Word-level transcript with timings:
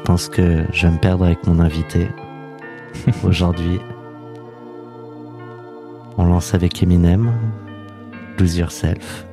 Je 0.00 0.04
pense 0.06 0.30
que 0.30 0.64
je 0.72 0.86
vais 0.86 0.94
me 0.94 0.98
perdre 0.98 1.26
avec 1.26 1.46
mon 1.46 1.60
invité. 1.60 2.08
Aujourd'hui, 3.22 3.78
on 6.16 6.24
lance 6.24 6.54
avec 6.54 6.82
Eminem, 6.82 7.30
Lose 8.38 8.56
Yourself, 8.56 9.26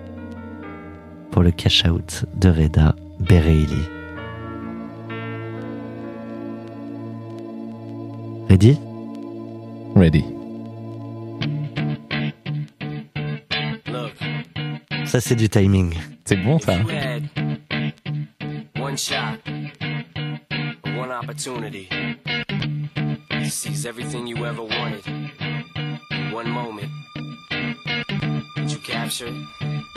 pour 1.32 1.42
le 1.42 1.52
cash 1.52 1.86
out 1.86 2.26
de 2.36 2.50
Reda 2.50 2.94
Bereili. 3.22 3.82
Ready? 8.50 8.78
Ready. 9.96 10.26
Look, 13.88 15.06
Ça, 15.06 15.22
c'est 15.22 15.36
du 15.36 15.48
timing. 15.48 15.94
C'est 16.26 16.36
bon 16.36 16.60
ça 16.60 16.74
had 16.74 17.24
one 18.78 18.98
shot, 18.98 19.40
one 21.08 21.24
opportunity 21.24 21.88
to 23.30 23.50
seize 23.50 23.86
everything 23.86 24.28
you 24.28 24.46
ever 24.46 24.62
wanted 24.62 25.06
one 26.34 26.50
moment. 26.50 26.92
Did 28.56 28.72
you 28.72 28.80
capture 28.80 29.28
it? 29.28 29.97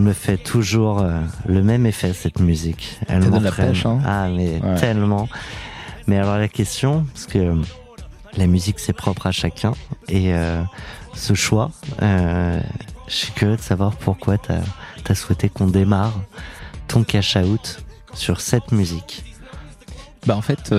Elle 0.00 0.06
me 0.06 0.12
fait 0.14 0.38
toujours 0.38 1.00
euh, 1.00 1.20
le 1.46 1.62
même 1.62 1.84
effet, 1.84 2.14
cette 2.14 2.40
musique. 2.40 2.98
Elle 3.06 3.28
donne 3.28 3.42
la 3.42 3.52
pêche, 3.52 3.84
hein. 3.84 3.98
Ah, 4.06 4.30
mais 4.34 4.58
Ouais. 4.58 4.76
tellement. 4.76 5.28
Mais 6.06 6.16
alors, 6.16 6.38
la 6.38 6.48
question, 6.48 7.04
parce 7.12 7.26
que 7.26 7.38
euh, 7.38 7.54
la 8.38 8.46
musique, 8.46 8.78
c'est 8.78 8.94
propre 8.94 9.26
à 9.26 9.30
chacun. 9.30 9.72
Et 10.08 10.32
euh, 10.32 10.62
ce 11.12 11.34
choix, 11.34 11.70
euh, 12.00 12.58
je 13.08 13.14
suis 13.14 13.32
curieux 13.32 13.56
de 13.58 13.60
savoir 13.60 13.94
pourquoi 13.94 14.38
tu 14.38 14.52
as, 14.52 15.14
souhaité 15.14 15.50
qu'on 15.50 15.66
démarre 15.66 16.18
ton 16.88 17.04
cash 17.04 17.36
out 17.36 17.84
sur 18.14 18.40
cette 18.40 18.72
musique. 18.72 19.22
Bah 20.24 20.34
en 20.34 20.40
fait, 20.40 20.74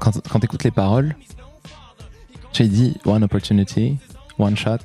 quand, 0.00 0.28
quand 0.28 0.40
tu 0.40 0.44
écoutes 0.46 0.64
les 0.64 0.72
paroles, 0.72 1.14
j'ai 2.52 2.66
dit 2.66 2.96
one 3.04 3.22
opportunity, 3.22 3.98
one 4.40 4.56
shot. 4.56 4.78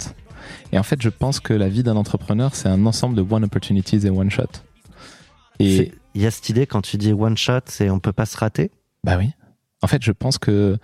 Et 0.72 0.80
en 0.80 0.84
fait, 0.84 1.02
je 1.02 1.10
pense 1.10 1.40
que 1.40 1.54
la 1.54 1.70
vie 1.70 1.84
d'un 1.84 1.96
entrepreneur, 1.96 2.56
c'est 2.56 2.70
un 2.70 2.86
ensemble 2.86 3.16
de 3.16 3.22
one 3.22 3.44
opportunities 3.44 4.06
et 4.06 4.10
one 4.10 4.30
shot. 4.30 4.44
Et 5.60 5.92
Il 6.14 6.22
y 6.22 6.26
a 6.26 6.32
cette 6.32 6.50
idée, 6.50 6.68
quand 6.68 6.82
tu 6.82 6.98
dis 6.98 7.14
one 7.14 7.38
shot, 7.38 7.62
c'est 7.66 7.90
on 7.90 8.00
peut 8.00 8.14
pas 8.14 8.26
se 8.26 8.38
rater? 8.38 8.72
Bah 9.04 9.18
oui. 9.18 9.32
En 9.82 9.88
fait, 9.88 10.04
je 10.04 10.12
pense 10.12 10.38
que 10.38 10.78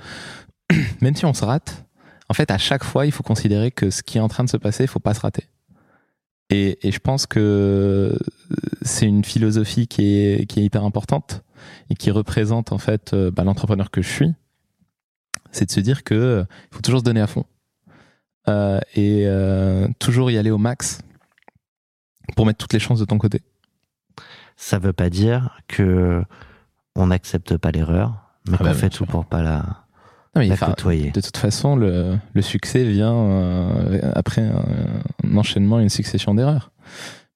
même 1.02 1.16
si 1.16 1.26
on 1.26 1.34
se 1.34 1.46
rate, 1.46 1.86
en 2.30 2.34
fait, 2.34 2.52
à 2.52 2.58
chaque 2.58 2.84
fois, 2.84 3.06
il 3.06 3.12
faut 3.12 3.24
considérer 3.24 3.72
que 3.72 3.90
ce 3.90 4.02
qui 4.02 4.18
est 4.18 4.22
en 4.22 4.28
train 4.28 4.44
de 4.44 4.50
se 4.50 4.58
passer, 4.58 4.84
il 4.84 4.88
faut 4.88 5.00
pas 5.00 5.14
se 5.14 5.20
rater. 5.20 5.46
Et, 6.50 6.88
et 6.88 6.92
je 6.92 7.00
pense 7.00 7.26
que 7.26 8.18
c'est 8.82 9.06
une 9.06 9.24
philosophie 9.24 9.88
qui 9.88 10.18
est, 10.18 10.46
qui 10.46 10.60
est 10.60 10.64
hyper 10.64 10.84
importante 10.84 11.44
et 11.90 11.96
qui 11.96 12.12
représente 12.12 12.72
en 12.72 12.78
fait 12.78 13.14
euh, 13.14 13.32
bah, 13.32 13.44
l'entrepreneur 13.44 13.92
que 13.92 14.02
je 14.02 14.10
suis. 14.10 14.34
C'est 15.52 15.66
de 15.66 15.72
se 15.72 15.80
dire 15.80 16.04
que 16.04 16.14
euh, 16.14 16.44
il 16.72 16.76
faut 16.76 16.82
toujours 16.82 17.00
se 17.00 17.06
donner 17.06 17.22
à 17.22 17.28
fond 17.28 17.46
Euh, 18.48 18.80
et 18.96 19.24
euh, 19.26 19.88
toujours 20.00 20.30
y 20.32 20.38
aller 20.38 20.52
au 20.52 20.58
max 20.58 21.00
pour 22.36 22.46
mettre 22.46 22.58
toutes 22.58 22.74
les 22.74 22.80
chances 22.80 23.00
de 23.00 23.06
ton 23.06 23.18
côté. 23.18 23.42
Ça 24.58 24.80
veut 24.80 24.94
pas 24.94 25.10
dire 25.10 25.58
que 25.68 26.24
on 26.96 27.08
n'accepte 27.08 27.58
pas 27.58 27.72
l'erreur, 27.72 28.36
mais 28.48 28.56
Ah 28.56 28.58
qu'on 28.58 28.64
bah, 28.66 28.74
fait 28.74 28.90
bien 28.90 28.98
tout 28.98 29.06
pour 29.06 29.26
pas 29.26 29.42
la, 29.42 29.58
Non, 30.36 30.42
mais 30.42 30.48
la 30.48 30.58
côtoyer. 30.58 31.12
De 31.12 31.22
toute 31.22 31.38
façon, 31.38 31.76
le, 31.76 32.18
le 32.34 32.42
succès 32.42 32.84
vient 32.84 33.14
euh, 33.14 34.12
après 34.14 34.42
un, 34.42 34.64
un 35.24 35.38
enchaînement, 35.38 35.80
une 35.80 35.90
succession 35.90 36.36
d'erreurs. 36.36 36.72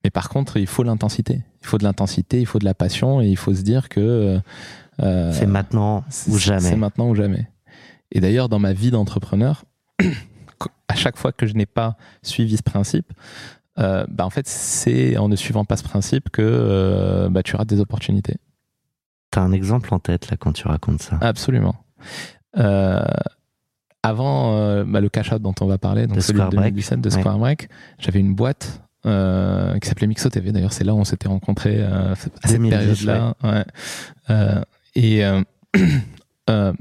Mais 0.03 0.09
par 0.09 0.29
contre, 0.29 0.57
il 0.57 0.67
faut 0.67 0.83
l'intensité. 0.83 1.41
Il 1.61 1.67
faut 1.67 1.77
de 1.77 1.83
l'intensité, 1.83 2.39
il 2.39 2.45
faut 2.45 2.59
de 2.59 2.65
la 2.65 2.73
passion 2.73 3.21
et 3.21 3.27
il 3.27 3.37
faut 3.37 3.53
se 3.53 3.61
dire 3.61 3.89
que 3.89 4.39
euh, 5.01 5.31
C'est 5.33 5.47
maintenant 5.47 6.03
ou 6.27 6.37
jamais. 6.37 6.61
C'est 6.61 6.75
maintenant 6.75 7.09
ou 7.09 7.15
jamais. 7.15 7.49
Et 8.11 8.19
d'ailleurs, 8.21 8.47
dans 8.47 8.59
ma 8.59 8.73
vie 8.73 8.91
d'entrepreneur, 8.91 9.65
à 10.87 10.95
chaque 10.95 11.17
fois 11.17 11.31
que 11.31 11.45
je 11.45 11.53
n'ai 11.53 11.65
pas 11.65 11.95
suivi 12.23 12.57
ce 12.57 12.63
principe, 12.63 13.11
euh, 13.79 14.05
bah 14.09 14.25
en 14.25 14.29
fait, 14.29 14.47
c'est 14.47 15.17
en 15.17 15.29
ne 15.29 15.35
suivant 15.35 15.65
pas 15.65 15.77
ce 15.77 15.83
principe 15.83 16.29
que 16.29 16.41
euh, 16.43 17.29
bah, 17.29 17.43
tu 17.43 17.55
rates 17.55 17.67
des 17.67 17.79
opportunités. 17.79 18.37
T'as 19.31 19.41
un 19.41 19.51
exemple 19.51 19.93
en 19.93 19.99
tête 19.99 20.29
là 20.31 20.37
quand 20.37 20.53
tu 20.53 20.67
racontes 20.67 21.01
ça? 21.01 21.17
Absolument. 21.21 21.75
Euh, 22.57 23.03
avant 24.03 24.55
euh, 24.57 24.83
bah, 24.85 25.01
le 25.01 25.09
cash 25.09 25.31
out 25.31 25.41
dont 25.41 25.53
on 25.61 25.65
va 25.67 25.77
parler, 25.77 26.07
donc 26.07 26.15
De 26.17 26.21
celui 26.21 26.39
de 26.39 26.45
Square 26.45 26.51
Break. 26.51 26.73
2017 26.73 27.01
de 27.01 27.09
Ouais. 27.09 27.19
Square 27.19 27.37
Break, 27.37 27.69
j'avais 27.99 28.19
une 28.19 28.33
boîte 28.33 28.81
euh, 29.05 29.77
qui 29.79 29.87
s'appelait 29.87 30.07
Mixo 30.07 30.29
TV. 30.29 30.51
D'ailleurs, 30.51 30.73
c'est 30.73 30.83
là 30.83 30.93
où 30.93 30.97
on 30.97 31.03
s'était 31.03 31.27
rencontrés 31.27 31.77
euh, 31.79 32.13
à 32.13 32.15
cette 32.15 32.33
2010, 32.47 32.69
période-là. 32.69 33.33
Ouais. 33.43 33.65
Euh, 34.29 34.61
et 34.95 35.23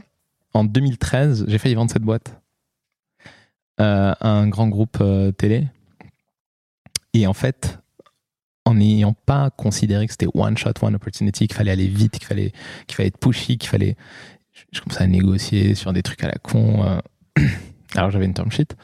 en 0.55 0.65
2013, 0.65 1.45
j'ai 1.49 1.59
failli 1.59 1.75
vendre 1.75 1.91
cette 1.91 2.03
boîte 2.03 2.41
un 3.79 4.49
grand 4.49 4.69
groupe 4.69 4.99
euh, 5.01 5.33
télé. 5.33 5.67
Et 7.15 7.27
en 7.27 7.33
fait, 7.35 7.79
en 8.65 8.75
n'ayant 8.75 9.15
pas 9.27 9.51
considéré 9.51 10.07
que 10.07 10.13
c'était 10.13 10.29
one 10.35 10.57
shot, 10.59 10.73
one 10.83 10.95
opportunity, 10.95 11.47
qu'il 11.47 11.57
fallait 11.57 11.71
aller 11.71 11.87
vite, 11.87 12.19
qu'il 12.19 12.27
fallait, 12.27 12.53
qu'il 12.87 12.97
fallait 12.97 13.09
être 13.09 13.19
pushy, 13.19 13.59
qu'il 13.59 13.71
fallait. 13.71 13.97
Je, 14.73 14.81
commençais 14.81 15.05
à 15.05 15.07
négocier 15.07 15.75
sur 15.75 15.93
des 15.93 16.03
trucs 16.03 16.23
à 16.25 16.29
la 16.29 16.37
con. 16.43 16.85
euh. 16.85 17.01
Alors 17.95 18.11
j'avais 18.11 18.25
une 18.25 18.35
term 18.35 18.51
sheet. 18.51 18.75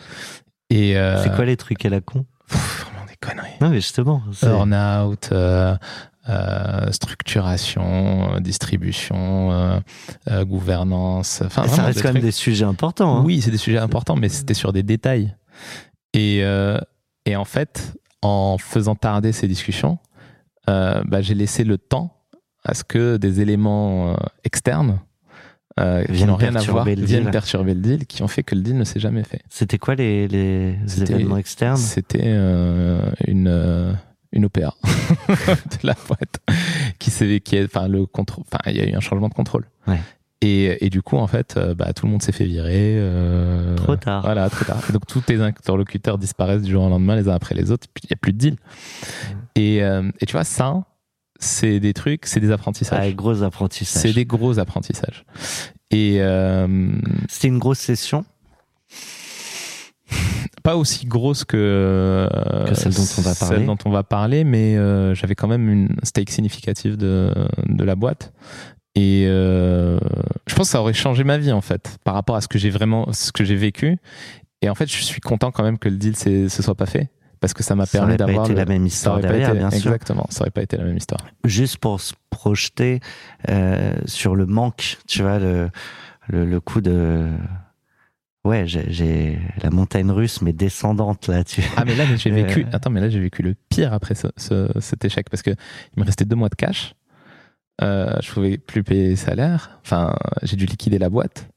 Et. 0.70 0.96
euh, 0.96 1.22
C'est 1.22 1.34
quoi 1.34 1.44
les 1.44 1.56
trucs 1.56 1.84
à 1.84 1.88
la 1.90 2.00
con? 2.00 2.24
pff, 2.48 2.86
Vraiment 2.86 3.06
des 3.06 3.16
conneries. 3.16 3.56
Non 3.60 3.70
mais 3.70 3.76
justement. 3.80 4.22
Burnout, 4.42 5.30
euh, 5.32 5.76
euh, 6.28 6.90
structuration, 6.92 8.34
euh, 8.34 8.40
distribution, 8.40 9.52
euh, 10.30 10.44
gouvernance. 10.44 11.42
Enfin, 11.44 11.66
ça 11.68 11.84
reste 11.84 12.02
quand 12.02 12.12
même 12.12 12.22
des 12.22 12.30
sujets 12.30 12.64
importants. 12.64 13.18
hein. 13.18 13.22
Oui, 13.24 13.40
c'est 13.40 13.50
des 13.50 13.56
sujets 13.58 13.78
importants, 13.78 14.16
mais 14.16 14.28
c'était 14.28 14.54
sur 14.54 14.72
des 14.72 14.82
détails. 14.82 15.34
Et, 16.14 16.42
et 17.26 17.36
en 17.36 17.44
fait, 17.44 17.94
en 18.22 18.56
faisant 18.58 18.94
tarder 18.94 19.32
ces 19.32 19.48
discussions, 19.48 19.98
bah, 20.66 21.20
j'ai 21.20 21.34
laissé 21.34 21.64
le 21.64 21.78
temps 21.78 22.16
à 22.64 22.74
ce 22.74 22.84
que 22.84 23.16
des 23.16 23.40
éléments 23.40 24.16
externes 24.44 25.00
euh, 25.80 26.04
qui 26.04 26.12
Viennent 26.12 26.28
n'ont 26.28 26.36
rien 26.36 26.54
à 26.54 26.60
voir 26.60 26.84
viennent 26.84 27.04
deal. 27.04 27.30
perturber 27.30 27.74
le 27.74 27.80
deal, 27.80 28.06
qui 28.06 28.22
ont 28.22 28.28
fait 28.28 28.42
que 28.42 28.54
le 28.54 28.60
deal 28.60 28.76
ne 28.76 28.84
s'est 28.84 29.00
jamais 29.00 29.24
fait. 29.24 29.40
C'était 29.48 29.78
quoi 29.78 29.94
les, 29.94 30.28
les 30.28 30.76
événements 31.00 31.38
externes? 31.38 31.78
C'était 31.78 32.20
euh, 32.24 33.10
une 33.26 33.96
une 34.32 34.44
OPA 34.46 34.74
de 35.28 35.86
la 35.86 35.94
boîte 36.08 36.40
qui 36.98 37.10
s'est 37.10 37.40
qui 37.40 37.56
est 37.56 37.64
enfin 37.64 37.88
le 37.88 38.06
contrôle 38.06 38.44
enfin 38.46 38.58
il 38.70 38.76
y 38.76 38.80
a 38.80 38.88
eu 38.88 38.94
un 38.94 39.00
changement 39.00 39.28
de 39.28 39.34
contrôle. 39.34 39.66
Ouais. 39.86 40.00
Et, 40.44 40.84
et 40.84 40.90
du 40.90 41.02
coup 41.02 41.16
en 41.18 41.26
fait 41.28 41.56
euh, 41.56 41.74
bah, 41.74 41.92
tout 41.92 42.06
le 42.06 42.12
monde 42.12 42.22
s'est 42.22 42.32
fait 42.32 42.44
virer. 42.46 42.94
euh, 42.96 43.76
Trop 43.76 43.96
tard. 43.96 44.22
Voilà 44.22 44.48
trop 44.50 44.64
tard. 44.64 44.82
Et 44.88 44.92
donc 44.92 45.06
tous 45.06 45.20
tes 45.20 45.40
interlocuteurs 45.40 46.18
disparaissent 46.18 46.62
du 46.62 46.72
jour 46.72 46.82
au 46.84 46.88
lendemain 46.88 47.14
les 47.16 47.28
uns 47.28 47.34
après 47.34 47.54
les 47.54 47.70
autres. 47.70 47.86
Il 48.02 48.10
y 48.10 48.12
a 48.12 48.16
plus 48.16 48.32
de 48.32 48.38
deal. 48.38 48.56
Et, 49.54 49.82
euh, 49.84 50.10
et 50.20 50.26
tu 50.26 50.32
vois 50.32 50.44
ça 50.44 50.82
c'est 51.38 51.80
des 51.80 51.92
trucs 51.92 52.26
c'est 52.26 52.40
des 52.40 52.50
apprentissages. 52.52 52.98
Ah, 53.02 53.12
gros 53.12 53.42
apprentissage. 53.42 54.02
c'est 54.02 54.12
des 54.12 54.24
gros 54.24 54.58
apprentissages. 54.58 55.24
Et 55.90 56.16
euh, 56.20 56.66
C'était 57.28 57.48
une 57.48 57.58
grosse 57.58 57.78
session? 57.80 58.24
Pas 60.62 60.76
aussi 60.76 61.06
grosse 61.06 61.44
que, 61.44 62.28
Que 62.68 62.74
celle 62.74 62.92
dont 62.94 63.02
on 63.18 63.22
va 63.22 63.34
celle 63.34 63.48
parler. 63.48 63.66
dont 63.66 63.78
on 63.84 63.90
va 63.90 64.02
parler, 64.02 64.44
mais 64.44 64.76
euh, 64.76 65.14
j'avais 65.14 65.34
quand 65.34 65.48
même 65.48 65.68
une 65.68 65.88
stake 66.02 66.30
significative 66.30 66.96
de, 66.96 67.32
de 67.68 67.84
la 67.84 67.94
boîte. 67.96 68.32
Et 68.94 69.24
euh, 69.26 69.98
je 70.46 70.54
pense 70.54 70.66
que 70.68 70.72
ça 70.72 70.80
aurait 70.80 70.92
changé 70.92 71.24
ma 71.24 71.38
vie 71.38 71.52
en 71.52 71.62
fait, 71.62 71.96
par 72.04 72.14
rapport 72.14 72.36
à 72.36 72.40
ce 72.42 72.48
que 72.48 72.58
j'ai 72.58 72.70
vraiment, 72.70 73.10
ce 73.12 73.32
que 73.32 73.42
j'ai 73.44 73.56
vécu. 73.56 73.96
Et 74.60 74.68
en 74.68 74.74
fait, 74.74 74.86
je 74.90 75.02
suis 75.02 75.20
content 75.20 75.50
quand 75.50 75.62
même 75.64 75.78
que 75.78 75.88
le 75.88 75.96
deal 75.96 76.14
se 76.16 76.48
soit 76.48 76.74
pas 76.74 76.86
fait, 76.86 77.10
parce 77.40 77.54
que 77.54 77.62
ça 77.62 77.74
m'a 77.74 77.86
Ça 77.86 77.98
permis 77.98 78.10
aurait 78.10 78.18
pas 78.18 78.26
d'avoir 78.26 78.44
été 78.44 78.52
le- 78.52 78.58
la 78.60 78.64
même 78.66 78.82
ça 78.82 78.86
histoire 78.86 79.16
pas 79.16 79.22
derrière, 79.28 79.48
été- 79.48 79.58
bien 79.58 79.70
sûr. 79.70 79.78
Exactement, 79.78 80.26
ça 80.28 80.42
aurait 80.42 80.50
pas 80.50 80.62
été 80.62 80.76
la 80.76 80.84
même 80.84 80.96
histoire. 80.96 81.20
Juste 81.44 81.78
pour 81.78 82.00
se 82.00 82.12
projeter 82.30 83.00
euh, 83.48 83.94
sur 84.04 84.36
le 84.36 84.44
manque, 84.46 84.98
tu 85.08 85.22
vois, 85.22 85.38
le, 85.38 85.70
le, 86.28 86.44
le 86.44 86.60
coup 86.60 86.80
de... 86.82 87.26
Ouais, 88.44 88.64
j'ai- 88.66 89.38
la 89.62 89.70
montagne 89.70 90.10
russe, 90.10 90.42
mais 90.42 90.52
descendante, 90.52 91.28
là. 91.28 91.44
Tu... 91.44 91.62
Ah 91.76 91.84
mais 91.84 91.94
là 91.94 92.04
j'ai 92.16 92.30
vécu. 92.42 92.62
Euh. 92.64 92.70
Attends 92.72 92.90
mais 92.90 93.00
là 93.00 93.08
j'ai 93.08 93.20
vécu 93.20 93.42
le 93.42 93.54
pire 93.68 93.92
après 93.92 94.14
ce, 94.16 94.26
ce- 94.36 94.68
cet 94.80 95.04
échec 95.04 95.30
parce 95.30 95.42
que 95.42 95.50
il 95.50 96.00
me 96.00 96.04
restait 96.04 96.24
deux 96.24 96.34
mois 96.36 96.48
de 96.48 96.56
cash. 96.56 96.94
Euh, 97.80 98.16
je 98.20 98.30
pouvais 98.32 98.58
plus 98.58 98.82
payer 98.82 99.08
les 99.10 99.16
salaires. 99.16 99.78
Enfin 99.84 100.16
j'ai 100.42 100.56
dû 100.56 100.66
liquider 100.66 100.98
la 100.98 101.08
boîte. 101.08 101.48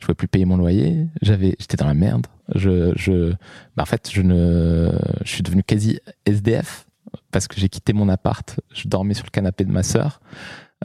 Je 0.00 0.06
pouvais 0.06 0.16
plus 0.16 0.26
payer 0.28 0.44
mon 0.44 0.56
loyer. 0.56 1.06
J'avais 1.22 1.54
j'étais 1.60 1.76
dans 1.76 1.86
la 1.86 1.94
merde. 1.94 2.26
Je 2.54 2.92
je 2.96 3.32
bah, 3.76 3.84
en 3.84 3.86
fait 3.86 4.10
je 4.12 4.20
ne 4.22 4.90
je 5.24 5.30
suis 5.30 5.42
devenu 5.44 5.62
quasi 5.62 6.00
SDF 6.26 6.86
parce 7.30 7.46
que 7.46 7.60
j'ai 7.60 7.68
quitté 7.68 7.92
mon 7.92 8.08
appart. 8.08 8.58
Je 8.74 8.88
dormais 8.88 9.14
sur 9.14 9.24
le 9.24 9.30
canapé 9.30 9.64
de 9.64 9.70
ma 9.70 9.84
sœur. 9.84 10.20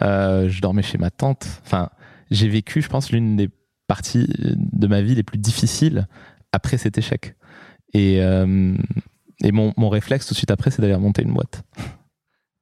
Euh, 0.03 0.47
je 0.47 0.61
dormais 0.61 0.83
chez 0.83 0.99
ma 0.99 1.09
tante. 1.09 1.47
Enfin 1.65 1.89
j'ai 2.29 2.47
vécu 2.47 2.83
je 2.83 2.87
pense 2.87 3.11
l'une 3.11 3.35
des 3.35 3.49
parties 3.89 4.25
de 4.55 4.87
ma 4.87 5.01
vie 5.01 5.15
les 5.15 5.23
plus 5.23 5.37
difficiles 5.39 6.07
après 6.53 6.77
cet 6.77 6.97
échec. 6.97 7.35
Et, 7.93 8.21
euh, 8.21 8.73
et 9.43 9.51
mon, 9.51 9.73
mon 9.75 9.89
réflexe 9.89 10.25
tout 10.27 10.33
de 10.33 10.37
suite 10.37 10.51
après, 10.51 10.71
c'est 10.71 10.81
d'aller 10.81 10.95
monter 10.97 11.23
une 11.23 11.33
boîte. 11.33 11.63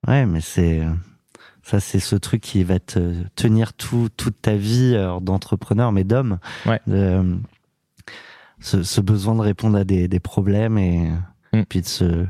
Ouais, 0.08 0.26
mais 0.26 0.42
c'est... 0.42 0.82
Ça, 1.64 1.82
c'est 1.82 2.00
ce 2.00 2.16
truc 2.16 2.40
qui 2.42 2.64
va 2.64 2.80
te 2.80 3.14
tenir 3.36 3.74
tout, 3.74 4.08
toute 4.16 4.42
ta 4.42 4.56
vie 4.56 4.96
alors, 4.96 5.20
d'entrepreneur, 5.20 5.92
mais 5.92 6.06
d'homme. 6.06 6.40
Ouais. 6.66 6.80
De- 6.88 7.38
ce, 8.60 8.84
ce 8.84 9.02
besoin 9.02 9.36
de 9.36 9.42
répondre 9.42 9.78
à 9.78 9.84
des, 9.84 10.08
des 10.08 10.20
problèmes 10.20 10.78
et 10.78 11.12
Mm. 11.54 11.62
puis 11.70 11.80
de 11.82 11.86
se, 11.88 12.26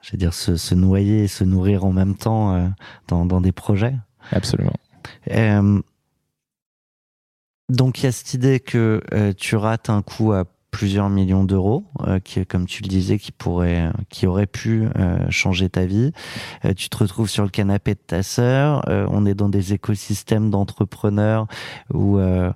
je 0.00 0.12
veux 0.12 0.18
dire, 0.18 0.32
se, 0.32 0.56
se 0.56 0.74
noyer 0.74 1.24
et 1.24 1.28
se 1.28 1.44
nourrir 1.44 1.84
en 1.84 1.92
même 1.92 2.16
temps 2.16 2.54
euh, 2.54 2.66
dans, 3.08 3.26
dans 3.26 3.40
des 3.42 3.52
projets. 3.52 3.94
Absolument. 4.30 4.72
Euh, 5.30 5.80
donc 7.68 8.00
il 8.00 8.04
y 8.04 8.06
a 8.06 8.12
cette 8.12 8.34
idée 8.34 8.60
que 8.60 9.02
euh, 9.12 9.32
tu 9.36 9.56
rates 9.56 9.90
un 9.90 10.02
coup 10.02 10.32
à 10.32 10.44
plusieurs 10.72 11.10
millions 11.10 11.44
d'euros, 11.44 11.84
euh, 12.06 12.18
qui, 12.18 12.44
comme 12.46 12.66
tu 12.66 12.82
le 12.82 12.88
disais, 12.88 13.18
qui 13.18 13.30
pourrait, 13.30 13.92
qui 14.08 14.26
aurait 14.26 14.46
pu 14.46 14.88
euh, 14.96 15.18
changer 15.30 15.68
ta 15.68 15.84
vie. 15.84 16.12
Euh, 16.64 16.72
tu 16.74 16.88
te 16.88 16.96
retrouves 16.96 17.28
sur 17.28 17.44
le 17.44 17.50
canapé 17.50 17.94
de 17.94 18.00
ta 18.00 18.24
sœur. 18.24 18.88
Euh, 18.88 19.06
on 19.10 19.24
est 19.26 19.34
dans 19.34 19.50
des 19.50 19.74
écosystèmes 19.74 20.50
d'entrepreneurs 20.50 21.46
où 21.92 22.18
euh, 22.18 22.50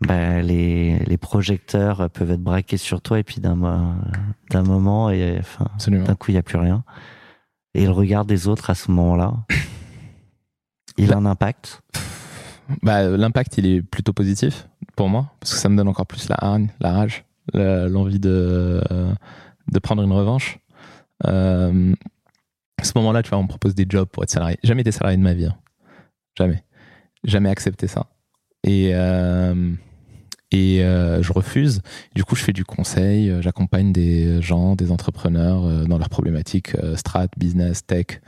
bah, 0.00 0.40
les, 0.40 1.00
les 1.00 1.16
projecteurs 1.18 2.08
peuvent 2.10 2.30
être 2.30 2.42
braqués 2.42 2.76
sur 2.76 3.02
toi 3.02 3.18
et 3.18 3.24
puis 3.24 3.40
d'un 3.40 3.98
d'un 4.50 4.62
moment 4.62 5.10
et 5.10 5.38
enfin 5.40 5.66
d'un 5.88 6.14
coup 6.14 6.30
il 6.30 6.34
y 6.34 6.38
a 6.38 6.42
plus 6.42 6.58
rien. 6.58 6.84
Et 7.74 7.84
le 7.84 7.90
regard 7.90 8.24
des 8.24 8.46
autres 8.46 8.70
à 8.70 8.76
ce 8.76 8.90
moment-là, 8.92 9.34
il 10.96 11.12
a 11.12 11.16
un 11.16 11.26
impact? 11.26 11.82
Bah, 12.82 13.08
L'impact, 13.08 13.58
il 13.58 13.66
est 13.66 13.82
plutôt 13.82 14.12
positif 14.12 14.68
pour 14.96 15.08
moi, 15.08 15.32
parce 15.40 15.52
que 15.54 15.58
ça 15.58 15.68
me 15.68 15.76
donne 15.76 15.88
encore 15.88 16.06
plus 16.06 16.28
la 16.28 16.36
hargne, 16.38 16.68
la 16.80 16.92
rage, 16.92 17.24
l'envie 17.54 18.18
de, 18.20 18.82
de 19.72 19.78
prendre 19.78 20.02
une 20.02 20.12
revanche. 20.12 20.58
Euh, 21.26 21.94
à 22.80 22.84
ce 22.84 22.92
moment-là, 22.96 23.22
tu 23.22 23.30
vois, 23.30 23.38
on 23.38 23.42
me 23.44 23.48
propose 23.48 23.74
des 23.74 23.86
jobs 23.88 24.08
pour 24.08 24.22
être 24.22 24.30
salarié. 24.30 24.58
Jamais 24.62 24.82
été 24.82 24.92
salarié 24.92 25.16
de 25.16 25.22
ma 25.22 25.34
vie. 25.34 25.46
hein. 25.46 25.56
Jamais. 26.36 26.62
Jamais 27.24 27.48
accepté 27.50 27.86
ça. 27.88 28.06
Et, 28.64 28.90
euh, 28.92 29.72
et 30.52 30.84
euh, 30.84 31.22
je 31.22 31.32
refuse. 31.32 31.80
Du 32.14 32.22
coup, 32.24 32.36
je 32.36 32.44
fais 32.44 32.52
du 32.52 32.64
conseil, 32.64 33.30
euh, 33.30 33.42
j'accompagne 33.42 33.92
des 33.92 34.40
gens, 34.42 34.76
des 34.76 34.90
entrepreneurs 34.92 35.64
euh, 35.64 35.84
dans 35.84 35.98
leurs 35.98 36.08
problématiques 36.08 36.74
euh, 36.76 36.96
strat, 36.96 37.26
business, 37.36 37.84
tech. 37.86 38.20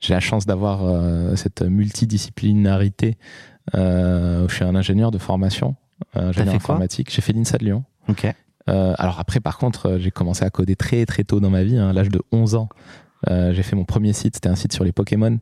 J'ai 0.00 0.14
la 0.14 0.20
chance 0.20 0.44
d'avoir 0.46 0.84
euh, 0.84 1.34
cette 1.36 1.62
multidisciplinarité. 1.62 3.16
Euh, 3.74 4.46
je 4.48 4.54
suis 4.54 4.64
un 4.64 4.74
ingénieur 4.74 5.10
de 5.10 5.18
formation, 5.18 5.74
ingénieur 6.14 6.54
informatique. 6.56 7.10
J'ai 7.10 7.22
fait 7.22 7.32
l'INSA 7.32 7.58
de 7.58 7.64
Lyon. 7.64 7.84
Ok. 8.08 8.26
Euh, 8.68 8.94
alors 8.98 9.20
après, 9.20 9.40
par 9.40 9.58
contre, 9.58 9.86
euh, 9.90 9.98
j'ai 9.98 10.10
commencé 10.10 10.44
à 10.44 10.50
coder 10.50 10.74
très 10.76 11.04
très 11.06 11.24
tôt 11.24 11.40
dans 11.40 11.50
ma 11.50 11.64
vie. 11.64 11.76
hein. 11.76 11.88
À 11.90 11.92
l'âge 11.92 12.08
de 12.08 12.22
11 12.32 12.54
ans, 12.54 12.68
euh, 13.30 13.52
j'ai 13.52 13.62
fait 13.62 13.76
mon 13.76 13.84
premier 13.84 14.12
site. 14.12 14.36
C'était 14.36 14.48
un 14.48 14.54
site 14.56 14.72
sur 14.72 14.84
les 14.84 14.92
Pokémon. 14.92 15.38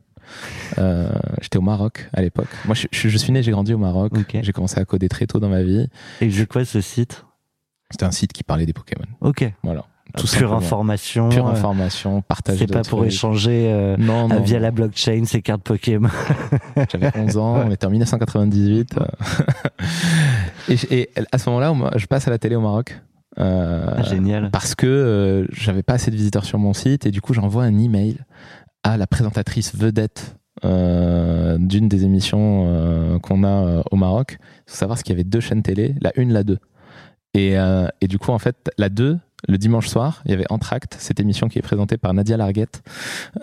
Euh, 0.77 1.09
J'étais 1.41 1.57
au 1.57 1.61
Maroc 1.61 2.09
à 2.13 2.21
l'époque. 2.21 2.47
Moi, 2.65 2.75
je, 2.75 2.87
je- 2.91 3.09
je 3.09 3.17
suis 3.17 3.31
né, 3.33 3.43
j'ai 3.43 3.51
grandi 3.51 3.73
au 3.73 3.77
Maroc. 3.77 4.13
Ok. 4.17 4.37
J'ai 4.41 4.51
commencé 4.53 4.79
à 4.79 4.85
coder 4.85 5.09
très 5.09 5.25
tôt 5.27 5.39
dans 5.39 5.49
ma 5.49 5.63
vie. 5.63 5.87
Et 6.21 6.29
je 6.29 6.43
quoi 6.45 6.63
ce 6.65 6.81
site? 6.81 7.25
C'était 7.91 8.05
un 8.05 8.11
site 8.11 8.33
qui 8.33 8.43
parlait 8.43 8.65
des 8.65 8.73
Pokémon. 8.73 9.05
Ok. 9.21 9.45
Voilà. 9.63 9.85
Pure 10.13 10.21
Tout 10.21 10.27
simplement. 10.27 10.57
information. 10.57 11.29
Pure 11.29 11.47
euh, 11.47 11.51
information, 11.51 12.21
partage 12.21 12.57
C'est 12.59 12.67
pas 12.71 12.83
pour 12.83 13.03
échanger 13.03 13.67
euh, 13.71 13.97
Non, 13.97 14.25
euh, 14.25 14.35
non. 14.35 14.41
via 14.41 14.59
la 14.59 14.69
blockchain 14.69 15.23
ces 15.25 15.41
cartes 15.41 15.63
Pokémon. 15.63 16.07
J'avais 16.91 17.11
11 17.17 17.37
ans, 17.37 17.63
on 17.65 17.71
était 17.71 17.87
en 17.87 17.89
1998. 17.89 18.95
euh. 20.69 20.75
et, 20.91 21.09
à 21.31 21.37
ce 21.37 21.49
moment-là, 21.49 21.73
je 21.97 22.05
passe 22.05 22.27
à 22.27 22.31
la 22.31 22.37
télé 22.37 22.55
au 22.55 22.61
Maroc. 22.61 22.99
Euh, 23.39 23.87
Ah, 23.97 24.03
génial. 24.03 24.51
parce 24.51 24.75
que 24.75 24.85
euh, 24.85 25.47
j'avais 25.51 25.81
pas 25.81 25.93
assez 25.93 26.11
de 26.11 26.15
visiteurs 26.15 26.45
sur 26.45 26.59
mon 26.59 26.73
site 26.73 27.07
et 27.07 27.11
du 27.11 27.19
coup 27.19 27.33
j'envoie 27.33 27.63
un 27.63 27.79
email 27.79 28.17
à 28.83 28.95
la 28.95 29.07
présentatrice 29.07 29.75
vedette 29.75 30.35
euh, 30.63 31.57
d'une 31.57 31.87
des 31.87 32.03
émissions 32.03 33.19
qu'on 33.23 33.43
a 33.43 33.81
au 33.89 33.95
Maroc. 33.95 34.37
Il 34.39 34.71
faut 34.71 34.77
savoir 34.77 35.01
qu'il 35.01 35.13
y 35.13 35.15
avait 35.15 35.23
deux 35.23 35.39
chaînes 35.39 35.63
télé, 35.63 35.95
la 36.01 36.11
une, 36.15 36.31
la 36.31 36.43
deux. 36.43 36.59
Et, 37.33 37.55
et 38.01 38.07
du 38.07 38.19
coup 38.19 38.29
en 38.31 38.37
fait 38.37 38.69
la 38.77 38.89
deux, 38.89 39.17
le 39.47 39.57
dimanche 39.57 39.87
soir, 39.87 40.21
il 40.25 40.31
y 40.31 40.33
avait 40.33 40.45
Entracte, 40.49 40.95
cette 40.99 41.19
émission 41.19 41.47
qui 41.49 41.59
est 41.59 41.63
présentée 41.63 41.97
par 41.97 42.13
Nadia 42.13 42.37
Larguette, 42.37 42.81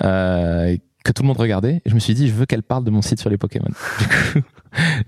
euh, 0.03 0.77
que 1.05 1.13
tout 1.13 1.23
le 1.23 1.29
monde 1.29 1.39
regardait. 1.39 1.81
Et 1.85 1.91
je 1.91 1.95
me 1.95 2.01
suis 2.01 2.15
dit 2.15 2.29
je 2.29 2.35
veux 2.35 2.47
qu'elle 2.47 2.63
parle 2.63 2.85
de 2.85 2.91
mon 2.91 3.03
site 3.03 3.21
sur 3.21 3.31
les 3.31 3.39
Pokémon. 3.39 3.69
Du 4.01 4.07
coup 4.41 4.47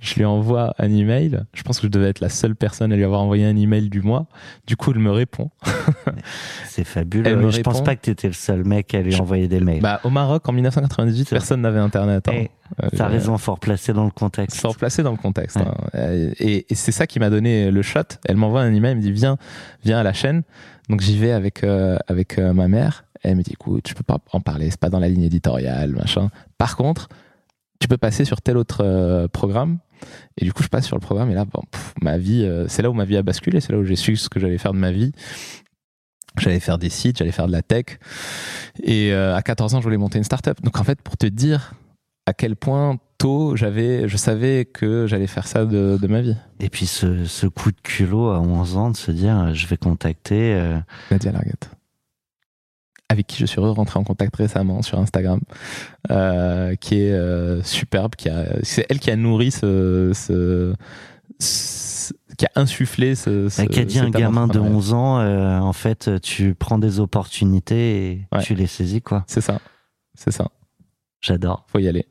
je 0.00 0.14
lui 0.16 0.24
envoie 0.24 0.74
un 0.80 0.90
email. 0.92 1.44
Je 1.54 1.62
pense 1.62 1.78
que 1.78 1.86
je 1.86 1.92
devais 1.92 2.08
être 2.08 2.18
la 2.18 2.28
seule 2.28 2.56
personne 2.56 2.92
à 2.92 2.96
lui 2.96 3.04
avoir 3.04 3.20
envoyé 3.20 3.46
un 3.46 3.56
email 3.56 3.90
du 3.90 4.02
mois. 4.02 4.26
Du 4.66 4.76
coup, 4.76 4.90
elle 4.90 4.98
me 4.98 5.12
répond. 5.12 5.50
C'est 6.68 6.82
fabuleux. 6.82 7.28
Elle 7.30 7.36
me 7.36 7.44
Mais 7.46 7.52
je 7.52 7.60
pense 7.60 7.82
pas 7.84 7.94
que 7.94 8.00
tu 8.02 8.10
étais 8.10 8.26
le 8.26 8.32
seul 8.32 8.64
mec 8.64 8.92
à 8.92 9.02
lui 9.02 9.12
Je- 9.12 9.22
envoyer 9.22 9.46
des 9.46 9.60
mails. 9.60 9.80
Bah, 9.80 10.00
au 10.02 10.10
Maroc, 10.10 10.48
en 10.48 10.52
1998, 10.52 11.28
C'est- 11.28 11.34
personne 11.36 11.60
n'avait 11.60 11.78
Internet. 11.78 12.26
hein. 12.28 12.32
Eh, 12.34 12.50
Euh, 12.82 12.88
T'as 12.96 13.06
raison, 13.06 13.36
fort 13.38 13.60
placé 13.60 13.92
dans 13.92 14.04
le 14.06 14.10
contexte. 14.10 14.58
Sans 14.58 14.70
replacer 14.70 15.02
dans 15.02 15.10
le 15.12 15.18
contexte. 15.18 15.56
Ouais. 15.58 15.64
hein. 15.94 16.30
Et, 16.40 16.64
et 16.70 16.74
c'est 16.74 16.90
ça 16.90 17.06
qui 17.06 17.20
m'a 17.20 17.28
donné 17.28 17.70
le 17.70 17.82
shot. 17.82 18.00
Elle 18.26 18.36
m'envoie 18.36 18.62
un 18.62 18.72
email, 18.72 18.92
elle 18.92 18.96
me 18.96 19.02
dit 19.02 19.12
viens, 19.12 19.36
viens 19.84 19.98
à 19.98 20.02
la 20.02 20.14
chaîne. 20.14 20.42
Donc 20.92 21.00
j'y 21.00 21.16
vais 21.16 21.32
avec 21.32 21.64
euh, 21.64 21.96
avec 22.06 22.38
euh, 22.38 22.52
ma 22.52 22.68
mère. 22.68 23.06
Elle 23.22 23.36
me 23.36 23.42
dit 23.42 23.52
écoute, 23.52 23.88
je 23.88 23.94
peux 23.94 24.02
pas 24.02 24.18
en 24.30 24.40
parler, 24.42 24.68
c'est 24.68 24.78
pas 24.78 24.90
dans 24.90 24.98
la 24.98 25.08
ligne 25.08 25.22
éditoriale, 25.22 25.92
machin. 25.92 26.28
Par 26.58 26.76
contre, 26.76 27.08
tu 27.80 27.88
peux 27.88 27.96
passer 27.96 28.26
sur 28.26 28.42
tel 28.42 28.58
autre 28.58 28.84
euh, 28.84 29.26
programme. 29.26 29.78
Et 30.36 30.44
du 30.44 30.52
coup, 30.52 30.62
je 30.62 30.68
passe 30.68 30.84
sur 30.84 30.94
le 30.94 31.00
programme 31.00 31.30
et 31.30 31.34
là, 31.34 31.46
bon, 31.46 31.62
ma 32.02 32.18
vie, 32.18 32.46
c'est 32.68 32.82
là 32.82 32.90
où 32.90 32.92
ma 32.92 33.06
vie 33.06 33.16
a 33.16 33.22
basculé, 33.22 33.60
c'est 33.60 33.72
là 33.72 33.78
où 33.78 33.84
j'ai 33.84 33.96
su 33.96 34.16
ce 34.16 34.28
que 34.28 34.38
j'allais 34.38 34.58
faire 34.58 34.74
de 34.74 34.78
ma 34.78 34.90
vie. 34.90 35.12
J'allais 36.36 36.60
faire 36.60 36.76
des 36.76 36.90
sites, 36.90 37.18
j'allais 37.18 37.32
faire 37.32 37.46
de 37.46 37.52
la 37.52 37.62
tech. 37.62 37.98
Et 38.82 39.14
à 39.14 39.40
14 39.40 39.76
ans, 39.76 39.78
je 39.78 39.84
voulais 39.84 39.96
monter 39.96 40.18
une 40.18 40.24
startup. 40.24 40.60
Donc 40.62 40.78
en 40.78 40.84
fait, 40.84 41.00
pour 41.00 41.16
te 41.16 41.26
dire 41.26 41.72
à 42.26 42.34
quel 42.34 42.56
point 42.56 42.98
tôt 43.22 43.56
j'avais, 43.56 44.08
je 44.08 44.16
savais 44.16 44.64
que 44.64 45.06
j'allais 45.06 45.26
faire 45.26 45.46
ça 45.46 45.64
de, 45.64 45.98
de 46.00 46.06
ma 46.08 46.20
vie. 46.20 46.36
Et 46.60 46.68
puis 46.68 46.86
ce, 46.86 47.24
ce 47.24 47.46
coup 47.46 47.70
de 47.70 47.80
culot 47.82 48.30
à 48.30 48.40
11 48.40 48.76
ans 48.76 48.90
de 48.90 48.96
se 48.96 49.10
dire 49.10 49.38
euh, 49.38 49.54
je 49.54 49.66
vais 49.66 49.76
contacter. 49.76 50.54
euh, 50.54 50.78
Nadia 51.10 51.32
Larguette. 51.32 51.70
avec 53.08 53.26
qui 53.26 53.38
je 53.38 53.46
suis 53.46 53.60
rentré 53.60 53.98
en 53.98 54.04
contact 54.04 54.34
récemment 54.36 54.82
sur 54.82 54.98
Instagram, 54.98 55.40
euh, 56.10 56.74
qui 56.76 57.00
est 57.00 57.12
euh, 57.12 57.62
superbe, 57.62 58.14
qui 58.16 58.28
a, 58.28 58.46
c'est 58.62 58.86
elle 58.88 58.98
qui 59.00 59.10
a 59.10 59.16
nourri 59.16 59.50
ce, 59.50 60.12
ce, 60.14 60.74
ce- 61.38 62.12
qui 62.38 62.46
a 62.46 62.50
insufflé 62.56 63.14
ce, 63.14 63.48
ce 63.50 63.62
Bah, 63.62 63.68
qui 63.68 63.78
a 63.80 63.84
dit 63.84 63.98
un 63.98 64.08
gamin 64.10 64.46
de 64.46 64.58
entrepreneuriat. 64.58 64.76
11 64.76 64.92
ans, 64.94 65.18
euh, 65.20 65.58
en 65.60 65.72
fait, 65.74 66.10
tu 66.22 66.54
prends 66.54 66.78
des 66.78 66.98
opportunités 67.00 68.06
et 68.12 68.26
Ouais. 68.32 68.42
tu 68.42 68.54
les 68.54 68.66
saisis, 68.66 69.02
quoi. 69.02 69.24
C'est 69.26 69.42
ça, 69.42 69.60
c'est 70.14 70.30
ça. 70.32 70.48
J'adore. 71.20 71.64
Faut 71.68 71.78
y 71.78 71.86
aller. 71.88 72.06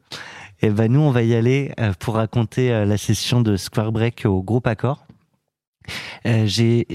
Et 0.62 0.70
ben 0.70 0.92
nous, 0.92 1.00
on 1.00 1.12
va 1.12 1.24
y 1.24 1.34
aller 1.34 1.72
euh, 1.80 1.94
pour 2.00 2.16
raconter 2.16 2.72
euh, 2.72 2.86
la 2.86 2.98
session 2.98 3.42
de 3.42 3.56
Square 3.58 3.92
Break 3.92 4.24
au 4.26 4.44
groupe 4.44 4.68
Accord. 4.68 5.08
Euh, 6.28 6.44
j'ai 6.46 6.86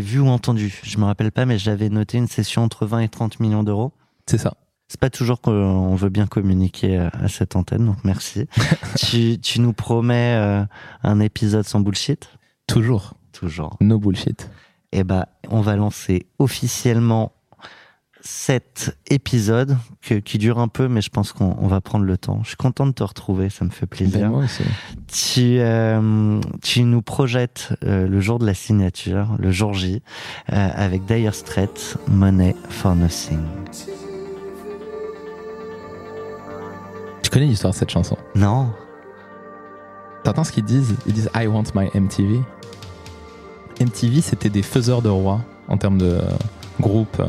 vu 0.00 0.20
ou 0.20 0.28
entendu, 0.28 0.80
je 0.84 0.98
me 0.98 1.04
rappelle 1.04 1.32
pas, 1.32 1.44
mais 1.44 1.58
j'avais 1.58 1.88
noté 1.88 2.18
une 2.18 2.28
session 2.28 2.62
entre 2.62 2.86
20 2.86 3.00
et 3.00 3.08
30 3.08 3.40
millions 3.40 3.64
d'euros. 3.64 3.92
C'est 4.26 4.38
ça. 4.38 4.54
C'est 4.86 5.00
pas 5.00 5.10
toujours 5.10 5.40
qu'on 5.40 5.96
veut 5.96 6.10
bien 6.10 6.26
communiquer 6.26 6.98
à 6.98 7.26
cette 7.26 7.56
antenne, 7.56 7.86
donc 7.86 7.96
merci. 8.04 8.46
tu, 8.98 9.38
tu 9.40 9.60
nous 9.60 9.72
promets 9.72 10.36
euh, 10.36 10.64
un 11.02 11.18
épisode 11.18 11.66
sans 11.66 11.80
bullshit? 11.80 12.28
Toujours. 12.66 13.14
Toujours. 13.32 13.76
No 13.80 13.98
bullshit. 13.98 14.50
Et 14.92 15.02
ben, 15.02 15.24
on 15.48 15.62
va 15.62 15.76
lancer 15.76 16.26
officiellement 16.38 17.32
cet 18.24 18.96
épisode 19.10 19.76
que- 20.00 20.14
qui 20.14 20.38
dure 20.38 20.58
un 20.60 20.68
peu, 20.68 20.86
mais 20.88 21.00
je 21.00 21.10
pense 21.10 21.32
qu'on 21.32 21.56
on 21.58 21.66
va 21.66 21.80
prendre 21.80 22.04
le 22.04 22.16
temps. 22.16 22.40
Je 22.44 22.48
suis 22.48 22.56
content 22.56 22.86
de 22.86 22.92
te 22.92 23.02
retrouver, 23.02 23.50
ça 23.50 23.64
me 23.64 23.70
fait 23.70 23.86
plaisir. 23.86 24.20
Ben, 24.20 24.28
moi 24.30 24.44
aussi. 24.44 24.62
Tu, 25.08 25.58
euh, 25.58 26.40
tu 26.62 26.84
nous 26.84 27.02
projettes 27.02 27.72
euh, 27.84 28.06
le 28.06 28.20
jour 28.20 28.38
de 28.38 28.46
la 28.46 28.54
signature, 28.54 29.28
le 29.38 29.50
jour 29.50 29.74
J, 29.74 30.02
euh, 30.52 30.68
avec 30.74 31.04
Dire 31.04 31.34
Straits, 31.34 31.96
Money 32.08 32.54
for 32.68 32.94
Nothing. 32.94 33.40
Tu 37.22 37.30
connais 37.30 37.46
l'histoire 37.46 37.72
de 37.72 37.78
cette 37.78 37.90
chanson? 37.90 38.16
Non 38.34 38.70
T'entends 40.24 40.44
ce 40.44 40.52
qu'ils 40.52 40.64
disent? 40.64 40.94
Ils 41.06 41.12
disent 41.14 41.30
I 41.34 41.46
want 41.48 41.64
my 41.74 41.88
MTV. 41.94 42.40
MTV, 43.80 44.20
c'était 44.20 44.50
des 44.50 44.62
faiseurs 44.62 45.02
de 45.02 45.08
rois 45.08 45.40
en 45.66 45.76
termes 45.76 45.98
de 45.98 46.20
groupe. 46.80 47.20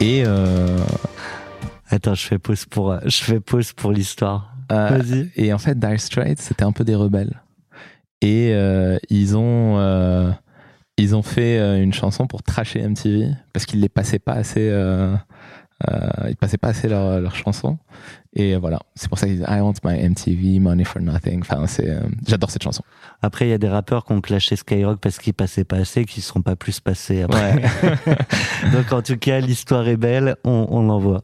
Et 0.00 0.22
euh, 0.26 0.78
Attends, 1.88 2.14
je 2.14 2.26
fais 2.26 2.38
pause 2.38 2.64
pour, 2.66 2.96
je 3.04 3.22
fais 3.22 3.40
pause 3.40 3.72
pour 3.72 3.92
l'histoire. 3.92 4.54
euh, 4.72 4.88
Vas-y. 4.98 5.30
et 5.36 5.52
en 5.52 5.58
fait, 5.58 5.78
Dire 5.78 6.00
Straits, 6.00 6.40
c'était 6.40 6.62
un 6.64 6.72
peu 6.72 6.84
des 6.84 6.94
rebelles. 6.94 7.40
Et 8.22 8.52
euh, 8.54 8.98
ils 9.08 9.36
ont 9.36 10.34
ils 10.98 11.16
ont 11.16 11.22
fait 11.22 11.82
une 11.82 11.92
chanson 11.94 12.26
pour 12.26 12.42
trasher 12.42 12.86
MTV 12.86 13.28
parce 13.54 13.64
qu'ils 13.64 13.80
les 13.80 13.88
passaient 13.88 14.18
pas 14.18 14.34
assez. 14.34 14.70
Euh, 15.88 16.28
ils 16.28 16.36
passaient 16.36 16.58
pas 16.58 16.68
assez 16.68 16.88
leurs 16.88 17.20
leur 17.20 17.34
chansons. 17.34 17.78
Et 18.34 18.54
voilà, 18.56 18.80
c'est 18.94 19.08
pour 19.08 19.18
ça 19.18 19.26
qu'ils 19.26 19.36
disent 19.36 19.46
I 19.48 19.60
want 19.60 19.74
my 19.82 20.08
MTV, 20.08 20.60
money 20.60 20.84
for 20.84 21.02
nothing. 21.02 21.40
Enfin, 21.40 21.66
c'est, 21.66 21.88
euh, 21.88 22.00
j'adore 22.26 22.50
cette 22.50 22.62
chanson. 22.62 22.84
Après, 23.22 23.46
il 23.46 23.50
y 23.50 23.54
a 23.54 23.58
des 23.58 23.68
rappeurs 23.68 24.04
qui 24.04 24.12
ont 24.12 24.20
clashé 24.20 24.56
Skyrock 24.56 25.00
parce 25.00 25.18
qu'ils 25.18 25.34
passaient 25.34 25.64
pas 25.64 25.76
assez, 25.76 26.04
qui 26.04 26.20
ne 26.20 26.24
sont 26.24 26.42
pas 26.42 26.54
plus 26.54 26.80
passés 26.80 27.22
après. 27.22 27.56
Donc 28.72 28.92
en 28.92 29.02
tout 29.02 29.16
cas, 29.16 29.40
l'histoire 29.40 29.88
est 29.88 29.96
belle, 29.96 30.36
on, 30.44 30.66
on 30.70 30.82
l'envoie. 30.82 31.22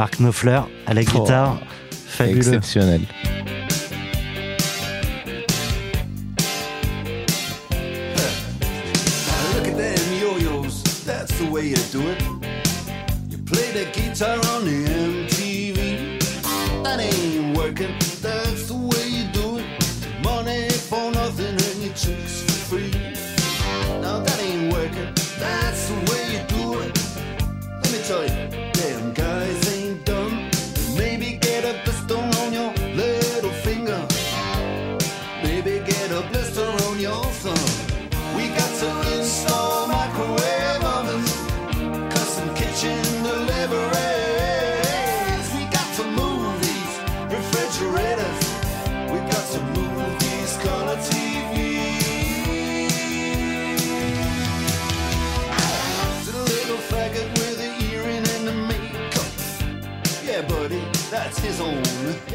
Marc 0.00 0.18
Knopfler 0.18 0.62
à 0.86 0.94
la 0.94 1.04
guitare, 1.04 1.60
fabuleux. 1.90 2.38
Exceptionnel. 2.38 3.02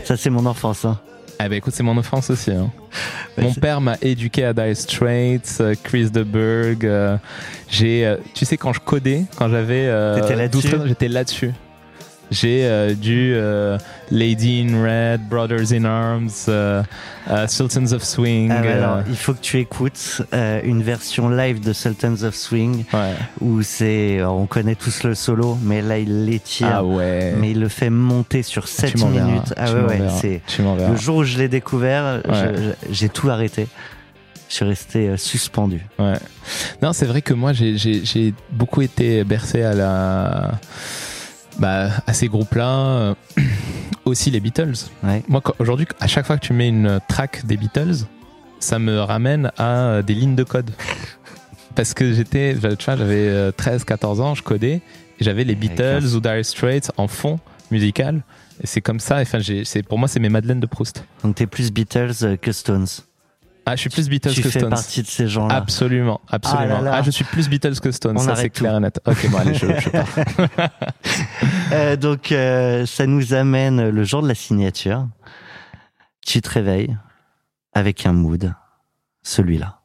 Ça, 0.06 0.16
c'est 0.18 0.30
mon 0.30 0.46
enfance. 0.46 0.86
Hein. 0.86 0.98
Ah 1.38 1.50
bah 1.50 1.56
écoute, 1.58 1.74
c'est 1.76 1.84
mon 1.84 1.98
offense 1.98 2.30
aussi. 2.30 2.52
hein. 2.52 2.72
Mon 3.38 3.54
père 3.54 3.82
m'a 3.82 3.98
éduqué 4.02 4.46
à 4.46 4.54
Dire 4.54 4.76
Straits, 4.78 5.58
euh, 5.60 5.76
Chris 5.84 6.10
de 6.10 6.24
Burgh. 6.24 6.86
euh, 6.86 7.18
j'ai, 7.70 8.06
euh, 8.06 8.16
tu 8.34 8.46
sais, 8.46 8.56
quand 8.56 8.72
je 8.72 8.80
codais, 8.80 9.26
quand 9.38 9.50
j'avais 9.50 9.88
euh, 9.88 10.16
T'étais 10.22 10.36
là-dessus? 10.38 10.62
12 10.62 10.72
13 10.72 10.82
ans, 10.82 10.88
j'étais 10.88 11.08
là-dessus. 11.10 11.52
J'ai 12.32 12.66
euh, 12.66 12.94
du 12.96 13.34
euh, 13.36 13.78
Lady 14.10 14.66
in 14.68 14.82
Red, 14.84 15.22
Brothers 15.30 15.72
in 15.74 15.86
Arms, 15.86 16.30
euh, 16.48 16.82
euh, 17.30 17.48
Sultans 17.48 17.92
of 17.94 18.04
Swing. 18.04 18.52
Ah 18.52 18.62
alors, 18.62 19.00
il 19.08 19.16
faut 19.16 19.34
que 19.34 19.42
tu 19.42 19.60
écoutes 19.60 20.22
une 20.34 20.82
version 20.82 21.30
live 21.30 21.60
de 21.60 21.74
Sultans 21.74 22.24
of 22.24 22.36
Swing 22.36 22.84
ouais. 22.94 23.14
où 23.42 23.62
c'est, 23.62 24.24
on 24.24 24.48
connaît 24.48 24.76
tous 24.76 25.04
le 25.04 25.16
solo, 25.16 25.58
mais 25.64 25.82
là 25.82 26.00
il 26.00 26.26
l'étire, 26.26 26.70
Ah 26.72 26.84
ouais. 26.84 27.34
mais 27.40 27.52
il 27.52 27.60
le 27.60 27.70
fait 27.70 27.90
monter 27.90 28.44
sur 28.44 28.68
7 28.68 28.96
tu 28.96 29.06
minutes. 29.06 29.54
Ah 29.58 29.66
tu 29.68 29.76
ouais, 29.76 30.02
c'est 30.20 30.42
le 30.58 30.96
jour 30.96 31.18
où 31.18 31.24
je 31.24 31.38
l'ai 31.38 31.48
découvert, 31.48 32.22
j'ai 32.92 33.10
tout 33.10 33.30
arrêté. 33.30 33.68
Je 34.48 34.56
suis 34.56 34.66
resté 34.66 35.18
suspendu. 35.18 35.82
Ouais. 35.98 36.14
Non, 36.82 36.94
c'est 36.94 37.08
vrai 37.08 37.24
que 37.24 37.34
moi, 37.34 37.52
j'ai 37.54 38.34
beaucoup 38.52 38.82
été 38.82 39.24
bercé 39.24 39.64
à 39.64 39.74
la. 39.74 40.52
Bah, 41.60 41.90
à 42.06 42.14
ces 42.14 42.28
groupes-là. 42.28 42.70
euh, 42.70 43.14
aussi 44.06 44.30
les 44.32 44.40
Beatles. 44.40 44.74
Ouais. 45.04 45.24
Moi, 45.28 45.42
aujourd'hui, 45.60 45.88
à 46.00 46.08
chaque 46.08 46.26
fois 46.26 46.38
que 46.38 46.46
tu 46.46 46.54
mets 46.54 46.68
une 46.70 47.00
track 47.08 47.46
des 47.46 47.58
Beatles, 47.58 48.06
ça 48.60 48.78
me 48.80 49.00
ramène 49.00 49.52
à 49.58 49.78
euh, 49.78 50.02
des 50.02 50.14
lignes 50.14 50.36
de 50.36 50.44
code. 50.44 50.72
Parce 51.76 51.94
que 51.94 52.14
j'étais, 52.14 52.54
tu 52.56 52.86
vois, 52.86 52.96
j'avais 52.96 53.50
13-14 53.52 54.22
ans, 54.22 54.34
je 54.36 54.42
codais, 54.44 54.76
et 55.20 55.24
j'avais 55.24 55.44
les 55.44 55.56
Beatles 55.56 56.06
ou 56.16 56.22
Dire 56.22 56.46
Straits 56.46 56.92
en 56.98 57.08
fond 57.10 57.38
musical. 57.70 58.22
Et 58.64 58.68
c'est 58.68 58.80
comme 58.80 59.02
ça, 59.02 59.18
enfin, 59.18 59.40
j'ai- 59.40 59.66
c'est 59.66 59.84
pour 59.84 60.00
moi, 60.00 60.08
c'est 60.08 60.22
mes 60.22 60.30
Madeleines 60.30 60.62
de 60.62 60.68
Proust. 60.68 61.04
Donc 61.24 61.36
t'es 61.36 61.48
plus 61.48 61.72
Beatles 61.74 62.12
euh, 62.24 62.38
que 62.38 62.54
Stones. 62.54 62.88
Ah, 63.68 63.76
je 63.76 63.82
suis 63.82 63.90
plus 63.90 64.08
Beatles 64.10 64.32
tu 64.34 64.42
que 64.44 64.50
fais 64.50 64.60
Stones. 64.60 64.70
partie 64.70 65.02
de 65.02 65.08
ces 65.08 65.28
gens-là. 65.28 65.56
Absolument, 65.56 66.22
absolument. 66.30 66.76
Ah 66.80 66.82
là 66.84 66.92
là. 66.92 66.98
Ah, 66.98 67.02
je 67.02 67.10
suis 67.10 67.24
plus 67.26 67.50
Beatles 67.50 67.80
que 67.80 67.92
Stones, 67.92 68.16
On 68.18 68.22
ça 68.22 68.36
c'est 68.36 68.52
clair 68.52 68.76
et 68.78 68.80
net. 68.80 69.02
Ok, 69.06 69.28
bon, 69.32 69.38
allez, 69.40 69.56
je, 69.56 69.66
je 69.80 69.90
pars. 69.90 70.08
Euh, 71.72 71.96
donc 71.96 72.32
euh, 72.32 72.86
ça 72.86 73.08
nous 73.08 73.34
amène 73.34 73.90
le 73.90 74.04
jour 74.04 74.22
de 74.22 74.28
la 74.28 74.36
signature. 74.36 75.08
Tu 76.26 76.42
te 76.42 76.50
réveilles 76.50 76.96
avec 77.74 78.06
un 78.06 78.14
mood, 78.14 78.54
celui-là. 79.24 79.80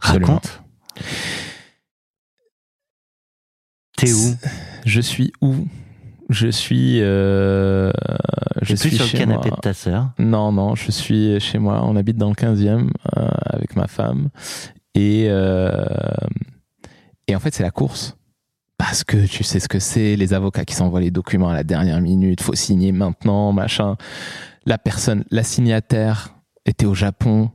Raconte. 0.00 0.60
T'es 3.96 4.12
où? 4.12 4.36
Je 4.84 5.00
suis 5.00 5.32
où? 5.40 5.66
Je 6.30 6.48
suis. 6.48 7.00
Euh, 7.02 7.90
je 8.62 8.74
suis 8.74 8.88
plus 8.90 8.96
sur 8.96 9.04
le 9.06 9.18
canapé 9.18 9.48
moi. 9.48 9.56
de 9.56 9.60
ta 9.60 9.74
sœur. 9.74 10.10
Non, 10.18 10.52
non, 10.52 10.74
je 10.74 10.90
suis 10.90 11.38
chez 11.40 11.58
moi. 11.58 11.82
On 11.84 11.96
habite 11.96 12.16
dans 12.16 12.28
le 12.30 12.34
15e 12.34 12.88
euh, 13.16 13.28
avec 13.46 13.76
ma 13.76 13.86
femme. 13.86 14.30
Et, 14.94 15.26
euh, 15.28 15.84
et 17.26 17.36
en 17.36 17.40
fait, 17.40 17.52
c'est 17.54 17.62
la 17.62 17.70
course. 17.70 18.16
Parce 18.78 19.04
que 19.04 19.26
tu 19.26 19.44
sais 19.44 19.60
ce 19.60 19.68
que 19.68 19.78
c'est, 19.78 20.16
les 20.16 20.34
avocats 20.34 20.64
qui 20.64 20.74
s'envoient 20.74 21.00
les 21.00 21.10
documents 21.10 21.48
à 21.50 21.54
la 21.54 21.64
dernière 21.64 22.00
minute, 22.00 22.40
faut 22.42 22.54
signer 22.54 22.92
maintenant, 22.92 23.52
machin. 23.52 23.96
La 24.66 24.78
personne, 24.78 25.24
la 25.30 25.42
signataire 25.42 26.30
était 26.66 26.86
au 26.86 26.94
Japon. 26.94 27.50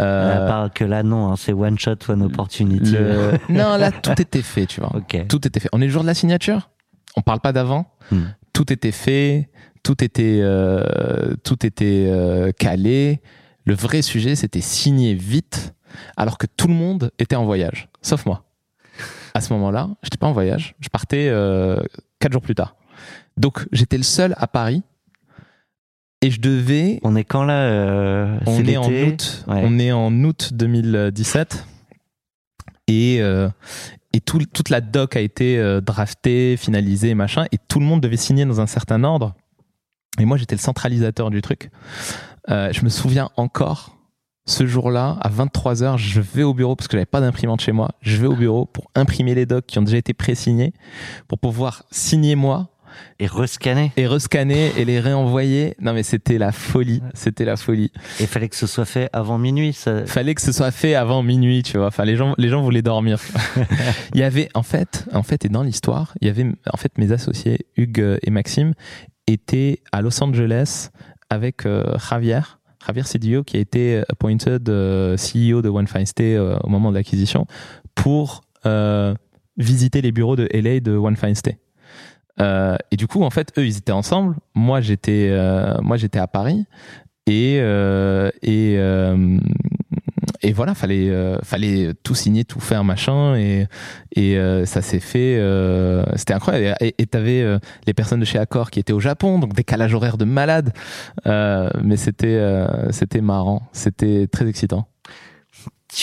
Euh, 0.00 0.44
À 0.44 0.48
part 0.48 0.72
que 0.72 0.84
là, 0.84 1.02
non, 1.02 1.30
hein, 1.30 1.34
c'est 1.36 1.52
one 1.52 1.78
shot, 1.78 1.96
one 2.08 2.22
opportunity. 2.22 2.92
le- 2.92 3.32
Non, 3.50 3.76
là, 3.76 3.92
tout 3.92 4.20
était 4.20 4.42
fait, 4.42 4.66
tu 4.66 4.80
vois. 4.80 4.94
Ok. 4.96 5.26
Tout 5.28 5.46
était 5.46 5.60
fait. 5.60 5.68
On 5.72 5.80
est 5.82 5.86
le 5.86 5.90
jour 5.92 6.02
de 6.02 6.06
la 6.06 6.14
signature? 6.14 6.70
On 7.16 7.22
parle 7.22 7.40
pas 7.40 7.52
d'avant. 7.52 7.92
Hmm. 8.10 8.26
Tout 8.52 8.72
était 8.72 8.92
fait. 8.92 9.48
Tout 9.82 10.04
était, 10.04 10.40
euh, 10.42 11.34
tout 11.42 11.64
était 11.64 12.06
euh, 12.08 12.52
calé. 12.52 13.20
Le 13.64 13.74
vrai 13.74 14.02
sujet, 14.02 14.34
c'était 14.36 14.60
signer 14.60 15.14
vite, 15.14 15.74
alors 16.16 16.38
que 16.38 16.46
tout 16.46 16.68
le 16.68 16.74
monde 16.74 17.10
était 17.18 17.36
en 17.36 17.44
voyage, 17.44 17.88
sauf 18.02 18.26
moi. 18.26 18.44
À 19.34 19.40
ce 19.40 19.52
moment-là, 19.52 19.88
j'étais 20.02 20.18
pas 20.18 20.26
en 20.26 20.32
voyage. 20.32 20.74
Je 20.80 20.88
partais 20.88 21.28
euh, 21.28 21.80
quatre 22.18 22.32
jours 22.32 22.42
plus 22.42 22.54
tard. 22.54 22.76
Donc, 23.36 23.66
j'étais 23.72 23.96
le 23.96 24.02
seul 24.02 24.34
à 24.38 24.46
Paris. 24.46 24.82
Et 26.22 26.30
je 26.30 26.40
devais 26.40 27.00
On 27.02 27.16
est 27.16 27.24
quand 27.24 27.44
là 27.44 27.62
euh, 27.62 28.38
on 28.46 28.64
est 28.66 28.76
en 28.76 28.90
août. 28.90 29.44
Ouais. 29.46 29.62
On 29.64 29.78
est 29.78 29.92
en 29.92 30.12
août 30.22 30.50
2017 30.52 31.64
et 32.88 33.22
euh, 33.22 33.48
et 34.12 34.20
tout- 34.20 34.44
toute 34.52 34.68
la 34.70 34.80
doc 34.80 35.16
a 35.16 35.20
été 35.20 35.58
euh, 35.58 35.80
draftée, 35.80 36.56
finalisée, 36.56 37.14
machin, 37.14 37.46
et 37.52 37.58
tout 37.68 37.78
le 37.80 37.86
monde 37.86 38.00
devait 38.00 38.16
signer 38.16 38.44
dans 38.44 38.60
un 38.60 38.66
certain 38.66 39.04
ordre. 39.04 39.34
Et 40.18 40.24
moi, 40.24 40.36
j'étais 40.36 40.54
le 40.56 40.60
centralisateur 40.60 41.30
du 41.30 41.40
truc. 41.42 41.70
Euh, 42.48 42.72
je 42.72 42.82
me 42.84 42.88
souviens 42.88 43.30
encore. 43.36 43.96
Ce 44.46 44.66
jour-là, 44.66 45.16
à 45.20 45.28
23h, 45.28 45.96
je 45.98 46.20
vais 46.20 46.42
au 46.42 46.54
bureau 46.54 46.74
parce 46.74 46.88
que 46.88 46.96
j'avais 46.96 47.06
pas 47.06 47.20
d'imprimante 47.20 47.60
chez 47.60 47.70
moi. 47.72 47.90
Je 48.00 48.16
vais 48.16 48.26
au 48.26 48.34
bureau 48.34 48.66
pour 48.66 48.90
imprimer 48.96 49.34
les 49.34 49.46
docs 49.46 49.66
qui 49.66 49.78
ont 49.78 49.82
déjà 49.82 49.98
été 49.98 50.12
pré-signés 50.14 50.72
pour 51.28 51.38
pouvoir 51.38 51.84
signer 51.92 52.34
moi 52.34 52.69
Et 53.18 53.26
rescanner. 53.26 53.92
et 53.96 54.06
rescanner 54.06 54.72
et 54.76 54.84
les 54.84 55.00
réenvoyer. 55.00 55.74
Non 55.80 55.92
mais 55.92 56.02
c'était 56.02 56.38
la 56.38 56.52
folie, 56.52 57.02
c'était 57.14 57.44
la 57.44 57.56
folie. 57.56 57.92
Il 58.18 58.26
fallait 58.26 58.48
que 58.48 58.56
ce 58.56 58.66
soit 58.66 58.84
fait 58.84 59.08
avant 59.12 59.38
minuit. 59.38 59.72
Ça... 59.72 60.06
fallait 60.06 60.34
que 60.34 60.42
ce 60.42 60.52
soit 60.52 60.70
fait 60.70 60.94
avant 60.94 61.22
minuit, 61.22 61.62
tu 61.62 61.78
vois. 61.78 61.88
Enfin, 61.88 62.04
les 62.04 62.16
gens, 62.16 62.34
les 62.38 62.48
gens 62.48 62.62
voulaient 62.62 62.82
dormir. 62.82 63.18
il 64.14 64.20
y 64.20 64.22
avait, 64.22 64.48
en 64.54 64.62
fait, 64.62 65.06
en 65.12 65.22
fait, 65.22 65.44
et 65.44 65.48
dans 65.48 65.62
l'histoire, 65.62 66.14
il 66.20 66.28
y 66.28 66.30
avait, 66.30 66.46
en 66.72 66.76
fait, 66.76 66.96
mes 66.98 67.12
associés 67.12 67.66
Hugues 67.76 68.18
et 68.22 68.30
Maxime 68.30 68.74
étaient 69.26 69.80
à 69.92 70.02
Los 70.02 70.22
Angeles 70.22 70.90
avec 71.28 71.64
euh, 71.64 71.96
Javier, 71.98 72.40
Javier 72.84 73.04
Cedillo, 73.04 73.44
qui 73.44 73.56
a 73.56 73.60
été 73.60 74.02
appointed 74.08 74.68
euh, 74.68 75.16
CEO 75.16 75.62
de 75.62 75.68
One 75.68 75.86
Fine 75.86 76.06
Stay 76.06 76.34
euh, 76.34 76.58
au 76.64 76.68
moment 76.68 76.90
de 76.90 76.96
l'acquisition, 76.96 77.46
pour 77.94 78.42
visiter 79.56 80.02
les 80.02 80.12
bureaux 80.12 80.36
de 80.36 80.46
LA 80.52 80.80
de 80.80 80.92
One 80.92 81.16
Fine 81.16 81.34
Stay. 81.34 81.58
Euh, 82.40 82.76
et 82.90 82.96
du 82.96 83.06
coup, 83.06 83.22
en 83.22 83.30
fait, 83.30 83.52
eux, 83.58 83.66
ils 83.66 83.76
étaient 83.78 83.92
ensemble. 83.92 84.36
Moi, 84.54 84.80
j'étais, 84.80 85.28
euh, 85.30 85.74
moi, 85.82 85.96
j'étais 85.96 86.18
à 86.18 86.26
Paris. 86.26 86.64
Et 87.26 87.58
euh, 87.60 88.30
et 88.42 88.76
euh, 88.78 89.38
et 90.42 90.52
voilà, 90.52 90.74
fallait 90.74 91.10
euh, 91.10 91.38
fallait 91.42 91.92
tout 92.02 92.14
signer, 92.14 92.44
tout 92.44 92.58
faire 92.60 92.82
machin 92.82 93.36
et 93.36 93.66
et 94.16 94.36
euh, 94.38 94.64
ça 94.64 94.80
s'est 94.80 95.00
fait. 95.00 95.36
euh, 95.38 96.02
C'était 96.16 96.32
incroyable. 96.32 96.76
Et 96.80 97.06
t'avais 97.06 97.42
euh, 97.42 97.58
les 97.86 97.92
personnes 97.94 98.20
de 98.20 98.24
chez 98.24 98.38
Accor 98.38 98.70
qui 98.70 98.80
étaient 98.80 98.94
au 98.94 99.00
Japon, 99.00 99.38
donc 99.38 99.52
décalage 99.54 99.94
horaire 99.94 100.16
de 100.16 100.24
malade. 100.24 100.72
Euh, 101.26 101.68
mais 101.84 101.96
c'était 101.98 102.26
euh, 102.40 102.90
c'était 102.90 103.20
marrant, 103.20 103.62
c'était 103.72 104.26
très 104.26 104.48
excitant. 104.48 104.88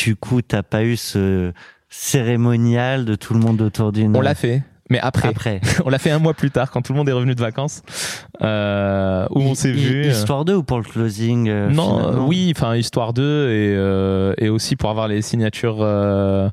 Du 0.05 0.15
coup, 0.15 0.41
t'as 0.41 0.63
pas 0.63 0.83
eu 0.83 0.97
ce 0.97 1.51
cérémonial 1.89 3.05
de 3.05 3.15
tout 3.15 3.33
le 3.33 3.39
monde 3.39 3.61
autour 3.61 3.91
d'une. 3.91 4.15
On 4.15 4.21
l'a 4.21 4.35
fait, 4.35 4.61
mais 4.89 4.99
après, 4.99 5.27
Après. 5.29 5.61
on 5.85 5.89
l'a 5.89 5.99
fait 5.99 6.11
un 6.11 6.19
mois 6.19 6.33
plus 6.33 6.51
tard 6.51 6.71
quand 6.71 6.81
tout 6.81 6.93
le 6.93 6.97
monde 6.97 7.09
est 7.09 7.13
revenu 7.13 7.35
de 7.35 7.41
vacances, 7.41 7.81
euh, 8.41 9.25
où 9.31 9.39
on 9.41 9.55
s'est 9.55 9.71
vu. 9.71 10.05
hi- 10.05 10.09
Histoire 10.09 10.45
2 10.45 10.55
ou 10.55 10.63
pour 10.63 10.77
le 10.77 10.83
closing 10.83 11.49
euh, 11.49 11.69
Non, 11.69 11.99
euh, 11.99 12.19
oui, 12.25 12.53
enfin 12.55 12.75
histoire 12.75 13.13
2 13.13 13.21
et, 13.49 13.75
euh, 13.75 14.33
et 14.37 14.49
aussi 14.49 14.75
pour 14.75 14.89
avoir 14.89 15.07
les 15.07 15.21
signatures 15.21 15.77
euh, 15.81 16.49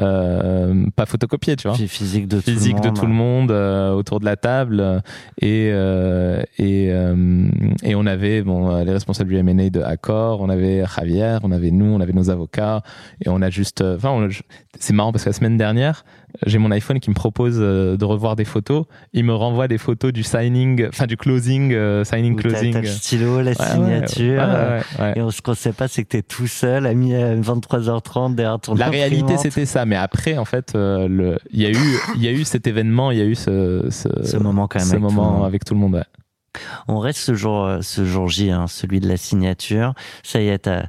euh, 0.00 0.84
pas 0.96 1.06
photocopiées, 1.06 1.56
tu 1.56 1.68
vois. 1.68 1.76
Physique 1.76 2.28
de 2.28 2.40
Physique 2.40 2.76
tout 2.76 2.82
le 2.82 2.82
de 2.82 2.86
monde. 2.88 2.96
tout 2.98 3.06
le 3.06 3.12
monde 3.12 3.50
euh, 3.50 3.92
autour 3.92 4.20
de 4.20 4.24
la 4.24 4.36
table 4.36 4.80
euh, 4.80 5.00
et 5.40 5.70
euh, 5.72 6.42
et 6.58 6.88
euh, 6.90 7.48
et 7.82 7.94
on 7.94 8.04
avait 8.06 8.42
bon 8.42 8.70
euh, 8.70 8.84
les 8.84 8.92
responsables 8.92 9.30
du 9.30 9.36
M&A 9.36 9.70
de 9.70 9.80
Accor, 9.80 10.40
on 10.40 10.48
avait 10.48 10.84
Javier, 10.86 11.38
on 11.42 11.52
avait 11.52 11.70
nous, 11.70 11.86
on 11.86 12.00
avait 12.00 12.12
nos 12.12 12.30
avocats 12.30 12.82
et 13.24 13.28
on 13.28 13.40
a 13.42 13.50
juste 13.50 13.80
euh, 13.80 13.96
enfin 13.96 14.28
c'est 14.78 14.92
marrant 14.92 15.12
parce 15.12 15.24
que 15.24 15.30
la 15.30 15.34
semaine 15.34 15.56
dernière 15.56 16.04
j'ai 16.44 16.58
mon 16.58 16.70
iPhone 16.70 17.00
qui 17.00 17.08
me 17.08 17.14
propose 17.14 17.56
euh, 17.76 17.96
de 17.96 18.04
revoir 18.04 18.34
des 18.36 18.44
photos, 18.44 18.86
il 19.12 19.24
me 19.24 19.34
renvoie 19.34 19.68
des 19.68 19.78
photos 19.78 20.12
du 20.12 20.22
signing, 20.22 20.86
enfin 20.88 21.06
du 21.06 21.16
closing, 21.16 21.72
euh, 21.72 22.02
signing 22.04 22.34
Où 22.34 22.42
t'as- 22.42 22.48
closing. 22.48 22.72
T'as 22.72 22.80
le 22.80 22.86
stylo, 22.86 23.40
la 23.42 23.50
Ouais, 23.50 23.54
signature. 23.54 24.42
ouais, 24.42 24.80
euh. 25.00 25.12
Et 25.16 25.22
on- 25.22 25.30
ce 25.30 25.42
qu'on 25.42 25.54
sait 25.54 25.72
pas, 25.72 25.88
c'est 25.88 26.02
que 26.04 26.08
t'es 26.08 26.22
tout 26.22 26.46
seul 26.46 26.86
à 26.86 26.94
mi- 26.94 27.14
à 27.14 27.34
23h30 27.36 28.34
derrière 28.34 28.58
ton 28.58 28.74
La 28.74 28.88
réalité, 28.88 29.36
c'était 29.36 29.66
ça. 29.66 29.84
Mais 29.86 29.96
après, 29.96 30.38
en 30.38 30.44
fait, 30.44 30.74
euh, 30.74 31.06
le- 31.08 31.38
il 31.52 31.60
y 31.62 31.66
a 31.66 31.70
eu, 31.70 31.98
il 32.16 32.22
y 32.24 32.28
a 32.28 32.32
eu 32.32 32.44
cet 32.44 32.66
événement, 32.66 33.10
il 33.10 33.18
y 33.18 33.22
a 33.22 33.26
eu 33.26 33.34
ce, 33.34 33.86
ce, 33.90 34.08
ce 34.24 34.36
moment 34.36 34.66
quand 34.68 34.78
même. 34.78 34.88
ce 34.88 34.94
avec 34.94 35.02
tout 35.02 35.08
le 35.08 35.14
moment 35.14 35.30
monde. 35.38 35.46
avec 35.46 35.64
tout 35.64 35.74
le 35.74 35.80
monde. 35.80 35.94
ouais. 35.94 36.04
On 36.88 36.98
reste 36.98 37.18
ce 37.18 37.34
jour, 37.34 37.64
euh, 37.66 37.78
ce 37.82 38.04
jour 38.06 38.28
J, 38.28 38.50
hein, 38.50 38.66
celui 38.66 39.00
de 39.00 39.08
la 39.08 39.18
signature. 39.18 39.92
Ça 40.22 40.40
y 40.40 40.48
est, 40.48 40.60
t'as 40.60 40.84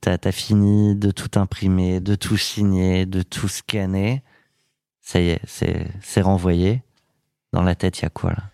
t'as 0.00 0.16
t'as 0.16 0.32
fini 0.32 0.96
de 0.96 1.10
tout 1.10 1.38
imprimer, 1.38 2.00
de 2.00 2.14
tout 2.14 2.38
signer, 2.38 3.04
de 3.04 3.20
tout 3.20 3.48
scanner. 3.48 4.22
Ça 5.10 5.20
y 5.20 5.30
est, 5.30 5.40
c'est 5.46 6.20
renvoyé. 6.20 6.82
Dans 7.52 7.62
la 7.62 7.74
tête, 7.74 7.98
il 7.98 8.02
y 8.02 8.06
a 8.06 8.10
quoi 8.10 8.30
là? 8.30 8.44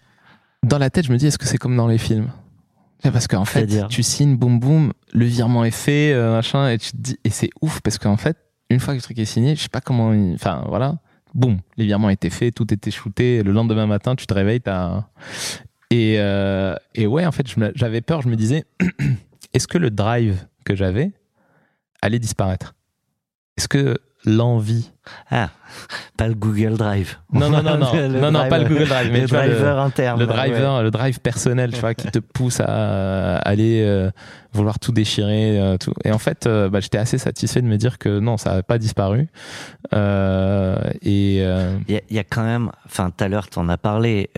Dans 0.62 0.78
la 0.78 0.88
tête, 0.88 1.04
je 1.06 1.12
me 1.12 1.18
dis, 1.18 1.26
est-ce 1.26 1.36
que 1.36 1.44
c'est 1.44 1.58
comme 1.58 1.76
dans 1.76 1.86
les 1.86 1.98
films? 1.98 2.30
Parce 3.02 3.26
qu'en 3.28 3.44
fait, 3.44 3.66
tu 3.88 4.02
signes, 4.02 4.36
boum 4.38 4.58
boum, 4.58 4.94
le 5.12 5.26
virement 5.26 5.66
est 5.66 5.70
fait, 5.70 6.14
euh, 6.14 6.32
machin, 6.32 6.70
et 6.70 6.78
tu 6.78 6.92
te 6.92 6.96
dis, 6.96 7.18
et 7.24 7.28
c'est 7.30 7.50
ouf 7.60 7.82
parce 7.82 7.98
qu'en 7.98 8.16
fait, 8.16 8.38
une 8.70 8.80
fois 8.80 8.94
que 8.94 8.98
le 8.98 9.02
truc 9.02 9.18
est 9.18 9.26
signé, 9.26 9.54
je 9.54 9.60
sais 9.64 9.68
pas 9.68 9.82
comment, 9.82 10.14
il- 10.14 10.32
enfin 10.34 10.64
voilà, 10.66 10.96
boum, 11.34 11.58
les 11.76 11.84
virements 11.84 12.08
étaient 12.08 12.30
faits, 12.30 12.54
tout 12.54 12.72
était 12.72 12.90
shooté. 12.90 13.42
Le 13.42 13.52
lendemain 13.52 13.86
matin, 13.86 14.16
tu 14.16 14.26
te 14.26 14.32
réveilles, 14.32 14.62
t'as 14.62 15.04
et 15.90 16.16
euh, 16.18 16.74
et 16.94 17.06
ouais, 17.06 17.26
en 17.26 17.32
fait, 17.32 17.46
j'avais 17.74 18.00
peur, 18.00 18.22
je 18.22 18.28
me 18.30 18.34
disais, 18.34 18.64
est-ce 19.52 19.68
que 19.68 19.76
le 19.76 19.90
drive 19.90 20.46
que 20.64 20.74
j'avais 20.74 21.12
allait 22.00 22.18
disparaître? 22.18 22.74
Est-ce 23.58 23.68
que 23.68 23.98
l'envie 24.26 24.90
Ah, 25.30 25.50
pas 26.16 26.26
le 26.28 26.34
Google 26.34 26.76
Drive. 26.76 27.16
Non, 27.32 27.48
non, 27.48 27.62
non, 27.62 27.78
non, 27.78 27.92
Le 27.94 28.20
non, 28.20 28.30
non, 28.32 28.48
pas 28.48 28.58
le 28.58 28.68
Google 28.68 28.88
Drive, 28.88 29.10
mais 29.12 29.20
le 29.20 29.26
tu 29.28 29.34
driver 29.34 29.78
interne. 29.78 30.18
le 30.20 30.26
ouais. 30.26 30.32
driver, 30.32 30.82
le 30.82 30.90
drive 30.90 31.20
personnel, 31.20 31.72
tu 31.72 31.80
vois, 31.80 31.94
qui 31.94 32.08
te 32.08 32.18
pousse 32.18 32.60
à 32.60 33.36
aller 33.38 33.82
euh, 33.84 34.10
vouloir 34.52 34.78
tout 34.80 34.90
déchirer, 34.92 35.60
euh, 35.60 35.76
tout. 35.76 35.92
Et 36.04 36.10
en 36.12 36.18
fait, 36.18 36.46
euh, 36.46 36.68
bah, 36.68 36.80
j'étais 36.80 36.98
assez 36.98 37.18
satisfait 37.18 37.62
de 37.62 37.66
me 37.68 37.76
dire 37.76 37.98
que 37.98 38.18
non, 38.18 38.36
ça 38.36 38.54
n'a 38.56 38.62
pas 38.62 38.78
disparu. 38.78 39.28
Et 39.92 41.36
Il 41.36 41.92
y, 41.92 41.96
a- 41.96 42.00
il 42.10 42.16
y 42.16 42.18
a 42.18 42.24
quand 42.24 42.42
même, 42.44 42.70
enfin, 42.86 43.10
tout 43.16 43.22
à 43.24 43.28
l'heure, 43.28 43.48
t'en 43.48 43.68
as 43.68 43.78
parlé. 43.78 44.30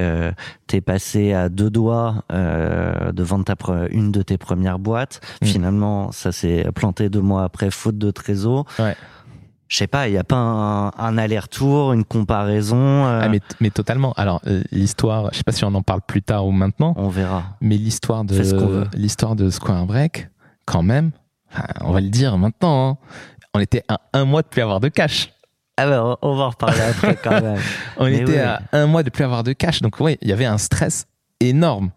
T'es 0.67 0.81
passé 0.83 1.33
à 1.33 1.49
deux 1.49 1.71
doigts 1.71 2.25
de 2.31 3.23
vendre 3.23 3.45
ta 3.45 3.55
une 3.91 4.13
de 4.13 4.23
tes 4.23 4.37
premières 4.39 4.79
boîtes. 4.79 5.21
Mm. 5.43 5.47
Finalement, 5.47 6.13
ça 6.13 6.33
s'est 6.33 6.67
planté 6.75 7.09
deux 7.09 7.21
mois 7.23 7.45
après, 7.45 7.71
faute 7.71 7.99
de 7.99 8.11
trésor. 8.11 8.67
Ouais. 8.79 8.95
Je 9.69 9.77
sais 9.77 9.87
pas, 9.87 10.09
il 10.09 10.13
n'y 10.13 10.19
a 10.19 10.25
pas 10.25 10.37
un, 10.37 10.89
un 10.99 11.19
aller-retour, 11.19 11.93
une 11.93 12.05
comparaison. 12.05 12.77
euh, 13.07 13.21
ah, 13.23 13.29
mais, 13.29 13.41
mais 13.61 13.71
totalement. 13.71 14.13
Alors 14.17 14.41
euh, 14.47 14.63
l'histoire, 14.73 15.29
je 15.33 15.39
sais 15.39 15.45
pas 15.45 15.53
si 15.53 15.65
on 15.65 15.75
en 15.75 15.83
parle 15.83 16.01
plus 16.01 16.23
tard 16.23 16.47
ou 16.47 16.53
maintenant, 16.53 16.95
On 16.97 17.09
verra. 17.09 17.45
mais 17.61 17.77
l'histoire 17.77 18.25
de 18.25 18.87
l'histoire 18.95 19.37
de 19.37 19.51
Square 19.51 19.85
Break, 19.87 20.29
quand 20.65 20.83
même, 20.83 21.11
on 21.83 21.93
va 21.93 22.01
le 22.01 22.09
dire 22.09 22.37
maintenant. 22.39 22.91
hein, 22.91 22.97
on 23.55 23.61
était 23.61 23.83
à 23.89 24.01
un 24.15 24.25
mois 24.25 24.43
de 24.43 24.49
plus 24.49 24.63
avoir 24.63 24.81
de 24.81 24.89
cash. 24.89 25.31
Ah 25.77 25.87
ben, 25.89 26.17
on- 26.23 26.35
va 26.37 26.45
en 26.45 26.51
reparler 26.51 26.81
après 26.81 27.17
quand 27.23 27.41
même. 27.41 27.61
On 27.99 28.07
Mais 28.07 28.19
était 28.19 28.41
à 28.41 28.61
un 28.73 28.87
mois 28.87 29.05
de 29.05 29.11
plus 29.11 29.23
avoir 29.23 29.45
de 29.45 29.53
cash. 29.53 29.81
Donc, 29.81 30.01
oui, 30.01 30.19
il 30.23 30.29
y 30.29 30.33
avait 30.33 30.45
un 30.45 30.59
stress 30.59 31.07
énorme. 31.39 31.91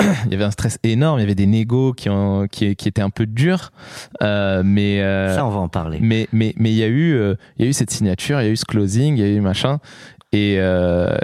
Il 0.26 0.32
y 0.32 0.34
avait 0.34 0.44
un 0.44 0.50
stress 0.50 0.78
énorme. 0.84 1.18
Il 1.18 1.22
y 1.22 1.24
avait 1.24 1.34
des 1.34 1.46
négos 1.46 1.92
qui, 1.92 2.08
ont, 2.08 2.46
qui, 2.46 2.76
qui 2.76 2.88
étaient 2.88 3.02
un 3.02 3.10
peu 3.10 3.26
durs. 3.26 3.72
Euh, 4.22 4.62
mais, 4.64 5.02
euh, 5.02 5.34
Ça, 5.34 5.44
on 5.44 5.50
va 5.50 5.60
en 5.60 5.68
parler. 5.68 5.98
mais, 6.00 6.28
mais, 6.32 6.54
mais 6.56 6.70
il 6.70 6.76
y 6.76 6.84
a 6.84 6.88
eu, 6.88 7.14
euh, 7.14 7.34
il 7.58 7.64
y 7.64 7.68
a 7.68 7.70
eu 7.70 7.72
cette 7.72 7.90
signature, 7.90 8.40
il 8.40 8.44
y 8.44 8.48
a 8.48 8.50
eu 8.50 8.56
ce 8.56 8.64
closing, 8.64 9.16
il 9.16 9.20
y 9.20 9.24
a 9.24 9.28
eu 9.28 9.40
machin. 9.40 9.78
Et, 10.32 10.56
euh, 10.58 11.16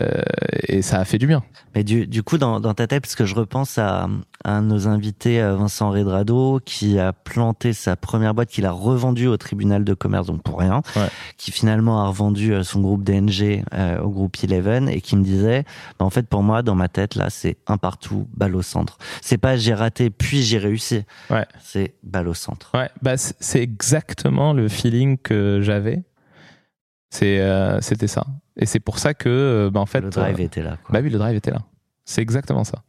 et 0.66 0.80
ça 0.80 0.98
a 0.98 1.04
fait 1.04 1.18
du 1.18 1.26
bien. 1.26 1.42
Mais 1.74 1.84
du, 1.84 2.06
du 2.06 2.22
coup, 2.22 2.38
dans, 2.38 2.58
dans 2.58 2.72
ta 2.72 2.86
tête, 2.86 3.02
parce 3.02 3.14
que 3.14 3.26
je 3.26 3.34
repense 3.34 3.76
à, 3.76 4.08
à 4.44 4.52
un 4.56 4.62
de 4.62 4.66
nos 4.68 4.88
invités, 4.88 5.42
euh, 5.42 5.56
Vincent 5.56 5.90
Redrado, 5.90 6.58
qui 6.64 6.98
a 6.98 7.12
planté 7.12 7.74
sa 7.74 7.96
première 7.96 8.32
boîte, 8.32 8.48
qu'il 8.48 8.64
a 8.64 8.70
revendue 8.70 9.26
au 9.26 9.36
tribunal 9.36 9.84
de 9.84 9.92
commerce, 9.92 10.26
donc 10.28 10.42
pour 10.42 10.58
rien, 10.58 10.80
Ouais. 10.96 11.08
qui 11.36 11.52
finalement 11.52 12.00
a 12.02 12.08
revendu 12.08 12.54
euh, 12.54 12.62
son 12.62 12.80
groupe 12.80 13.04
DNG 13.04 13.62
euh, 13.74 13.98
au 14.00 14.08
groupe 14.08 14.36
Eleven, 14.42 14.88
et 14.88 15.02
qui 15.02 15.16
me 15.16 15.22
disait, 15.22 15.64
bah, 15.98 16.06
en 16.06 16.10
fait, 16.10 16.26
pour 16.26 16.42
moi, 16.42 16.62
dans 16.62 16.74
ma 16.74 16.88
tête, 16.88 17.14
là, 17.14 17.28
c'est 17.28 17.58
un 17.66 17.76
partout, 17.76 18.26
balle 18.34 18.56
au 18.56 18.62
centre. 18.62 18.96
C'est 19.20 19.36
pas 19.38 19.58
j'ai 19.58 19.74
raté, 19.74 20.08
puis 20.08 20.42
j'ai 20.42 20.56
réussi. 20.56 21.02
Ouais. 21.28 21.44
C'est 21.62 21.92
balle 22.04 22.28
au 22.28 22.34
centre. 22.34 22.70
Ouais, 22.72 22.88
bah 23.02 23.18
c'est 23.18 23.60
exactement 23.62 24.54
le 24.54 24.66
feeling 24.68 25.18
que 25.18 25.60
j'avais. 25.60 26.04
Euh, 27.22 27.78
c'était 27.82 28.06
ça. 28.08 28.24
Et 28.56 28.66
c'est 28.66 28.80
pour 28.80 28.98
ça 28.98 29.14
que 29.14 29.28
euh, 29.28 29.70
bah, 29.70 29.80
en 29.80 29.86
fait 29.86 30.00
le 30.00 30.10
drive 30.10 30.38
euh, 30.38 30.44
était 30.44 30.62
là. 30.62 30.78
Quoi. 30.82 30.92
Bah 30.92 31.00
oui, 31.02 31.10
le 31.10 31.18
drive 31.18 31.36
était 31.36 31.50
là. 31.50 31.62
C'est 32.04 32.22
exactement 32.22 32.64
ça. 32.64 32.82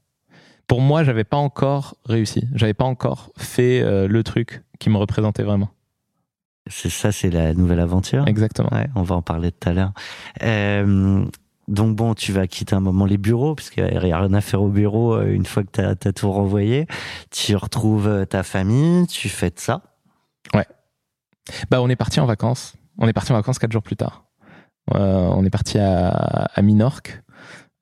Pour 0.67 0.81
moi, 0.81 1.03
j'avais 1.03 1.23
pas 1.23 1.37
encore 1.37 1.95
réussi. 2.05 2.47
J'avais 2.53 2.73
pas 2.73 2.85
encore 2.85 3.31
fait 3.37 3.81
euh, 3.81 4.07
le 4.07 4.23
truc 4.23 4.63
qui 4.79 4.89
me 4.89 4.97
représentait 4.97 5.43
vraiment. 5.43 5.69
C'est 6.67 6.89
ça, 6.89 7.11
c'est 7.11 7.29
la 7.29 7.53
nouvelle 7.53 7.79
aventure. 7.79 8.27
Exactement. 8.27 8.69
Ouais, 8.71 8.89
on 8.95 9.03
va 9.03 9.15
en 9.15 9.21
parler 9.21 9.51
tout 9.51 9.69
à 9.69 9.73
l'heure. 9.73 9.93
Euh, 10.41 11.23
donc 11.67 11.95
bon, 11.95 12.15
tu 12.15 12.31
vas 12.31 12.47
quitter 12.47 12.75
un 12.75 12.79
moment 12.79 13.05
les 13.05 13.19
bureaux, 13.19 13.53
parce 13.53 13.69
qu'il 13.69 13.83
n'y 13.83 14.11
a 14.11 14.19
rien 14.19 14.33
à 14.33 14.41
faire 14.41 14.63
au 14.63 14.69
bureau 14.69 15.21
une 15.21 15.45
fois 15.45 15.63
que 15.63 15.69
tu 15.71 15.81
as, 15.81 16.13
tout 16.13 16.31
renvoyé. 16.31 16.87
Tu 17.29 17.55
retrouves 17.55 18.25
ta 18.27 18.41
famille, 18.41 19.05
tu 19.05 19.29
fais 19.29 19.51
de 19.51 19.59
ça. 19.59 19.81
Bah, 21.69 21.81
on 21.81 21.89
est 21.89 21.95
parti 21.95 22.19
en 22.19 22.25
vacances. 22.25 22.75
On 22.97 23.07
est 23.07 23.13
parti 23.13 23.31
en 23.31 23.35
vacances 23.35 23.59
quatre 23.59 23.71
jours 23.71 23.83
plus 23.83 23.95
tard. 23.95 24.24
Euh, 24.93 25.27
on 25.31 25.43
est 25.43 25.49
parti 25.49 25.79
à, 25.79 26.09
à 26.09 26.61
Minorque. 26.61 27.21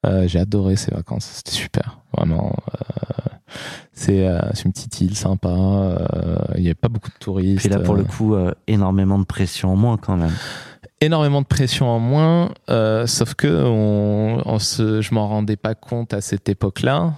Euh, 0.06 0.28
J'ai 0.28 0.40
adoré 0.40 0.76
ces 0.76 0.92
vacances. 0.92 1.26
C'était 1.26 1.52
super, 1.52 2.00
vraiment. 2.18 2.56
Euh, 4.10 4.40
c'est 4.52 4.66
une 4.66 4.72
petite 4.74 5.00
île 5.02 5.16
sympa. 5.16 5.50
Il 6.56 6.62
n'y 6.62 6.68
avait 6.68 6.74
pas 6.74 6.90
beaucoup 6.90 7.10
de 7.10 7.18
touristes. 7.20 7.60
Puis 7.60 7.70
là, 7.70 7.80
pour 7.80 7.96
le 7.96 8.04
coup, 8.04 8.36
énormément 8.68 9.20
de 9.20 9.24
pression 9.26 9.72
en 9.72 9.76
moins 9.76 9.98
quand 9.98 10.18
même. 10.18 10.34
énormément 11.00 11.42
de 11.42 11.46
pression 11.48 11.88
en 11.88 12.00
moins. 12.00 12.52
euh, 12.70 13.06
sauf 13.08 13.34
que 13.36 13.48
on, 13.66 14.42
on 14.46 14.60
se, 14.60 15.02
je 15.02 15.14
m'en 15.14 15.28
rendais 15.28 15.56
pas 15.58 15.76
compte 15.76 16.14
à 16.14 16.22
cette 16.22 16.50
époque-là. 16.50 17.14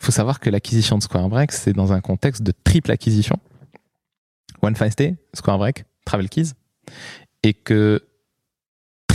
Il 0.00 0.06
faut 0.06 0.12
savoir 0.12 0.40
que 0.40 0.50
l'acquisition 0.50 0.98
de 0.98 1.02
Square 1.02 1.28
Break, 1.28 1.52
c'est 1.52 1.72
dans 1.72 1.92
un 1.92 2.00
contexte 2.00 2.42
de 2.42 2.52
triple 2.64 2.90
acquisition. 2.90 3.38
One 4.62 4.74
Fine 4.76 4.90
Stay, 4.90 5.16
Square 5.32 5.58
Break, 5.58 5.84
Travel 6.04 6.28
Keys, 6.28 6.52
et 7.42 7.54
que 7.54 8.02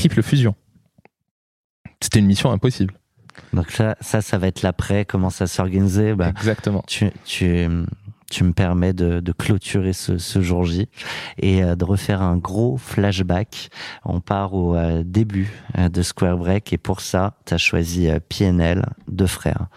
triple 0.10 0.24
fusion. 0.24 0.56
C'était 2.02 2.20
une 2.20 2.26
mission 2.26 2.52
impossible. 2.52 2.94
Donc 3.54 3.72
ça, 3.72 3.96
ça, 4.02 4.22
ça 4.22 4.38
va 4.38 4.48
être 4.48 4.62
l'après, 4.62 5.06
comment 5.06 5.30
ça 5.30 5.48
s'organiser. 5.48 6.14
Bah, 6.16 6.30
Exactement. 6.30 6.84
tu, 6.88 7.10
tu, 7.26 7.68
tu 8.30 8.44
me 8.44 8.52
permets 8.54 8.94
de, 8.94 9.20
de 9.20 9.32
clôturer 9.32 9.94
ce, 9.94 10.18
ce 10.18 10.42
jour 10.42 10.66
J 10.66 10.90
et 11.38 11.64
euh, 11.64 11.76
de 11.76 11.86
refaire 11.86 12.22
un 12.22 12.38
gros 12.38 12.78
flashback. 12.78 13.70
On 14.04 14.20
part 14.20 14.54
au 14.54 14.76
euh, 14.76 15.04
début 15.06 15.52
euh, 15.78 15.90
de 15.90 16.02
Square 16.02 16.38
Break 16.38 16.74
et 16.74 16.78
pour 16.78 17.02
ça, 17.02 17.38
tu 17.46 17.54
as 17.54 17.58
choisi 17.58 18.10
PNL, 18.30 18.86
deux 19.08 19.28
frères. 19.28 19.68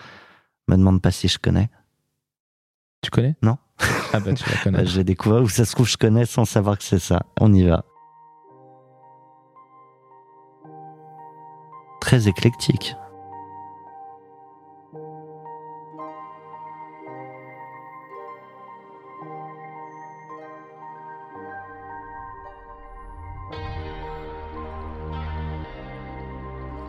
Me 0.69 0.77
demande 0.77 1.01
pas 1.03 1.11
si 1.11 1.29
je 1.29 1.39
connais. 1.39 1.69
Tu 3.03 3.11
connais? 3.11 3.37
Non. 3.43 3.59
Ah 4.13 4.21
bah 4.21 4.33
tu 4.33 4.45
la 4.49 4.55
Bah, 4.57 4.61
connais. 4.65 4.87
je 4.87 4.97
l'ai 4.97 5.05
découvert 5.05 5.43
ou 5.43 5.49
ça 5.49 5.65
se 5.65 5.73
trouve 5.73 5.89
je 5.89 5.97
connais 5.97 6.25
sans 6.27 6.45
savoir 6.45 6.79
que 6.79 6.85
c'est 6.85 6.99
ça. 6.99 7.21
On 7.41 7.53
y 7.53 7.65
va. 7.65 7.85
Très 12.05 12.29
éclectique. 12.29 12.97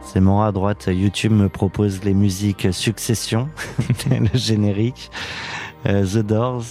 C'est 0.01 0.19
moi 0.19 0.47
à 0.47 0.51
droite, 0.51 0.89
YouTube 0.91 1.31
me 1.31 1.47
propose 1.47 2.03
les 2.03 2.13
musiques 2.13 2.67
Succession, 2.73 3.47
le 4.09 4.37
générique, 4.37 5.11
euh, 5.85 6.05
The 6.05 6.25
Doors, 6.25 6.65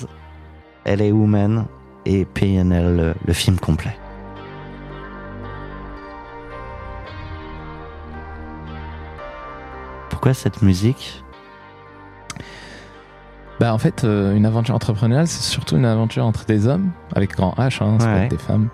LA 0.84 1.14
Woman 1.14 1.64
et 2.04 2.26
PNL, 2.26 3.14
le 3.26 3.32
film 3.32 3.58
complet. 3.58 3.96
Pourquoi 10.24 10.40
cette 10.40 10.62
musique? 10.62 11.22
Bah 13.60 13.74
en 13.74 13.78
fait, 13.78 14.04
euh, 14.04 14.34
une 14.34 14.46
aventure 14.46 14.74
entrepreneuriale, 14.74 15.26
c'est 15.26 15.42
surtout 15.42 15.76
une 15.76 15.84
aventure 15.84 16.24
entre 16.24 16.46
des 16.46 16.66
hommes, 16.66 16.92
avec 17.14 17.32
grand 17.36 17.52
H, 17.58 17.84
hein, 17.84 17.98
c'est 17.98 18.06
Ouais. 18.06 18.10
pas 18.12 18.18
avec 18.20 18.30
des 18.30 18.38
femmes. 18.38 18.70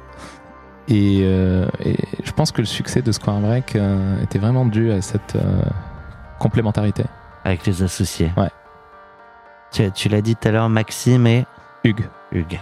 Et, 0.87 1.23
euh, 1.25 1.67
et 1.85 1.97
je 2.23 2.31
pense 2.31 2.53
que 2.53 2.61
le 2.61 2.67
succès 2.67 3.03
de 3.03 3.11
Square 3.11 3.41
Break 3.41 3.75
euh, 3.75 4.23
était 4.23 4.39
vraiment 4.39 4.65
dû 4.65 4.93
à 4.93 5.03
cette 5.03 5.37
complémentarité. 6.39 7.03
avec 7.45 7.67
les 7.67 7.83
associés 7.83 8.31
Ouais. 8.37 8.51
Tu, 9.73 9.91
tu 9.91 10.09
l'as 10.09 10.21
dit 10.23 10.37
tout 10.37 10.47
à 10.47 10.53
l'heure, 10.53 10.69
Maxime 10.69 11.27
et 11.27 11.47
Hugues. 11.83 12.09
Hugues. 12.31 12.61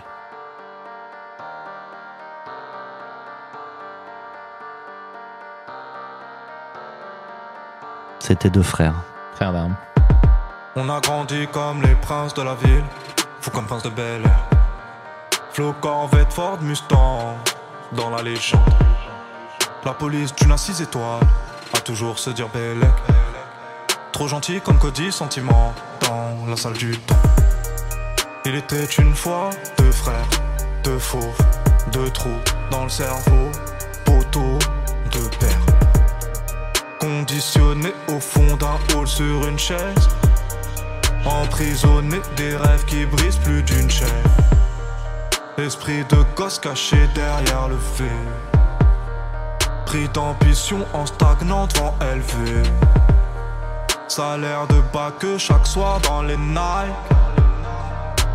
C'était 8.19 8.51
deux 8.51 8.63
frères. 8.63 8.95
Frère 9.35 9.53
d'armes. 9.53 9.77
On 10.77 10.89
a 10.89 11.01
grandi 11.01 11.47
comme 11.53 11.83
les 11.83 11.95
princes 11.95 12.35
de 12.35 12.43
la 12.43 12.55
ville, 12.55 12.85
fou 13.41 13.51
comme 13.51 13.67
prince 13.67 13.83
de 13.83 13.91
Bel 13.91 14.23
Air. 14.23 14.49
Flo 15.53 15.75
Corvette 15.81 16.33
Ford 16.33 16.59
Mustang, 16.61 17.37
dans 17.93 18.11
la 18.11 18.23
légende. 18.23 18.61
La 19.85 19.93
police 19.95 20.35
d'une 20.35 20.53
à 20.53 20.57
six 20.57 20.81
étoiles, 20.81 21.27
a 21.75 21.81
toujours 21.81 22.19
se 22.19 22.31
dire 22.31 22.49
Bellec. 22.49 22.91
Trop 24.13 24.29
gentil 24.29 24.61
comme 24.61 24.79
Cody, 24.79 25.13
sentiment, 25.13 25.73
dans 26.03 26.47
la 26.49 26.57
salle 26.57 26.75
du 26.75 26.97
temps. 26.99 27.15
Il 28.45 28.55
était 28.55 28.85
une 28.85 29.15
fois 29.15 29.51
deux 29.79 29.93
frères, 29.93 30.27
deux 30.83 30.99
fauves, 30.99 31.39
deux 31.93 32.11
trous 32.11 32.41
dans 32.71 32.85
le 32.85 32.89
cerveau, 32.89 33.51
Conditionné 37.39 37.95
au 38.09 38.19
fond 38.19 38.57
d'un 38.57 38.97
hall 38.97 39.07
sur 39.07 39.47
une 39.47 39.61
chaise. 39.61 40.09
Emprisonné 41.25 42.21
des 42.37 42.57
rêves 42.57 42.85
qui 42.87 43.07
brisent 43.07 43.37
plus 43.37 43.63
d'une 43.63 43.89
chaîne. 43.89 44.09
Esprit 45.57 46.05
de 46.09 46.17
gosse 46.35 46.59
caché 46.59 46.97
derrière 47.15 47.69
le 47.69 47.77
fait. 47.77 48.27
Pris 49.87 50.09
d'ambition 50.09 50.85
en 50.93 51.07
stagnant 51.07 51.69
devant 51.69 51.95
élevé. 52.13 52.69
Salaire 54.09 54.67
de 54.67 54.81
bas 54.93 55.13
que 55.17 55.39
chaque 55.39 55.69
soir 55.69 56.01
dans 56.01 56.23
les 56.23 56.37
Nike. 56.37 56.93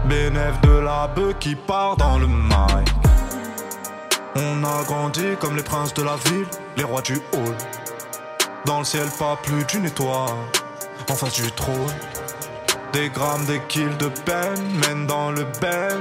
Bénéf 0.06 0.62
de 0.62 0.78
la 0.78 1.10
bœuf 1.10 1.36
qui 1.42 1.58
part 1.58 1.98
dans 1.98 2.20
le 2.20 2.28
mic. 2.28 2.88
On 4.38 4.64
a 4.64 4.84
grandi 4.86 5.36
comme 5.42 5.58
les 5.58 5.64
princes 5.64 5.94
de 5.94 6.04
la 6.04 6.16
ville, 6.16 6.48
les 6.78 6.86
rois 6.86 7.02
du 7.02 7.16
hall. 7.34 7.83
Dans 8.66 8.80
le 8.80 8.86
ciel, 8.86 9.08
pas 9.20 9.38
plus 9.44 9.66
d'une 9.66 9.86
étoile. 9.86 10.30
En 11.10 11.14
face 11.14 11.42
du 11.42 11.52
trône. 11.52 11.76
Des 12.94 13.10
grammes, 13.10 13.46
des 13.46 13.60
kills 13.68 13.98
de 14.00 14.08
peine 14.08 14.62
mènent 14.88 15.08
dans 15.08 15.32
le 15.32 15.44
bel. 15.60 16.00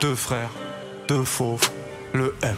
Deux 0.00 0.14
frères, 0.14 0.50
deux 1.06 1.22
fauves, 1.22 1.70
le 2.12 2.34
M. 2.42 2.56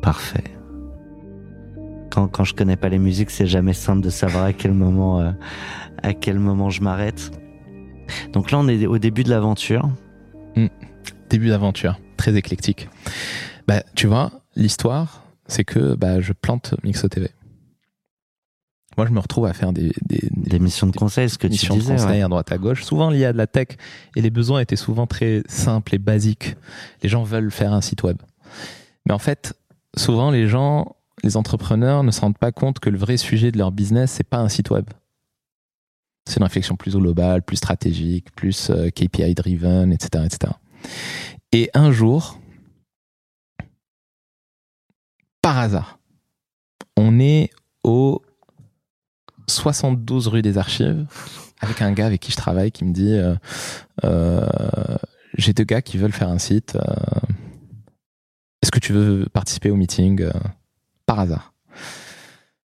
Parfait. 0.00 0.44
Quand, 2.10 2.28
quand 2.28 2.44
je 2.44 2.54
connais 2.54 2.76
pas 2.76 2.88
les 2.88 2.98
musiques, 2.98 3.30
c'est 3.30 3.46
jamais 3.46 3.74
simple 3.74 4.00
de 4.00 4.10
savoir 4.10 4.44
à 4.44 4.52
quel 4.52 4.72
moment, 4.72 5.20
euh, 5.20 5.30
à 6.02 6.14
quel 6.14 6.38
moment 6.38 6.70
je 6.70 6.82
m'arrête. 6.82 7.30
Donc 8.32 8.50
là, 8.50 8.58
on 8.58 8.68
est 8.68 8.86
au 8.86 8.98
début 8.98 9.24
de 9.24 9.30
l'aventure. 9.30 9.90
Début 11.28 11.48
d'aventure, 11.48 11.98
très 12.16 12.36
éclectique. 12.36 12.88
Bah, 13.66 13.82
tu 13.94 14.06
vois, 14.06 14.41
l'histoire, 14.56 15.24
c'est 15.46 15.64
que 15.64 15.94
bah, 15.94 16.20
je 16.20 16.32
plante 16.32 16.74
Mixo 16.84 17.08
TV. 17.08 17.30
Moi, 18.98 19.06
je 19.06 19.12
me 19.12 19.20
retrouve 19.20 19.46
à 19.46 19.54
faire 19.54 19.72
des, 19.72 19.92
des, 20.02 20.20
des 20.30 20.50
Des 20.50 20.58
missions 20.58 20.86
de 20.86 20.94
conseil, 20.94 21.30
ce 21.30 21.38
que 21.38 21.46
tu 21.46 21.52
missions 21.52 21.74
de 21.74 21.80
disais. 21.80 21.94
conseil 21.94 22.18
ouais. 22.18 22.22
à 22.22 22.28
droite 22.28 22.52
à 22.52 22.58
gauche, 22.58 22.84
souvent 22.84 23.08
liées 23.08 23.24
à 23.24 23.32
de 23.32 23.38
la 23.38 23.46
tech, 23.46 23.68
et 24.16 24.20
les 24.20 24.30
besoins 24.30 24.60
étaient 24.60 24.76
souvent 24.76 25.06
très 25.06 25.42
simples 25.48 25.94
et 25.94 25.98
basiques. 25.98 26.56
Les 27.02 27.08
gens 27.08 27.22
veulent 27.22 27.50
faire 27.50 27.72
un 27.72 27.80
site 27.80 28.02
web. 28.02 28.18
Mais 29.06 29.14
en 29.14 29.18
fait, 29.18 29.54
souvent, 29.96 30.30
les 30.30 30.46
gens, 30.46 30.94
les 31.22 31.38
entrepreneurs 31.38 32.04
ne 32.04 32.10
se 32.10 32.20
rendent 32.20 32.36
pas 32.36 32.52
compte 32.52 32.80
que 32.80 32.90
le 32.90 32.98
vrai 32.98 33.16
sujet 33.16 33.50
de 33.50 33.56
leur 33.58 33.72
business, 33.72 34.12
c'est 34.12 34.28
pas 34.28 34.38
un 34.38 34.50
site 34.50 34.68
web. 34.70 34.84
C'est 36.28 36.36
une 36.36 36.44
réflexion 36.44 36.76
plus 36.76 36.94
globale, 36.94 37.42
plus 37.42 37.56
stratégique, 37.56 38.30
plus 38.34 38.70
euh, 38.70 38.90
KPI 38.90 39.34
driven, 39.34 39.90
etc., 39.92 40.24
etc. 40.26 40.52
Et 41.52 41.70
un 41.74 41.90
jour, 41.92 42.38
par 45.42 45.58
hasard, 45.58 45.98
on 46.96 47.20
est 47.20 47.50
au 47.84 48.22
72 49.48 50.28
rue 50.28 50.42
des 50.42 50.56
Archives 50.56 51.06
avec 51.60 51.82
un 51.82 51.92
gars 51.92 52.06
avec 52.06 52.20
qui 52.20 52.32
je 52.32 52.36
travaille 52.36 52.72
qui 52.72 52.84
me 52.84 52.92
dit 52.92 53.12
euh, 53.12 53.34
euh, 54.04 54.46
j'ai 55.36 55.52
deux 55.52 55.64
gars 55.64 55.82
qui 55.82 55.96
veulent 55.96 56.12
faire 56.12 56.28
un 56.28 56.38
site. 56.38 56.76
euh, 56.76 56.80
Est-ce 58.62 58.70
que 58.70 58.80
tu 58.80 58.92
veux 58.92 59.26
participer 59.32 59.70
au 59.70 59.76
meeting 59.76 60.28
par 61.06 61.20
hasard? 61.20 61.54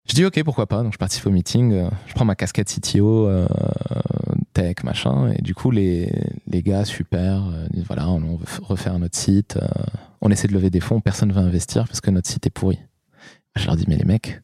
Je 0.09 0.13
dis 0.13 0.25
ok 0.25 0.43
pourquoi 0.43 0.67
pas. 0.67 0.83
Donc 0.83 0.93
je 0.93 0.97
participe 0.97 1.25
au 1.27 1.31
meeting. 1.31 1.89
je 2.07 2.13
prends 2.13 2.25
ma 2.25 2.35
casquette 2.35 2.73
CTO 2.73 3.29
tech 4.53 4.83
machin 4.83 5.31
et 5.31 5.41
du 5.41 5.53
coup 5.53 5.69
les 5.69 6.11
les 6.47 6.63
gars 6.63 6.85
super 6.85 7.43
disent 7.71 7.85
voilà 7.85 8.09
on, 8.09 8.37
veut 8.37 8.45
refaire 8.61 8.97
notre 8.99 9.17
site. 9.17 9.59
On 10.21 10.29
essaie 10.31 10.47
de 10.47 10.53
lever 10.53 10.69
des 10.69 10.79
fonds. 10.79 10.99
Personne 11.01 11.31
veut 11.31 11.41
investir 11.41 11.85
parce 11.87 12.01
que 12.01 12.11
notre 12.11 12.29
site 12.29 12.45
est 12.47 12.51
pourri. 12.51 12.79
Je 13.55 13.65
leur 13.65 13.75
dis 13.75 13.85
mais 13.87 13.97
les 13.97 14.05
mecs 14.05 14.41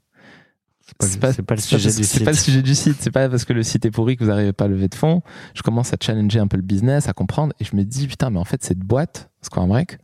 C'est 1.01 1.19
pas, 1.19 1.33
pas 1.33 1.55
le 1.55 1.61
sujet 1.61 1.89
du 1.89 1.93
c'est 1.95 2.03
site. 2.03 2.23
pas 2.25 2.31
le 2.31 2.37
sujet 2.37 2.61
du 2.61 2.75
site. 2.75 2.97
C'est 2.99 3.11
pas 3.11 3.29
parce 3.29 3.45
que 3.45 3.53
le 3.53 3.63
site 3.63 3.85
est 3.85 3.91
pourri 3.91 4.15
que 4.17 4.23
vous 4.23 4.29
n'arrivez 4.29 4.53
pas 4.53 4.65
à 4.65 4.67
lever 4.67 4.87
de 4.87 4.95
fonds. 4.95 5.21
Je 5.53 5.61
commence 5.61 5.93
à 5.93 5.97
challenger 6.01 6.39
un 6.39 6.47
peu 6.47 6.57
le 6.57 6.63
business, 6.63 7.07
à 7.07 7.13
comprendre, 7.13 7.53
et 7.59 7.63
je 7.63 7.75
me 7.75 7.83
dis 7.83 8.07
putain, 8.07 8.29
mais 8.29 8.39
en 8.39 8.45
fait 8.45 8.63
cette 8.63 8.79
boîte, 8.79 9.29
Square 9.41 9.67
Break, 9.67 9.97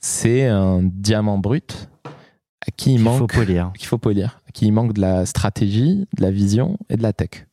c'est 0.00 0.46
un 0.46 0.82
diamant 0.82 1.38
brut 1.38 1.88
à 2.66 2.70
qui 2.76 2.90
il 2.94 2.96
Il 2.96 3.02
manque 3.04 3.18
faut 3.18 3.26
polir. 3.26 3.72
qu'il 3.76 3.86
faut 3.86 3.98
polir, 3.98 4.40
à 4.48 4.52
qui 4.52 4.66
il 4.66 4.72
manque 4.72 4.92
de 4.92 5.00
la 5.00 5.24
stratégie, 5.26 6.06
de 6.16 6.22
la 6.22 6.30
vision 6.30 6.76
et 6.88 6.96
de 6.96 7.02
la 7.02 7.12
tech. 7.12 7.46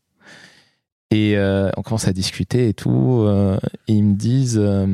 Et 1.12 1.38
euh, 1.38 1.70
on 1.78 1.84
commence 1.84 2.08
à 2.08 2.14
discuter 2.14 2.70
et 2.70 2.74
tout, 2.74 3.20
euh, 3.22 3.58
et 3.88 3.94
ils 3.94 4.04
me 4.04 4.16
disent, 4.16 4.58
euh, 4.60 4.88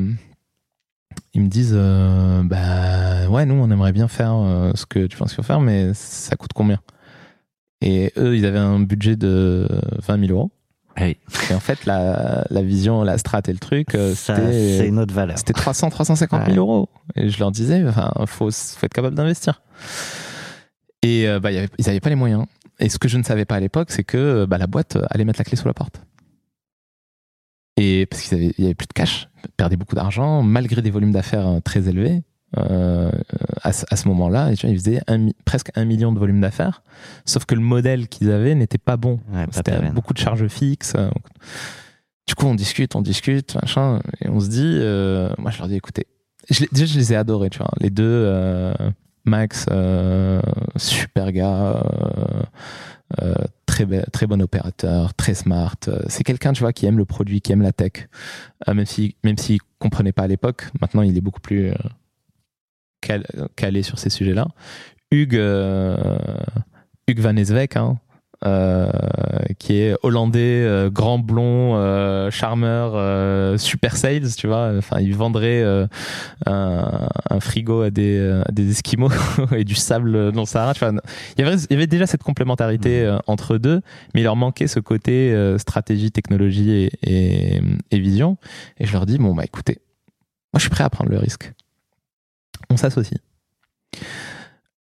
ils 1.34 1.42
me 1.42 1.48
disent, 1.48 1.74
euh, 1.74 2.42
bah 2.44 3.28
ouais, 3.28 3.46
nous 3.46 3.54
on 3.54 3.70
aimerait 3.70 3.92
bien 3.92 4.08
faire 4.08 4.32
euh, 4.34 4.72
ce 4.74 4.86
que 4.86 5.06
tu 5.06 5.16
penses 5.16 5.28
qu'il 5.30 5.36
faut 5.36 5.42
faire, 5.46 5.60
mais 5.60 5.92
ça 5.94 6.36
coûte 6.36 6.52
combien? 6.54 6.80
Et 7.82 8.12
eux, 8.18 8.36
ils 8.36 8.44
avaient 8.46 8.58
un 8.58 8.80
budget 8.80 9.16
de 9.16 9.66
20 10.06 10.26
000 10.26 10.32
euros. 10.32 10.50
Oui. 11.00 11.16
Et 11.50 11.54
en 11.54 11.60
fait, 11.60 11.86
la, 11.86 12.44
la 12.50 12.62
vision, 12.62 13.02
la 13.04 13.16
strat 13.16 13.40
et 13.48 13.52
le 13.52 13.58
truc, 13.58 13.94
euh, 13.94 14.12
c'est 14.14 14.34
c'était 14.34 14.88
une 14.88 14.98
autre 14.98 15.14
valeur. 15.14 15.38
c'était 15.38 15.52
300, 15.54 15.88
350 15.88 16.40
000 16.46 16.50
Ouais. 16.50 16.56
euros. 16.58 16.88
Et 17.16 17.30
je 17.30 17.38
leur 17.38 17.50
disais, 17.52 17.82
enfin, 17.88 18.12
faut, 18.26 18.50
faut 18.50 18.84
être 18.86 18.92
capable 18.92 19.14
d'investir. 19.16 19.62
Et 21.02 21.26
euh, 21.26 21.40
bah, 21.40 21.50
il 21.52 21.54
y 21.54 21.58
avait- 21.58 21.70
ils 21.78 21.86
n'avaient 21.86 22.00
pas 22.00 22.10
les 22.10 22.16
moyens. 22.16 22.44
Et 22.80 22.88
ce 22.88 22.98
que 22.98 23.08
je 23.08 23.16
ne 23.18 23.22
savais 23.22 23.44
pas 23.44 23.56
à 23.56 23.60
l'époque, 23.60 23.90
c'est 23.90 24.04
que 24.04 24.44
bah, 24.46 24.58
la 24.58 24.66
boîte 24.66 24.98
allait 25.10 25.24
mettre 25.24 25.38
la 25.40 25.44
clé 25.44 25.56
sous 25.56 25.66
la 25.66 25.74
porte. 25.74 26.02
Et 27.82 28.04
parce 28.06 28.22
qu'il 28.22 28.52
y 28.58 28.64
avait, 28.64 28.74
plus 28.74 28.86
de 28.86 28.92
cash, 28.92 29.28
ils 29.44 29.50
perdaient 29.56 29.76
beaucoup 29.76 29.94
d'argent, 29.94 30.42
malgré 30.42 30.82
des 30.82 30.90
volumes 30.90 31.12
d'affaires 31.12 31.46
euh, 31.48 31.60
très 31.60 31.88
élevés. 31.88 32.22
euh, 32.58 33.10
à, 33.62 33.72
ce- 33.72 33.84
à 33.90 33.96
ce 33.96 34.08
moment-là, 34.08 34.50
et 34.50 34.56
tu 34.56 34.66
vois, 34.66 34.74
ils 34.74 34.78
faisaient 34.78 35.00
un 35.06 35.28
presque 35.44 35.70
un 35.76 35.84
million 35.84 36.10
de 36.12 36.18
volume 36.18 36.40
d'affaires. 36.40 36.82
Sauf 37.24 37.44
que 37.44 37.54
le 37.54 37.60
modèle 37.60 38.08
qu'ils 38.08 38.30
avaient 38.32 38.56
n'était 38.56 38.76
pas 38.76 38.96
bon. 38.96 39.20
Ouais, 39.32 39.46
C'était 39.52 39.78
beaucoup 39.92 40.12
de 40.14 40.18
charges 40.18 40.48
fixes. 40.48 40.94
euh. 40.96 41.10
Du 42.26 42.34
coup, 42.34 42.46
on 42.46 42.56
discute, 42.56 42.96
on 42.96 43.02
discute, 43.02 43.54
machin, 43.54 44.00
et 44.20 44.28
on 44.28 44.40
se 44.40 44.48
dit, 44.48 44.64
euh, 44.80 45.32
moi 45.38 45.50
je 45.52 45.58
leur 45.58 45.68
dis, 45.68 45.76
écoutez, 45.76 46.06
je 46.50 46.64
déjà 46.72 46.86
je 46.86 46.98
les 46.98 47.12
ai 47.12 47.16
adorés, 47.16 47.50
tu 47.50 47.58
vois, 47.58 47.70
les 47.80 47.90
deux, 47.90 48.02
euh, 48.04 48.74
Max, 49.24 49.66
super 50.76 51.30
gars, 51.30 51.82
très, 54.12 54.26
bon 54.26 54.40
opérateur, 54.42 55.14
très 55.14 55.34
smart. 55.34 55.76
euh, 55.88 56.00
C'est 56.08 56.24
quelqu'un, 56.24 56.52
tu 56.52 56.60
vois, 56.60 56.72
qui 56.72 56.86
aime 56.86 56.98
le 56.98 57.04
produit, 57.04 57.40
qui 57.40 57.52
aime 57.52 57.62
la 57.62 57.72
tech, 57.72 58.08
Euh, 58.68 58.74
même 58.74 58.86
si, 58.86 59.16
même 59.24 59.38
s'il 59.38 59.60
comprenait 59.78 60.12
pas 60.12 60.22
à 60.24 60.26
l'époque. 60.28 60.68
Maintenant, 60.80 61.02
il 61.02 61.16
est 61.16 61.20
beaucoup 61.20 61.40
plus 61.40 61.68
euh, 61.70 61.74
cal- 63.00 63.26
calé 63.56 63.82
sur 63.82 63.98
ces 63.98 64.10
sujets-là. 64.10 64.48
Hugues, 65.10 65.34
Hugues 67.08 67.20
Van 67.20 67.34
hein, 67.36 67.98
qui 69.58 69.74
est 69.74 69.94
hollandais, 70.02 70.64
euh, 70.64 70.90
grand 70.90 71.18
blond, 71.18 71.76
euh, 71.76 72.30
charmeur, 72.30 72.92
euh, 72.94 73.58
super 73.58 73.96
sales, 73.96 74.34
tu 74.36 74.46
vois. 74.46 74.72
Enfin, 74.78 75.00
il 75.00 75.14
vendrait 75.14 75.62
euh, 75.62 75.86
un, 76.46 77.08
un 77.28 77.40
frigo 77.40 77.82
à 77.82 77.90
des, 77.90 78.18
euh, 78.18 78.42
à 78.46 78.52
des 78.52 78.70
esquimaux 78.70 79.10
et 79.56 79.64
du 79.64 79.74
sable 79.74 80.32
dans 80.32 80.40
le 80.40 80.46
Sahara. 80.46 80.72
Vois. 80.72 80.92
Il, 81.36 81.44
y 81.44 81.46
avait, 81.46 81.60
il 81.62 81.72
y 81.72 81.76
avait 81.76 81.86
déjà 81.86 82.06
cette 82.06 82.22
complémentarité 82.22 83.02
euh, 83.02 83.18
entre 83.26 83.58
deux, 83.58 83.82
mais 84.14 84.20
il 84.20 84.24
leur 84.24 84.36
manquait 84.36 84.66
ce 84.66 84.80
côté 84.80 85.32
euh, 85.32 85.58
stratégie, 85.58 86.10
technologie 86.10 86.70
et, 86.70 86.90
et, 87.02 87.60
et 87.90 87.98
vision. 87.98 88.38
Et 88.78 88.86
je 88.86 88.92
leur 88.92 89.06
dis, 89.06 89.18
bon, 89.18 89.34
bah 89.34 89.44
écoutez, 89.44 89.78
moi 90.52 90.58
je 90.58 90.60
suis 90.60 90.70
prêt 90.70 90.84
à 90.84 90.90
prendre 90.90 91.10
le 91.10 91.18
risque. 91.18 91.52
On 92.70 92.76
s'associe. 92.76 93.20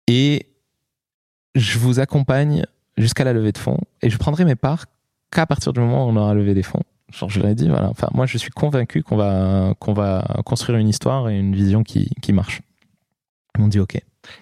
Et 0.07 0.47
je 1.55 1.79
vous 1.79 1.99
accompagne 1.99 2.63
jusqu'à 2.97 3.23
la 3.23 3.33
levée 3.33 3.51
de 3.51 3.57
fonds 3.57 3.79
et 4.01 4.09
je 4.09 4.17
prendrai 4.17 4.45
mes 4.45 4.55
parts 4.55 4.85
qu'à 5.31 5.45
partir 5.45 5.73
du 5.73 5.79
moment 5.79 6.05
où 6.05 6.09
on 6.09 6.15
aura 6.15 6.33
levé 6.33 6.53
des 6.53 6.63
fonds. 6.63 6.83
Genre, 7.11 7.29
je 7.29 7.39
leur 7.39 7.49
ai 7.49 7.55
dit, 7.55 7.69
voilà, 7.69 7.89
enfin, 7.89 8.09
moi, 8.13 8.25
je 8.25 8.37
suis 8.37 8.49
convaincu 8.49 9.01
qu'on 9.03 9.15
va, 9.15 9.73
qu'on 9.79 9.93
va 9.93 10.25
construire 10.45 10.77
une 10.77 10.89
histoire 10.89 11.29
et 11.29 11.37
une 11.39 11.55
vision 11.55 11.83
qui, 11.83 12.09
qui 12.21 12.33
marche. 12.33 12.61
Ils 13.57 13.61
m'ont 13.61 13.67
dit, 13.69 13.79
OK. 13.79 13.97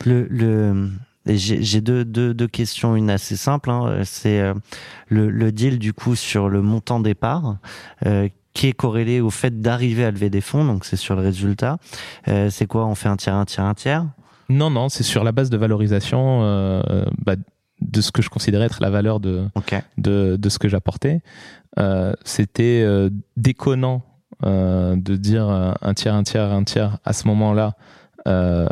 Le, 0.06 0.89
j'ai 1.28 1.82
deux, 1.82 2.06
deux, 2.06 2.34
deux 2.34 2.48
questions, 2.48 2.96
une 2.96 3.10
assez 3.10 3.36
simple. 3.36 3.70
hein. 3.70 4.02
C'est 4.04 4.39
euh, 4.39 4.54
le, 5.08 5.30
le 5.30 5.52
deal 5.52 5.78
du 5.80 5.94
coup 5.94 6.15
sur 6.15 6.50
le 6.50 6.62
montant 6.62 7.00
départ. 7.00 7.58
Euh, 8.06 8.30
qui 8.56 8.68
est 8.68 8.74
corrélé 8.74 9.20
au 9.20 9.30
fait 9.30 9.60
d'arriver 9.60 10.06
à 10.06 10.12
lever 10.12 10.30
des 10.30 10.39
fonds, 10.39 10.63
donc 10.63 10.86
c'est 10.86 10.96
sur 10.96 11.15
le 11.18 11.22
résultat. 11.22 11.78
Euh, 12.30 12.50
c'est 12.50 12.68
quoi? 12.68 12.86
On 12.86 12.96
fait 12.96 13.10
un 13.10 13.18
tiers, 13.18 13.36
un 13.36 13.44
tiers, 13.44 13.65
un 13.65 13.74
tiers? 13.74 14.06
Non, 14.48 14.70
non, 14.70 14.88
c'est 14.88 15.04
sur 15.04 15.26
la 15.26 15.34
base 15.34 15.50
de 15.50 15.58
valorisation 15.58 16.39
euh, 16.44 17.04
bah, 17.26 17.36
de 17.88 18.02
ce 18.02 18.12
que 18.12 18.21
je 18.21 18.30
considérais 18.30 18.65
être 18.65 18.82
la 18.82 18.89
valeur 18.89 19.19
de, 19.19 19.48
de, 19.98 20.36
de 20.36 20.50
ce 20.50 20.60
que 20.60 20.67
j'apportais. 20.67 21.21
Euh, 21.80 22.13
C'était 22.24 22.82
euh, 22.86 23.10
déconnant 23.38 24.02
euh, 24.45 24.95
de 24.95 25.15
dire 25.15 25.48
euh, 25.50 25.71
un 25.82 25.93
tiers, 25.93 26.13
un 26.13 26.24
tiers, 26.24 26.52
un 26.52 26.63
tiers 26.63 26.98
à 27.06 27.13
ce 27.13 27.28
moment-là, 27.28 27.74
euh, 28.28 28.67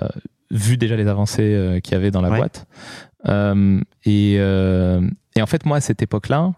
vu 0.52 0.78
déjà 0.78 0.96
les 0.96 1.08
avancées 1.08 1.54
euh, 1.56 1.80
qu'il 1.80 1.94
y 1.94 1.96
avait 1.96 2.12
dans 2.12 2.22
la 2.22 2.30
Ouais. 2.30 2.38
boîte. 2.38 2.66
Euh, 3.28 3.80
et, 4.06 4.36
euh, 4.40 5.02
et 5.36 5.42
en 5.42 5.46
fait, 5.46 5.66
moi, 5.66 5.78
à 5.78 5.82
cette 5.82 6.02
époque-là, 6.02 6.54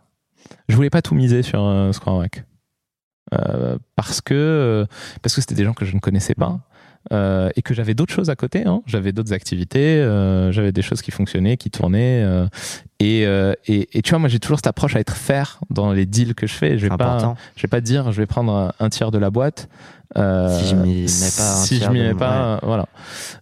je 0.70 0.76
voulais 0.76 0.90
pas 0.90 1.02
tout 1.02 1.16
miser 1.16 1.44
sur 1.44 1.90
Square. 1.94 2.24
Euh, 3.34 3.78
parce 3.96 4.22
que 4.22 4.34
euh, 4.36 4.86
parce 5.24 5.34
que 5.34 5.42
c'était 5.42 5.56
des 5.56 5.64
gens 5.64 5.74
que 5.74 5.84
je 5.86 5.96
ne 5.96 6.00
connaissais 6.00 6.36
pas 6.36 6.60
euh, 7.14 7.50
et 7.56 7.62
que 7.62 7.74
j'avais 7.74 7.94
d'autres 7.94 8.14
choses 8.14 8.30
à 8.30 8.36
côté. 8.36 8.66
Hein. 8.66 8.82
J'avais 8.88 9.12
d'autres 9.12 9.34
activités, 9.34 10.00
euh, 10.02 10.52
j'avais 10.52 10.72
des 10.72 10.82
choses 10.82 11.02
qui 11.02 11.12
fonctionnaient, 11.12 11.58
qui 11.58 11.70
tournaient. 11.70 12.24
euh, 12.24 12.48
et, 13.00 13.26
euh, 13.26 13.54
et, 13.68 13.90
et 13.98 14.02
tu 14.02 14.12
vois, 14.12 14.20
moi 14.20 14.30
j'ai 14.30 14.40
toujours 14.40 14.58
cette 14.58 14.68
approche 14.68 14.96
à 14.96 15.00
être 15.00 15.16
faire 15.16 15.60
dans 15.70 15.92
les 15.92 16.06
deals 16.06 16.34
que 16.34 16.48
je 16.48 16.54
fais. 16.54 16.78
Je 16.78 16.84
vais 16.88 16.90
pas, 16.98 17.36
je 17.56 17.62
vais 17.64 17.68
pas 17.68 17.82
dire, 17.82 18.12
je 18.12 18.18
vais 18.22 18.26
prendre 18.26 18.74
un, 18.80 18.90
tiers 18.90 19.12
de 19.12 19.18
la 19.18 19.30
boîte. 19.30 19.68
euh, 20.18 20.58
Si 20.58 20.68
je 20.70 20.76
m'y 20.76 21.02
mets 21.02 21.06
pas 21.06 21.10
si 21.10 21.80
je 21.80 21.90
m'y 21.90 22.00
mets 22.00 22.14
pas, 22.14 22.60
voilà. 22.64 22.86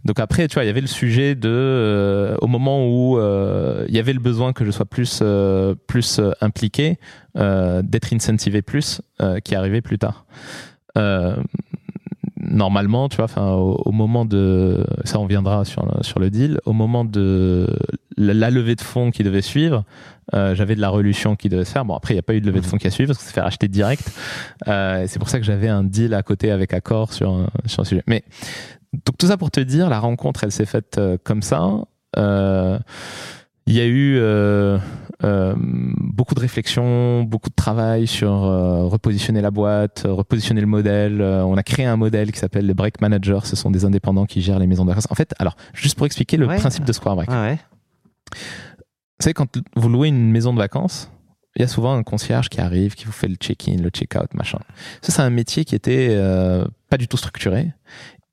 Donc 0.05 0.19
après, 0.19 0.47
tu 0.47 0.55
vois, 0.55 0.63
il 0.63 0.67
y 0.67 0.71
avait 0.71 0.81
le 0.81 0.87
sujet 0.87 1.35
de, 1.35 1.49
euh, 1.49 2.35
au 2.41 2.47
moment 2.47 2.87
où 2.87 3.19
euh, 3.19 3.85
il 3.87 3.95
y 3.95 3.99
avait 3.99 4.13
le 4.13 4.19
besoin 4.19 4.53
que 4.53 4.65
je 4.65 4.71
sois 4.71 4.85
plus, 4.85 5.19
euh, 5.21 5.75
plus 5.87 6.19
impliqué, 6.41 6.97
euh, 7.37 7.81
d'être 7.83 8.11
incentivé 8.13 8.61
plus, 8.63 9.01
euh, 9.21 9.39
qui 9.39 9.53
arrivait 9.55 9.81
plus 9.81 9.99
tard. 9.99 10.25
Euh, 10.97 11.35
normalement, 12.53 13.09
tu 13.09 13.17
vois, 13.17 13.25
enfin, 13.25 13.51
au, 13.51 13.81
au 13.85 13.91
moment 13.91 14.23
de, 14.25 14.85
ça 15.03 15.19
on 15.19 15.25
viendra 15.25 15.65
sur 15.65 15.85
sur 16.05 16.19
le 16.19 16.29
deal, 16.29 16.59
au 16.65 16.71
moment 16.73 17.03
de 17.03 17.67
la, 18.15 18.49
levée 18.49 18.75
de 18.75 18.81
fonds 18.81 19.11
qui 19.11 19.23
devait 19.23 19.41
suivre, 19.41 19.83
euh, 20.33 20.55
j'avais 20.55 20.75
de 20.75 20.81
la 20.81 20.89
relution 20.89 21.35
qui 21.35 21.49
devait 21.49 21.65
se 21.65 21.71
faire. 21.71 21.83
Bon, 21.83 21.95
après, 21.95 22.13
il 22.13 22.17
n'y 22.17 22.19
a 22.19 22.23
pas 22.23 22.35
eu 22.35 22.41
de 22.41 22.45
levée 22.45 22.61
de 22.61 22.65
fonds 22.65 22.77
qui 22.77 22.87
a 22.87 22.91
suivi 22.91 23.07
parce 23.07 23.17
que 23.17 23.23
ça 23.23 23.29
s'est 23.29 23.35
fait 23.35 23.41
racheter 23.41 23.67
direct. 23.67 24.09
Euh, 24.67 25.03
c'est 25.07 25.19
pour 25.19 25.27
ça 25.29 25.39
que 25.39 25.45
j'avais 25.45 25.67
un 25.67 25.83
deal 25.83 26.13
à 26.13 26.23
côté 26.23 26.51
avec 26.51 26.73
Accor 26.73 27.11
sur, 27.11 27.31
un- 27.31 27.47
sur 27.65 27.81
un 27.81 27.85
sujet. 27.85 28.03
Mais 28.07 28.23
donc 28.93 29.17
tout 29.17 29.27
ça 29.27 29.35
pour 29.37 29.51
te 29.51 29.59
dire, 29.59 29.89
la 29.89 29.99
rencontre, 29.99 30.43
elle 30.43 30.51
s'est 30.51 30.65
faite 30.67 30.97
euh, 30.99 31.17
comme 31.23 31.41
ça. 31.41 31.67
Euh, 32.17 32.77
il 33.65 33.73
y 33.75 33.79
a 33.79 33.85
eu 33.85 34.17
euh, 34.17 34.77
euh, 35.23 35.55
beaucoup 35.57 36.35
de 36.35 36.39
réflexion, 36.39 37.23
beaucoup 37.23 37.49
de 37.49 37.55
travail 37.55 38.07
sur 38.07 38.31
euh, 38.43 38.83
repositionner 38.85 39.41
la 39.41 39.51
boîte, 39.51 40.03
repositionner 40.05 40.61
le 40.61 40.67
modèle. 40.67 41.21
On 41.21 41.55
a 41.55 41.63
créé 41.63 41.85
un 41.85 41.95
modèle 41.97 42.31
qui 42.31 42.39
s'appelle 42.39 42.65
les 42.65 42.73
break 42.73 42.99
managers. 43.01 43.39
Ce 43.45 43.55
sont 43.55 43.71
des 43.71 43.85
indépendants 43.85 44.25
qui 44.25 44.41
gèrent 44.41 44.59
les 44.59 44.67
maisons 44.67 44.83
de 44.83 44.89
vacances. 44.89 45.07
En 45.09 45.15
fait, 45.15 45.33
alors 45.39 45.55
juste 45.73 45.97
pour 45.97 46.05
expliquer 46.05 46.37
le 46.37 46.47
Ouais. 46.47 46.57
principe 46.57 46.83
de 46.85 46.91
Square 46.93 47.15
Break. 47.15 47.29
Ah 47.31 47.43
ouais. 47.43 47.57
Vous 48.33 49.23
savez, 49.23 49.33
quand 49.33 49.47
vous 49.75 49.89
louez 49.89 50.09
une 50.09 50.31
maison 50.31 50.53
de 50.53 50.57
vacances, 50.59 51.09
il 51.55 51.61
y 51.61 51.65
a 51.65 51.67
souvent 51.67 51.93
un 51.95 52.03
concierge 52.03 52.49
qui 52.49 52.59
arrive, 52.59 52.95
qui 52.95 53.05
vous 53.05 53.11
fait 53.11 53.27
le 53.27 53.35
check-in, 53.35 53.77
le 53.77 53.89
check-out, 53.89 54.33
machin. 54.33 54.59
Ça, 55.01 55.11
c'est 55.11 55.21
un 55.21 55.29
métier 55.29 55.65
qui 55.65 55.75
était 55.75 56.07
euh, 56.11 56.65
pas 56.89 56.97
du 56.97 57.07
tout 57.07 57.17
structuré 57.17 57.71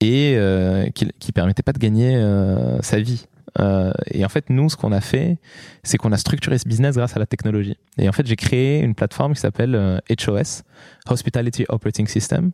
et 0.00 0.34
euh, 0.36 0.88
qui, 0.90 1.06
qui 1.18 1.30
permettait 1.32 1.62
pas 1.62 1.72
de 1.74 1.78
gagner 1.78 2.16
euh, 2.16 2.80
sa 2.80 2.98
vie. 2.98 3.26
Euh, 3.58 3.92
et 4.06 4.24
en 4.24 4.28
fait, 4.28 4.50
nous, 4.50 4.68
ce 4.70 4.76
qu'on 4.76 4.92
a 4.92 5.00
fait, 5.00 5.38
c'est 5.82 5.98
qu'on 5.98 6.12
a 6.12 6.16
structuré 6.16 6.58
ce 6.58 6.68
business 6.68 6.96
grâce 6.96 7.16
à 7.16 7.18
la 7.18 7.26
technologie. 7.26 7.76
Et 7.98 8.08
en 8.08 8.12
fait, 8.12 8.26
j'ai 8.26 8.36
créé 8.36 8.80
une 8.80 8.94
plateforme 8.94 9.34
qui 9.34 9.40
s'appelle 9.40 9.74
euh, 9.74 9.98
HOS, 10.10 10.62
Hospitality 11.08 11.64
Operating 11.68 12.06
System, 12.06 12.52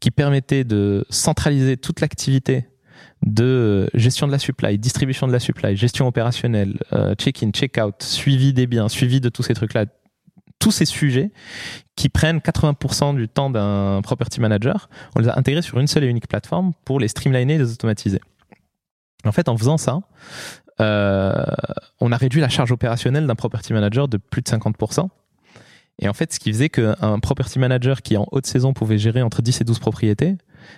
qui 0.00 0.10
permettait 0.10 0.64
de 0.64 1.06
centraliser 1.10 1.76
toute 1.76 2.00
l'activité 2.00 2.68
de 3.24 3.88
gestion 3.94 4.26
de 4.26 4.32
la 4.32 4.38
supply, 4.38 4.78
distribution 4.78 5.26
de 5.26 5.32
la 5.32 5.40
supply, 5.40 5.76
gestion 5.76 6.06
opérationnelle, 6.06 6.78
euh, 6.92 7.14
check-in, 7.14 7.50
check-out, 7.50 8.02
suivi 8.02 8.52
des 8.52 8.66
biens, 8.66 8.88
suivi 8.88 9.20
de 9.20 9.30
tous 9.30 9.42
ces 9.42 9.54
trucs-là, 9.54 9.86
tous 10.58 10.70
ces 10.70 10.84
sujets 10.84 11.30
qui 11.96 12.08
prennent 12.08 12.38
80% 12.38 13.16
du 13.16 13.28
temps 13.28 13.50
d'un 13.50 14.00
property 14.02 14.40
manager, 14.40 14.88
on 15.16 15.20
les 15.20 15.28
a 15.28 15.38
intégrés 15.38 15.62
sur 15.62 15.78
une 15.78 15.86
seule 15.86 16.04
et 16.04 16.08
unique 16.08 16.28
plateforme 16.28 16.72
pour 16.84 17.00
les 17.00 17.08
streamliner 17.08 17.54
et 17.54 17.58
les 17.58 17.72
automatiser. 17.72 18.20
En 19.24 19.32
fait, 19.32 19.48
en 19.48 19.56
faisant 19.56 19.78
ça, 19.78 20.00
euh, 20.80 21.44
on 22.00 22.12
a 22.12 22.16
réduit 22.16 22.40
la 22.40 22.48
charge 22.48 22.72
opérationnelle 22.72 23.26
d'un 23.26 23.34
property 23.34 23.72
manager 23.72 24.08
de 24.08 24.16
plus 24.16 24.42
de 24.42 24.48
50%. 24.48 25.08
Et 26.00 26.08
en 26.08 26.12
fait, 26.12 26.32
ce 26.32 26.40
qui 26.40 26.52
faisait 26.52 26.68
qu'un 26.70 27.18
property 27.20 27.58
manager 27.58 28.02
qui 28.02 28.16
en 28.16 28.26
haute 28.32 28.46
saison 28.46 28.72
pouvait 28.72 28.98
gérer 28.98 29.22
entre 29.22 29.42
10 29.42 29.60
et 29.60 29.64
12 29.64 29.78
propriétés, 29.78 30.36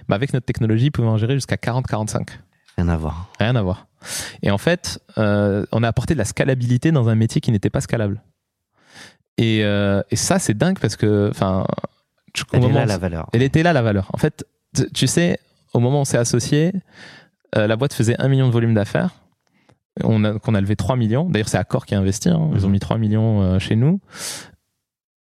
bah 0.09 0.15
avec 0.15 0.35
notre 0.35 0.45
technologie, 0.45 0.87
il 0.87 0.91
pouvait 0.91 1.09
en 1.09 1.17
gérer 1.17 1.35
jusqu'à 1.35 1.57
40-45. 1.57 2.29
Rien 2.77 2.89
à 2.89 2.97
voir. 2.99 3.31
Rien 3.41 3.57
à 3.57 3.63
voir. 3.63 3.87
Et 4.43 4.51
en 4.51 4.59
fait, 4.59 5.01
euh, 5.17 5.65
on 5.73 5.83
a 5.83 5.89
apporté 5.89 6.13
de 6.15 6.19
la 6.19 6.27
scalabilité 6.27 6.93
dans 6.93 7.09
un 7.09 7.15
métier 7.15 7.41
qui 7.41 7.51
n'était 7.51 7.71
pas 7.71 7.81
scalable. 7.81 8.23
Et, 9.39 9.65
euh, 9.65 10.03
et 10.11 10.17
ça, 10.17 10.39
c'est 10.39 10.55
dingue 10.55 10.79
parce 10.79 10.97
que, 10.97 11.31
enfin, 11.31 11.67
Elle 12.53 12.59
est 12.59 12.63
moment- 12.67 12.79
là 12.81 12.87
la 12.87 12.99
valeur. 12.99 13.29
elle 13.33 13.43
était 13.43 13.63
là 13.63 13.73
la 13.73 13.81
valeur. 13.83 14.11
En 14.13 14.19
fait, 14.19 14.45
tu 14.95 15.07
sais, 15.07 15.39
au 15.73 15.81
moment 15.81 15.99
où 15.99 16.01
on 16.03 16.05
s'est 16.05 16.19
associé, 16.19 16.73
euh, 17.57 17.67
la 17.67 17.77
boîte 17.77 17.93
faisait 17.93 18.17
1 18.21 18.29
million 18.29 18.47
de 18.49 18.53
volume 18.53 18.75
d'affaires. 18.75 19.11
On 20.05 20.25
a, 20.25 20.39
qu'on 20.39 20.55
a 20.55 20.61
levé 20.61 20.77
3 20.77 20.97
millions. 20.97 21.29
D'ailleurs, 21.31 21.49
c'est 21.49 21.57
Accor 21.59 21.87
qui 21.87 21.95
a 21.95 21.99
investi. 21.99 22.29
hein. 22.29 22.51
Ils 22.55 22.65
ont 22.65 22.69
Mhm. 22.69 22.73
mis 22.73 22.81
3 22.81 22.99
millions 22.99 23.43
euh, 23.43 23.59
chez 23.59 23.77
nous. 23.77 24.01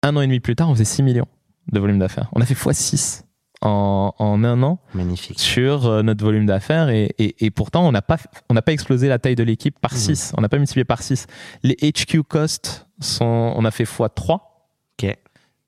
Un 0.02 0.16
an 0.16 0.20
et 0.20 0.26
demi 0.26 0.40
plus 0.40 0.56
tard, 0.56 0.70
on 0.70 0.74
faisait 0.74 0.84
6 0.84 1.02
millions 1.02 1.26
de 1.72 1.78
volume 1.78 1.98
d'affaires. 1.98 2.28
On 2.32 2.40
a 2.40 2.46
fait 2.46 2.54
x6 2.54 3.22
en, 3.62 4.14
en 4.18 4.44
un 4.44 4.62
an 4.62 4.78
Magnifique. 4.94 5.38
sur 5.40 5.86
euh, 5.86 6.02
notre 6.02 6.22
volume 6.24 6.44
d'affaires 6.46 6.90
et, 6.90 7.14
et, 7.18 7.44
et 7.46 7.50
pourtant 7.50 7.86
on 7.88 7.92
n'a 7.92 8.02
pas 8.02 8.18
on 8.50 8.54
pas 8.54 8.72
explosé 8.72 9.08
la 9.08 9.18
taille 9.18 9.36
de 9.36 9.42
l'équipe 9.42 9.78
par 9.80 9.92
Mhm. 9.92 9.98
6 9.98 10.32
on 10.36 10.42
n'a 10.42 10.50
pas 10.50 10.58
multiplié 10.58 10.84
par 10.84 11.00
6 11.02 11.26
les 11.62 11.74
HQ 11.80 12.22
costs 12.28 12.86
sont 13.00 13.54
on 13.56 13.64
a 13.64 13.70
fait 13.70 13.84
x3 13.84 14.34
Ok. 14.34 14.53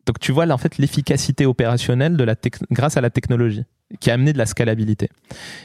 Donc 0.07 0.19
tu 0.21 0.33
vois 0.33 0.47
là 0.47 0.55
en 0.55 0.59
fait 0.59 0.79
l'efficacité 0.79 1.47
opérationnelle 1.47 2.17
de 2.17 2.25
la 2.25 2.35
grâce 2.71 2.97
à 2.97 3.01
la 3.01 3.11
technologie 3.11 3.65
qui 4.01 4.11
a 4.11 4.15
amené 4.15 4.33
de 4.33 4.39
la 4.39 4.47
scalabilité 4.47 5.09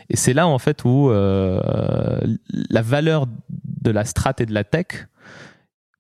et 0.10 0.16
c'est 0.16 0.34
là 0.34 0.48
en 0.48 0.60
fait 0.60 0.84
où 0.84 1.10
euh, 1.10 2.20
la 2.70 2.82
valeur 2.82 3.28
de 3.50 3.92
la 3.92 4.06
strat 4.06 4.36
et 4.40 4.46
de 4.46 4.54
la 4.54 4.64
tech 4.64 5.08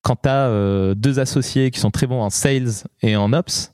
quand 0.01 0.17
tu 0.23 0.29
as 0.29 0.93
deux 0.95 1.19
associés 1.19 1.71
qui 1.71 1.79
sont 1.79 1.91
très 1.91 2.07
bons 2.07 2.21
en 2.21 2.29
sales 2.29 2.85
et 3.01 3.15
en 3.15 3.33
ops 3.33 3.73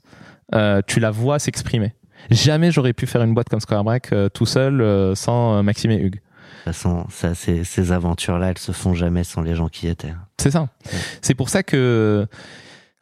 euh, 0.54 0.80
tu 0.86 1.00
la 1.00 1.10
vois 1.10 1.38
s'exprimer 1.38 1.94
Jamais 2.30 2.70
j'aurais 2.70 2.92
pu 2.92 3.06
faire 3.06 3.22
une 3.22 3.34
boîte 3.34 3.48
comme 3.48 3.60
Square 3.60 3.84
Break 3.84 4.12
euh, 4.12 4.28
tout 4.28 4.46
seul 4.46 4.80
euh, 4.80 5.14
sans 5.14 5.56
euh, 5.56 5.62
Maxime 5.62 5.90
et 5.90 5.98
Hugues. 5.98 6.16
De 6.16 6.72
toute 6.72 6.74
façon, 6.74 7.06
ça, 7.10 7.34
ces, 7.34 7.64
ces 7.64 7.92
aventures-là, 7.92 8.50
elles 8.50 8.58
se 8.58 8.72
font 8.72 8.94
jamais 8.94 9.24
sans 9.24 9.40
les 9.40 9.54
gens 9.54 9.68
qui 9.68 9.86
y 9.86 9.88
étaient. 9.88 10.12
C'est 10.38 10.50
ça. 10.50 10.68
C'est 11.22 11.34
pour 11.34 11.48
ça 11.48 11.62
que. 11.62 12.26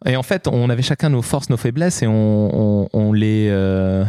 Et 0.06 0.16
en 0.16 0.22
fait, 0.22 0.46
on 0.46 0.70
avait 0.70 0.82
chacun 0.82 1.10
nos 1.10 1.22
forces, 1.22 1.50
nos 1.50 1.56
faiblesses 1.56 2.02
et 2.02 2.06
on, 2.06 3.12
les. 3.12 3.48
euh, 3.50 4.04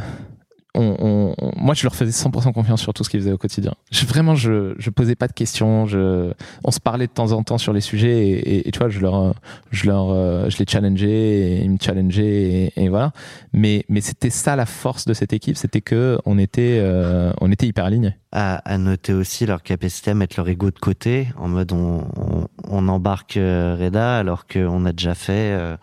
on- 0.75 1.36
moi, 1.56 1.73
je 1.73 1.84
leur 1.84 1.95
faisais 1.95 2.12
100% 2.12 2.51
confiance 2.53 2.82
sur 2.82 2.93
tout 2.93 3.03
ce 3.03 3.10
qu'ils 3.10 3.19
faisaient 3.21 3.32
au 3.32 3.38
quotidien. 3.38 3.73
Je, 3.91 4.06
vraiment, 4.06 4.36
je, 4.36 4.75
je 4.77 4.89
posais 4.89 5.15
pas 5.15 5.27
de 5.27 5.34
questions. 5.34 5.86
Je, 5.88 6.32
on 6.63 6.71
se 6.71 6.80
parlait 6.80 7.08
de 7.08 7.12
temps 7.12 7.32
en 7.32 7.41
temps 7.43 7.58
sur 7.58 7.73
les 7.73 7.82
sujets 7.82 8.27
et, 8.27 8.32
et- 8.58 8.67
et 8.67 8.71
tu 8.71 8.77
vois, 8.80 8.89
je 8.89 8.99
leur, 8.99 9.34
je 9.71 9.88
leur, 9.88 10.10
euh, 10.12 10.49
je 10.49 10.58
les 10.60 10.65
challengeais 10.67 11.08
et 11.10 11.63
ils 11.63 11.71
me 11.71 11.77
challengeaient 11.82 12.23
et, 12.25 12.73
et 12.84 12.89
voilà. 12.89 13.12
Mais, 13.53 13.86
mais 13.89 14.01
c'était 14.01 14.30
ça 14.30 14.56
la 14.56 14.65
force 14.65 15.06
de 15.06 15.13
cette 15.13 15.34
équipe, 15.34 15.58
c'était 15.58 15.82
que 15.82 16.19
on 16.25 16.38
était, 16.38 16.77
euh, 16.80 17.32
on 17.41 17.51
était 17.51 17.65
hyper 17.67 17.86
alignés. 17.86 18.15
À, 18.32 18.58
à 18.71 18.77
noter 18.77 19.13
aussi 19.13 19.45
leur 19.45 19.63
capacité 19.63 20.12
à 20.12 20.13
mettre 20.13 20.36
leur 20.38 20.47
ego 20.49 20.69
de 20.69 20.77
côté, 20.80 21.30
en 21.38 21.47
mode 21.47 21.71
on, 21.71 22.01
on, 22.17 22.47
on 22.67 22.88
embarque 22.88 23.38
euh, 23.38 23.75
Reda 23.80 24.17
alors 24.19 24.45
qu'on 24.47 24.86
a 24.86 24.91
déjà 24.91 25.15
fait 25.15 25.53
euh, 25.53 25.75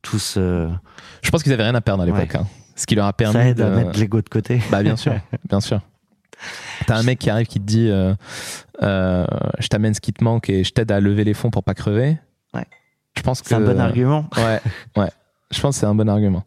tous. 0.00 0.34
euh, 0.36 0.68
Je 1.22 1.30
pense 1.30 1.42
qu'ils 1.42 1.52
avaient 1.52 1.62
rien 1.64 1.74
à 1.74 1.80
perdre 1.80 2.02
à 2.02 2.06
l'époque. 2.06 2.20
Ouais. 2.34 2.40
hein. 2.40 2.46
Ce 2.76 2.86
qui 2.86 2.94
leur 2.94 3.06
a 3.06 3.12
permis 3.12 3.34
ça 3.34 3.48
aide 3.48 3.58
de... 3.58 3.62
à 3.62 3.70
mettre 3.70 3.98
l'ego 3.98 4.20
de 4.20 4.28
côté. 4.28 4.60
Bah 4.70 4.82
bien 4.82 4.96
sûr, 4.96 5.14
bien 5.48 5.60
sûr. 5.60 5.80
T'as 6.86 6.96
un 6.96 7.02
mec 7.02 7.18
qui 7.18 7.30
arrive 7.30 7.46
qui 7.46 7.60
te 7.60 7.64
dit 7.64 7.88
euh, 7.88 8.14
euh, 8.82 9.24
je 9.58 9.68
t'amène 9.68 9.94
ce 9.94 10.00
qui 10.00 10.12
te 10.12 10.24
manque 10.24 10.50
et 10.50 10.64
je 10.64 10.72
t'aide 10.72 10.90
à 10.90 11.00
lever 11.00 11.24
les 11.24 11.34
fonds 11.34 11.50
pour 11.50 11.62
pas 11.62 11.74
crever. 11.74 12.18
Ouais. 12.54 12.66
Je 13.16 13.22
pense 13.22 13.42
que 13.42 13.48
C'est 13.48 13.54
un 13.54 13.60
bon 13.60 13.78
argument. 13.78 14.26
Ouais, 14.36 14.60
ouais. 14.96 15.10
Je 15.52 15.60
pense 15.60 15.76
que 15.76 15.80
c'est 15.80 15.86
un 15.86 15.94
bon 15.94 16.08
argument. 16.08 16.44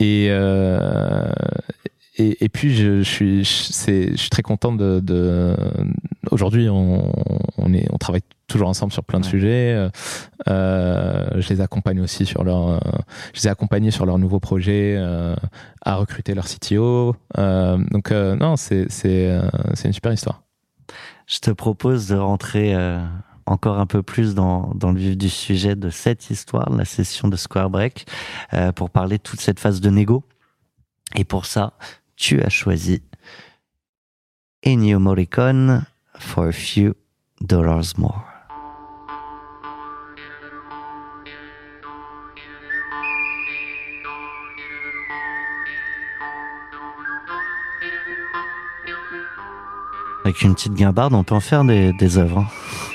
Et 0.00 0.26
euh, 0.28 1.32
et, 2.16 2.44
et 2.44 2.48
puis 2.48 2.74
je, 2.74 2.98
je 2.98 3.08
suis 3.08 3.44
je, 3.44 4.16
suis 4.16 4.30
très 4.30 4.42
content 4.42 4.72
de, 4.72 5.00
de 5.00 5.56
aujourd'hui 6.30 6.68
on, 6.68 7.12
on 7.58 7.72
est 7.74 7.86
on 7.92 7.98
travaille 7.98 8.22
toujours 8.46 8.68
ensemble 8.68 8.92
sur 8.92 9.02
plein 9.04 9.20
de 9.20 9.24
Ouais. 9.24 9.30
sujets. 9.30 9.88
Euh, 10.48 11.40
je 11.40 11.48
les 11.48 11.60
accompagne 11.60 12.00
aussi 12.00 12.26
sur 12.26 12.44
leur 12.44 12.68
euh, 12.68 12.78
je 13.32 13.40
les 13.40 13.46
ai 13.48 13.50
accompagnés 13.50 13.90
sur 13.90 14.06
leur 14.06 14.18
nouveau 14.18 14.38
projet 14.38 14.94
euh, 14.96 15.34
à 15.84 15.96
recruter 15.96 16.34
leur 16.34 16.44
CTO. 16.46 17.16
Euh, 17.38 17.78
donc 17.90 18.10
non 18.12 18.56
c'est 18.56 18.86
c'est 18.90 19.40
c'est 19.74 19.88
une 19.88 19.94
super 19.94 20.12
histoire. 20.12 20.42
Je 21.26 21.38
te 21.38 21.50
propose 21.50 22.08
de 22.08 22.16
rentrer 22.16 22.76
encore 23.46 23.78
un 23.78 23.86
peu 23.86 24.02
plus 24.02 24.34
dans, 24.34 24.72
dans 24.74 24.92
le 24.92 24.98
vif 25.00 25.16
du 25.16 25.30
sujet 25.30 25.74
de 25.74 25.88
cette 25.90 26.30
histoire, 26.30 26.70
la 26.70 26.84
session 26.84 27.28
de 27.28 27.36
Square 27.36 27.70
Break, 27.70 28.06
pour 28.76 28.90
parler 28.90 29.16
de 29.16 29.22
toute 29.22 29.40
cette 29.40 29.58
phase 29.58 29.80
de 29.80 29.88
négo. 29.90 30.22
Et 31.16 31.24
pour 31.24 31.46
ça, 31.46 31.72
tu 32.16 32.40
as 32.42 32.50
choisi 32.50 33.02
Ennio 34.62 34.98
Morricone 34.98 35.84
for 36.18 36.48
a 36.48 36.52
few 36.52 36.94
dollars 37.40 37.96
more. 37.98 38.24
Avec 50.24 50.40
une 50.42 50.54
petite 50.54 50.72
guimbarde, 50.74 51.12
on 51.12 51.22
peut 51.22 51.34
en 51.34 51.40
faire 51.40 51.64
des, 51.64 51.92
des 51.92 52.16
œuvres. 52.18 52.38
hein. 52.38 52.93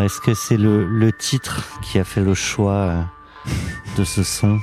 Est-ce 0.00 0.20
que 0.20 0.34
c'est 0.34 0.56
le, 0.56 0.84
le 0.86 1.12
titre 1.12 1.80
qui 1.82 1.98
a 1.98 2.04
fait 2.04 2.20
le 2.20 2.34
choix 2.34 2.72
euh, 2.72 3.02
de 3.96 4.04
ce 4.04 4.22
son? 4.22 4.58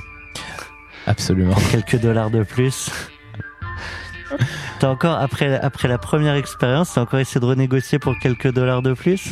Absolument. 1.06 1.54
Quelques 1.70 2.00
dollars 2.00 2.30
de 2.30 2.42
plus 2.42 2.90
T'as 4.78 4.88
encore, 4.88 5.18
après, 5.18 5.58
après 5.58 5.88
la 5.88 5.98
première 5.98 6.34
expérience, 6.34 6.92
t'as 6.94 7.00
encore 7.00 7.20
essayé 7.20 7.40
de 7.40 7.46
renégocier 7.46 7.98
pour 7.98 8.18
quelques 8.18 8.52
dollars 8.52 8.82
de 8.82 8.92
plus? 8.92 9.30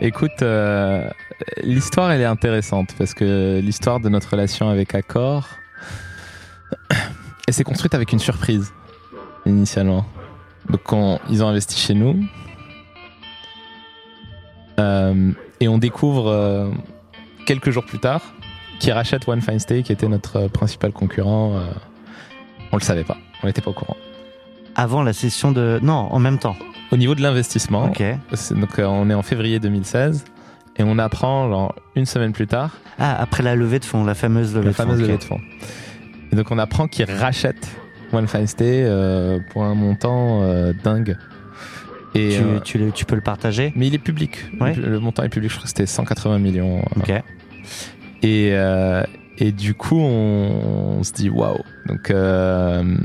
Écoute, 0.00 0.42
euh, 0.42 1.08
l'histoire 1.62 2.10
elle 2.10 2.20
est 2.20 2.26
intéressante 2.26 2.94
parce 2.98 3.14
que 3.14 3.60
l'histoire 3.60 4.00
de 4.00 4.08
notre 4.08 4.30
relation 4.30 4.68
avec 4.68 4.94
Accor, 4.94 5.48
elle 7.48 7.54
s'est 7.54 7.64
construite 7.64 7.94
avec 7.94 8.12
une 8.12 8.18
surprise 8.18 8.72
initialement. 9.46 10.04
Donc 10.68 10.80
quand 10.84 11.20
ils 11.30 11.42
ont 11.42 11.48
investi 11.48 11.78
chez 11.78 11.94
nous 11.94 12.22
et 15.60 15.68
on 15.68 15.78
découvre 15.78 16.28
euh, 16.28 16.70
quelques 17.46 17.70
jours 17.70 17.84
plus 17.84 17.98
tard 17.98 18.22
qu'ils 18.78 18.92
rachètent 18.92 19.28
One 19.28 19.40
Fine 19.42 19.58
Stay 19.58 19.82
qui 19.82 19.92
était 19.92 20.08
notre 20.08 20.36
euh, 20.36 20.48
principal 20.48 20.92
concurrent. 20.92 21.56
euh, 21.56 21.64
on 22.72 22.76
le 22.76 22.82
savait 22.82 23.04
pas, 23.04 23.16
on 23.42 23.46
n'était 23.46 23.60
pas 23.60 23.70
au 23.70 23.74
courant. 23.74 23.96
Avant 24.76 25.02
la 25.02 25.12
session 25.12 25.50
de... 25.52 25.80
Non, 25.82 25.92
en 26.10 26.18
même 26.18 26.38
temps. 26.38 26.56
Au 26.92 26.96
niveau 26.96 27.14
de 27.14 27.20
l'investissement, 27.22 27.88
donc 27.88 28.00
euh, 28.00 28.84
on 28.86 29.10
est 29.10 29.14
en 29.14 29.22
février 29.22 29.58
2016 29.60 30.24
et 30.76 30.82
on 30.84 30.98
apprend 30.98 31.48
genre 31.48 31.74
une 31.96 32.06
semaine 32.06 32.32
plus 32.32 32.46
tard 32.46 32.70
Ah, 32.98 33.20
après 33.20 33.42
la 33.42 33.54
levée 33.56 33.80
de 33.80 33.84
fonds, 33.84 34.04
la 34.04 34.14
fameuse 34.14 34.54
levée 34.54 34.66
la 34.66 34.70
de 34.70 34.76
fonds. 34.76 34.82
fameuse 34.84 35.00
ok. 35.00 35.06
levée 35.06 35.18
de 35.18 35.24
fonds. 35.24 35.40
Et 36.32 36.36
donc 36.36 36.50
on 36.50 36.58
apprend 36.58 36.86
qu'ils 36.88 37.10
rachètent 37.10 37.68
One 38.12 38.26
Fine 38.28 38.46
Stay 38.46 38.82
euh, 38.84 39.38
pour 39.52 39.64
un 39.64 39.74
montant 39.74 40.42
euh, 40.42 40.72
dingue. 40.84 41.16
Et, 42.14 42.30
Tu, 42.30 42.42
euh, 42.42 42.58
tu, 42.60 42.78
le- 42.78 42.90
tu 42.92 43.04
peux 43.04 43.14
le 43.14 43.20
partager 43.20 43.72
mais 43.76 43.86
il 43.86 43.94
est 43.94 43.98
public. 43.98 44.38
Ouais. 44.60 44.74
Le, 44.74 44.88
le 44.88 44.98
montant 45.00 45.22
est 45.22 45.28
public. 45.28 45.50
Je 45.50 45.56
crois 45.56 45.62
que 45.64 45.68
c'était 45.68 45.86
180 45.86 46.38
millions. 46.38 46.82
Ok. 46.96 47.10
Et, 48.22 48.50
euh, 48.52 49.02
et 49.38 49.52
du 49.52 49.74
coup, 49.74 49.98
on, 49.98 50.98
on 50.98 51.02
se 51.02 51.12
dit 51.12 51.30
waouh. 51.30 51.58
Donc, 51.86 52.10
euh, 52.10 52.96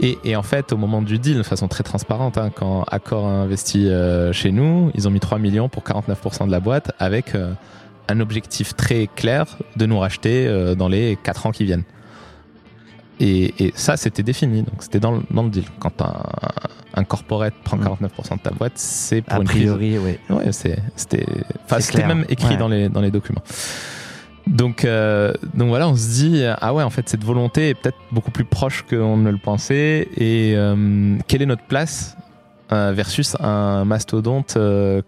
et, 0.00 0.18
et 0.24 0.34
en 0.34 0.42
fait, 0.42 0.72
au 0.72 0.76
moment 0.76 1.02
du 1.02 1.18
deal, 1.18 1.36
de 1.38 1.42
façon 1.42 1.68
très 1.68 1.84
transparente, 1.84 2.38
hein, 2.38 2.50
quand 2.54 2.82
Accor 2.90 3.26
a 3.26 3.30
investi 3.30 3.86
euh, 3.88 4.32
chez 4.32 4.50
nous, 4.50 4.90
ils 4.94 5.06
ont 5.06 5.10
mis 5.10 5.20
3 5.20 5.38
millions 5.38 5.68
pour 5.68 5.84
49% 5.84 6.46
de 6.46 6.50
la 6.50 6.58
boîte 6.60 6.92
avec 6.98 7.34
euh, 7.34 7.52
un 8.08 8.18
objectif 8.18 8.74
très 8.74 9.06
clair 9.14 9.58
de 9.76 9.86
nous 9.86 9.98
racheter 9.98 10.74
dans 10.76 10.88
les 10.88 11.16
4 11.22 11.46
ans 11.46 11.50
qui 11.52 11.64
viennent. 11.64 11.84
Et, 13.20 13.54
et 13.64 13.72
ça, 13.76 13.96
c'était 13.96 14.24
défini. 14.24 14.62
Donc, 14.62 14.76
c'était 14.82 14.98
dans, 15.00 15.12
le- 15.12 15.22
dans 15.30 15.44
le 15.44 15.50
deal. 15.50 15.64
Quand 15.78 16.02
un, 16.02 16.22
un 16.94 17.04
corporate 17.04 17.54
prend 17.64 17.76
Mm. 17.76 17.84
49% 17.84 18.36
de 18.36 18.40
ta 18.42 18.50
boîte, 18.50 18.72
c'est 18.76 19.22
pour 19.22 19.34
A 19.34 19.38
une 19.38 19.44
priori, 19.44 19.98
oui. 19.98 20.18
Ouais, 20.30 20.52
c'est- 20.52 20.78
c'était, 20.96 21.26
c'était 21.80 22.06
même 22.06 22.24
écrit 22.28 22.50
Ouais. 22.50 22.56
dans 22.56 22.68
les 22.68 22.88
dans 22.88 23.00
les 23.00 23.10
documents. 23.10 23.42
Donc 24.46 24.84
euh, 24.84 25.32
donc 25.54 25.68
voilà, 25.68 25.88
on 25.88 25.94
se 25.96 26.08
dit 26.08 26.42
ah 26.60 26.74
ouais, 26.74 26.82
en 26.82 26.90
fait 26.90 27.08
cette 27.08 27.22
volonté 27.24 27.68
est 27.70 27.74
peut-être 27.74 27.96
beaucoup 28.10 28.32
plus 28.32 28.44
proche 28.44 28.82
qu'on 28.88 29.16
ne 29.16 29.30
le 29.30 29.38
pensait. 29.38 30.08
Et 30.16 30.54
euh, 30.56 31.16
quelle 31.28 31.42
est 31.42 31.46
notre 31.46 31.64
place 31.64 32.16
euh, 32.72 32.92
versus 32.94 33.36
un 33.40 33.84
mastodonte 33.84 34.58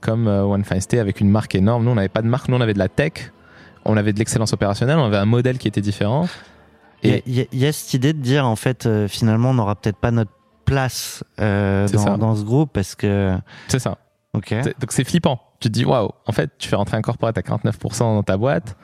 comme 0.01 0.26
One 0.28 0.64
Fine 0.64 0.80
Stay 0.80 0.99
avec 1.01 1.20
une 1.20 1.30
marque 1.30 1.55
énorme? 1.57 1.85
Nous 1.85 1.91
on 1.91 1.97
n'avait 1.97 2.09
pas 2.09 2.22
de 2.22 2.28
marque, 2.28 2.49
nous 2.49 2.57
on 2.57 2.61
avait 2.61 2.74
de 2.74 2.78
la 2.78 2.89
tech, 2.89 3.32
on 3.85 3.97
avait 3.97 4.12
de 4.12 4.18
l'excellence 4.20 4.53
opérationnelle, 4.53 4.99
on 4.99 5.05
avait 5.07 5.16
un 5.16 5.24
modèle 5.26 5.59
qui 5.59 5.66
était 5.66 5.80
différent. 5.80 6.28
Il 7.03 7.20
y 7.26 7.41
a- 7.43 7.68
y, 7.68 7.72
cette 7.72 7.93
idée 7.93 8.12
de 8.14 8.18
dire, 8.20 8.47
en 8.47 8.57
fait, 8.57 8.89
finalement, 9.09 9.51
on 9.51 9.55
n'aura 9.55 9.74
peut-être 9.74 9.99
pas 9.99 10.11
notre 10.11 10.30
place 10.65 11.23
euh, 11.41 11.87
dans, 11.89 12.19
dans 12.19 12.37
ce 12.37 12.43
groupe 12.45 12.71
parce 12.73 12.95
que. 12.95 13.37
c'est 13.69 13.79
ça. 13.79 13.99
Ok. 14.33 14.53
Donc 14.81 14.91
c'est 14.91 15.05
flippant. 15.05 15.41
Tu 15.61 15.69
te 15.69 15.73
dis 15.73 15.85
waouh, 15.85 16.11
en 16.27 16.33
fait, 16.33 16.51
tu 16.59 16.69
fais 16.69 16.77
rentrer 16.77 16.97
un 16.97 17.03
corporate 17.03 17.39
à 17.39 17.41
49% 17.43 17.99
dans 18.01 18.23
ta 18.23 18.37
boîte. 18.37 18.77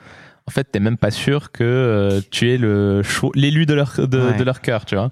En 0.47 0.51
fait, 0.51 0.63
t'es 0.71 0.79
même 0.79 0.97
pas 0.97 1.11
sûr 1.11 1.51
que 1.51 1.63
euh, 1.63 2.21
tu 2.31 2.51
es 2.51 2.57
le 2.57 3.01
l'élu 3.35 3.65
de 3.65 3.73
leur 3.73 3.93
de, 4.07 4.19
Ouais. 4.19 4.37
de 4.37 4.43
leur 4.43 4.61
cœur, 4.61 4.85
tu 4.85 4.95
vois. 4.95 5.09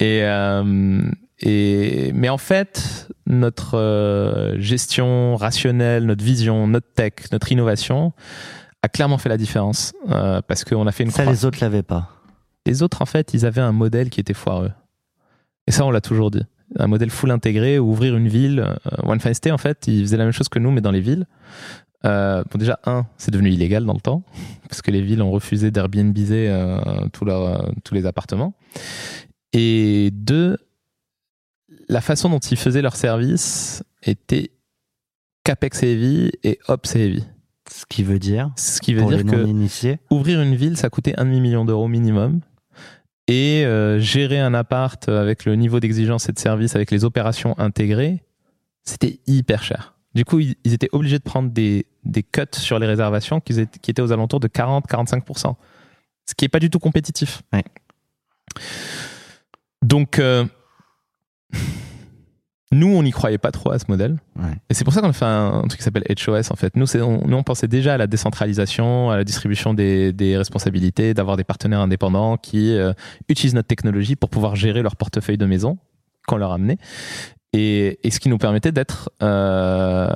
Et 0.00 0.20
euh, 0.22 1.02
et 1.40 2.12
mais 2.14 2.28
en 2.28 2.38
fait, 2.38 3.08
notre 3.26 3.76
euh, 3.78 4.58
gestion 4.60 5.36
rationnelle, 5.36 6.06
notre 6.06 6.24
vision, 6.24 6.66
notre 6.68 6.92
tech, 6.94 7.12
notre 7.32 7.50
innovation 7.50 8.12
a 8.82 8.88
clairement 8.88 9.18
fait 9.18 9.28
la 9.30 9.36
différence 9.38 9.92
euh, 10.10 10.40
parce 10.46 10.62
qu'on 10.64 10.86
a 10.86 10.92
fait 10.92 11.04
une 11.04 11.10
Ça, 11.10 11.24
les 11.24 11.44
autres 11.44 11.58
l'avaient 11.62 11.82
pas. 11.82 12.10
Les 12.66 12.82
autres, 12.82 13.02
en 13.02 13.06
fait, 13.06 13.34
ils 13.34 13.44
avaient 13.46 13.60
un 13.62 13.72
modèle 13.72 14.08
qui 14.10 14.20
était 14.20 14.34
foireux. 14.34 14.70
Et 15.66 15.72
ça, 15.72 15.84
on 15.84 15.90
l'a 15.90 16.00
toujours 16.00 16.30
dit. 16.30 16.42
Un 16.78 16.86
modèle 16.86 17.10
full 17.10 17.30
intégré, 17.30 17.78
ouvrir 17.78 18.16
une 18.16 18.28
ville. 18.28 18.60
Euh, 18.60 18.74
One 19.04 19.20
Fine 19.20 19.34
Stay, 19.34 19.50
en 19.50 19.58
fait, 19.58 19.86
ils 19.86 20.02
faisaient 20.02 20.16
la 20.16 20.24
même 20.24 20.32
chose 20.32 20.48
que 20.48 20.58
nous, 20.58 20.70
mais 20.70 20.80
dans 20.80 20.90
les 20.90 21.00
villes. 21.00 21.26
Euh, 22.04 22.44
bon, 22.50 22.58
déjà, 22.58 22.78
un, 22.84 23.06
c'est 23.16 23.30
devenu 23.30 23.50
illégal 23.50 23.84
dans 23.84 23.94
le 23.94 24.00
temps, 24.00 24.22
parce 24.68 24.82
que 24.82 24.90
les 24.90 25.00
villes 25.00 25.22
ont 25.22 25.30
refusé 25.30 25.70
d'Airbnbiser 25.70 26.48
euh, 26.48 26.78
tous 27.12 27.26
euh, 27.26 27.58
tous 27.82 27.94
les 27.94 28.06
appartements. 28.06 28.54
Et 29.52 30.10
deux, 30.12 30.58
la 31.88 32.00
façon 32.00 32.28
dont 32.28 32.38
ils 32.38 32.56
faisaient 32.56 32.82
leur 32.82 32.96
service 32.96 33.82
était 34.02 34.50
CAPEX 35.44 35.82
heavy 35.82 36.30
et 36.42 36.58
OPS 36.68 36.96
heavy. 36.96 37.24
Ce 37.70 37.86
qui 37.88 38.02
veut 38.02 38.18
dire, 38.18 38.50
Ce 38.56 38.80
qui 38.80 38.92
veut 38.92 39.04
dire 39.06 39.24
que 39.24 39.96
ouvrir 40.10 40.42
une 40.42 40.54
ville, 40.54 40.76
ça 40.76 40.90
coûtait 40.90 41.18
un 41.18 41.24
demi-million 41.24 41.64
d'euros 41.64 41.88
minimum. 41.88 42.40
Et 43.26 43.64
euh, 43.64 43.98
gérer 44.00 44.38
un 44.38 44.52
appart 44.52 45.08
avec 45.08 45.44
le 45.44 45.56
niveau 45.56 45.80
d'exigence 45.80 46.28
et 46.28 46.32
de 46.32 46.38
service, 46.38 46.76
avec 46.76 46.90
les 46.90 47.04
opérations 47.04 47.58
intégrées, 47.58 48.22
c'était 48.82 49.20
hyper 49.26 49.62
cher. 49.62 49.94
Du 50.14 50.24
coup, 50.24 50.40
ils, 50.40 50.56
ils 50.64 50.74
étaient 50.74 50.90
obligés 50.92 51.18
de 51.18 51.24
prendre 51.24 51.50
des, 51.50 51.86
des 52.04 52.22
cuts 52.22 52.42
sur 52.52 52.78
les 52.78 52.86
réservations 52.86 53.40
qui 53.40 53.58
étaient, 53.58 53.78
qui 53.78 53.90
étaient 53.90 54.02
aux 54.02 54.12
alentours 54.12 54.40
de 54.40 54.48
40-45%. 54.48 55.54
Ce 56.26 56.34
qui 56.34 56.44
n'est 56.44 56.50
pas 56.50 56.60
du 56.60 56.70
tout 56.70 56.78
compétitif. 56.78 57.42
Ouais. 57.52 57.64
Donc, 59.82 60.18
euh, 60.18 60.44
nous, 62.74 62.88
on 62.88 63.02
n'y 63.02 63.10
croyait 63.10 63.38
pas 63.38 63.50
trop 63.52 63.70
à 63.70 63.78
ce 63.78 63.84
modèle. 63.88 64.18
Ouais. 64.36 64.50
Et 64.68 64.74
c'est 64.74 64.84
pour 64.84 64.92
ça 64.92 65.00
qu'on 65.00 65.10
a 65.10 65.12
fait 65.12 65.24
un, 65.24 65.62
un 65.64 65.68
truc 65.68 65.78
qui 65.78 65.84
s'appelle 65.84 66.04
HOS 66.08 66.50
en 66.50 66.56
fait. 66.56 66.76
Nous, 66.76 66.96
on, 66.96 67.26
nous, 67.26 67.36
on 67.36 67.42
pensait 67.42 67.68
déjà 67.68 67.94
à 67.94 67.96
la 67.96 68.06
décentralisation, 68.06 69.10
à 69.10 69.16
la 69.16 69.24
distribution 69.24 69.74
des, 69.74 70.12
des 70.12 70.36
responsabilités, 70.36 71.14
d'avoir 71.14 71.36
des 71.36 71.44
partenaires 71.44 71.80
indépendants 71.80 72.36
qui 72.36 72.76
euh, 72.76 72.92
utilisent 73.28 73.54
notre 73.54 73.68
technologie 73.68 74.16
pour 74.16 74.30
pouvoir 74.30 74.56
gérer 74.56 74.82
leur 74.82 74.96
portefeuille 74.96 75.38
de 75.38 75.46
maison 75.46 75.78
qu'on 76.26 76.36
leur 76.36 76.52
amenait. 76.52 76.78
Et, 77.52 78.00
et 78.02 78.10
ce 78.10 78.18
qui 78.18 78.28
nous 78.28 78.38
permettait 78.38 78.72
d'être 78.72 79.10
euh, 79.22 80.08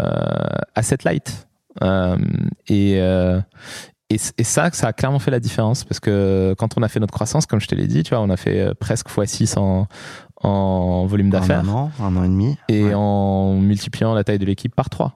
asset 0.75 0.99
light. 1.05 1.47
Euh, 1.83 2.17
et, 2.67 2.97
euh, 2.99 3.41
et, 4.11 4.19
ça, 4.19 4.71
ça 4.73 4.89
a 4.89 4.93
clairement 4.93 5.21
fait 5.21 5.31
la 5.31 5.39
différence 5.39 5.85
parce 5.85 6.01
que 6.01 6.57
quand 6.59 6.77
on 6.77 6.83
a 6.83 6.89
fait 6.89 6.99
notre 6.99 7.13
croissance, 7.15 7.47
comme 7.47 7.61
je 7.61 7.69
te 7.69 7.77
l'ai 7.77 7.87
dit, 7.87 8.03
tu 8.03 8.11
vois, 8.11 8.21
on 8.21 8.31
a 8.31 8.37
fait 8.37 8.75
presque 8.75 9.09
x6 9.09 9.57
en, 9.57 9.87
en 10.43 11.07
volume 11.07 11.31
d'affaires 11.31 11.61
un 11.61 11.69
an, 11.69 11.91
un 12.01 12.17
an 12.17 12.25
et 12.25 12.29
demi. 12.29 12.57
et 12.69 12.85
Ouais. 12.85 12.95
en 12.95 13.55
multipliant 13.59 14.15
la 14.15 14.25
taille 14.25 14.39
de 14.39 14.45
l'équipe 14.47 14.75
par 14.75 14.89
3. 14.91 15.15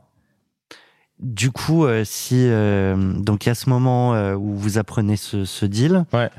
Du 1.20 1.52
coup, 1.52 1.84
euh, 1.84 2.02
si 2.04 2.36
euh, 2.48 2.96
donc 3.20 3.46
il 3.46 3.48
y 3.48 3.52
a 3.52 3.54
ce 3.54 3.70
moment 3.70 4.14
euh, 4.14 4.34
où 4.34 4.56
vous 4.56 4.78
apprenez 4.78 5.16
ce, 5.16 5.44
ce 5.44 5.64
deal, 5.66 6.04
Ouais. 6.12 6.30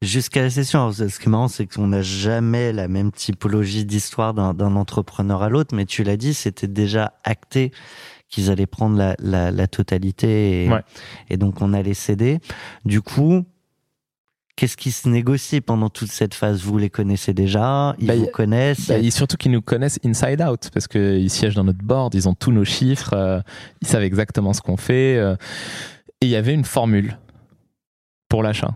jusqu'à 0.00 0.42
la 0.42 0.50
session. 0.50 0.78
Alors, 0.80 0.94
ce 0.94 1.04
qui 1.18 1.26
est 1.26 1.28
marrant, 1.30 1.48
c'est 1.48 1.66
qu'on 1.66 1.88
n'a 1.88 2.02
jamais 2.02 2.72
la 2.72 2.86
même 2.86 3.10
typologie 3.10 3.84
d'histoire 3.84 4.32
d'un 4.32 4.54
d'un 4.54 4.76
entrepreneur 4.76 5.42
à 5.42 5.48
l'autre, 5.48 5.74
mais 5.74 5.86
tu 5.86 6.04
l'as 6.04 6.16
dit, 6.16 6.34
c'était 6.34 6.68
déjà 6.68 7.14
acté 7.24 7.72
qu'ils 8.28 8.48
allaient 8.48 8.66
prendre 8.66 8.96
la, 8.96 9.16
la, 9.18 9.50
la 9.50 9.66
totalité 9.66 10.64
et, 10.66 10.70
Ouais. 10.70 10.82
et 11.28 11.36
donc 11.36 11.60
on 11.60 11.72
allait 11.72 11.94
céder. 11.94 12.38
Du 12.84 13.02
coup, 13.02 13.44
qu'est-ce 14.60 14.76
qui 14.76 14.90
se 14.92 15.08
négocie 15.08 15.62
pendant 15.62 15.88
toute 15.88 16.10
cette 16.12 16.34
phase? 16.34 16.60
Vous 16.60 16.76
les 16.76 16.90
connaissez 16.90 17.32
déjà, 17.32 17.94
ils 17.98 18.06
Bah, 18.08 18.14
vous 18.14 18.26
connaissent? 18.26 18.88
Bah, 18.88 18.98
et 18.98 19.10
surtout 19.10 19.38
qu'ils 19.38 19.52
nous 19.52 19.62
connaissent 19.62 19.98
inside 20.04 20.42
out 20.42 20.68
parce 20.74 20.86
qu'ils 20.86 21.30
siègent 21.30 21.54
dans 21.54 21.64
notre 21.64 21.82
board, 21.82 22.14
ils 22.14 22.28
ont 22.28 22.34
tous 22.34 22.52
nos 22.52 22.66
chiffres, 22.66 23.14
euh, 23.14 23.40
ils 23.80 23.88
savent 23.88 24.02
exactement 24.02 24.52
ce 24.52 24.60
qu'on 24.60 24.76
fait. 24.76 25.16
euh, 25.16 25.34
et 26.20 26.26
il 26.26 26.28
y 26.28 26.36
avait 26.36 26.52
une 26.52 26.66
formule 26.66 27.16
pour 28.28 28.42
l'achat. 28.42 28.74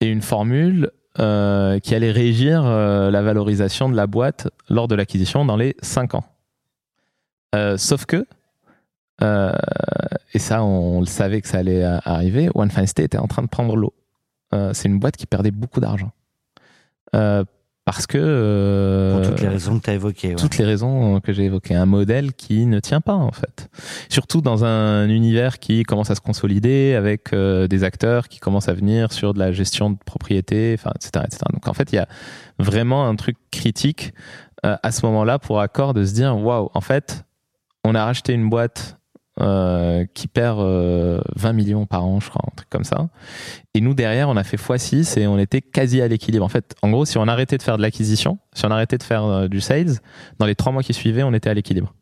Et 0.00 0.06
une 0.06 0.22
formule 0.22 0.92
euh, 1.18 1.80
qui 1.80 1.96
allait 1.96 2.12
régir 2.12 2.62
la 2.62 3.22
valorisation 3.22 3.88
de 3.88 3.96
la 3.96 4.06
boîte 4.06 4.46
lors 4.68 4.86
de 4.86 4.94
l'acquisition 4.94 5.44
dans 5.44 5.56
les 5.56 5.74
5 5.82 6.14
ans. 6.14 6.24
Sauf 7.76 8.04
que, 8.06 8.24
et 9.20 10.38
ça 10.38 10.62
on, 10.62 11.00
le 11.00 11.06
savait 11.06 11.40
que 11.40 11.48
ça 11.48 11.58
allait 11.58 11.82
arriver, 11.82 12.50
One 12.54 12.70
Fine 12.70 12.84
était 12.84 13.18
en 13.18 13.26
train 13.26 13.42
de 13.42 13.48
prendre 13.48 13.74
l'eau. 13.74 13.92
Euh, 14.54 14.72
C'est 14.72 14.88
une 14.88 14.98
boîte 14.98 15.16
qui 15.16 15.26
perdait 15.26 15.50
beaucoup 15.50 15.80
d'argent. 15.80 16.12
Euh, 17.14 17.44
parce 17.84 18.06
que... 18.08 18.18
euh, 18.18 19.20
pour 19.20 19.30
toutes 19.30 19.40
les 19.40 19.48
raisons 19.48 19.78
que 19.78 19.84
tu 19.84 19.90
as 19.90 19.94
évoquées. 19.94 20.28
ouais. 20.30 20.34
toutes 20.34 20.58
les 20.58 20.64
raisons 20.64 21.20
que 21.20 21.32
j'ai 21.32 21.44
évoquées. 21.44 21.76
Un 21.76 21.86
modèle 21.86 22.32
qui 22.32 22.66
ne 22.66 22.80
tient 22.80 23.00
pas, 23.00 23.14
en 23.14 23.30
fait. 23.30 23.68
Surtout 24.08 24.40
dans 24.40 24.64
un 24.64 25.08
univers 25.08 25.60
qui 25.60 25.84
commence 25.84 26.10
à 26.10 26.16
se 26.16 26.20
consolider 26.20 26.94
avec 26.94 27.32
des 27.32 27.84
acteurs 27.84 28.28
qui 28.28 28.40
commencent 28.40 28.68
à 28.68 28.72
venir 28.74 29.12
sur 29.12 29.34
de 29.34 29.38
la 29.38 29.52
gestion 29.52 29.90
de 29.90 29.96
propriété, 30.04 30.74
enfin, 30.76 30.90
etc., 30.96 31.24
etc. 31.26 31.42
Donc, 31.52 31.68
en 31.68 31.74
fait, 31.74 31.92
il 31.92 31.96
y 31.96 32.00
a 32.00 32.08
vraiment 32.58 33.08
un 33.08 33.14
truc 33.14 33.36
critique 33.52 34.12
à 34.64 34.90
ce 34.90 35.06
moment-là 35.06 35.38
pour 35.38 35.60
Accor 35.60 35.94
de 35.94 36.04
se 36.04 36.12
dire, 36.12 36.36
waouh, 36.36 36.70
en 36.74 36.80
fait, 36.80 37.24
on 37.84 37.94
a 37.94 38.04
racheté 38.04 38.32
une 38.32 38.48
boîte 38.48 38.95
euh, 39.38 40.06
qui 40.14 40.28
perd 40.28 40.60
euh, 40.60 41.20
20 41.36 41.52
millions 41.52 41.84
par 41.84 42.06
an, 42.06 42.20
je 42.20 42.30
crois, 42.30 42.42
un 42.46 42.54
truc 42.56 42.70
comme 42.70 42.84
ça. 42.84 43.08
Et 43.74 43.82
nous, 43.82 43.92
derrière, 43.92 44.30
on 44.30 44.36
a 44.36 44.44
fait 44.44 44.56
x6 44.56 45.18
et 45.18 45.26
on 45.26 45.38
était 45.38 45.60
quasi 45.60 46.00
à 46.00 46.08
l'équilibre. 46.08 46.44
En 46.44 46.48
fait, 46.48 46.74
en 46.80 46.90
gros, 46.90 47.04
si 47.04 47.18
on 47.18 47.28
arrêtait 47.28 47.58
de 47.58 47.62
faire 47.62 47.76
de 47.76 47.82
l'acquisition, 47.82 48.38
si 48.54 48.64
on 48.64 48.70
arrêtait 48.70 48.96
de 48.96 49.02
faire 49.02 49.24
euh, 49.24 49.48
du 49.48 49.60
sales, 49.60 49.98
dans 50.38 50.46
les 50.46 50.54
trois 50.54 50.72
mois 50.72 50.82
qui 50.82 50.94
suivaient, 50.94 51.22
on 51.22 51.34
était 51.34 51.50
à 51.50 51.54
l'équilibre. 51.54 51.92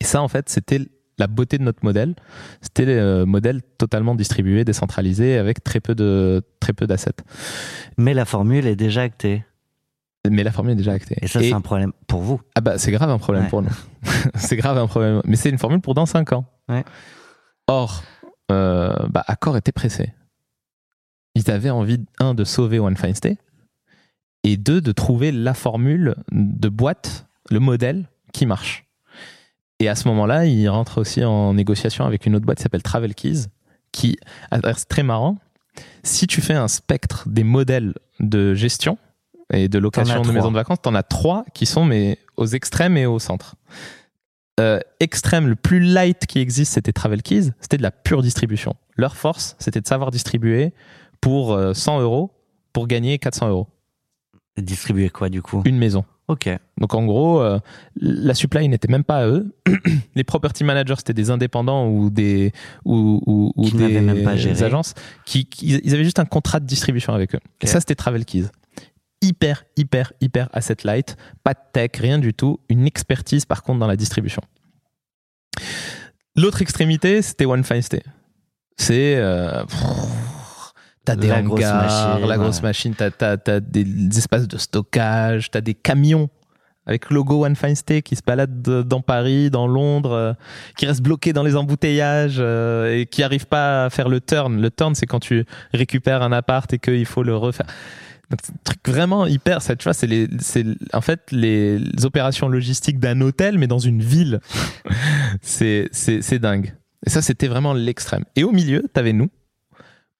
Et 0.00 0.04
ça, 0.04 0.20
en 0.20 0.28
fait, 0.28 0.50
c'était 0.50 0.80
la 1.18 1.26
beauté 1.26 1.56
de 1.56 1.62
notre 1.62 1.84
modèle. 1.84 2.14
C'était 2.60 2.84
le 2.84 3.24
modèle 3.24 3.62
totalement 3.78 4.14
distribué, 4.14 4.64
décentralisé, 4.64 5.38
avec 5.38 5.64
très 5.64 5.80
peu 5.80 5.94
de 5.94 6.42
très 6.60 6.74
peu 6.74 6.86
d'assets. 6.86 7.12
Mais 7.96 8.12
la 8.14 8.26
formule 8.26 8.66
est 8.66 8.76
déjà 8.76 9.02
actée. 9.02 9.44
Mais 10.28 10.42
la 10.42 10.52
formule 10.52 10.72
est 10.72 10.76
déjà 10.76 10.92
actée. 10.92 11.16
Et 11.22 11.26
ça, 11.26 11.40
c'est 11.40 11.52
un 11.52 11.60
problème 11.60 11.92
pour 12.06 12.20
vous. 12.20 12.40
Ah 12.54 12.60
bah 12.60 12.76
c'est 12.78 12.92
grave 12.92 13.08
un 13.08 13.18
problème 13.18 13.44
Ouais. 13.44 13.48
pour 13.48 13.62
nous. 13.62 13.70
c'est 14.34 14.56
grave 14.56 14.76
un 14.76 14.86
problème. 14.86 15.22
Mais 15.24 15.36
c'est 15.36 15.48
une 15.50 15.58
formule 15.58 15.80
pour 15.80 15.94
dans 15.94 16.06
5 16.06 16.32
ans. 16.32 16.44
Ouais. 16.68 16.84
Or, 17.66 18.02
euh, 18.50 18.94
bah, 19.08 19.24
Accor 19.26 19.56
était 19.56 19.72
pressé. 19.72 20.12
Ils 21.34 21.50
avaient 21.50 21.70
envie, 21.70 22.04
un, 22.18 22.34
de 22.34 22.44
sauver 22.44 22.78
One 22.78 22.96
Fine 22.96 23.14
Stay, 23.14 23.38
et 24.42 24.56
deux, 24.56 24.80
de 24.80 24.92
trouver 24.92 25.32
la 25.32 25.54
formule 25.54 26.16
de 26.32 26.68
boîte, 26.68 27.26
le 27.50 27.60
modèle 27.60 28.08
qui 28.32 28.46
marche. 28.46 28.84
Et 29.78 29.88
à 29.88 29.94
ce 29.94 30.08
moment-là, 30.08 30.46
ils 30.46 30.68
rentrent 30.68 31.00
aussi 31.00 31.24
en 31.24 31.54
négociation 31.54 32.04
avec 32.04 32.26
une 32.26 32.34
autre 32.34 32.44
boîte 32.44 32.58
qui 32.58 32.62
s'appelle 32.62 32.82
Travel 32.82 33.14
Keys, 33.14 33.46
qui, 33.92 34.18
c'est 34.50 34.88
très 34.88 35.02
marrant, 35.02 35.38
si 36.02 36.26
tu 36.26 36.40
fais 36.40 36.54
un 36.54 36.68
spectre 36.68 37.28
des 37.28 37.44
modèles 37.44 37.94
de 38.18 38.54
gestion 38.54 38.98
et 39.52 39.68
de 39.68 39.78
location 39.78 40.18
de 40.18 40.22
trois. 40.22 40.34
maisons 40.34 40.50
de 40.50 40.56
vacances, 40.56 40.80
t'en 40.82 40.94
as 40.94 41.02
trois 41.02 41.44
qui 41.54 41.66
sont 41.66 41.84
mais 41.84 42.18
aux 42.36 42.46
extrêmes 42.46 42.96
et 42.96 43.06
au 43.06 43.18
centre. 43.18 43.56
Euh, 44.58 44.78
extrême, 45.00 45.46
le 45.48 45.56
plus 45.56 45.80
light 45.80 46.26
qui 46.26 46.38
existe, 46.38 46.74
c'était 46.74 46.92
Travel 46.92 47.22
Keys, 47.22 47.50
c'était 47.60 47.78
de 47.78 47.82
la 47.82 47.90
pure 47.90 48.22
distribution. 48.22 48.74
Leur 48.96 49.16
force, 49.16 49.56
c'était 49.58 49.80
de 49.80 49.86
savoir 49.86 50.10
distribuer 50.10 50.72
pour 51.20 51.52
euh, 51.54 51.72
100 51.72 52.00
euros 52.00 52.30
pour 52.72 52.86
gagner 52.86 53.18
400 53.18 53.48
euros. 53.48 53.68
Distribuer 54.60 55.08
quoi, 55.08 55.28
du 55.30 55.40
coup? 55.40 55.62
Une 55.64 55.78
maison. 55.78 56.04
Ok. 56.28 56.48
Donc 56.78 56.94
en 56.94 57.04
gros, 57.06 57.40
euh, 57.40 57.58
la 57.96 58.34
supply 58.34 58.68
n'était 58.68 58.86
même 58.88 59.02
pas 59.04 59.18
à 59.18 59.26
eux. 59.26 59.56
Les 60.14 60.22
property 60.22 60.62
managers 60.62 60.94
c'était 60.98 61.14
des 61.14 61.30
indépendants 61.30 61.88
ou 61.88 62.10
des 62.10 62.52
ou, 62.84 63.20
ou, 63.26 63.52
ou 63.56 63.64
Qui 63.64 63.76
des 63.76 64.00
même 64.00 64.22
pas 64.22 64.32
agences 64.32 64.94
qui, 65.24 65.46
qui- 65.46 65.80
ils 65.82 65.94
avaient 65.94 66.04
juste 66.04 66.20
un 66.20 66.24
contrat 66.26 66.60
de 66.60 66.66
distribution 66.66 67.14
avec 67.14 67.34
eux. 67.34 67.40
Et 67.60 67.66
ça 67.66 67.80
c'était 67.80 67.96
Travel 67.96 68.24
Keys. 68.24 68.44
Hyper, 69.22 69.64
hyper, 69.76 70.12
hyper 70.20 70.48
asset 70.52 70.76
light, 70.84 71.16
pas 71.44 71.54
de 71.54 71.58
tech, 71.72 71.90
rien 71.98 72.18
du 72.18 72.32
tout, 72.34 72.60
une 72.68 72.86
expertise 72.86 73.44
par 73.44 73.62
contre 73.62 73.78
dans 73.80 73.86
la 73.86 73.96
distribution. 73.96 74.42
L'autre 76.36 76.62
extrémité, 76.62 77.22
c'était 77.22 77.44
One 77.44 77.64
Fine 77.64 77.82
Stay. 77.82 78.02
C'est. 78.76 79.16
euh, 79.16 79.62
T'as 81.04 81.16
des 81.16 81.28
La 81.28 81.42
grosse 81.42 81.60
hangars, 81.64 81.82
machine, 82.12 82.28
la 82.28 82.36
grosse 82.38 82.56
ouais. 82.56 82.62
machine, 82.62 82.94
t'as, 82.94 83.10
t'as- 83.10 83.36
t'as 83.38 83.60
des 83.60 83.84
espaces 84.18 84.46
de 84.46 84.58
stockage, 84.58 85.50
t'as 85.50 85.62
des 85.62 85.72
camions 85.74 86.28
avec 86.86 87.08
le 87.10 87.14
logo 87.16 87.44
One 87.46 87.56
Fine 87.56 87.74
Stay 87.74 88.02
qui 88.02 88.16
se 88.16 88.22
baladent 88.24 88.60
de- 88.62 88.82
dans 88.82 89.00
Paris, 89.00 89.50
dans 89.50 89.66
Londres, 89.66 90.12
euh, 90.12 90.32
qui 90.76 90.86
restent 90.86 91.02
bloqués 91.02 91.32
dans 91.32 91.42
les 91.42 91.56
embouteillages 91.56 92.36
euh, 92.38 92.94
et 92.98 93.06
qui 93.06 93.22
n'arrivent 93.22 93.46
pas 93.46 93.86
à 93.86 93.90
faire 93.90 94.08
le 94.10 94.20
turn. 94.20 94.60
Le 94.60 94.70
turn, 94.70 94.94
c'est 94.94 95.06
quand 95.06 95.20
tu 95.20 95.44
récupères 95.72 96.22
un 96.22 96.32
appart 96.32 96.70
et 96.72 96.78
qu'il 96.78 97.06
faut 97.06 97.22
le 97.22 97.34
refaire. 97.36 97.66
Donc, 98.30 98.40
c'est 98.44 98.52
un 98.52 98.62
truc 98.64 98.88
vraiment 98.88 99.26
hyper, 99.26 99.60
ça, 99.60 99.74
tu 99.74 99.84
vois, 99.84 99.94
c'est 99.94 100.06
les, 100.06 100.28
c'est 100.38 100.64
en 100.92 101.00
fait 101.00 101.20
les, 101.32 101.78
les 101.78 102.04
opérations 102.06 102.48
logistiques 102.48 103.00
d'un 103.00 103.20
hôtel, 103.20 103.58
mais 103.58 103.66
dans 103.66 103.78
une 103.78 104.02
ville. 104.02 104.40
c'est, 105.42 105.88
c'est, 105.90 106.22
c'est 106.22 106.38
dingue. 106.38 106.74
Et 107.06 107.10
ça, 107.10 107.22
c'était 107.22 107.48
vraiment 107.48 107.72
l'extrême. 107.72 108.24
Et 108.36 108.44
au 108.44 108.52
milieu, 108.52 108.84
t'avais 108.92 109.12
nous, 109.12 109.30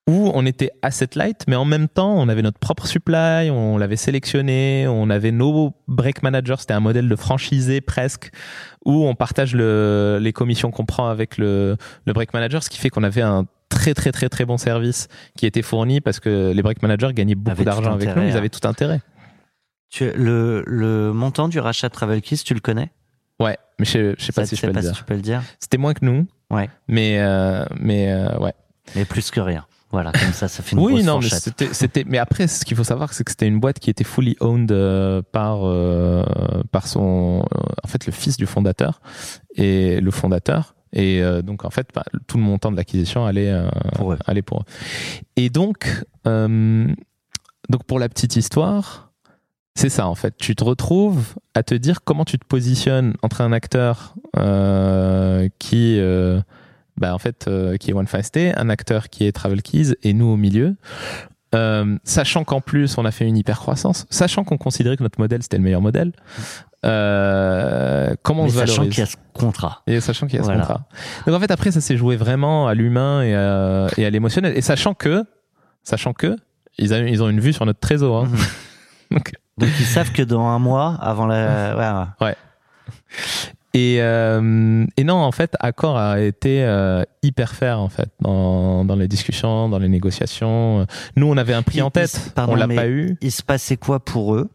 où 0.07 0.31
on 0.33 0.45
était 0.45 0.71
asset 0.81 1.09
light, 1.15 1.45
mais 1.47 1.55
en 1.55 1.65
même 1.65 1.87
temps, 1.87 2.13
on 2.17 2.27
avait 2.27 2.41
notre 2.41 2.59
propre 2.59 2.87
supply, 2.87 3.49
on 3.51 3.77
l'avait 3.77 3.95
sélectionné, 3.95 4.87
on 4.87 5.09
avait 5.09 5.31
nos 5.31 5.73
break 5.87 6.23
managers, 6.23 6.55
c'était 6.59 6.73
un 6.73 6.79
modèle 6.79 7.07
de 7.07 7.15
franchisé 7.15 7.81
presque, 7.81 8.31
où 8.83 9.05
on 9.05 9.15
partage 9.15 9.55
le, 9.55 10.19
les 10.19 10.33
commissions 10.33 10.71
qu'on 10.71 10.85
prend 10.85 11.07
avec 11.07 11.37
le, 11.37 11.77
le 12.05 12.13
break 12.13 12.33
manager, 12.33 12.63
ce 12.63 12.69
qui 12.69 12.79
fait 12.79 12.89
qu'on 12.89 13.03
avait 13.03 13.21
un 13.21 13.45
très 13.71 13.93
très 13.95 14.11
très 14.11 14.29
très 14.29 14.45
bon 14.45 14.57
service 14.57 15.07
qui 15.35 15.45
était 15.47 15.63
fourni 15.63 16.01
parce 16.01 16.19
que 16.19 16.51
les 16.53 16.61
break 16.61 16.83
managers 16.83 17.13
gagnaient 17.13 17.35
beaucoup 17.35 17.63
d'argent 17.63 17.93
avec 17.93 18.15
nous, 18.15 18.23
ils 18.23 18.33
hein. 18.33 18.35
avaient 18.35 18.49
tout 18.49 18.67
intérêt. 18.67 19.01
Tu, 19.89 20.09
le, 20.15 20.63
le 20.67 21.11
montant 21.11 21.49
du 21.49 21.59
rachat 21.59 21.89
de 21.89 22.19
tu 22.19 22.53
le 22.53 22.59
connais? 22.59 22.91
Ouais, 23.39 23.57
mais 23.79 23.85
je, 23.85 24.13
je 24.17 24.23
sais 24.23 24.31
pas 24.31 24.45
si 24.45 24.55
tu 24.55 24.61
je 24.61 24.67
peux 24.67 24.73
pas 24.73 24.83
si 24.83 24.91
tu 24.91 25.03
peux 25.03 25.15
le 25.15 25.21
dire. 25.21 25.41
C'était 25.59 25.77
moins 25.77 25.93
que 25.93 26.05
nous, 26.05 26.27
Ouais. 26.51 26.69
mais 26.87 27.19
euh, 27.19 27.65
mais 27.79 28.11
euh, 28.11 28.37
ouais. 28.37 28.53
Mais 28.95 29.05
plus 29.05 29.31
que 29.31 29.39
rien. 29.39 29.65
Voilà, 29.91 30.13
comme 30.13 30.31
ça, 30.31 30.47
ça 30.47 30.63
fait 30.63 30.71
une 30.75 30.79
Oui, 30.79 31.03
non, 31.03 31.19
mais 31.19 31.27
c'était, 31.27 31.73
c'était, 31.73 32.05
mais 32.07 32.17
après, 32.17 32.47
ce 32.47 32.63
qu'il 32.63 32.77
faut 32.77 32.83
savoir, 32.85 33.13
c'est 33.13 33.25
que 33.25 33.31
c'était 33.31 33.47
une 33.47 33.59
boîte 33.59 33.79
qui 33.79 33.89
était 33.89 34.05
fully 34.05 34.37
owned 34.39 34.71
euh, 34.71 35.21
par 35.33 35.65
euh, 35.65 36.23
par 36.71 36.87
son, 36.87 37.41
euh, 37.53 37.57
en 37.83 37.87
fait, 37.87 38.05
le 38.05 38.13
fils 38.13 38.37
du 38.37 38.45
fondateur 38.45 39.01
et 39.55 39.99
le 39.99 40.11
fondateur. 40.11 40.75
Et 40.93 41.21
euh, 41.21 41.41
donc, 41.41 41.65
en 41.65 41.69
fait, 41.69 41.87
bah, 41.93 42.03
tout 42.27 42.37
le 42.37 42.43
montant 42.43 42.71
de 42.71 42.77
l'acquisition 42.77 43.25
allait 43.25 43.51
euh, 43.51 43.69
Pour 43.95 44.13
eux. 44.13 44.17
allait 44.25 44.41
pour 44.41 44.61
eux. 44.61 44.65
Et 45.35 45.49
donc, 45.49 45.87
euh, 46.27 46.87
donc 47.69 47.83
pour 47.85 47.99
la 47.99 48.09
petite 48.09 48.35
histoire, 48.35 49.11
c'est 49.75 49.89
ça 49.89 50.07
en 50.07 50.15
fait. 50.15 50.35
Tu 50.37 50.55
te 50.55 50.63
retrouves 50.63 51.35
à 51.53 51.63
te 51.63 51.73
dire 51.73 52.03
comment 52.03 52.25
tu 52.25 52.37
te 52.37 52.45
positionnes 52.45 53.15
entre 53.21 53.41
un 53.41 53.53
acteur 53.53 54.15
qui 55.59 55.99
bah, 56.97 57.15
en 57.15 57.19
fait, 57.19 57.49
qui 57.79 57.91
est 57.91 57.93
One 57.93 58.07
Fast 58.07 58.29
Stay, 58.29 58.53
un 58.55 58.69
acteur 58.69 59.09
qui 59.09 59.25
est 59.25 59.31
Travel 59.31 59.61
Keys 59.61 59.95
et 60.03 60.13
nous 60.13 60.25
au 60.25 60.37
milieu. 60.37 60.75
Euh, 61.53 61.97
sachant 62.05 62.43
qu'en 62.45 62.61
plus 62.61 62.97
on 62.97 63.03
a 63.03 63.11
fait 63.11 63.25
une 63.27 63.35
hyper 63.37 63.59
croissance, 63.59 64.05
sachant 64.09 64.43
qu'on 64.45 64.57
considérait 64.57 64.95
que 64.95 65.03
notre 65.03 65.19
modèle 65.19 65.43
c'était 65.43 65.57
le 65.57 65.63
meilleur 65.63 65.81
modèle, 65.81 66.13
euh, 66.85 68.13
comment 68.23 68.43
on 68.43 68.47
se 68.49 68.55
sachant 68.57 68.73
valorise 68.83 68.93
qu'il 68.93 68.99
y 69.01 69.03
a 69.03 69.05
ce 69.05 69.17
contrat. 69.33 69.81
et 69.87 69.99
sachant 69.99 70.27
qu'il 70.27 70.37
y 70.37 70.39
a 70.39 70.43
Voilà. 70.43 70.63
ce 70.63 70.67
contrat. 70.67 70.85
Donc 71.27 71.35
en 71.35 71.39
fait 71.39 71.51
après 71.51 71.71
ça 71.71 71.81
s'est 71.81 71.97
joué 71.97 72.15
vraiment 72.15 72.67
à 72.67 72.73
l'humain 72.73 73.21
et 73.23 73.35
à, 73.35 73.87
et 73.97 74.05
à 74.05 74.09
l'émotionnel 74.09 74.55
et 74.57 74.61
sachant 74.61 74.93
que 74.93 75.25
sachant 75.83 76.13
que 76.13 76.37
ils, 76.77 76.93
a- 76.93 76.99
ils 76.99 77.21
ont 77.21 77.29
une 77.29 77.41
vue 77.41 77.53
sur 77.53 77.65
notre 77.65 77.79
trésor. 77.81 78.23
hein. 78.23 78.29
Mhm. 78.31 78.37
Donc, 79.11 79.31
Donc 79.57 79.69
ils 79.79 79.85
savent 79.85 80.13
que 80.13 80.21
dans 80.23 80.45
un 80.45 80.57
mois, 80.59 80.97
avant 81.01 81.25
la. 81.25 82.05
Ouais, 82.21 82.27
ouais. 82.27 82.35
Et, 83.73 83.97
euh, 84.01 84.85
et 84.97 85.03
non, 85.05 85.15
en 85.15 85.31
fait, 85.31 85.55
Accor 85.61 85.97
a 85.97 86.19
été 86.19 86.63
euh, 86.63 87.03
hyper 87.23 87.53
fair 87.55 87.79
en 87.79 87.87
fait 87.89 88.09
dans, 88.19 88.83
dans 88.83 88.95
les 88.95 89.07
discussions, 89.07 89.69
dans 89.69 89.79
les 89.79 89.87
négociations. 89.87 90.85
Nous, 91.15 91.25
on 91.25 91.37
avait 91.37 91.53
un 91.53 91.63
prix 91.63 91.77
Il- 91.77 91.83
en 91.83 91.87
il- 91.87 91.91
tête, 91.91 92.31
pardon, 92.35 92.53
on 92.53 92.55
l'a 92.55 92.67
pas 92.67 92.87
eu. 92.87 93.17
Il 93.21 93.31
se 93.31 93.43
passait 93.43 93.77
quoi 93.77 93.99
pour 94.03 94.35
eux 94.35 94.49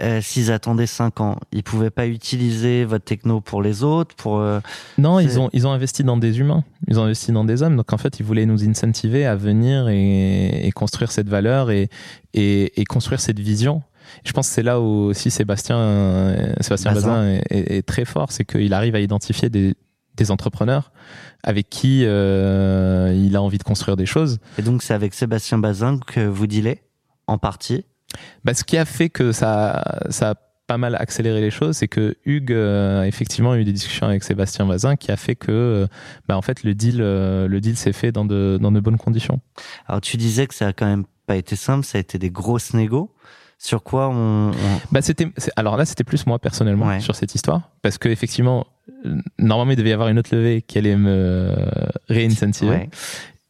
Euh, 0.00 0.20
S'ils 0.22 0.50
attendaient 0.52 0.86
5 0.86 1.20
ans, 1.20 1.36
ils 1.52 1.62
pouvaient 1.62 1.90
pas 1.90 2.06
utiliser 2.06 2.84
votre 2.86 3.04
techno 3.04 3.40
pour 3.42 3.62
les 3.62 3.82
autres, 3.82 4.14
pour. 4.16 4.38
euh, 4.38 4.60
Non, 4.98 5.20
ils 5.20 5.38
ont 5.38 5.48
ils 5.52 5.66
ont 5.66 5.70
investi 5.72 6.02
dans 6.04 6.16
des 6.18 6.38
humains, 6.40 6.64
ils 6.88 6.98
ont 6.98 7.04
investi 7.04 7.32
dans 7.32 7.44
des 7.44 7.62
hommes. 7.62 7.76
Donc 7.76 7.92
en 7.92 7.98
fait, 7.98 8.20
ils 8.20 8.24
voulaient 8.24 8.46
nous 8.46 8.66
incentiver 8.66 9.26
à 9.26 9.36
venir 9.36 9.88
et, 9.88 10.66
et 10.66 10.72
construire 10.72 11.12
cette 11.12 11.28
valeur 11.28 11.70
et, 11.70 11.88
et, 12.34 12.80
et 12.80 12.84
construire 12.84 13.20
cette 13.20 13.38
vision. 13.40 13.82
Je 14.24 14.32
pense 14.32 14.48
que 14.48 14.54
c'est 14.54 14.62
là 14.62 14.80
où 14.80 14.84
aussi 15.06 15.30
Sébastien 15.30 15.76
euh, 15.78 16.52
Sébastien 16.60 16.92
Bazin. 16.92 17.08
Bazin 17.08 17.28
est, 17.28 17.42
est- 17.50 17.76
est 17.78 17.82
très 17.82 18.04
fort, 18.04 18.32
c'est 18.32 18.44
qu'il 18.44 18.72
arrive 18.74 18.94
à 18.94 19.00
identifier 19.00 19.48
des, 19.50 19.74
des 20.16 20.30
entrepreneurs 20.30 20.92
avec 21.42 21.68
qui 21.70 22.02
euh, 22.04 23.12
il 23.14 23.36
a 23.36 23.42
envie 23.42 23.58
de 23.58 23.62
construire 23.64 23.96
des 23.96 24.06
choses. 24.06 24.38
Et 24.58 24.62
donc 24.62 24.82
c'est 24.82 24.94
avec 24.94 25.14
Sébastien 25.14 25.58
Bazin 25.58 25.98
que 26.06 26.20
vous 26.26 26.46
dealez, 26.46 26.80
en 27.26 27.38
partie? 27.38 27.84
Bah, 28.44 28.54
ce 28.54 28.64
qui 28.64 28.76
a 28.78 28.84
fait 28.84 29.08
que 29.10 29.32
ça, 29.32 29.82
ça 30.10 30.30
a 30.30 30.34
pas 30.66 30.78
mal 30.78 30.96
accéléré 30.96 31.40
les 31.40 31.50
choses, 31.52 31.76
c'est 31.76 31.86
que 31.86 32.16
Hugues 32.24 32.52
euh, 32.52 33.02
a 33.02 33.06
effectivement 33.06 33.54
eu 33.54 33.62
des 33.64 33.72
discussions 33.72 34.06
avec 34.08 34.24
Sébastien 34.24 34.66
Bazin 34.66 34.96
qui 34.96 35.12
a 35.12 35.16
fait 35.16 35.36
que 35.36 35.52
euh, 35.52 35.86
bah, 36.26 36.36
en 36.36 36.42
fait 36.42 36.64
le 36.64 36.74
deal, 36.74 36.96
euh, 37.00 37.46
le 37.46 37.60
deal 37.60 37.76
s'est 37.76 37.92
fait 37.92 38.10
dans 38.10 38.24
de, 38.24 38.58
dans 38.60 38.72
de 38.72 38.80
bonnes 38.80 38.96
conditions. 38.98 39.40
Alors 39.86 40.00
tu 40.00 40.16
disais 40.16 40.48
que 40.48 40.54
ça 40.54 40.68
a 40.68 40.72
quand 40.72 40.86
même 40.86 41.04
pas 41.26 41.36
été 41.36 41.54
simple, 41.54 41.84
ça 41.84 41.98
a 41.98 42.00
été 42.00 42.18
des 42.18 42.30
grosses 42.30 42.74
négos. 42.74 43.12
Sur 43.58 43.82
quoi 43.82 44.08
on. 44.08 44.50
on- 44.50 44.52
Bah, 44.92 45.00
c'était, 45.02 45.28
alors 45.56 45.76
là, 45.76 45.84
c'était 45.84 46.04
plus 46.04 46.26
moi 46.26 46.38
personnellement 46.38 46.86
Ouais. 46.86 47.00
sur 47.00 47.14
cette 47.16 47.34
histoire, 47.34 47.70
parce 47.82 47.98
que 47.98 48.08
effectivement, 48.08 48.66
normalement, 49.38 49.72
il 49.72 49.76
devait 49.76 49.90
y 49.90 49.92
avoir 49.94 50.08
une 50.08 50.18
autre 50.18 50.34
levée 50.34 50.62
qui 50.62 50.78
allait 50.78 50.96
me 50.96 51.54
réincentiver. 52.08 52.70
Ouais. 52.70 52.90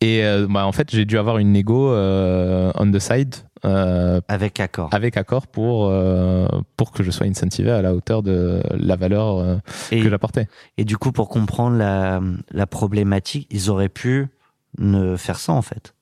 Et 0.00 0.24
euh, 0.24 0.46
bah, 0.48 0.66
en 0.66 0.72
fait, 0.72 0.90
j'ai 0.90 1.04
dû 1.06 1.16
avoir 1.18 1.38
une 1.38 1.52
négo 1.52 1.90
euh, 1.90 2.70
on 2.74 2.90
the 2.90 2.98
side 2.98 3.34
euh, 3.64 4.20
Avec 4.28 4.60
accord. 4.60 4.90
avec 4.92 5.16
accord 5.16 5.46
pour 5.46 5.90
pour 6.76 6.92
que 6.92 7.02
je 7.02 7.10
sois 7.10 7.26
incentivé 7.26 7.70
à 7.70 7.80
la 7.82 7.94
hauteur 7.94 8.22
de 8.22 8.62
la 8.78 8.94
valeur 8.96 9.58
Et, 9.90 10.02
que 10.02 10.10
j'apportais. 10.10 10.48
et 10.76 10.84
du 10.84 10.98
coup, 10.98 11.12
pour 11.12 11.28
comprendre 11.30 11.76
la, 11.78 12.20
la 12.52 12.66
problématique, 12.66 13.48
ils 13.50 13.70
auraient 13.70 13.88
pu 13.88 14.26
ne 14.78 15.16
faire 15.16 15.38
ça 15.38 15.52
en 15.54 15.62
fait. 15.62 15.94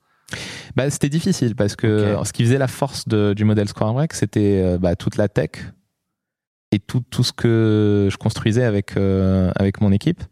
Bah, 0.77 0.91
c'était 0.91 1.09
difficile 1.09 1.55
parce 1.55 1.77
que 1.77 2.17
ce 2.25 2.33
qui 2.33 2.45
faisait 2.45 2.59
la 2.59 2.69
force 2.69 3.07
de- 3.09 3.33
du 3.35 3.45
modèle 3.45 3.69
Square 3.69 3.93
Break, 3.95 4.13
c'était 4.13 4.61
euh, 4.65 4.79
bah, 4.79 4.97
toute 4.97 5.17
la 5.17 5.29
tech 5.29 5.51
et 6.73 6.79
tout, 6.79 7.03
tout 7.11 7.23
ce 7.25 7.33
que 7.33 8.09
je 8.11 8.17
construisais 8.17 8.65
avec, 8.65 8.97
euh, 8.97 9.51
avec 9.57 9.81
mon 9.81 9.93
équipe. 9.93 10.23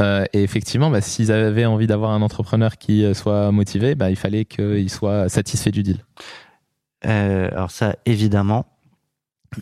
Euh, 0.00 0.24
et 0.32 0.42
effectivement, 0.42 0.90
bah, 0.90 1.00
s'ils 1.00 1.32
avaient 1.32 1.64
envie 1.66 1.86
d'avoir 1.86 2.10
un 2.12 2.22
entrepreneur 2.22 2.76
qui 2.78 3.04
soit 3.14 3.50
motivé, 3.52 3.94
bah, 3.94 4.10
il 4.10 4.16
fallait 4.16 4.44
qu'il 4.44 4.90
soit 4.90 5.28
satisfait 5.28 5.70
du 5.70 5.82
deal. 5.82 6.04
Euh, 7.06 7.48
alors 7.52 7.70
ça, 7.70 7.96
évidemment, 8.06 8.66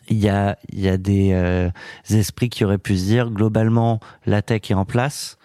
il 0.09 0.19
y 0.19 0.29
a, 0.29 0.59
y 0.73 0.89
a 0.89 0.97
des 0.97 1.71
esprits 2.11 2.49
qui 2.49 2.65
auraient 2.65 2.79
pu 2.79 2.97
se 2.97 3.05
dire, 3.05 3.31
globalement, 3.31 4.01
la 4.27 4.43
tech 4.43 4.63
est 4.71 4.75
en 4.75 4.85
place, 4.85 5.37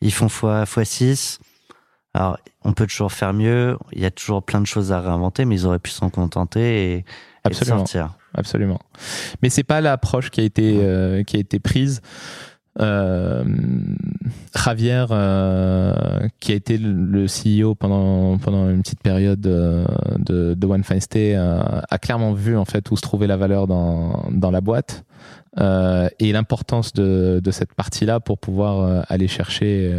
ils 0.00 0.12
font 0.12 0.26
x, 0.26 0.34
fois 0.70 0.84
6 0.84 1.38
Alors, 2.16 2.38
on 2.64 2.72
peut 2.72 2.86
toujours 2.86 3.12
faire 3.12 3.34
mieux, 3.34 3.76
il 3.92 4.00
y 4.00 4.06
a 4.06 4.10
toujours 4.10 4.42
plein 4.42 4.62
de 4.62 4.66
choses 4.66 4.90
à 4.90 5.00
réinventer, 5.00 5.44
mais 5.44 5.54
ils 5.54 5.66
auraient 5.66 5.78
pu 5.78 5.90
s'en 5.90 6.08
contenter 6.08 6.60
et, 6.60 6.96
et 6.96 7.04
Absolument. 7.44 7.78
sortir. 7.78 8.14
Absolument. 8.32 8.80
Mais 9.42 9.50
c'est 9.50 9.64
pas 9.64 9.82
l'approche 9.82 10.30
qui 10.30 10.40
a 10.40 10.44
été 10.44 10.78
euh, 10.82 11.24
qui 11.24 11.36
a 11.36 11.40
été 11.40 11.58
prise. 11.58 12.00
Euh, 12.80 13.44
Javier, 14.54 15.04
euh, 15.10 15.94
qui 16.40 16.52
a 16.52 16.54
été 16.54 16.78
le 16.78 17.26
CEO 17.26 17.74
pendant 17.74 18.38
pendant 18.38 18.68
une 18.70 18.80
petite 18.80 19.02
période 19.02 19.40
de, 19.40 19.84
de 20.18 20.66
One 20.66 20.84
Fine 20.84 21.00
Stay, 21.00 21.34
euh, 21.36 21.60
a 21.88 21.98
clairement 21.98 22.32
vu 22.32 22.56
en 22.56 22.64
fait 22.64 22.90
où 22.90 22.96
se 22.96 23.02
trouvait 23.02 23.26
la 23.26 23.36
valeur 23.36 23.66
dans 23.66 24.24
dans 24.30 24.50
la 24.50 24.62
boîte 24.62 25.04
et 25.58 26.32
l'importance 26.32 26.92
de 26.94 27.40
de 27.42 27.50
cette 27.50 27.74
partie-là 27.74 28.20
pour 28.20 28.38
pouvoir 28.38 29.04
aller 29.08 29.28
chercher 29.28 29.90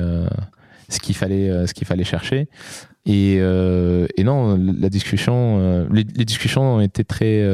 ce 0.90 1.00
qu'il 1.00 1.16
fallait 1.16 1.50
euh, 1.50 1.68
ce 1.68 1.74
qu'il 1.74 1.88
fallait 1.88 2.04
chercher. 2.04 2.48
Et, 3.06 3.38
euh, 3.40 4.06
et 4.18 4.24
non, 4.24 4.58
la 4.58 4.90
discussion, 4.90 5.60
euh, 5.60 5.88
les, 5.92 6.04
les 6.04 6.26
discussions 6.26 6.76
ont 6.76 6.82
été 6.82 7.06
très 7.06 7.46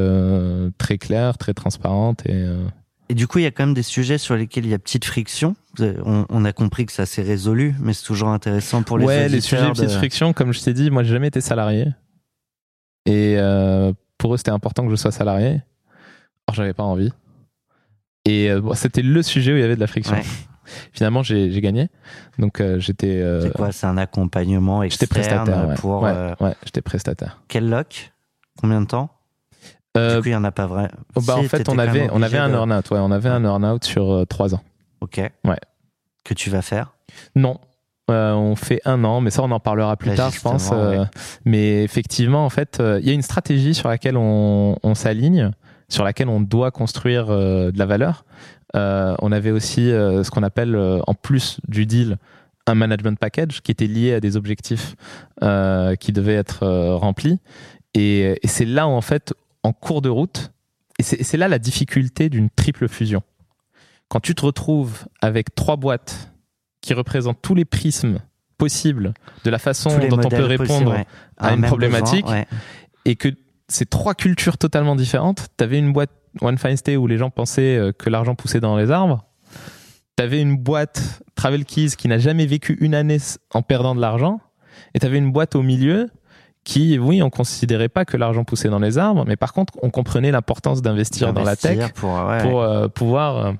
très 0.78 0.98
claires, 0.98 1.38
très 1.38 1.54
transparentes 1.54 2.26
et 2.26 2.44
Et 3.08 3.14
du 3.14 3.26
coup, 3.26 3.38
il 3.38 3.42
y 3.44 3.46
a 3.46 3.50
quand 3.50 3.66
même 3.66 3.74
des 3.74 3.82
sujets 3.82 4.18
sur 4.18 4.34
lesquels 4.34 4.64
il 4.64 4.70
y 4.70 4.74
a 4.74 4.78
petite 4.78 5.04
friction. 5.04 5.54
On, 5.78 6.24
on 6.28 6.44
a 6.44 6.52
compris 6.52 6.86
que 6.86 6.92
ça 6.92 7.04
s'est 7.06 7.22
résolu, 7.22 7.74
mais 7.80 7.92
c'est 7.92 8.04
toujours 8.04 8.28
intéressant 8.28 8.82
pour 8.82 8.96
les 8.98 9.04
ouais, 9.04 9.28
les 9.28 9.40
sujets 9.40 9.66
de 9.66 9.72
petite 9.72 9.90
friction, 9.90 10.32
comme 10.32 10.52
je 10.52 10.62
t'ai 10.62 10.72
dit, 10.72 10.90
moi 10.90 11.02
j'ai 11.02 11.12
jamais 11.12 11.28
été 11.28 11.40
salarié 11.40 11.88
et 13.06 13.36
euh, 13.38 13.92
pour 14.18 14.32
eux 14.32 14.36
c'était 14.36 14.52
important 14.52 14.84
que 14.84 14.90
je 14.90 14.96
sois 14.96 15.12
salarié. 15.12 15.60
Or 16.46 16.54
j'avais 16.54 16.72
pas 16.72 16.84
envie. 16.84 17.12
Et 18.24 18.50
euh, 18.50 18.60
bon, 18.60 18.74
c'était 18.74 19.02
le 19.02 19.22
sujet 19.22 19.52
où 19.52 19.56
il 19.56 19.60
y 19.60 19.64
avait 19.64 19.76
de 19.76 19.80
la 19.80 19.86
friction. 19.86 20.14
Ouais. 20.14 20.22
Finalement, 20.92 21.22
j'ai 21.22 21.60
gagné, 21.60 21.88
donc 22.38 22.60
euh, 22.60 22.78
j'étais 22.80 23.20
euh, 23.20 23.42
C'est 23.42 23.52
quoi 23.52 23.72
C'est 23.72 23.86
un 23.86 23.96
accompagnement 23.96 24.82
externe 24.82 25.08
prestataire. 25.08 25.68
Ouais, 25.68 25.74
pour 25.76 26.02
ouais, 26.02 26.10
euh, 26.14 26.34
ouais, 26.40 26.54
j'étais 26.64 26.82
prestataire. 26.82 27.40
quel 27.48 27.68
loc 27.68 28.12
Combien 28.60 28.80
de 28.80 28.86
temps? 28.86 29.10
Du 29.96 30.00
coup, 30.00 30.26
il 30.26 30.32
y 30.32 30.36
en 30.36 30.42
a 30.44 30.50
pas 30.52 30.66
vrai. 30.66 30.88
oh, 31.14 31.20
bah, 31.20 31.34
Si, 31.38 31.44
en 31.44 31.48
fait, 31.48 31.68
on 31.68 31.78
avait, 31.78 32.08
on 32.12 32.20
avait 32.22 32.38
un 32.38 32.48
de- 32.48 32.54
earn-out. 32.54 32.90
Ouais, 32.90 32.98
on 33.00 33.12
avait 33.12 33.28
un 33.28 33.44
earn-out 33.44 33.84
sur 33.84 34.24
trois 34.28 34.54
ans. 34.54 34.60
Ok. 35.00 35.18
Ouais. 35.44 35.58
Que 36.24 36.34
tu 36.34 36.50
vas 36.50 36.62
faire? 36.62 36.94
Non. 37.36 37.58
Euh, 38.10 38.32
on 38.32 38.54
fait 38.56 38.80
un 38.84 39.02
an, 39.04 39.20
mais 39.20 39.30
ça 39.30 39.42
on 39.42 39.50
en 39.50 39.60
parlera 39.60 39.96
plus 39.96 40.10
Là, 40.10 40.16
tard, 40.16 40.30
je 40.30 40.40
pense. 40.40 40.70
Euh, 40.72 41.00
ouais. 41.02 41.06
Mais 41.44 41.84
effectivement, 41.84 42.44
en 42.44 42.50
fait, 42.50 42.78
euh, 42.80 42.98
il 43.00 43.06
y 43.06 43.10
a 43.10 43.14
une 43.14 43.22
stratégie 43.22 43.72
sur 43.72 43.88
laquelle 43.88 44.16
on, 44.16 44.76
on 44.82 44.94
s'aligne, 44.94 45.52
sur 45.88 46.04
laquelle 46.04 46.28
on 46.28 46.40
doit 46.40 46.70
construire 46.70 47.26
de 47.28 47.72
la 47.78 47.86
valeur. 47.86 48.24
Euh, 48.74 49.14
on 49.20 49.32
avait 49.32 49.50
aussi 49.50 49.90
euh, 49.90 50.24
ce 50.24 50.30
qu'on 50.30 50.42
appelle, 50.42 50.74
euh, 50.74 51.00
en 51.06 51.14
plus 51.14 51.60
du 51.68 51.86
deal, 51.86 52.18
un 52.66 52.74
management 52.74 53.18
package 53.18 53.60
qui 53.62 53.70
était 53.70 53.86
lié 53.86 54.14
à 54.14 54.20
des 54.20 54.36
objectifs 54.36 54.96
qui 55.40 56.12
devaient 56.12 56.34
être 56.34 56.66
remplis. 56.96 57.38
Et, 57.92 58.38
et 58.42 58.48
c'est 58.48 58.64
là 58.64 58.88
où, 58.88 58.90
en 58.90 59.02
fait, 59.02 59.34
en 59.62 59.72
cours 59.74 60.00
de 60.00 60.08
route, 60.08 60.50
et 60.98 61.02
c'est 61.02 61.36
là 61.36 61.48
la 61.48 61.58
difficulté 61.58 62.30
d'une 62.30 62.48
triple 62.48 62.88
fusion. 62.88 63.22
Quand 64.08 64.20
tu 64.20 64.34
te 64.34 64.46
retrouves 64.46 65.04
avec 65.20 65.54
trois 65.54 65.76
boîtes 65.76 66.32
qui 66.80 66.94
représentent 66.94 67.42
tous 67.42 67.54
les 67.54 67.66
prismes 67.66 68.20
possibles 68.56 69.12
de 69.44 69.50
la 69.50 69.58
façon 69.58 69.90
dont 70.08 70.18
on 70.24 70.28
peut 70.28 70.44
répondre 70.44 70.92
ouais. 70.92 71.06
à 71.36 71.48
Un 71.48 71.56
une 71.56 71.62
problématique, 71.62 72.24
besoin, 72.24 72.40
ouais. 72.40 72.46
et 73.04 73.16
que 73.16 73.28
ces 73.68 73.84
trois 73.84 74.14
cultures 74.14 74.56
totalement 74.56 74.96
différentes, 74.96 75.48
tu 75.58 75.64
avais 75.64 75.78
une 75.78 75.92
boîte 75.92 76.12
One 76.40 76.58
Fine 76.58 76.76
Stay 76.76 76.96
où 76.96 77.06
les 77.06 77.18
gens 77.18 77.30
pensaient 77.30 77.76
euh, 77.76 77.92
que 77.92 78.10
l'argent 78.10 78.34
poussait 78.34 78.60
dans 78.60 78.76
les 78.76 78.90
arbres. 78.90 79.24
Tu 80.16 80.22
avais 80.22 80.40
une 80.40 80.56
boîte 80.56 81.22
Travel 81.34 81.64
Keys 81.64 81.90
qui 81.96 82.08
n'a 82.08 82.18
jamais 82.18 82.46
vécu 82.46 82.76
une 82.80 82.94
année 82.94 83.18
en 83.52 83.62
perdant 83.62 83.94
de 83.94 84.00
l'argent. 84.00 84.40
Et 84.94 84.98
tu 85.00 85.06
avais 85.06 85.18
une 85.18 85.32
boîte 85.32 85.54
au 85.56 85.62
milieu 85.62 86.10
qui, 86.64 86.98
oui, 86.98 87.22
on 87.22 87.30
considérait 87.30 87.88
pas 87.90 88.04
que 88.04 88.16
l'argent 88.16 88.44
poussait 88.44 88.70
dans 88.70 88.78
les 88.78 88.96
arbres, 88.96 89.24
mais 89.26 89.36
par 89.36 89.52
contre, 89.52 89.74
on 89.82 89.90
comprenait 89.90 90.30
l'importance 90.30 90.80
d'investir 90.82 91.32
dans 91.34 91.42
la 91.42 91.56
tech 91.56 91.92
Pour, 91.92 92.14
ouais, 92.14 92.42
pour 92.42 92.62
euh, 92.62 92.88
pouvoir. 92.88 93.36
euh, 93.46 93.52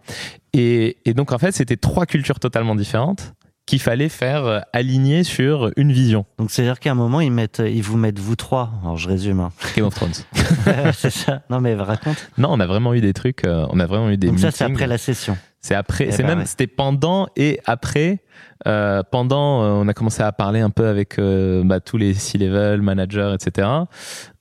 et, 0.54 0.96
et 1.04 1.12
donc, 1.12 1.30
en 1.32 1.38
fait, 1.38 1.52
c'était 1.52 1.76
trois 1.76 2.06
cultures 2.06 2.40
totalement 2.40 2.74
différentes 2.74 3.34
qu'il 3.66 3.80
fallait 3.80 4.08
faire 4.10 4.44
euh, 4.44 4.60
aligner 4.72 5.24
sur 5.24 5.70
une 5.76 5.90
vision. 5.92 6.26
Donc 6.38 6.50
c'est-à-dire 6.50 6.78
qu'à 6.80 6.90
un 6.90 6.94
moment 6.94 7.20
ils 7.20 7.32
mettent, 7.32 7.62
ils 7.64 7.82
vous 7.82 7.96
mettent 7.96 8.18
vous 8.18 8.36
trois. 8.36 8.70
Alors 8.82 8.96
je 8.96 9.08
résume. 9.08 9.40
hein. 9.40 9.52
Game 9.76 9.86
of 9.86 9.94
Thrones. 9.94 10.12
c'est 10.94 11.10
ça. 11.10 11.42
Non 11.50 11.60
mais 11.60 11.74
raconte. 11.74 12.16
Non, 12.38 12.48
on 12.52 12.60
a 12.60 12.66
vraiment 12.66 12.92
eu 12.94 13.00
des 13.00 13.12
trucs, 13.14 13.44
euh, 13.46 13.66
on 13.70 13.80
a 13.80 13.86
vraiment 13.86 14.10
eu 14.10 14.16
des 14.16 14.26
Donc 14.28 14.38
ça 14.38 14.50
c'est 14.50 14.64
après 14.64 14.86
la 14.86 14.98
session. 14.98 15.36
C'est 15.60 15.74
après, 15.74 16.06
Eh 16.08 16.12
c'est 16.12 16.22
ben 16.22 16.28
même, 16.30 16.38
ouais. 16.40 16.46
c'était 16.46 16.66
pendant 16.66 17.26
et 17.36 17.60
après. 17.64 18.20
Euh, 18.66 19.02
pendant, 19.10 19.62
euh, 19.62 19.68
on 19.82 19.88
a 19.88 19.94
commencé 19.94 20.22
à 20.22 20.30
parler 20.32 20.60
un 20.60 20.68
peu 20.70 20.86
avec 20.88 21.18
euh, 21.18 21.62
bah, 21.64 21.80
tous 21.80 21.96
les 21.96 22.12
C-level, 22.14 22.82
managers, 22.82 23.34
etc. 23.34 23.68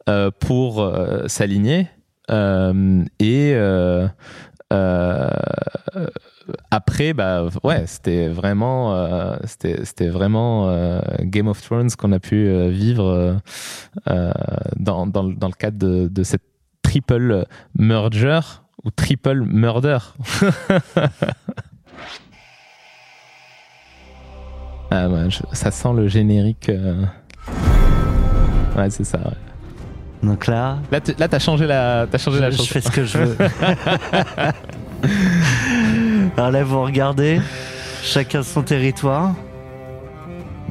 euh, 0.10 0.32
pour 0.40 0.82
euh, 0.82 1.28
s'aligner. 1.28 1.88
Euh, 2.30 3.04
et 3.20 3.54
euh, 3.56 4.08
euh, 4.74 5.30
après, 6.72 7.14
bah 7.14 7.46
ouais, 7.64 7.84
c'était 7.88 8.28
vraiment, 8.28 8.94
euh, 8.96 9.36
c'était, 9.46 10.08
vraiment 10.10 10.68
euh, 10.70 11.00
Game 11.22 11.48
of 11.48 11.62
Thrones 11.62 11.90
qu'on 11.92 12.12
a 12.12 12.20
pu 12.20 12.48
euh, 12.48 12.70
vivre 12.70 13.40
euh, 14.10 14.32
dans, 14.78 15.08
dans, 15.08 15.24
le- 15.24 15.36
dans 15.36 15.48
le 15.48 15.54
cadre 15.54 15.78
de, 15.78 16.08
de 16.08 16.24
cette 16.24 16.44
triple 16.82 17.46
merger 17.78 18.40
ou 18.84 18.92
triple 18.92 19.42
murder. 19.46 19.98
ah 24.92 25.08
ouais, 25.10 25.30
je- 25.30 25.42
ça 25.54 25.72
sent 25.72 25.90
le 25.96 26.08
générique. 26.08 26.70
euh. 26.70 27.04
Ouais, 28.78 28.90
c'est 28.90 29.04
ça. 29.04 29.18
ouais. 29.20 29.38
Donc 30.28 30.48
là, 30.48 30.78
Là, 30.92 31.28
t'as 31.28 31.40
changé 31.40 31.68
la, 31.68 32.08
t'as 32.10 32.18
changé 32.18 32.38
je, 32.38 32.42
la 32.42 32.50
je 32.52 32.58
chose. 32.58 32.68
fais 32.70 32.82
ce 32.82 32.92
que 32.92 33.04
je 33.04 33.18
veux. 33.18 33.38
Alors 36.38 36.52
là 36.52 36.64
vous 36.64 36.82
regardez, 36.82 37.40
chacun 38.02 38.42
son 38.44 38.64
territoire. 38.64 39.34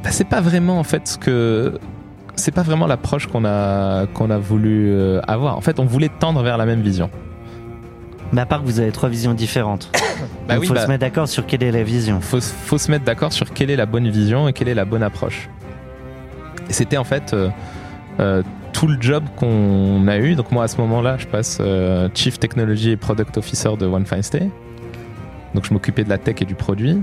Bah, 0.03 0.11
c'est 0.11 0.27
pas 0.27 0.41
vraiment 0.41 0.79
en 0.79 0.83
fait 0.83 1.07
ce 1.07 1.17
que 1.17 1.79
c'est 2.35 2.51
pas 2.51 2.63
vraiment 2.63 2.87
l'approche 2.87 3.27
qu'on 3.27 3.45
a 3.45 4.05
qu'on 4.07 4.29
a 4.29 4.37
voulu 4.37 4.91
euh, 4.91 5.21
avoir. 5.27 5.57
En 5.57 5.61
fait, 5.61 5.79
on 5.79 5.85
voulait 5.85 6.09
tendre 6.19 6.43
vers 6.43 6.57
la 6.57 6.65
même 6.65 6.81
vision. 6.81 7.09
Mais 8.31 8.41
à 8.41 8.45
part 8.45 8.61
que 8.61 8.65
vous 8.65 8.79
avez 8.79 8.91
trois 8.91 9.09
visions 9.09 9.33
différentes. 9.33 9.89
Bah 10.47 10.55
Donc 10.55 10.61
oui, 10.61 10.67
faut 10.67 10.73
bah, 10.73 10.83
se 10.83 10.87
mettre 10.87 11.01
d'accord 11.01 11.27
sur 11.27 11.45
quelle 11.45 11.63
est 11.63 11.71
la 11.71 11.83
vision. 11.83 12.21
faut, 12.21 12.39
faut 12.39 12.77
se 12.77 12.89
mettre 12.91 13.03
d'accord 13.03 13.33
sur 13.33 13.51
quelle 13.51 13.69
est 13.69 13.75
la 13.75 13.85
bonne 13.85 14.09
vision 14.09 14.47
et 14.47 14.53
quelle 14.53 14.67
est 14.67 14.73
la 14.73 14.85
bonne 14.85 15.03
approche. 15.03 15.49
Et 16.69 16.73
c'était 16.73 16.97
en 16.97 17.03
fait 17.03 17.33
euh, 17.33 17.49
euh, 18.19 18.41
tout 18.73 18.87
le 18.87 18.97
job 19.01 19.23
qu'on 19.37 20.07
a 20.07 20.17
eu. 20.17 20.35
Donc 20.35 20.51
moi 20.51 20.63
à 20.63 20.67
ce 20.67 20.77
moment-là, 20.77 21.17
je 21.17 21.27
passe 21.27 21.61
Chief 22.13 22.39
Technology 22.39 22.91
et 22.91 22.97
Product 22.97 23.37
Officer 23.37 23.71
de 23.77 23.85
One 23.85 24.05
Fine 24.05 24.23
Stay. 24.23 24.49
Donc 25.53 25.65
je 25.65 25.73
m'occupais 25.73 26.03
de 26.03 26.09
la 26.09 26.17
tech 26.17 26.35
et 26.41 26.45
du 26.45 26.55
produit. 26.55 27.01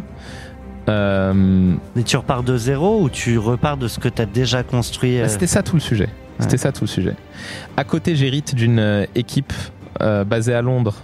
Euh, 0.88 1.74
Et 1.96 2.03
tu 2.03 2.16
repars 2.16 2.42
de 2.42 2.57
zéro 2.57 3.01
ou 3.03 3.09
tu 3.11 3.38
repars 3.38 3.76
de 3.76 3.86
ce 3.86 3.98
que 3.98 4.09
tu 4.09 4.22
as 4.22 4.26
déjà 4.26 4.62
construit 4.62 5.20
euh, 5.20 5.28
C'était 5.28 5.46
ça 5.46 5.62
tout 5.62 5.76
le 5.76 5.80
sujet. 5.80 6.09
C'était 6.38 6.53
Ouais. 6.53 6.59
ça 6.59 6.72
tout 6.72 6.84
le 6.84 6.88
sujet. 6.88 7.14
À 7.76 7.84
côté, 7.84 8.16
j'hérite 8.16 8.55
d'une 8.55 8.78
euh, 8.78 9.05
équipe 9.14 9.53
euh, 10.01 10.24
basée 10.24 10.55
à 10.55 10.62
Londres 10.62 10.94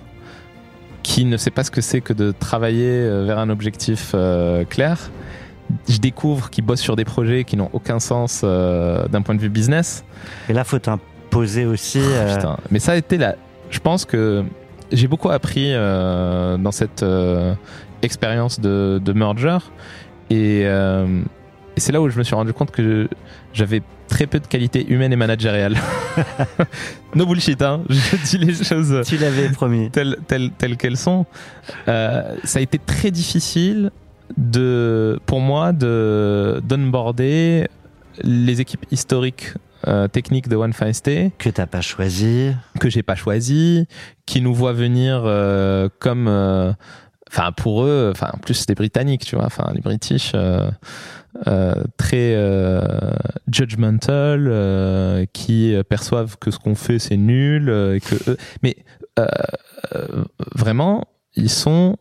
qui 1.03 1.25
ne 1.25 1.37
sait 1.37 1.51
pas 1.51 1.63
ce 1.63 1.71
que 1.71 1.81
c'est 1.83 2.01
que 2.01 2.13
de 2.13 2.33
travailler 2.33 3.01
vers 3.27 3.39
un 3.39 3.49
objectif 3.49 4.13
clair. 4.69 4.99
Je 5.89 5.99
découvre 5.99 6.51
qu'ils 6.51 6.65
bossent 6.65 6.81
sur 6.81 6.97
des 6.97 7.05
projets 7.05 7.45
qui 7.45 7.57
n'ont 7.57 7.71
aucun 7.73 8.01
sens 8.01 8.43
d'un 8.43 9.23
point 9.23 9.37
de 9.37 9.41
vue 9.41 9.49
business. 9.49 10.05
Et 10.49 10.53
là, 10.53 10.65
faut 10.65 10.81
t'imposer 10.81 11.65
aussi. 11.65 12.01
Putain. 12.35 12.57
Mais 12.73 12.81
ça 12.81 12.93
a 12.93 12.97
été 12.97 13.19
la. 13.19 13.37
Je 13.71 13.79
pense 13.79 14.05
que 14.05 14.43
j'ai 14.93 15.09
beaucoup 15.09 15.31
appris 15.31 15.73
euh, 15.73 16.57
dans 16.59 16.73
cette 16.73 17.03
euh, 17.03 17.55
expérience 18.03 18.61
de, 18.61 19.01
de 19.03 19.13
merger. 19.13 19.59
Et, 20.31 20.63
euh, 20.65 21.23
et 21.77 21.81
c'est 21.81 21.93
là 21.93 22.01
où 22.01 22.09
je 22.09 22.19
me 22.19 22.25
suis 22.25 22.35
rendu 22.35 22.53
compte 22.53 22.71
que 22.71 23.09
j'avais 23.53 23.83
très 24.09 24.27
peu 24.27 24.39
de 24.39 24.47
qualité 24.47 24.87
humaine 24.89 25.13
et 25.13 25.17
managériale. 25.17 25.77
no 27.15 27.27
bullshit, 27.27 27.61
hein. 27.63 27.83
Je 27.89 28.17
dis 28.25 28.39
les 28.39 28.55
choses 28.55 29.03
tu 29.05 29.17
l'avais 29.17 29.49
promis. 29.51 29.91
telles, 29.91 30.17
telles, 30.27 30.51
telles 30.57 30.77
qu'elles 30.77 30.97
sont. 30.97 31.27
Ça 31.87 32.59
a 32.59 32.61
été 32.61 32.79
très 32.79 33.11
difficile 33.11 33.91
de, 34.37 35.19
pour 35.27 35.41
moi 35.41 35.73
de 35.73 36.61
d'onboarder 36.65 37.69
les 38.23 38.61
équipes 38.61 38.85
historiques 38.91 39.53
euh, 39.87 40.09
techniques 40.09 40.49
de 40.49 40.57
One 40.57 40.73
Fine 40.73 40.93
Stay 40.93 41.33
Que 41.39 41.49
t'as 41.51 41.67
pas 41.67 41.81
choisi. 41.81 42.53
que 42.81 42.89
j'ai 42.91 43.03
pas 43.03 43.15
choisi, 43.15 43.87
qui 44.27 44.41
nous 44.41 44.55
voient 44.55 44.73
venir 44.73 45.23
euh, 45.25 45.89
comme, 46.01 46.27
euh, 46.29 46.73
enfin 47.31 47.53
pour 47.53 47.85
eux, 47.85 48.11
enfin 48.15 48.31
en 48.35 48.39
plus 48.39 48.67
des 48.67 48.75
Britanniques, 48.75 49.25
tu 49.25 49.37
vois, 49.37 49.47
enfin 49.47 49.71
les 49.75 49.81
British 49.81 50.33
euh, 50.35 50.71
euh, 51.47 51.75
très 51.99 52.35
euh, 52.35 52.81
judgmental, 53.53 54.47
euh, 54.49 55.25
qui 55.33 55.75
perçoivent 55.89 56.37
que 56.39 56.51
ce 56.51 56.59
qu'on 56.59 56.75
fait 56.75 56.99
c'est 56.99 57.17
nul, 57.17 57.69
euh, 57.69 57.97
et 57.97 58.01
que 58.01 58.15
eux- 58.31 58.37
mais 58.63 58.77
vraiment 60.55 61.05
ils 61.35 61.51
sont, 61.51 61.97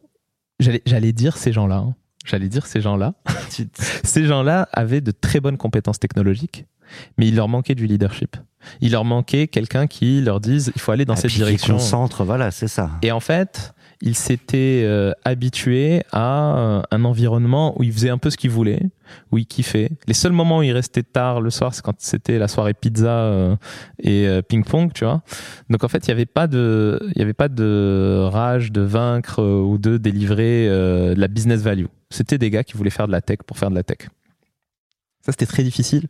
j'allais 0.59 0.81
j'allais 0.86 1.11
dire 1.13 1.38
ces 1.38 1.51
gens-là. 1.51 1.77
hein. 1.77 1.95
J'allais 2.25 2.49
dire 2.49 2.65
ces 2.65 2.81
gens-là. 2.81 3.13
Tu- 3.51 3.67
Ces 4.03 4.25
gens-là 4.25 4.67
avaient 4.73 5.01
de 5.01 5.11
très 5.11 5.39
bonnes 5.39 5.57
compétences 5.57 5.99
technologiques, 5.99 6.65
mais 7.17 7.27
il 7.27 7.36
leur 7.36 7.47
manquait 7.47 7.75
du 7.75 7.86
leadership. 7.88 8.38
Il 8.81 8.93
leur 8.93 9.05
manquait 9.05 9.47
quelqu'un 9.47 9.86
qui 9.86 10.21
leur 10.21 10.39
dise 10.39 10.71
il 10.75 10.81
faut 10.81 10.91
aller 10.91 11.05
dans 11.05 11.13
Ah, 11.13 11.17
cette 11.17 11.31
direction. 11.31 11.75
concentre, 11.75 12.23
voilà, 12.23 12.49
c'est 12.49 12.67
ça. 12.67 12.89
Et 13.03 13.11
en 13.11 13.19
fait, 13.19 13.73
ils 14.01 14.15
s'étaient 14.15 14.81
euh, 14.86 15.11
habitués 15.23 16.01
à 16.11 16.57
euh, 16.57 16.81
un 16.89 17.05
environnement 17.05 17.79
où 17.79 17.83
ils 17.83 17.93
faisaient 17.93 18.09
un 18.09 18.17
peu 18.17 18.31
ce 18.31 18.38
qu'ils 18.38 18.49
voulaient, 18.49 18.81
où 19.31 19.38
ils 19.38 19.45
kiffaient. 19.45 19.91
Les 20.07 20.15
seuls 20.15 20.31
moments 20.31 20.57
où 20.59 20.63
ils 20.63 20.71
restaient 20.71 21.03
tard 21.03 21.41
le 21.41 21.51
soir, 21.51 21.75
c'est 21.75 21.83
quand 21.83 21.93
c'était 21.99 22.39
la 22.39 22.47
soirée 22.47 22.73
pizza 22.73 23.07
euh, 23.09 23.55
et 23.99 24.27
euh, 24.27 24.41
ping-pong, 24.41 24.91
tu 24.93 25.05
vois. 25.05 25.21
Donc 25.69 25.83
en 25.83 25.88
fait, 25.88 26.07
il 26.07 26.09
n'y 26.09 26.13
avait 26.13 26.25
pas 26.25 26.47
de, 26.47 26.99
il 27.15 27.19
y 27.19 27.21
avait 27.21 27.33
pas 27.33 27.49
de 27.49 28.19
rage 28.31 28.71
de 28.71 28.81
vaincre 28.81 29.43
euh, 29.43 29.61
ou 29.61 29.77
de 29.77 29.97
délivrer 29.97 30.67
euh, 30.67 31.13
de 31.13 31.19
la 31.19 31.27
business 31.27 31.61
value. 31.61 31.86
C'était 32.09 32.39
des 32.39 32.49
gars 32.49 32.63
qui 32.63 32.73
voulaient 32.73 32.89
faire 32.89 33.05
de 33.07 33.11
la 33.11 33.21
tech 33.21 33.38
pour 33.45 33.59
faire 33.59 33.69
de 33.69 33.75
la 33.75 33.83
tech. 33.83 34.09
Ça, 35.23 35.31
c'était 35.31 35.45
très 35.47 35.63
difficile 35.63 36.07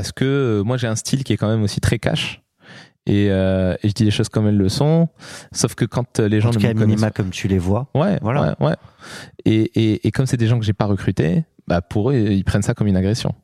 parce 0.00 0.12
que 0.12 0.24
euh, 0.24 0.62
moi, 0.64 0.78
j'ai 0.78 0.86
un 0.86 0.96
style 0.96 1.24
qui 1.24 1.34
est 1.34 1.36
quand 1.36 1.48
même 1.48 1.62
aussi 1.62 1.78
très 1.80 1.98
cash. 1.98 2.40
Et, 3.04 3.26
euh, 3.30 3.74
et 3.82 3.88
je 3.88 3.92
dis 3.92 4.04
les 4.04 4.10
choses 4.10 4.30
comme 4.30 4.46
elles 4.46 4.56
le 4.56 4.70
sont. 4.70 5.08
Sauf 5.52 5.74
que 5.74 5.84
quand 5.84 6.20
euh, 6.20 6.28
les 6.28 6.40
gens 6.40 6.48
En 6.48 6.52
tout 6.52 6.58
ne 6.58 6.62
cas, 6.62 6.68
me 6.68 6.72
à 6.72 6.74
connaissent 6.80 6.96
minima, 6.96 7.10
comme 7.10 7.28
tu 7.28 7.48
les 7.48 7.58
vois. 7.58 7.88
Ouais, 7.94 8.18
Voilà. 8.22 8.56
ouais, 8.60 8.68
ouais. 8.68 8.76
Et, 9.44 9.60
et, 9.74 10.06
et 10.06 10.10
comme 10.10 10.24
c'est 10.24 10.38
des 10.38 10.46
gens 10.46 10.58
que 10.58 10.64
j'ai 10.64 10.72
pas 10.72 10.86
recrutés, 10.86 11.44
bah 11.66 11.82
pour 11.82 12.10
eux, 12.12 12.14
ils 12.14 12.44
prennent 12.44 12.62
ça 12.62 12.72
comme 12.72 12.86
une 12.86 12.96
agression. 12.96 13.34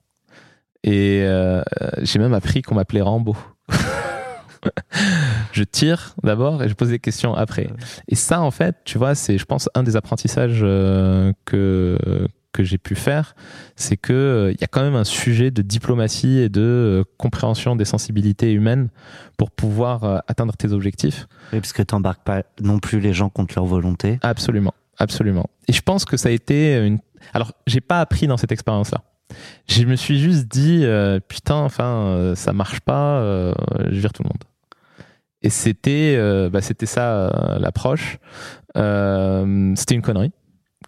Et 0.83 1.21
euh, 1.25 1.63
j'ai 2.01 2.19
même 2.19 2.33
appris 2.33 2.63
qu'on 2.63 2.75
m'appelait 2.77 3.03
Rambo. 3.03 3.37
je 5.53 5.63
tire 5.63 6.15
d'abord 6.23 6.63
et 6.63 6.71
je 6.71 6.75
pose 6.75 6.89
des 6.89 7.01
questions 7.01 7.35
après. 7.35 7.69
Et 8.09 8.15
ça, 8.15 8.41
en 8.41 8.51
fait, 8.51 8.77
tu 8.87 8.97
vois, 8.97 9.15
c'est, 9.15 9.37
je 9.37 9.45
pense, 9.45 9.69
un 9.75 9.83
des 9.83 9.97
apprentissages 9.97 10.61
que 10.61 11.99
que 12.57 12.65
j'ai 12.65 12.79
pu 12.79 12.95
faire, 12.95 13.35
c'est 13.77 13.97
que 13.97 14.13
euh, 14.13 14.53
il 14.53 14.61
y 14.61 14.65
a 14.65 14.67
quand 14.67 14.83
même 14.83 14.97
un 14.97 15.05
sujet 15.05 15.51
de 15.51 15.63
diplomatie 15.63 16.39
et 16.39 16.49
de 16.49 16.63
euh, 16.63 17.05
compréhension 17.19 17.77
des 17.77 17.85
sensibilités 17.85 18.53
humaines 18.53 18.89
pour 19.37 19.51
pouvoir 19.51 20.05
euh, 20.05 20.19
atteindre 20.27 20.57
tes 20.57 20.73
objectifs. 20.73 21.29
Oui, 21.53 21.61
parce 21.61 21.73
que 21.73 21.83
t'embarques 21.83 22.25
pas 22.25 22.43
non 22.61 22.79
plus 22.79 23.01
les 23.01 23.13
gens 23.13 23.29
contre 23.29 23.55
leur 23.57 23.67
volonté. 23.67 24.19
Absolument, 24.23 24.75
absolument. 24.99 25.47
Et 25.69 25.73
je 25.73 25.83
pense 25.83 26.05
que 26.05 26.17
ça 26.17 26.31
a 26.31 26.33
été 26.33 26.79
une. 26.79 26.99
Alors, 27.35 27.53
j'ai 27.67 27.81
pas 27.81 28.01
appris 28.01 28.27
dans 28.27 28.37
cette 28.37 28.53
expérience-là. 28.53 29.03
Je 29.69 29.85
me 29.85 29.97
suis 29.97 30.19
juste 30.19 30.47
dit, 30.49 30.81
euh, 30.85 31.21
putain, 31.21 31.57
enfin, 31.57 32.07
euh, 32.07 32.35
ça 32.35 32.53
marche 32.53 32.81
pas, 32.81 33.19
euh, 33.21 33.53
je 33.91 33.99
vire 33.99 34.13
tout 34.13 34.23
le 34.23 34.29
monde. 34.29 34.45
Et 35.43 35.51
c'était, 35.51 36.15
euh, 36.17 36.49
bah, 36.49 36.61
c'était 36.61 36.87
ça 36.87 37.29
euh, 37.29 37.59
l'approche. 37.59 38.19
Euh, 38.77 39.73
c'était 39.77 39.95
une 39.95 40.03
connerie, 40.03 40.33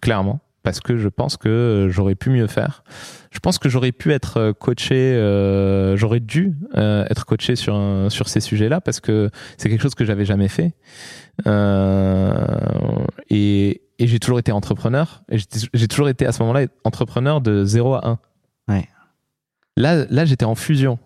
clairement, 0.01 0.39
parce 0.63 0.79
que 0.79 0.97
je 0.97 1.07
pense 1.07 1.37
que 1.37 1.87
j'aurais 1.89 2.15
pu 2.15 2.29
mieux 2.29 2.47
faire. 2.47 2.83
Je 3.31 3.39
pense 3.39 3.57
que 3.59 3.69
j'aurais 3.69 3.91
pu 3.91 4.11
être 4.11 4.37
euh, 4.37 4.53
coaché, 4.53 4.95
euh, 5.15 5.95
j'aurais 5.95 6.19
dû 6.19 6.55
euh, 6.75 7.05
être 7.09 7.25
coaché 7.25 7.55
sur 7.55 7.75
un- 7.75 8.09
sur 8.09 8.27
ces 8.27 8.39
sujets-là 8.39 8.81
parce 8.81 8.99
que 8.99 9.29
c'est 9.57 9.69
quelque 9.69 9.81
chose 9.81 9.95
que 9.95 10.03
j'avais 10.05 10.25
jamais 10.25 10.47
fait. 10.47 10.73
Euh, 11.47 12.33
et 13.29 13.81
et 14.01 14.07
j'ai 14.07 14.19
toujours 14.19 14.39
été 14.39 14.51
entrepreneur. 14.53 15.23
Et 15.29 15.37
j'ai 15.73 15.87
toujours 15.89 16.07
été 16.09 16.25
à 16.25 16.31
ce 16.31 16.41
moment-là 16.43 16.67
entrepreneur 16.85 17.41
de 17.41 17.65
0 17.65 17.95
à 17.95 18.07
1. 18.07 18.19
Ouais. 18.73 18.87
Là, 19.75 20.05
là 20.09 20.23
j'étais 20.25 20.45
en 20.45 20.55
fusion. 20.55 20.99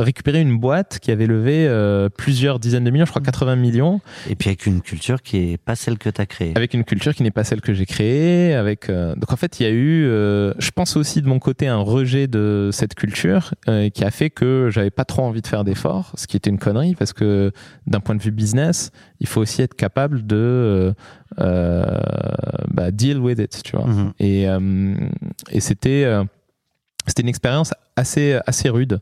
Récupérer 0.00 0.40
une 0.40 0.58
boîte 0.58 0.98
qui 0.98 1.10
avait 1.10 1.26
levé 1.26 1.66
euh, 1.68 2.08
plusieurs 2.08 2.58
dizaines 2.58 2.84
de 2.84 2.90
millions, 2.90 3.04
je 3.04 3.10
crois 3.10 3.20
80 3.22 3.56
millions, 3.56 4.00
Et 4.28 4.34
puis 4.34 4.48
avec 4.48 4.64
une 4.64 4.80
culture 4.80 5.20
qui 5.20 5.36
est 5.52 5.58
pas 5.58 5.74
celle 5.74 5.98
que 5.98 6.08
t'as 6.08 6.24
créée. 6.26 6.52
avec 6.56 6.72
une 6.72 6.84
culture 6.84 7.14
qui 7.14 7.22
n'est 7.22 7.30
pas 7.30 7.44
celle 7.44 7.60
que 7.60 7.74
j'ai 7.74 7.84
créée. 7.84 8.54
Avec 8.54 8.88
euh, 8.88 9.14
donc 9.14 9.30
en 9.32 9.36
fait, 9.36 9.60
il 9.60 9.64
y 9.64 9.66
a 9.66 9.70
eu, 9.70 10.06
euh, 10.06 10.54
je 10.58 10.70
pense 10.70 10.96
aussi 10.96 11.20
de 11.20 11.28
mon 11.28 11.38
côté, 11.38 11.68
un 11.68 11.76
rejet 11.76 12.26
de 12.28 12.70
cette 12.72 12.94
culture 12.94 13.52
qui 13.94 14.04
a 14.04 14.10
fait 14.10 14.30
que 14.30 14.68
j'avais 14.70 14.90
pas 14.90 15.04
trop 15.04 15.22
envie 15.22 15.42
de 15.42 15.46
faire 15.46 15.64
d'efforts, 15.64 16.12
ce 16.16 16.26
qui 16.26 16.36
était 16.36 16.50
une 16.50 16.58
connerie 16.58 16.94
parce 16.94 17.12
que 17.12 17.52
d'un 17.86 18.00
point 18.00 18.14
de 18.14 18.22
vue 18.22 18.30
business, 18.30 18.90
il 19.20 19.26
faut 19.26 19.40
aussi 19.40 19.62
être 19.62 19.74
capable 19.74 20.26
de 20.26 20.94
bah, 21.36 22.90
deal 22.90 23.18
with 23.18 23.38
it, 23.38 23.62
tu 23.62 23.76
vois. 23.76 23.86
Mhm. 23.86 24.12
Et, 24.18 24.46
et 25.50 25.60
c'était 25.60 26.06
c'était 27.10 27.22
une 27.22 27.28
expérience 27.28 27.72
assez 27.96 28.38
assez 28.46 28.68
rude. 28.70 29.00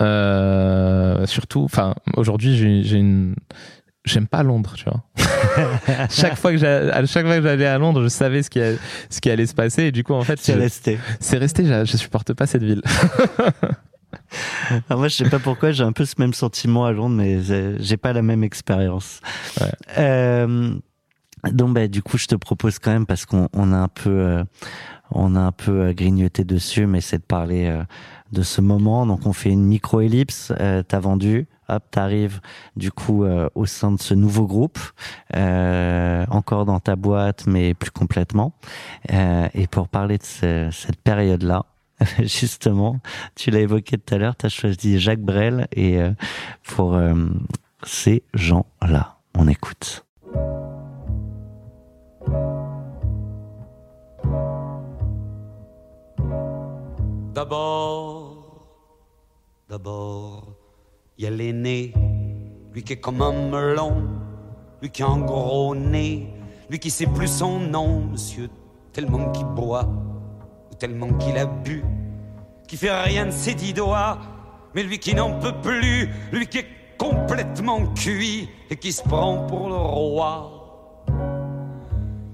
Euh, 0.00 1.26
surtout, 1.26 1.64
enfin 1.64 1.94
aujourd'hui 2.16 2.56
j'ai 2.56 2.82
j'ai 2.84 2.98
une 2.98 3.34
j'aime 4.04 4.26
pas 4.28 4.42
Londres, 4.42 4.74
tu 4.76 4.84
vois. 4.84 5.02
chaque 6.10 6.36
fois 6.36 6.52
que 6.52 6.58
chaque 6.58 7.26
fois 7.26 7.36
que 7.36 7.42
j'allais 7.42 7.66
à 7.66 7.78
Londres, 7.78 8.02
je 8.02 8.08
savais 8.08 8.42
ce 8.42 8.50
qui 8.50 8.60
a- 8.60 8.74
ce 9.10 9.20
qui 9.20 9.30
allait 9.30 9.46
se 9.46 9.54
passer 9.54 9.84
et 9.84 9.92
du 9.92 10.04
coup 10.04 10.14
en 10.14 10.22
fait 10.22 10.38
C'est 10.40 10.54
resté. 10.54 10.98
c'est 11.20 11.38
resté. 11.38 11.64
Je, 11.64 11.84
je 11.84 11.96
supporte 11.96 12.32
pas 12.34 12.46
cette 12.46 12.62
ville. 12.62 12.82
Moi, 14.90 15.08
je 15.08 15.14
sais 15.16 15.28
pas 15.28 15.38
pourquoi, 15.38 15.70
j'ai 15.72 15.84
un 15.84 15.92
peu 15.92 16.04
ce 16.04 16.14
même 16.18 16.32
sentiment 16.34 16.84
à 16.86 16.92
Londres, 16.92 17.16
mais 17.16 17.42
j'ai- 17.42 17.76
j'ai 17.78 17.96
pas 17.96 18.12
la 18.12 18.22
même 18.22 18.42
expérience. 18.44 19.20
Ouais. 19.60 19.70
Euh, 19.98 20.74
donc, 21.52 21.74
bah, 21.74 21.88
du 21.88 22.02
coup, 22.02 22.18
je 22.18 22.26
te 22.26 22.34
propose 22.34 22.78
quand 22.78 22.90
même, 22.90 23.06
parce 23.06 23.24
qu'on 23.26 23.48
on 23.52 23.72
a 23.72 23.76
un 23.76 23.88
peu, 23.88 24.10
euh, 24.10 24.44
on 25.10 25.34
a 25.36 25.40
un 25.40 25.52
peu 25.52 25.80
euh, 25.88 25.92
grignoté 25.92 26.44
dessus, 26.44 26.86
mais 26.86 27.00
c'est 27.00 27.18
de 27.18 27.22
parler 27.22 27.66
euh, 27.66 27.82
de 28.32 28.42
ce 28.42 28.60
moment. 28.60 29.06
Donc, 29.06 29.26
on 29.26 29.32
fait 29.32 29.50
une 29.50 29.64
micro-ellipse. 29.64 30.52
Euh, 30.60 30.82
T'as 30.86 31.00
vendu, 31.00 31.46
hop, 31.68 31.82
t'arrives 31.90 32.40
du 32.76 32.90
coup 32.92 33.24
au 33.54 33.66
sein 33.66 33.92
de 33.92 34.00
ce 34.00 34.14
nouveau 34.14 34.46
groupe, 34.46 34.78
encore 35.34 36.64
dans 36.64 36.80
ta 36.80 36.96
boîte, 36.96 37.46
mais 37.46 37.74
plus 37.74 37.90
complètement. 37.90 38.52
Et 39.10 39.66
pour 39.70 39.88
parler 39.88 40.18
de 40.18 40.22
ce- 40.24 40.68
cette 40.72 41.00
période-là, 41.00 41.64
justement, 42.20 43.00
tu 43.34 43.50
l'as 43.50 43.60
évoqué 43.60 43.98
tout 43.98 44.14
à 44.14 44.18
l'heure, 44.18 44.36
tu 44.36 44.46
as 44.46 44.50
choisi 44.50 44.98
Jacques 44.98 45.20
Brel 45.20 45.66
et 45.72 45.98
pour 46.64 46.98
ces 47.84 48.22
gens-là, 48.34 49.16
on 49.36 49.46
écoute. 49.48 50.04
D'abord, 57.38 58.66
d'abord, 59.68 60.42
il 61.16 61.22
y 61.22 61.28
a 61.28 61.30
l'aîné, 61.30 61.94
lui 62.72 62.82
qui 62.82 62.94
est 62.94 63.00
comme 63.00 63.22
un 63.22 63.30
melon, 63.30 64.08
lui 64.82 64.90
qui 64.90 65.04
a 65.04 65.06
un 65.06 65.20
gros 65.20 65.72
nez, 65.72 66.34
lui 66.68 66.80
qui 66.80 66.90
sait 66.90 67.06
plus 67.06 67.28
son 67.28 67.60
nom, 67.60 68.00
monsieur, 68.10 68.48
tellement 68.92 69.30
qu'il 69.30 69.46
boit, 69.46 69.88
ou 70.72 70.74
tellement 70.80 71.12
qu'il 71.12 71.38
a 71.38 71.46
bu, 71.46 71.84
qui 72.66 72.76
fait 72.76 72.90
rien 72.90 73.26
de 73.26 73.30
ses 73.30 73.54
dix 73.54 73.72
doigts, 73.72 74.18
mais 74.74 74.82
lui 74.82 74.98
qui 74.98 75.14
n'en 75.14 75.38
peut 75.38 75.54
plus, 75.62 76.08
lui 76.32 76.48
qui 76.48 76.58
est 76.58 76.68
complètement 76.98 77.86
cuit 77.94 78.48
et 78.68 78.74
qui 78.74 78.90
se 78.90 79.02
prend 79.04 79.46
pour 79.46 79.68
le 79.68 79.76
roi 79.76 80.58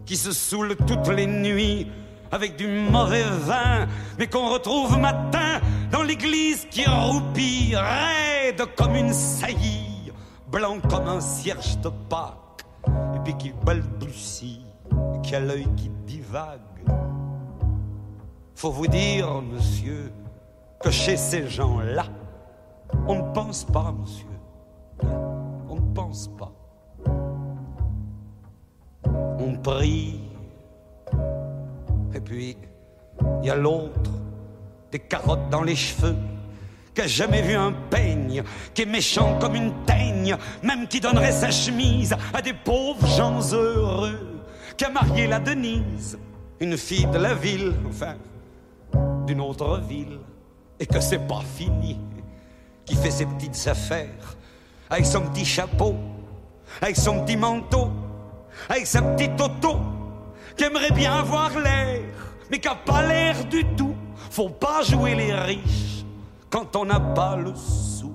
qui 0.07 0.16
se 0.16 0.32
saoule 0.32 0.76
toutes 0.86 1.09
les 1.09 1.26
nuits 1.26 1.86
avec 2.35 2.57
du 2.57 2.66
mauvais 2.66 3.22
vin, 3.22 3.87
mais 4.18 4.26
qu'on 4.26 4.49
retrouve 4.49 4.99
matin 4.99 5.61
dans 5.93 6.03
l'église 6.03 6.66
qui 6.68 6.85
roupille, 6.85 7.76
raide 7.76 8.61
comme 8.76 8.97
une 8.97 9.12
saillie, 9.12 10.12
blanc 10.51 10.80
comme 10.91 11.07
un 11.07 11.20
cierge 11.20 11.78
de 11.78 11.91
Pâques, 12.09 12.66
et 13.14 13.20
puis 13.22 13.37
qui 13.37 13.53
balbutie, 13.64 14.66
et 15.14 15.20
qui 15.22 15.37
a 15.37 15.41
l'œil 15.41 15.68
qui 15.76 15.89
divague. 16.07 16.61
Faut 18.57 18.72
vous 18.72 18.89
dire, 18.89 19.41
monsieur, 19.41 20.12
que 20.80 20.91
chez 20.91 21.16
ces 21.16 21.49
gens-là, 21.49 22.07
on 23.07 23.26
ne 23.26 23.32
pense 23.32 23.64
pas, 23.64 23.95
monsieur. 23.97 24.26
On 25.68 25.76
ne 25.76 25.95
pense 25.95 26.28
pas 26.37 26.53
on 29.39 29.57
prie. 29.57 30.24
Et 32.15 32.21
puis, 32.21 32.57
il 33.43 33.47
y 33.47 33.51
a 33.51 33.57
l'autre, 33.57 34.11
des 34.91 35.01
carottes 35.01 35.51
dans 35.51 35.62
les 35.62 35.77
cheveux, 35.77 36.17
qui 36.95 37.01
a 37.01 37.07
jamais 37.07 37.43
vu 37.43 37.55
un 37.55 37.73
peigne, 37.91 38.43
qui 38.73 38.83
est 38.83 38.87
méchant 38.87 39.39
comme 39.41 39.57
une 39.57 39.73
teigne, 39.85 40.37
même 40.62 40.87
qui 40.87 41.01
donnerait 41.01 41.33
sa 41.33 41.51
chemise 41.51 42.15
à 42.33 42.41
des 42.41 42.53
pauvres 42.53 43.07
gens 43.07 43.41
heureux, 43.53 44.43
qui 44.77 44.85
a 44.85 44.91
marié 44.91 45.27
la 45.27 45.41
Denise, 45.41 46.19
une 46.61 46.77
fille 46.77 47.07
de 47.07 47.19
la 47.19 47.35
ville, 47.35 47.75
enfin, 47.89 48.15
d'une 49.27 49.41
autre 49.41 49.81
ville, 49.81 50.19
et 50.79 50.87
que 50.87 51.01
c'est 51.01 51.27
pas 51.27 51.43
fini, 51.57 51.99
qui 52.85 52.95
fait 52.95 53.11
ses 53.11 53.27
petites 53.27 53.67
affaires, 53.67 54.37
avec 54.89 55.05
son 55.05 55.23
petit 55.23 55.45
chapeau, 55.45 55.97
avec 56.81 56.97
son 56.97 57.25
petit 57.25 57.37
manteau, 57.37 57.91
avec 58.69 58.87
sa 58.87 59.03
petite 59.03 59.41
auto, 59.41 59.79
qui 60.57 60.64
aimerait 60.64 60.92
bien 60.92 61.12
avoir 61.14 61.50
l'air, 61.59 62.02
mais 62.50 62.59
qui 62.59 62.68
a 62.68 62.74
pas 62.74 63.07
l'air 63.07 63.44
du 63.46 63.64
tout. 63.76 63.94
Faut 64.30 64.48
pas 64.48 64.82
jouer 64.82 65.14
les 65.14 65.32
riches 65.32 66.05
quand 66.50 66.76
on 66.76 66.84
n'a 66.84 67.00
pas 67.00 67.36
le 67.36 67.55
sou. 67.55 68.14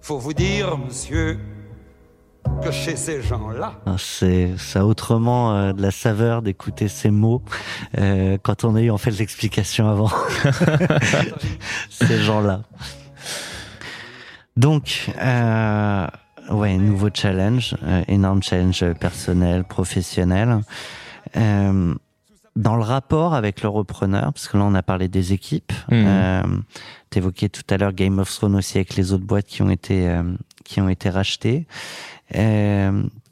Faut 0.00 0.18
vous 0.18 0.32
dire, 0.32 0.76
monsieur, 0.78 1.38
que 2.62 2.70
chez 2.70 2.96
ces 2.96 3.22
gens-là, 3.22 3.74
C'est 3.98 4.56
ça 4.58 4.80
a 4.80 4.84
autrement 4.84 5.54
euh, 5.54 5.72
de 5.72 5.82
la 5.82 5.90
saveur 5.90 6.42
d'écouter 6.42 6.88
ces 6.88 7.10
mots 7.10 7.42
euh, 7.98 8.38
quand 8.42 8.64
on 8.64 8.74
a 8.74 8.80
eu 8.80 8.90
en 8.90 8.98
fait 8.98 9.10
l'explication 9.10 9.88
avant. 9.88 10.10
ces 11.90 12.18
gens-là. 12.18 12.62
Donc, 14.56 15.10
euh, 15.20 16.06
ouais, 16.50 16.76
nouveau 16.76 17.08
challenge, 17.12 17.76
euh, 17.82 18.02
énorme 18.08 18.42
challenge 18.42 18.84
personnel, 18.94 19.64
professionnel. 19.64 20.60
Euh, 21.36 21.94
dans 22.56 22.76
le 22.76 22.82
rapport 22.82 23.34
avec 23.34 23.62
le 23.62 23.68
repreneur, 23.68 24.32
parce 24.32 24.48
que 24.48 24.56
là 24.56 24.64
on 24.64 24.74
a 24.74 24.82
parlé 24.82 25.06
des 25.08 25.32
équipes, 25.32 25.72
Mhm. 25.90 26.04
euh, 26.06 26.42
t'évoquais 27.10 27.48
tout 27.48 27.62
à 27.70 27.76
l'heure 27.76 27.92
Game 27.92 28.18
of 28.18 28.28
Thrones 28.34 28.56
aussi 28.56 28.78
avec 28.78 28.96
les 28.96 29.12
autres 29.12 29.24
boîtes 29.24 29.46
qui 29.46 29.62
ont 29.62 29.70
été 29.70 30.08
euh, 30.08 30.22
qui 30.64 30.80
ont 30.80 30.88
été 30.88 31.08
rachetées. 31.08 31.66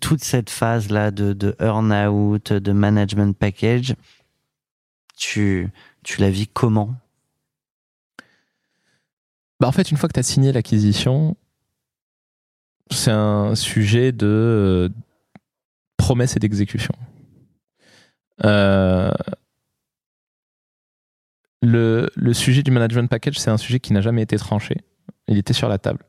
Toute 0.00 0.22
cette 0.22 0.48
phase 0.50 0.90
là 0.90 1.10
de, 1.10 1.32
de 1.32 1.56
earn 1.60 1.92
out, 1.92 2.52
de 2.52 2.72
management 2.72 3.36
package, 3.36 3.94
tu 5.16 5.68
tu 6.04 6.20
la 6.20 6.30
vis 6.30 6.46
comment? 6.46 6.94
Bah, 9.60 9.68
en 9.68 9.72
fait, 9.72 9.90
une 9.90 9.96
fois 9.96 10.08
que 10.08 10.14
tu 10.14 10.20
as 10.20 10.22
signé 10.22 10.52
l'acquisition, 10.52 11.36
c'est 12.90 13.10
un 13.10 13.54
sujet 13.54 14.12
de 14.12 14.26
euh, 14.26 14.88
promesse 15.96 16.36
et 16.36 16.38
d'exécution. 16.40 16.94
Euh, 18.44 19.10
le, 21.62 22.10
le 22.14 22.34
sujet 22.34 22.62
du 22.62 22.70
management 22.70 23.08
package, 23.08 23.38
c'est 23.38 23.50
un 23.50 23.56
sujet 23.56 23.80
qui 23.80 23.92
n'a 23.92 24.00
jamais 24.00 24.22
été 24.22 24.36
tranché. 24.36 24.76
Il 25.28 25.38
était 25.38 25.52
sur 25.52 25.68
la 25.68 25.78
table. 25.78 26.04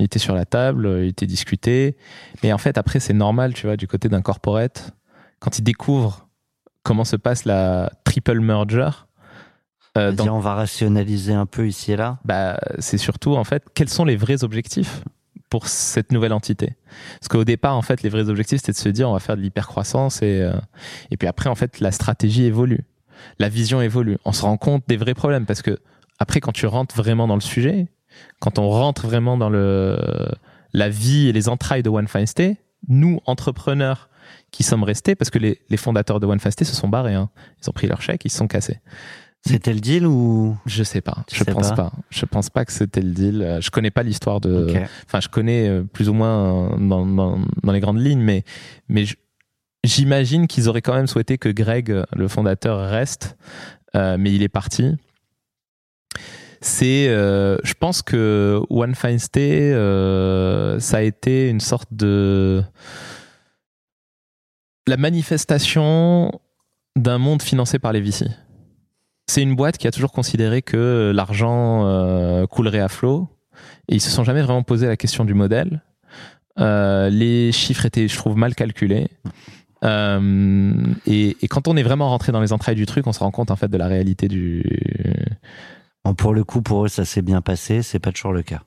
Il 0.00 0.04
était 0.06 0.18
sur 0.18 0.34
la 0.34 0.44
table, 0.44 0.88
il 1.02 1.08
était 1.08 1.26
discuté. 1.26 1.96
Mais 2.42 2.52
en 2.52 2.58
fait, 2.58 2.76
après, 2.78 2.98
c'est 2.98 3.12
normal, 3.12 3.54
tu 3.54 3.66
vois, 3.66 3.76
du 3.76 3.86
côté 3.86 4.08
d'un 4.08 4.22
corporate, 4.22 4.90
quand 5.38 5.58
il 5.58 5.62
découvre 5.62 6.28
comment 6.82 7.04
se 7.04 7.16
passe 7.16 7.44
la 7.44 7.90
triple 8.04 8.40
merger. 8.40 8.90
euh, 9.96 10.10
dans- 10.10 10.36
on 10.36 10.40
va 10.40 10.54
rationaliser 10.54 11.34
un 11.34 11.46
peu 11.46 11.68
ici 11.68 11.92
et 11.92 11.96
là. 11.96 12.18
bah, 12.24 12.58
c'est 12.80 12.98
surtout 12.98 13.36
en 13.36 13.44
fait 13.44 13.62
quels 13.74 13.88
sont 13.88 14.04
les 14.04 14.16
vrais 14.16 14.42
objectifs 14.42 15.04
pour 15.54 15.68
cette 15.68 16.10
nouvelle 16.10 16.32
entité. 16.32 16.72
Parce 17.20 17.28
qu'au 17.28 17.44
départ, 17.44 17.76
en 17.76 17.82
fait, 17.82 18.02
les 18.02 18.08
vrais 18.08 18.28
objectifs, 18.28 18.58
c'était 18.58 18.72
de 18.72 18.76
se 18.76 18.88
dire 18.88 19.08
on 19.08 19.12
va 19.12 19.20
faire 19.20 19.36
de 19.36 19.40
l'hypercroissance 19.40 20.20
et, 20.20 20.40
euh, 20.40 20.52
et 21.12 21.16
puis 21.16 21.28
après, 21.28 21.48
en 21.48 21.54
fait, 21.54 21.78
la 21.78 21.92
stratégie 21.92 22.42
évolue, 22.42 22.80
la 23.38 23.48
vision 23.48 23.80
évolue. 23.80 24.18
On 24.24 24.32
se 24.32 24.42
rend 24.42 24.56
compte 24.56 24.82
des 24.88 24.96
vrais 24.96 25.14
problèmes 25.14 25.46
parce 25.46 25.62
que 25.62 25.78
après, 26.18 26.40
quand 26.40 26.50
tu 26.50 26.66
rentres 26.66 26.96
vraiment 26.96 27.28
dans 27.28 27.36
le 27.36 27.40
sujet, 27.40 27.86
quand 28.40 28.58
on 28.58 28.68
rentre 28.68 29.06
vraiment 29.06 29.36
dans 29.36 29.48
le, 29.48 29.96
la 30.72 30.88
vie 30.88 31.28
et 31.28 31.32
les 31.32 31.48
entrailles 31.48 31.84
de 31.84 31.88
One 31.88 32.08
Fine 32.08 32.56
nous, 32.88 33.20
entrepreneurs 33.24 34.08
qui 34.50 34.64
sommes 34.64 34.82
restés, 34.82 35.14
parce 35.14 35.30
que 35.30 35.38
les, 35.38 35.60
les 35.68 35.76
fondateurs 35.76 36.18
de 36.18 36.26
One 36.26 36.40
Fine 36.40 36.50
se 36.50 36.64
sont 36.64 36.88
barrés, 36.88 37.14
hein. 37.14 37.30
ils 37.62 37.70
ont 37.70 37.72
pris 37.72 37.86
leur 37.86 38.02
chèque, 38.02 38.24
ils 38.24 38.30
se 38.30 38.38
sont 38.38 38.48
cassés. 38.48 38.80
C'était 39.46 39.74
le 39.74 39.80
deal 39.80 40.06
ou? 40.06 40.56
Je 40.64 40.82
sais 40.82 41.02
pas. 41.02 41.24
Tu 41.26 41.36
je 41.36 41.44
sais 41.44 41.52
pense 41.52 41.70
pas? 41.70 41.76
pas. 41.76 41.92
Je 42.10 42.24
pense 42.24 42.48
pas 42.48 42.64
que 42.64 42.72
c'était 42.72 43.02
le 43.02 43.10
deal. 43.10 43.42
Euh, 43.42 43.60
Je 43.60 43.70
connais 43.70 43.90
pas 43.90 44.02
l'histoire 44.02 44.40
de. 44.40 44.72
Enfin, 45.06 45.20
je 45.20 45.28
connais 45.28 45.68
euh, 45.68 45.82
plus 45.82 46.08
ou 46.08 46.14
moins 46.14 46.76
dans, 46.78 47.04
dans, 47.04 47.38
dans 47.62 47.72
les 47.72 47.80
grandes 47.80 48.00
lignes, 48.00 48.22
mais 48.22 48.44
mais 48.88 49.04
j'imagine 49.84 50.46
qu'ils 50.46 50.68
auraient 50.70 50.80
quand 50.82 50.94
même 50.94 51.06
souhaité 51.06 51.36
que 51.36 51.50
Greg, 51.50 51.90
euh, 51.90 52.04
le 52.16 52.26
fondateur, 52.28 52.88
reste, 52.88 53.36
euh, 53.94 54.16
mais 54.18 54.32
il 54.32 54.42
est 54.42 54.48
parti. 54.48 54.96
C'est, 56.62 57.08
euh, 57.08 57.58
je 57.64 57.74
pense 57.74 58.00
que 58.00 58.58
One 58.70 58.94
Fine 58.94 59.18
Stay, 59.18 59.74
euh, 59.74 60.80
ça 60.80 60.96
a 60.96 61.00
été 61.02 61.50
une 61.50 61.60
sorte 61.60 61.92
de 61.92 62.62
la 64.86 64.96
manifestation 64.96 66.32
d'un 66.96 67.18
monde 67.18 67.42
financé 67.42 67.78
par 67.78 67.92
les 67.92 68.00
VC. 68.00 68.24
C'est 69.26 69.42
une 69.42 69.54
boîte 69.56 69.78
qui 69.78 69.86
a 69.86 69.90
toujours 69.90 70.12
considéré 70.12 70.62
que 70.62 71.12
l'argent 71.14 71.86
euh, 71.86 72.46
coulerait 72.46 72.80
à 72.80 72.88
flot 72.88 73.28
et 73.88 73.94
ils 73.96 74.00
se 74.00 74.10
sont 74.10 74.24
jamais 74.24 74.42
vraiment 74.42 74.62
posé 74.62 74.86
la 74.86 74.96
question 74.96 75.24
du 75.24 75.34
modèle. 75.34 75.82
Euh, 76.60 77.08
les 77.10 77.50
chiffres 77.52 77.86
étaient, 77.86 78.06
je 78.06 78.16
trouve, 78.16 78.36
mal 78.36 78.54
calculés. 78.54 79.08
Euh, 79.84 80.72
et, 81.06 81.36
et 81.42 81.48
quand 81.48 81.68
on 81.68 81.76
est 81.76 81.82
vraiment 81.82 82.08
rentré 82.08 82.32
dans 82.32 82.40
les 82.40 82.52
entrailles 82.52 82.74
du 82.76 82.86
truc, 82.86 83.06
on 83.06 83.12
se 83.12 83.18
rend 83.20 83.30
compte 83.30 83.50
en 83.50 83.56
fait 83.56 83.68
de 83.68 83.76
la 83.76 83.86
réalité 83.86 84.28
du. 84.28 84.64
Bon, 86.04 86.14
Pour 86.14 86.32
le 86.34 86.44
coup, 86.44 86.62
pour 86.62 86.84
eux, 86.84 86.88
ça 86.88 87.04
s'est 87.04 87.22
bien 87.22 87.40
passé. 87.40 87.82
C'est 87.82 87.98
pas 87.98 88.12
toujours 88.12 88.32
le 88.32 88.42
cas. 88.42 88.62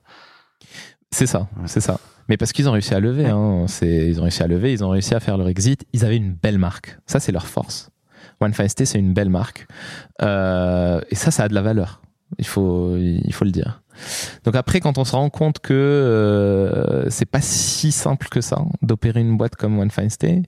C'est 1.10 1.26
ça, 1.26 1.48
Ouais. 1.56 1.66
c'est 1.66 1.80
ça. 1.80 1.98
Mais 2.28 2.36
parce 2.36 2.52
qu'ils 2.52 2.68
ont 2.68 2.72
réussi 2.72 2.92
à 2.94 3.00
lever, 3.00 3.26
hein, 3.26 3.64
ils 3.80 4.18
ont 4.20 4.22
réussi 4.24 4.42
à 4.42 4.46
lever, 4.46 4.72
ils 4.72 4.84
ont 4.84 4.90
réussi 4.90 5.14
à 5.14 5.20
faire 5.20 5.38
leur 5.38 5.48
exit. 5.48 5.86
Ils 5.94 6.04
avaient 6.04 6.18
une 6.18 6.32
belle 6.34 6.58
marque. 6.58 6.98
Ça, 7.06 7.20
c'est 7.20 7.32
leur 7.32 7.46
force. 7.46 7.90
One 8.40 8.54
Fine 8.54 8.68
Stay, 8.68 8.86
c'est 8.86 8.98
une 8.98 9.12
belle 9.12 9.30
marque. 9.30 9.66
Euh, 10.22 11.00
et 11.10 11.14
ça, 11.14 11.30
ça 11.30 11.44
a 11.44 11.48
de 11.48 11.54
la 11.54 11.62
valeur. 11.62 12.00
Il 12.38 12.46
faut, 12.46 12.96
il 12.96 13.32
faut 13.32 13.44
le 13.44 13.50
dire. 13.50 13.82
Donc 14.44 14.54
après, 14.54 14.80
quand 14.80 14.98
on 14.98 15.04
se 15.04 15.12
rend 15.12 15.30
compte 15.30 15.58
que 15.58 15.74
euh, 15.74 17.08
c'est 17.10 17.26
pas 17.26 17.40
si 17.40 17.90
simple 17.90 18.28
que 18.28 18.40
ça 18.40 18.64
d'opérer 18.82 19.20
une 19.20 19.36
boîte 19.36 19.56
comme 19.56 19.78
One 19.78 19.90
Fine 19.90 20.10
Stay, 20.10 20.42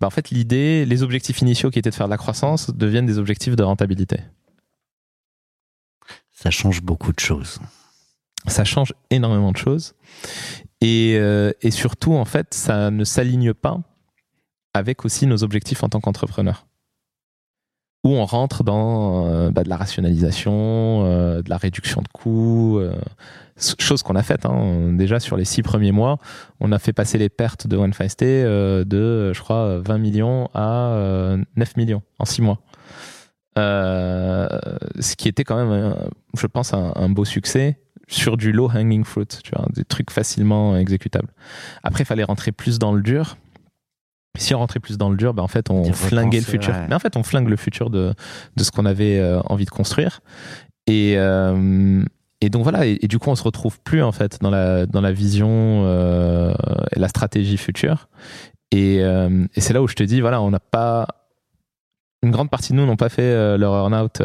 bah 0.00 0.06
en 0.06 0.10
fait, 0.10 0.30
l'idée, 0.30 0.84
les 0.84 1.02
objectifs 1.02 1.40
initiaux 1.40 1.70
qui 1.70 1.78
étaient 1.78 1.90
de 1.90 1.94
faire 1.94 2.06
de 2.06 2.10
la 2.10 2.18
croissance 2.18 2.70
deviennent 2.70 3.06
des 3.06 3.18
objectifs 3.18 3.56
de 3.56 3.62
rentabilité. 3.62 4.20
Ça 6.32 6.50
change 6.50 6.82
beaucoup 6.82 7.12
de 7.12 7.20
choses. 7.20 7.58
ça 8.46 8.64
change 8.64 8.92
énormément 9.10 9.52
de 9.52 9.56
choses. 9.56 9.94
Et, 10.80 11.16
euh, 11.16 11.52
et 11.62 11.70
surtout, 11.70 12.12
en 12.12 12.24
fait, 12.24 12.52
ça 12.54 12.90
ne 12.90 13.04
s'aligne 13.04 13.54
pas 13.54 13.80
avec 14.74 15.04
aussi 15.04 15.26
nos 15.26 15.42
objectifs 15.42 15.82
en 15.82 15.88
tant 15.88 16.00
qu'entrepreneur. 16.00 16.66
Où 18.06 18.10
on 18.10 18.24
rentre 18.24 18.62
dans 18.62 19.26
euh, 19.26 19.50
bah, 19.50 19.64
de 19.64 19.68
la 19.68 19.76
rationalisation, 19.76 20.52
euh, 21.04 21.42
de 21.42 21.50
la 21.50 21.56
réduction 21.56 22.02
de 22.02 22.08
coûts, 22.08 22.78
euh, 22.78 22.92
chose 23.80 24.04
qu'on 24.04 24.14
a 24.14 24.22
faite. 24.22 24.46
hein. 24.46 24.92
Déjà, 24.92 25.18
sur 25.18 25.36
les 25.36 25.44
six 25.44 25.62
premiers 25.62 25.90
mois, 25.90 26.18
on 26.60 26.70
a 26.70 26.78
fait 26.78 26.92
passer 26.92 27.18
les 27.18 27.28
pertes 27.28 27.66
de 27.66 27.76
One 27.76 27.92
Fine 27.92 28.08
Stay 28.08 28.44
euh, 28.44 28.84
de, 28.84 29.32
je 29.32 29.40
crois, 29.40 29.78
20 29.80 29.98
millions 29.98 30.48
à 30.54 30.90
euh, 30.92 31.36
9 31.56 31.76
millions 31.76 32.02
en 32.20 32.24
six 32.26 32.42
mois. 32.42 32.60
Euh, 33.58 34.46
ce 35.00 35.16
qui 35.16 35.26
était 35.26 35.42
quand 35.42 35.56
même, 35.56 35.96
je 36.38 36.46
pense, 36.46 36.74
un, 36.74 36.92
un 36.94 37.08
beau 37.08 37.24
succès 37.24 37.80
sur 38.06 38.36
du 38.36 38.52
low 38.52 38.70
hanging 38.70 39.02
fruit, 39.02 39.26
tu 39.26 39.50
vois, 39.52 39.66
des 39.74 39.84
trucs 39.84 40.12
facilement 40.12 40.76
exécutables. 40.76 41.30
Après, 41.82 42.04
il 42.04 42.06
fallait 42.06 42.22
rentrer 42.22 42.52
plus 42.52 42.78
dans 42.78 42.92
le 42.92 43.02
dur. 43.02 43.36
Si 44.38 44.54
on 44.54 44.58
rentrait 44.58 44.80
plus 44.80 44.98
dans 44.98 45.10
le 45.10 45.16
dur, 45.16 45.34
ben 45.34 45.42
en 45.42 45.48
fait, 45.48 45.70
on 45.70 45.92
flinguait 45.92 46.38
le 46.38 46.44
futur. 46.44 46.74
ouais. 46.74 46.86
Mais 46.88 46.94
en 46.94 46.98
fait, 46.98 47.16
on 47.16 47.22
flingue 47.22 47.48
le 47.48 47.56
futur 47.56 47.90
de, 47.90 48.14
de 48.56 48.64
ce 48.64 48.70
qu'on 48.70 48.86
avait 48.86 49.18
euh, 49.18 49.40
envie 49.46 49.64
de 49.64 49.70
construire. 49.70 50.20
Et, 50.86 51.14
euh, 51.16 52.02
et 52.40 52.50
donc 52.50 52.62
voilà, 52.62 52.86
et, 52.86 52.98
et 53.02 53.08
du 53.08 53.18
coup, 53.18 53.30
on 53.30 53.34
se 53.34 53.42
retrouve 53.42 53.80
plus 53.80 54.02
en 54.02 54.12
fait 54.12 54.38
dans 54.40 54.50
la, 54.50 54.86
dans 54.86 55.00
la 55.00 55.12
vision 55.12 55.82
euh, 55.86 56.54
et 56.94 56.98
la 57.00 57.08
stratégie 57.08 57.56
future. 57.56 58.08
Et, 58.72 58.96
et 58.98 59.60
c'est 59.60 59.72
là 59.72 59.80
où 59.80 59.88
je 59.88 59.94
te 59.94 60.02
dis, 60.02 60.20
voilà, 60.20 60.42
on 60.42 60.50
n'a 60.50 60.60
pas. 60.60 61.06
Une 62.22 62.30
grande 62.30 62.50
partie 62.50 62.72
de 62.72 62.76
nous 62.78 62.84
n'ont 62.84 62.96
pas 62.96 63.08
fait 63.08 63.56
leur 63.56 63.72
earn-out. 63.74 64.20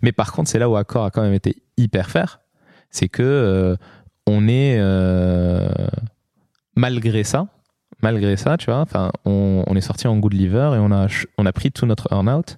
mais 0.00 0.12
par 0.12 0.32
contre, 0.32 0.48
c'est 0.48 0.58
là 0.58 0.70
où 0.70 0.76
Accor 0.76 1.04
a 1.04 1.10
quand 1.10 1.22
même 1.22 1.34
été 1.34 1.56
hyper 1.76 2.08
faire. 2.08 2.40
C'est 2.90 3.08
que 3.08 3.76
on 4.26 4.48
est. 4.48 4.80
malgré 6.76 7.24
ça, 7.24 7.48
malgré 8.02 8.36
ça, 8.36 8.56
tu 8.56 8.66
vois, 8.66 8.80
enfin, 8.80 9.10
on, 9.24 9.64
on 9.66 9.76
est 9.76 9.80
sorti 9.80 10.06
en 10.06 10.16
good 10.18 10.34
liver 10.34 10.72
et 10.74 10.78
on 10.78 10.92
a, 10.92 11.06
on 11.38 11.46
a 11.46 11.52
pris 11.52 11.72
tout 11.72 11.86
notre 11.86 12.12
earn-out. 12.12 12.56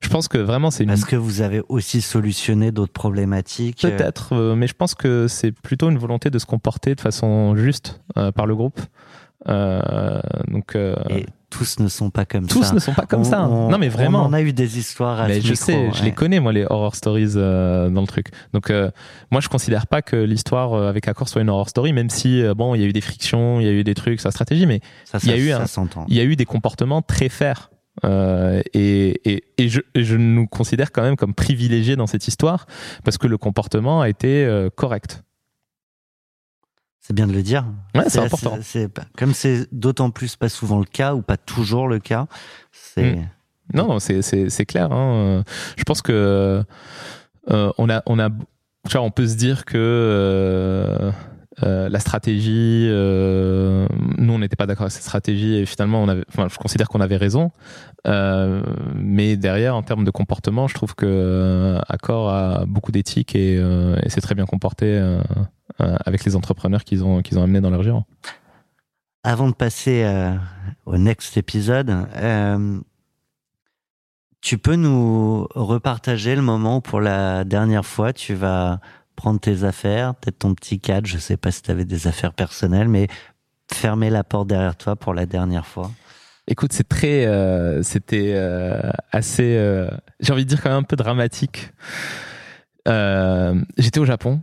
Je 0.00 0.08
pense 0.08 0.28
que 0.28 0.38
vraiment, 0.38 0.70
c'est 0.70 0.84
une. 0.84 0.90
Est-ce 0.90 1.06
que 1.06 1.16
vous 1.16 1.40
avez 1.40 1.62
aussi 1.68 2.00
solutionné 2.00 2.70
d'autres 2.70 2.92
problématiques 2.92 3.84
euh, 3.84 3.96
Peut-être, 3.96 4.34
euh, 4.34 4.54
mais 4.54 4.66
je 4.66 4.74
pense 4.74 4.94
que 4.94 5.26
c'est 5.26 5.52
plutôt 5.52 5.90
une 5.90 5.98
volonté 5.98 6.30
de 6.30 6.38
se 6.38 6.46
comporter 6.46 6.94
de 6.94 7.00
façon 7.00 7.56
juste 7.56 8.00
euh, 8.16 8.30
par 8.30 8.46
le 8.46 8.54
groupe. 8.54 8.80
Euh, 9.48 10.20
donc, 10.48 10.76
Et 10.76 11.26
tous 11.56 11.78
ne 11.78 11.88
sont 11.88 12.10
pas 12.10 12.24
comme 12.24 12.46
tous 12.46 12.62
ça. 12.62 12.74
ne 12.74 12.78
sont 12.78 12.92
pas 12.92 13.06
comme 13.06 13.20
On- 13.20 13.24
ça. 13.24 13.42
on- 13.48 13.70
non, 13.70 13.78
mais 13.78 13.88
vraiment. 13.88 14.22
On 14.22 14.26
en 14.26 14.32
a 14.32 14.42
eu 14.42 14.52
des 14.52 14.78
histoires 14.78 15.20
à 15.20 15.28
Mais 15.28 15.40
ce 15.40 15.46
je 15.46 15.52
micro, 15.52 15.64
sais, 15.66 15.90
je 15.94 16.04
les 16.04 16.12
connais 16.12 16.40
moi 16.40 16.52
les 16.52 16.64
horror 16.64 16.94
stories 16.94 17.32
euh, 17.36 17.88
dans 17.90 18.00
le 18.02 18.06
truc. 18.06 18.28
Donc 18.52 18.70
euh, 18.70 18.90
moi 19.30 19.40
je 19.40 19.48
considère 19.48 19.86
pas 19.86 20.02
que 20.02 20.16
l'histoire 20.16 20.74
euh, 20.74 20.88
avec 20.88 21.08
Accor 21.08 21.28
soit 21.28 21.42
une 21.42 21.50
horror 21.50 21.68
story, 21.68 21.92
même 21.92 22.10
si 22.10 22.42
euh, 22.42 22.54
bon 22.54 22.74
il 22.74 22.80
y 22.80 22.84
a 22.84 22.86
eu 22.86 22.92
des 22.92 23.00
frictions, 23.00 23.60
il 23.60 23.66
y 23.66 23.68
a 23.68 23.72
eu 23.72 23.84
des 23.84 23.94
trucs, 23.94 24.20
sa 24.20 24.30
stratégie, 24.30 24.66
mais 24.66 24.80
Ça, 25.04 25.18
il 25.22 25.30
y 25.30 25.32
a 25.32 25.36
eu 25.36 25.50
un- 25.52 25.64
il 26.08 26.16
y 26.16 26.20
a 26.20 26.24
eu 26.24 26.36
des 26.36 26.44
comportements 26.44 27.02
très 27.02 27.28
fairs. 27.28 27.70
Euh, 28.04 28.60
et, 28.74 29.20
et, 29.24 29.44
et 29.56 29.68
je, 29.70 29.80
et 29.94 30.04
je 30.04 30.16
nous 30.16 30.46
considère 30.46 30.92
quand 30.92 31.00
même 31.02 31.16
comme 31.16 31.32
privilégiés 31.32 31.96
dans 31.96 32.06
cette 32.06 32.28
histoire 32.28 32.66
parce 33.04 33.16
que 33.16 33.26
le 33.26 33.38
comportement 33.38 34.02
a 34.02 34.08
été 34.10 34.44
euh, 34.44 34.68
correct. 34.74 35.22
C'est 37.06 37.14
bien 37.14 37.28
de 37.28 37.32
le 37.32 37.42
dire. 37.44 37.64
Ouais, 37.94 38.08
c'est 38.08 38.18
important. 38.18 38.58
c'est 38.62 38.90
comme 39.16 39.32
c'est 39.32 39.68
d'autant 39.70 40.10
plus 40.10 40.34
pas 40.34 40.48
souvent 40.48 40.80
le 40.80 40.84
cas 40.86 41.14
ou 41.14 41.22
pas 41.22 41.36
toujours 41.36 41.86
le 41.86 42.00
cas. 42.00 42.26
C'est 42.72 43.14
Mm. 43.16 43.28
Non, 43.74 43.86
non, 43.88 43.98
c'est 44.00 44.66
clair. 44.66 44.90
hein. 44.92 45.44
Je 45.76 45.84
pense 45.84 46.02
que 46.02 46.62
euh, 47.50 47.70
on 47.78 47.88
a 47.88 48.02
on 48.06 48.18
a 48.18 48.28
tu 48.30 48.92
vois, 48.92 49.02
on 49.02 49.10
peut 49.12 49.26
se 49.26 49.36
dire 49.36 49.64
que 49.64 49.76
euh, 49.76 51.10
euh, 51.62 51.88
la 51.88 51.98
stratégie, 52.00 52.86
nous 52.88 54.32
on 54.32 54.38
n'était 54.40 54.56
pas 54.56 54.66
d'accord 54.66 54.82
avec 54.84 54.92
cette 54.92 55.02
stratégie 55.02 55.54
et 55.56 55.66
finalement 55.66 56.02
on 56.02 56.08
avait, 56.08 56.24
enfin 56.28 56.48
je 56.50 56.56
considère 56.58 56.88
qu'on 56.88 57.00
avait 57.00 57.16
raison, 57.16 57.50
mais 58.94 59.36
derrière 59.36 59.74
en 59.76 59.82
termes 59.82 60.04
de 60.04 60.10
comportement, 60.10 60.66
je 60.68 60.74
trouve 60.74 60.94
que 60.96 61.78
Accor 61.88 62.30
a 62.30 62.64
beaucoup 62.66 62.92
d'éthique 62.92 63.34
et, 63.36 63.54
et 63.54 64.08
s'est 64.10 64.20
très 64.20 64.34
bien 64.34 64.46
comporté 64.46 65.00
avec 65.78 66.24
les 66.24 66.36
entrepreneurs 66.36 66.84
qu'ils 66.84 67.04
ont 67.04 67.22
qu'ils 67.22 67.38
ont 67.38 67.42
amenés 67.42 67.60
dans 67.60 67.70
leur 67.70 67.82
giron. 67.82 68.04
Avant 69.22 69.48
de 69.48 69.54
passer 69.54 70.04
euh, 70.04 70.36
au 70.84 70.98
next 70.98 71.36
épisode, 71.36 71.90
euh, 72.14 72.78
tu 74.40 74.58
peux 74.58 74.76
nous 74.76 75.46
repartager 75.54 76.36
le 76.36 76.42
moment 76.42 76.76
où 76.76 76.80
pour 76.80 77.00
la 77.00 77.44
dernière 77.44 77.84
fois 77.84 78.12
tu 78.12 78.34
vas 78.34 78.80
prendre 79.16 79.40
tes 79.40 79.64
affaires, 79.64 80.14
peut-être 80.14 80.38
ton 80.38 80.54
petit 80.54 80.78
cadre, 80.78 81.06
je 81.06 81.18
sais 81.18 81.36
pas 81.36 81.50
si 81.50 81.62
tu 81.62 81.70
avais 81.70 81.84
des 81.84 82.06
affaires 82.06 82.34
personnelles, 82.34 82.88
mais 82.88 83.08
fermer 83.72 84.10
la 84.10 84.22
porte 84.22 84.46
derrière 84.46 84.76
toi 84.76 84.94
pour 84.94 85.14
la 85.14 85.26
dernière 85.26 85.66
fois. 85.66 85.90
Écoute, 86.48 86.72
c'est 86.72 86.88
très, 86.88 87.26
euh, 87.26 87.82
c'était 87.82 88.34
euh, 88.36 88.90
assez, 89.10 89.56
euh, 89.56 89.90
j'ai 90.20 90.32
envie 90.32 90.44
de 90.44 90.48
dire 90.50 90.62
quand 90.62 90.68
même 90.68 90.78
un 90.78 90.82
peu 90.84 90.94
dramatique. 90.94 91.72
Euh, 92.86 93.60
J'étais 93.78 93.98
au 93.98 94.04
Japon. 94.04 94.40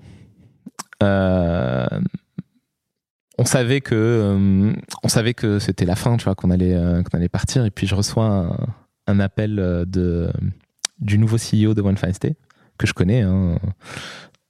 Euh, 1.03 1.85
on 3.37 3.45
savait 3.45 3.81
que, 3.81 3.95
euh, 3.95 4.73
on 5.03 5.07
savait 5.07 5.33
que 5.33 5.59
c'était 5.59 5.85
la 5.85 5.95
fin, 5.95 6.17
tu 6.17 6.25
vois, 6.25 6.35
qu'on 6.35 6.51
allait, 6.51 6.75
euh, 6.75 7.03
qu'on 7.03 7.17
allait 7.17 7.29
partir. 7.29 7.65
Et 7.65 7.71
puis 7.71 7.87
je 7.87 7.95
reçois 7.95 8.57
un, 9.07 9.19
appel 9.19 9.55
de 9.87 10.31
du 10.99 11.17
nouveau 11.17 11.37
CEO 11.37 11.73
de 11.73 11.81
One 11.81 11.97
que 12.77 12.87
je 12.87 12.93
connais. 12.93 13.21
hein. 13.21 13.57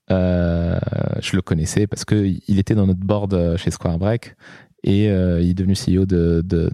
Je 0.10 1.36
le 1.36 1.42
connaissais 1.42 1.88
parce 1.88 2.06
que 2.06 2.32
il 2.48 2.60
était 2.60 2.76
dans 2.76 2.86
notre 2.86 3.00
board 3.00 3.58
chez 3.58 3.72
Square 3.72 3.98
Break 3.98 4.36
Et 4.84 5.06
il 5.06 5.50
est 5.50 5.54
devenu 5.54 5.74
CEO 5.74 6.06
de, 6.06 6.42
de. 6.46 6.70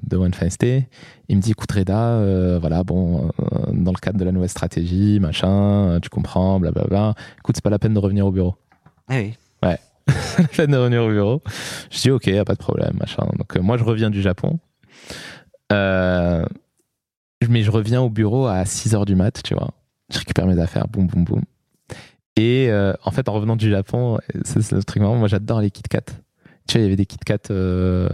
Il 1.29 1.37
me 1.37 1.41
dit, 1.41 1.51
écoute 1.51 1.71
Reda, 1.71 2.57
voilà, 2.59 2.83
bon, 2.83 3.31
dans 3.71 3.91
le 3.91 3.99
cadre 4.01 4.17
de 4.17 4.25
la 4.25 4.31
nouvelle 4.31 4.49
stratégie, 4.49 5.19
machin, 5.21 5.99
tu 6.01 6.09
comprends, 6.09 6.59
blablabla. 6.59 7.13
Écoute, 7.37 7.55
c'est 7.55 7.63
pas 7.63 7.69
la 7.69 7.79
peine 7.79 7.93
de 7.93 7.99
revenir 7.99 8.25
au 8.25 8.31
bureau. 8.31 8.55
Ah 9.07 9.17
oui. 9.17 9.35
la 10.39 10.47
peine 10.47 10.71
de 10.71 10.77
revenir 10.77 11.03
au 11.03 11.09
bureau. 11.09 11.41
Je 11.91 11.99
dis, 11.99 12.11
ok, 12.11 12.27
y 12.27 12.37
a 12.37 12.45
pas 12.45 12.53
de 12.53 12.59
problème, 12.59 12.93
machin. 12.99 13.25
Donc 13.37 13.55
euh, 13.55 13.61
moi, 13.61 13.77
je 13.77 13.83
reviens 13.83 14.09
du 14.09 14.21
Japon. 14.21 14.59
Euh, 15.71 16.45
mais 17.47 17.63
je 17.63 17.71
reviens 17.71 18.01
au 18.01 18.09
bureau 18.09 18.47
à 18.47 18.65
6 18.65 18.95
heures 18.95 19.05
du 19.05 19.15
mat, 19.15 19.41
tu 19.43 19.53
vois. 19.53 19.69
Je 20.11 20.19
récupère 20.19 20.47
mes 20.47 20.59
affaires, 20.59 20.87
boum, 20.87 21.07
boum, 21.07 21.23
boum. 21.23 21.41
Et 22.35 22.67
euh, 22.69 22.93
en 23.03 23.11
fait, 23.11 23.27
en 23.29 23.33
revenant 23.33 23.55
du 23.55 23.69
Japon, 23.69 24.17
c'est 24.43 24.71
le 24.71 24.83
truc 24.83 25.01
marrant, 25.01 25.15
moi 25.15 25.27
j'adore 25.27 25.61
les 25.61 25.71
Kit 25.71 25.83
Kat. 25.83 26.01
Tu 26.67 26.73
vois, 26.73 26.79
il 26.79 26.83
y 26.83 26.85
avait 26.85 26.95
des 26.95 27.05
Kit 27.05 27.17
Kat 27.17 27.37
euh, 27.51 28.09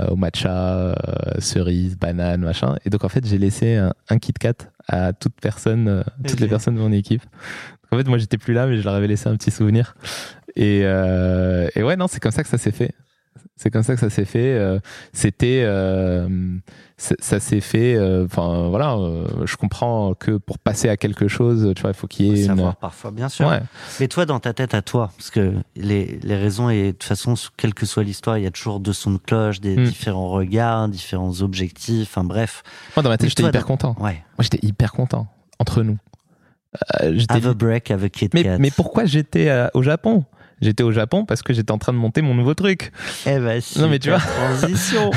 euh, 0.00 0.06
au 0.08 0.16
matcha, 0.16 0.94
cerise, 1.38 1.96
banane, 1.96 2.42
machin. 2.42 2.76
Et 2.84 2.90
donc 2.90 3.04
en 3.04 3.08
fait, 3.08 3.26
j'ai 3.26 3.38
laissé 3.38 3.76
un, 3.76 3.92
un 4.08 4.18
Kit 4.18 4.32
Kat 4.32 4.54
à 4.86 5.12
toute 5.12 5.34
personne, 5.40 6.04
toutes 6.26 6.40
les 6.40 6.48
personnes 6.48 6.76
de 6.76 6.80
mon 6.80 6.92
équipe. 6.92 7.22
En 7.90 7.98
fait, 7.98 8.06
moi 8.08 8.16
j'étais 8.16 8.38
plus 8.38 8.54
là, 8.54 8.66
mais 8.66 8.78
je 8.78 8.84
leur 8.84 8.94
avais 8.94 9.08
laissé 9.08 9.28
un 9.28 9.36
petit 9.36 9.50
souvenir. 9.50 9.96
Et, 10.56 10.82
euh, 10.84 11.68
et 11.74 11.82
ouais, 11.82 11.96
non, 11.96 12.06
c'est 12.08 12.20
comme 12.20 12.32
ça 12.32 12.42
que 12.42 12.48
ça 12.48 12.58
s'est 12.58 12.72
fait. 12.72 12.92
C'est 13.56 13.70
comme 13.70 13.82
ça 13.82 13.94
que 13.94 14.00
ça 14.00 14.10
s'est 14.10 14.24
fait. 14.24 14.54
Euh, 14.54 14.78
C'était, 15.12 15.62
euh, 15.64 16.28
ça 16.96 17.38
s'est 17.40 17.60
fait. 17.60 17.94
euh, 17.94 18.24
Enfin 18.24 18.68
voilà, 18.68 18.96
je 19.44 19.56
comprends 19.56 20.14
que 20.14 20.32
pour 20.36 20.58
passer 20.58 20.88
à 20.88 20.96
quelque 20.96 21.28
chose, 21.28 21.72
tu 21.76 21.82
vois, 21.82 21.90
il 21.90 21.94
faut 21.96 22.06
qu'il 22.06 22.26
y 22.26 22.30
ait 22.30 22.40
une. 22.40 22.46
savoir 22.46 22.76
parfois, 22.76 23.10
bien 23.10 23.28
sûr. 23.28 23.46
Ouais. 23.48 23.60
Mais 24.00 24.08
toi, 24.08 24.26
dans 24.26 24.40
ta 24.40 24.52
tête 24.52 24.74
à 24.74 24.82
toi, 24.82 25.12
parce 25.16 25.30
que 25.30 25.54
les, 25.76 26.18
les 26.22 26.36
raisons, 26.36 26.70
et 26.70 26.86
de 26.88 26.90
toute 26.92 27.04
façon, 27.04 27.34
quelle 27.56 27.72
que 27.74 27.86
soit 27.86 28.02
l'histoire, 28.02 28.36
il 28.36 28.44
y 28.44 28.46
a 28.46 28.50
toujours 28.50 28.80
deux 28.80 28.92
sons 28.92 29.12
de 29.12 29.18
cloche, 29.18 29.60
des 29.60 29.76
Hmm. 29.76 29.84
différents 29.84 30.28
regards, 30.30 30.88
différents 30.88 31.40
objectifs, 31.40 32.08
enfin 32.10 32.24
bref. 32.24 32.62
Moi 32.96 33.02
dans 33.02 33.10
ma 33.10 33.16
tête, 33.18 33.28
j'étais 33.28 33.42
hyper 33.44 33.60
dans- 33.62 33.66
content. 33.66 33.96
Ouais. 34.00 34.22
Moi 34.38 34.40
j'étais 34.40 34.64
hyper 34.66 34.92
content 34.92 35.28
entre 35.58 35.82
nous. 35.82 35.98
J'étais- 37.02 37.34
Have 37.34 37.46
a 37.48 37.54
break 37.54 37.90
avec 37.90 38.12
Kit 38.12 38.30
mais, 38.34 38.58
mais 38.58 38.70
pourquoi 38.70 39.04
j'étais 39.04 39.50
au 39.74 39.82
Japon? 39.82 40.24
J'étais 40.62 40.82
au 40.84 40.92
Japon 40.92 41.24
parce 41.26 41.42
que 41.42 41.52
j'étais 41.52 41.72
en 41.72 41.78
train 41.78 41.92
de 41.92 41.98
monter 41.98 42.22
mon 42.22 42.34
nouveau 42.34 42.54
truc. 42.54 42.92
Eh 43.26 43.38
ben, 43.38 43.60
Non, 43.78 43.88
mais 43.88 43.98
tu 43.98 44.08
vois. 44.10 44.20
transition. 44.20 45.10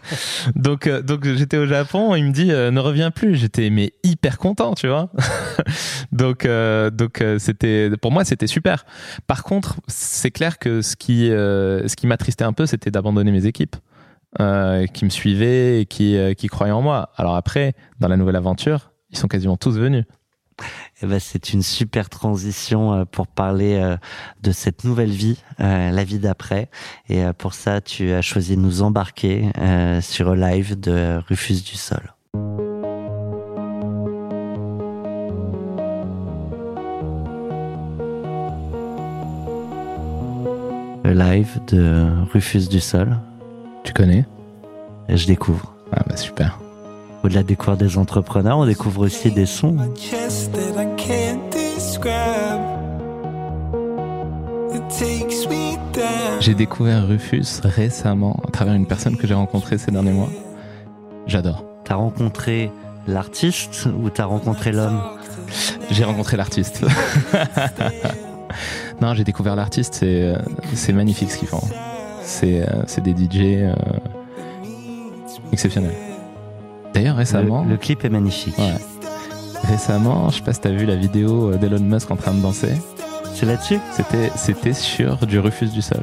donc, 0.54 0.86
euh, 0.86 1.02
donc 1.02 1.24
j'étais 1.26 1.56
au 1.56 1.66
Japon, 1.66 2.14
il 2.14 2.24
me 2.26 2.32
dit 2.32 2.52
euh, 2.52 2.70
ne 2.70 2.78
reviens 2.80 3.10
plus. 3.10 3.36
J'étais 3.36 3.70
mais 3.70 3.92
hyper 4.04 4.38
content, 4.38 4.74
tu 4.74 4.88
vois. 4.88 5.10
donc, 6.12 6.44
euh, 6.44 6.90
donc 6.90 7.20
euh, 7.20 7.38
c'était 7.38 7.90
pour 8.00 8.12
moi 8.12 8.24
c'était 8.24 8.46
super. 8.46 8.84
Par 9.26 9.42
contre, 9.44 9.76
c'est 9.88 10.30
clair 10.30 10.58
que 10.58 10.82
ce 10.82 10.96
qui 10.96 11.30
euh, 11.30 11.88
ce 11.88 11.96
qui 11.96 12.06
m'attristait 12.06 12.44
un 12.44 12.52
peu, 12.52 12.66
c'était 12.66 12.90
d'abandonner 12.90 13.32
mes 13.32 13.46
équipes. 13.46 13.76
euh, 14.40 14.86
qui 14.86 15.04
me 15.04 15.10
suivaient 15.10 15.82
et 15.82 15.84
qui, 15.86 16.16
euh, 16.16 16.32
qui 16.32 16.46
croyaient 16.46 16.72
en 16.72 16.80
moi. 16.80 17.10
Alors 17.16 17.36
après, 17.36 17.74
dans 18.00 18.08
la 18.08 18.16
nouvelle 18.16 18.36
aventure, 18.36 18.90
ils 19.10 19.18
sont 19.18 19.28
quasiment 19.28 19.58
tous 19.58 19.76
venus. 19.78 20.04
Eh 21.02 21.06
ben, 21.06 21.18
c'est 21.18 21.52
une 21.52 21.62
super 21.62 22.08
transition 22.08 22.92
euh, 22.92 23.04
pour 23.04 23.26
parler 23.26 23.74
euh, 23.74 23.96
de 24.42 24.52
cette 24.52 24.84
nouvelle 24.84 25.10
vie, 25.10 25.42
euh, 25.60 25.90
la 25.90 26.04
vie 26.04 26.18
d'après. 26.18 26.68
Et 27.08 27.24
pour 27.36 27.54
ça, 27.54 27.80
tu 27.80 28.12
as 28.12 28.22
choisi 28.22 28.56
de 28.56 28.60
nous 28.60 28.82
embarquer 28.82 29.50
sur 30.00 30.30
un 30.30 30.36
live 30.36 30.78
de 30.78 31.20
Rufus 31.28 31.62
du 31.62 31.76
Sol. 31.76 32.14
Le 41.04 41.12
live 41.12 41.60
de 41.66 42.08
Rufus 42.32 42.68
du 42.68 42.80
Sol, 42.80 43.18
Tu 43.84 43.92
connais? 43.92 44.24
Je 45.08 45.26
découvre. 45.26 45.74
Ah 45.92 46.02
bah 46.08 46.16
super. 46.16 46.58
Au-delà 47.24 47.42
de 47.42 47.48
découvrir 47.48 47.76
des 47.76 47.98
entrepreneurs, 47.98 48.58
on 48.58 48.66
découvre 48.66 49.06
aussi 49.06 49.30
des 49.30 49.46
sons. 49.46 49.76
J'ai 56.40 56.54
découvert 56.54 57.06
Rufus 57.06 57.60
récemment 57.62 58.40
à 58.46 58.50
travers 58.50 58.74
une 58.74 58.86
personne 58.86 59.16
que 59.16 59.26
j'ai 59.26 59.34
rencontrée 59.34 59.78
ces 59.78 59.92
derniers 59.92 60.12
mois. 60.12 60.30
J'adore. 61.26 61.64
T'as 61.84 61.94
rencontré 61.94 62.72
l'artiste 63.06 63.88
ou 64.02 64.10
t'as 64.10 64.24
rencontré 64.24 64.72
l'homme? 64.72 65.00
J'ai 65.90 66.04
rencontré 66.04 66.36
l'artiste. 66.36 66.84
non, 69.00 69.14
j'ai 69.14 69.24
découvert 69.24 69.54
l'artiste, 69.54 69.94
c'est 69.94 70.34
c'est 70.74 70.92
magnifique 70.92 71.30
ce 71.30 71.38
qu'ils 71.38 71.48
font. 71.48 71.62
C'est 72.22 72.62
euh, 72.62 72.82
c'est 72.86 73.02
des 73.02 73.12
DJ 73.12 73.62
euh, 73.62 73.74
exceptionnels. 75.52 76.11
D'ailleurs, 76.94 77.16
récemment, 77.16 77.64
le, 77.64 77.70
le 77.70 77.76
clip 77.76 78.04
est 78.04 78.08
magnifique. 78.10 78.58
ouais, 78.58 78.74
récemment, 79.68 80.28
je 80.30 80.36
sais 80.36 80.42
pas 80.42 80.52
si 80.52 80.60
t'as 80.60 80.70
vu 80.70 80.84
la 80.86 80.96
vidéo 80.96 81.54
d'Elon 81.56 81.80
Musk 81.80 82.10
en 82.10 82.16
train 82.16 82.32
de 82.32 82.40
danser. 82.40 82.72
C'est 83.34 83.46
là-dessus 83.46 83.78
C'était 83.92 84.30
c'était 84.36 84.74
sur 84.74 85.26
du 85.26 85.38
Rufus 85.38 85.66
du 85.68 85.80
Sol. 85.82 86.02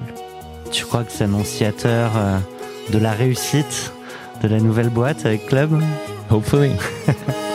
Tu 0.71 0.83
crois 0.85 1.03
que 1.03 1.11
c'est 1.11 1.25
annonciateur 1.25 2.11
euh, 2.17 2.37
de 2.91 2.97
la 2.97 3.11
réussite 3.11 3.93
de 4.43 4.47
la 4.47 4.59
nouvelle 4.59 4.89
boîte 4.89 5.25
avec 5.25 5.45
Club? 5.47 5.79
Hopefully. 6.31 6.71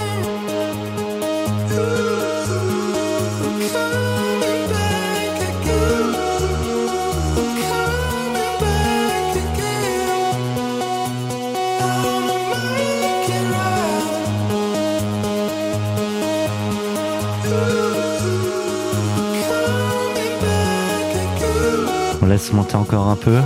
laisse 22.34 22.52
monter 22.52 22.74
encore 22.74 23.06
un 23.06 23.14
peu. 23.14 23.38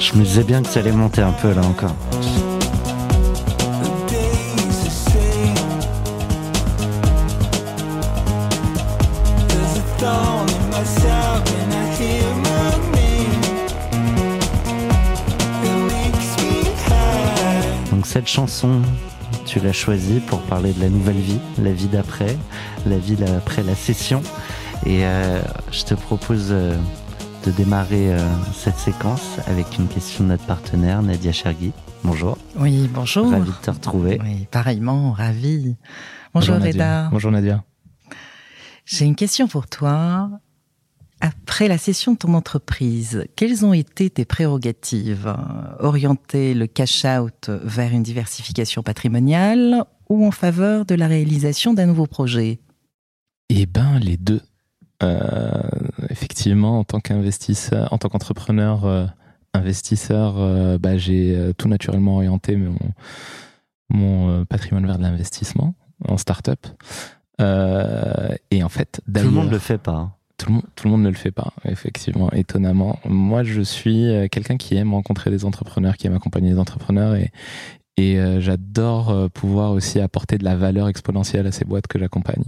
Je 0.00 0.18
me 0.18 0.24
disais 0.24 0.42
bien 0.42 0.62
que 0.62 0.68
ça 0.68 0.80
allait 0.80 0.90
monter 0.90 1.22
un 1.22 1.30
peu 1.30 1.52
là 1.52 1.62
encore. 1.62 1.94
Cette 18.12 18.28
chanson, 18.28 18.82
tu 19.46 19.58
l'as 19.60 19.72
choisie 19.72 20.20
pour 20.20 20.42
parler 20.42 20.74
de 20.74 20.80
la 20.80 20.90
nouvelle 20.90 21.16
vie, 21.16 21.38
la 21.62 21.72
vie 21.72 21.86
d'après, 21.86 22.36
la 22.84 22.98
vie 22.98 23.16
après 23.24 23.62
la 23.62 23.74
session. 23.74 24.22
Et 24.84 25.06
euh, 25.06 25.40
je 25.70 25.82
te 25.84 25.94
propose 25.94 26.48
euh, 26.50 26.76
de 27.46 27.50
démarrer 27.52 28.12
euh, 28.12 28.18
cette 28.52 28.76
séquence 28.76 29.38
avec 29.46 29.78
une 29.78 29.88
question 29.88 30.24
de 30.24 30.28
notre 30.28 30.44
partenaire 30.44 31.00
Nadia 31.00 31.32
Chergui. 31.32 31.72
Bonjour, 32.04 32.36
Oui, 32.56 32.86
bonjour. 32.92 33.30
ravi 33.30 33.50
de 33.50 33.56
te 33.64 33.70
retrouver. 33.70 34.20
Oui, 34.22 34.46
pareillement, 34.50 35.12
ravi. 35.12 35.76
Bonjour, 36.34 36.56
Nadia. 36.56 36.68
Reda. 36.70 37.08
Bonjour 37.10 37.30
Nadia. 37.30 37.64
J'ai 38.84 39.06
une 39.06 39.16
question 39.16 39.48
pour 39.48 39.68
toi. 39.68 40.28
Après 41.24 41.68
la 41.68 41.78
cession 41.78 42.14
de 42.14 42.18
ton 42.18 42.34
entreprise, 42.34 43.24
quelles 43.36 43.64
ont 43.64 43.72
été 43.72 44.10
tes 44.10 44.24
prérogatives? 44.24 45.32
Orienter 45.78 46.52
le 46.52 46.66
cash-out 46.66 47.48
vers 47.62 47.92
une 47.92 48.02
diversification 48.02 48.82
patrimoniale 48.82 49.84
ou 50.08 50.26
en 50.26 50.32
faveur 50.32 50.84
de 50.84 50.96
la 50.96 51.06
réalisation 51.06 51.74
d'un 51.74 51.86
nouveau 51.86 52.08
projet? 52.08 52.58
Eh 53.50 53.66
ben, 53.66 54.00
les 54.00 54.16
deux. 54.16 54.40
Euh, 55.04 55.62
effectivement, 56.10 56.80
en 56.80 56.84
tant 56.84 56.98
qu'investisseur, 56.98 57.92
en 57.92 57.98
tant 57.98 58.08
qu'entrepreneur, 58.08 58.84
euh, 58.84 59.06
investisseur, 59.54 60.34
euh, 60.38 60.76
bah, 60.76 60.96
j'ai 60.96 61.36
euh, 61.36 61.52
tout 61.52 61.68
naturellement 61.68 62.16
orienté 62.16 62.56
mon, 62.56 62.76
mon 63.90 64.28
euh, 64.28 64.44
patrimoine 64.44 64.86
vers 64.86 64.98
de 64.98 65.02
l'investissement 65.02 65.76
en 66.08 66.16
start-up. 66.16 66.66
Euh, 67.40 68.34
et 68.50 68.64
en 68.64 68.68
fait, 68.68 69.00
Tout 69.06 69.22
le 69.22 69.30
monde 69.30 69.52
le 69.52 69.60
fait 69.60 69.78
pas. 69.78 70.18
Tout 70.36 70.48
le 70.48 70.54
monde, 70.54 70.64
tout 70.74 70.84
le 70.86 70.90
monde 70.90 71.02
ne 71.02 71.08
le 71.08 71.14
fait 71.14 71.30
pas, 71.30 71.52
effectivement, 71.64 72.30
étonnamment. 72.32 72.98
Moi, 73.04 73.42
je 73.42 73.60
suis 73.60 74.06
euh, 74.08 74.28
quelqu'un 74.28 74.56
qui 74.56 74.76
aime 74.76 74.94
rencontrer 74.94 75.30
des 75.30 75.44
entrepreneurs, 75.44 75.96
qui 75.96 76.06
aime 76.06 76.14
accompagner 76.14 76.50
des 76.50 76.58
entrepreneurs 76.58 77.14
et, 77.14 77.30
euh, 78.00 78.40
j'adore 78.40 79.10
euh, 79.10 79.28
pouvoir 79.28 79.72
aussi 79.72 80.00
apporter 80.00 80.36
de 80.36 80.44
la 80.44 80.56
valeur 80.56 80.88
exponentielle 80.88 81.46
à 81.46 81.52
ces 81.52 81.64
boîtes 81.64 81.86
que 81.86 81.98
j'accompagne. 81.98 82.44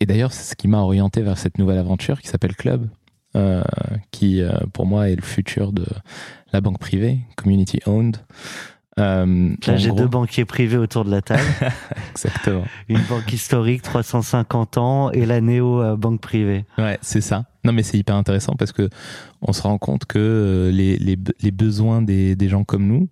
Et 0.00 0.06
d'ailleurs, 0.06 0.32
c'est 0.32 0.50
ce 0.50 0.54
qui 0.54 0.68
m'a 0.68 0.80
orienté 0.80 1.22
vers 1.22 1.38
cette 1.38 1.58
nouvelle 1.58 1.78
aventure 1.78 2.20
qui 2.20 2.28
s'appelle 2.28 2.54
Club. 2.54 2.88
qui 4.12 4.40
pour 4.72 4.86
moi 4.86 5.10
est 5.10 5.16
le 5.16 5.22
futur 5.22 5.72
de 5.72 5.84
la 6.52 6.60
banque 6.60 6.78
privée, 6.78 7.18
community 7.34 7.80
owned. 7.84 8.18
Euh, 9.00 9.54
Là, 9.66 9.76
j'ai 9.76 9.88
gros- 9.88 9.98
deux 9.98 10.06
banquiers 10.06 10.44
privés 10.44 10.76
autour 10.76 11.04
de 11.04 11.10
la 11.10 11.20
table. 11.20 11.42
Exactement. 12.12 12.64
Une 12.88 13.00
banque 13.08 13.32
historique, 13.32 13.82
350 13.82 14.78
ans, 14.78 15.10
et 15.10 15.26
la 15.26 15.40
néo-banque 15.40 16.20
privée. 16.20 16.64
Ouais, 16.78 16.98
c'est 17.02 17.20
ça. 17.20 17.44
Non, 17.64 17.72
mais 17.72 17.82
c'est 17.82 17.98
hyper 17.98 18.14
intéressant 18.14 18.54
parce 18.58 18.72
que 18.72 18.88
on 19.42 19.52
se 19.52 19.62
rend 19.62 19.78
compte 19.78 20.04
que 20.04 20.18
euh, 20.18 20.70
les, 20.70 20.96
les, 20.98 21.18
les 21.40 21.50
besoins 21.50 22.02
des, 22.02 22.36
des 22.36 22.48
gens 22.48 22.62
comme 22.64 22.86
nous, 22.86 23.08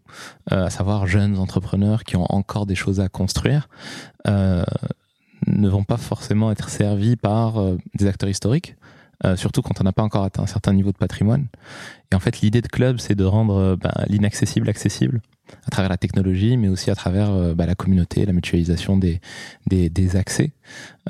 euh, 0.53 0.67
à 0.67 0.71
savoir 0.71 1.07
jeunes 1.07 1.39
entrepreneurs 1.39 2.05
qui 2.05 2.17
ont 2.17 2.27
encore 2.33 2.67
des 2.67 2.75
choses 2.75 3.01
à 3.01 3.09
construire, 3.09 3.69
euh, 4.29 4.63
ne 5.49 5.69
vont 5.69 5.85
pas 5.85 5.97
forcément 5.97 6.53
être 6.53 6.69
servis 6.69 7.17
par 7.17 7.61
euh, 7.61 7.77
des 7.99 8.07
acteurs 8.07 8.29
historiques, 8.31 8.77
euh, 9.25 9.35
surtout 9.37 9.63
quand 9.63 9.81
on 9.81 9.85
n'a 9.85 9.93
pas 9.93 10.03
encore 10.03 10.23
atteint 10.23 10.43
un 10.43 10.47
certain 10.47 10.73
niveau 10.75 10.93
de 10.93 10.99
patrimoine. 10.99 11.47
Et 12.13 12.15
en 12.15 12.21
fait, 12.21 12.41
l'idée 12.41 12.61
de 12.61 12.69
club, 12.69 12.99
c'est 13.01 13.15
de 13.15 13.25
rendre 13.25 13.55
euh, 13.57 13.77
ben, 13.77 13.93
l'inaccessible 14.09 14.69
accessible 14.69 15.21
à 15.67 15.71
travers 15.71 15.91
la 15.91 15.97
technologie, 15.99 16.57
mais 16.57 16.69
aussi 16.69 16.91
à 16.91 16.95
travers 16.95 17.31
euh, 17.31 17.55
bah, 17.55 17.67
la 17.67 17.75
communauté, 17.75 18.25
la 18.25 18.33
mutualisation 18.33 18.97
des, 18.97 19.21
des, 19.67 19.91
des 19.91 20.17
accès. 20.17 20.53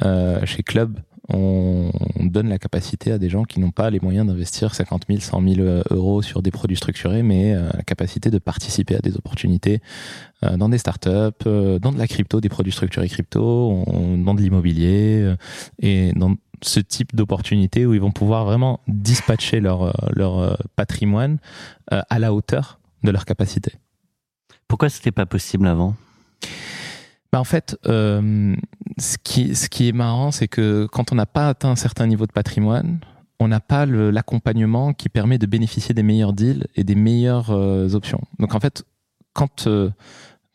Euh, 0.02 0.44
chez 0.46 0.62
Club, 0.62 0.98
on 1.28 1.90
donne 2.20 2.48
la 2.48 2.58
capacité 2.58 3.12
à 3.12 3.18
des 3.18 3.28
gens 3.30 3.44
qui 3.44 3.60
n'ont 3.60 3.70
pas 3.70 3.90
les 3.90 4.00
moyens 4.00 4.26
d'investir 4.26 4.74
50 4.74 5.04
000, 5.08 5.20
100 5.20 5.54
000 5.54 5.82
euros 5.90 6.20
sur 6.20 6.42
des 6.42 6.50
produits 6.50 6.76
structurés, 6.76 7.22
mais 7.22 7.54
euh, 7.54 7.70
la 7.72 7.82
capacité 7.84 8.30
de 8.30 8.38
participer 8.38 8.96
à 8.96 8.98
des 8.98 9.16
opportunités 9.16 9.80
euh, 10.44 10.56
dans 10.56 10.68
des 10.68 10.78
startups, 10.78 11.08
euh, 11.46 11.78
dans 11.78 11.92
de 11.92 11.98
la 11.98 12.08
crypto, 12.08 12.40
des 12.40 12.48
produits 12.48 12.72
structurés 12.72 13.08
crypto, 13.08 13.84
on- 13.86 14.18
dans 14.18 14.34
de 14.34 14.40
l'immobilier 14.40 15.34
et 15.80 16.12
dans 16.16 16.34
ce 16.60 16.80
type 16.80 17.14
d'opportunités 17.14 17.86
où 17.86 17.94
ils 17.94 18.00
vont 18.00 18.12
pouvoir 18.12 18.44
vraiment 18.44 18.80
dispatcher 18.88 19.60
leur, 19.60 19.94
leur 20.14 20.56
patrimoine 20.76 21.38
à 21.90 22.18
la 22.18 22.32
hauteur 22.32 22.78
de 23.02 23.10
leur 23.10 23.24
capacité. 23.24 23.72
Pourquoi 24.72 24.88
c'était 24.88 25.12
pas 25.12 25.26
possible 25.26 25.66
avant? 25.66 25.96
Bah 27.30 27.38
en 27.38 27.44
fait, 27.44 27.76
euh, 27.84 28.56
ce, 28.96 29.18
qui, 29.18 29.88
est 29.88 29.92
marrant, 29.92 30.30
c'est 30.30 30.48
que 30.48 30.86
quand 30.90 31.12
on 31.12 31.14
n'a 31.14 31.26
pas 31.26 31.50
atteint 31.50 31.72
un 31.72 31.76
certain 31.76 32.06
niveau 32.06 32.26
de 32.26 32.32
patrimoine, 32.32 32.98
on 33.38 33.48
n'a 33.48 33.60
pas 33.60 33.84
l'accompagnement 33.84 34.94
qui 34.94 35.10
permet 35.10 35.36
de 35.36 35.44
bénéficier 35.44 35.94
des 35.94 36.02
meilleurs 36.02 36.32
deals 36.32 36.68
et 36.74 36.84
des 36.84 36.94
meilleures 36.94 37.50
euh, 37.50 37.92
options. 37.92 38.22
Donc 38.38 38.54
en 38.54 38.60
fait, 38.60 38.82
quand 39.34 39.66
euh, 39.66 39.90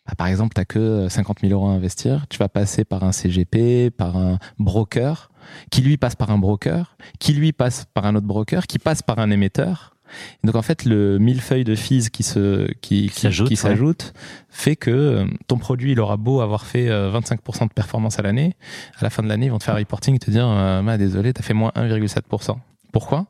bah, 0.07 0.15
par 0.17 0.25
exemple 0.25 0.55
tu 0.55 0.61
n'as 0.61 0.65
que 0.65 1.07
50 1.07 1.41
000 1.41 1.53
euros 1.53 1.69
à 1.69 1.73
investir, 1.73 2.25
tu 2.27 2.39
vas 2.39 2.49
passer 2.49 2.85
par 2.85 3.03
un 3.03 3.11
CGP, 3.11 3.91
par 3.91 4.17
un 4.17 4.39
broker, 4.57 5.29
qui 5.69 5.81
lui 5.81 5.97
passe 5.97 6.15
par 6.15 6.31
un 6.31 6.39
broker, 6.39 6.97
qui 7.19 7.33
lui 7.33 7.53
passe 7.53 7.85
par 7.93 8.07
un 8.07 8.15
autre 8.15 8.25
broker, 8.25 8.65
qui 8.65 8.79
passe 8.79 9.03
par 9.03 9.19
un 9.19 9.29
émetteur. 9.29 9.95
Et 10.43 10.47
donc 10.47 10.55
en 10.55 10.61
fait, 10.61 10.85
le 10.85 11.19
millefeuille 11.19 11.63
de 11.63 11.75
fees 11.75 12.09
qui 12.09 12.23
se 12.23 12.71
qui, 12.81 13.09
qui, 13.09 13.55
s'ajoute, 13.55 14.13
ouais. 14.13 14.21
fait 14.49 14.75
que 14.75 14.91
euh, 14.91 15.25
ton 15.47 15.57
produit 15.57 15.91
il 15.93 15.99
aura 15.99 16.17
beau 16.17 16.41
avoir 16.41 16.65
fait 16.65 16.89
euh, 16.89 17.11
25% 17.11 17.67
de 17.67 17.73
performance 17.73 18.19
à 18.19 18.21
l'année, 18.21 18.55
à 18.99 19.03
la 19.03 19.09
fin 19.09 19.23
de 19.23 19.27
l'année 19.27 19.47
ils 19.47 19.51
vont 19.51 19.59
te 19.59 19.63
faire 19.63 19.75
un 19.75 19.79
reporting 19.79 20.15
et 20.15 20.19
te 20.19 20.31
dire 20.31 20.47
euh, 20.47 20.97
désolé 20.97 21.33
t'as 21.33 21.43
fait 21.43 21.53
moins 21.53 21.71
1,7%. 21.75 22.57
Pourquoi? 22.91 23.27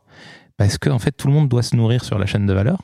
Parce 0.57 0.77
que 0.77 0.89
en 0.89 0.99
fait 0.99 1.11
tout 1.11 1.27
le 1.27 1.33
monde 1.33 1.49
doit 1.49 1.63
se 1.63 1.75
nourrir 1.75 2.03
sur 2.03 2.17
la 2.17 2.25
chaîne 2.25 2.45
de 2.45 2.53
valeur 2.53 2.79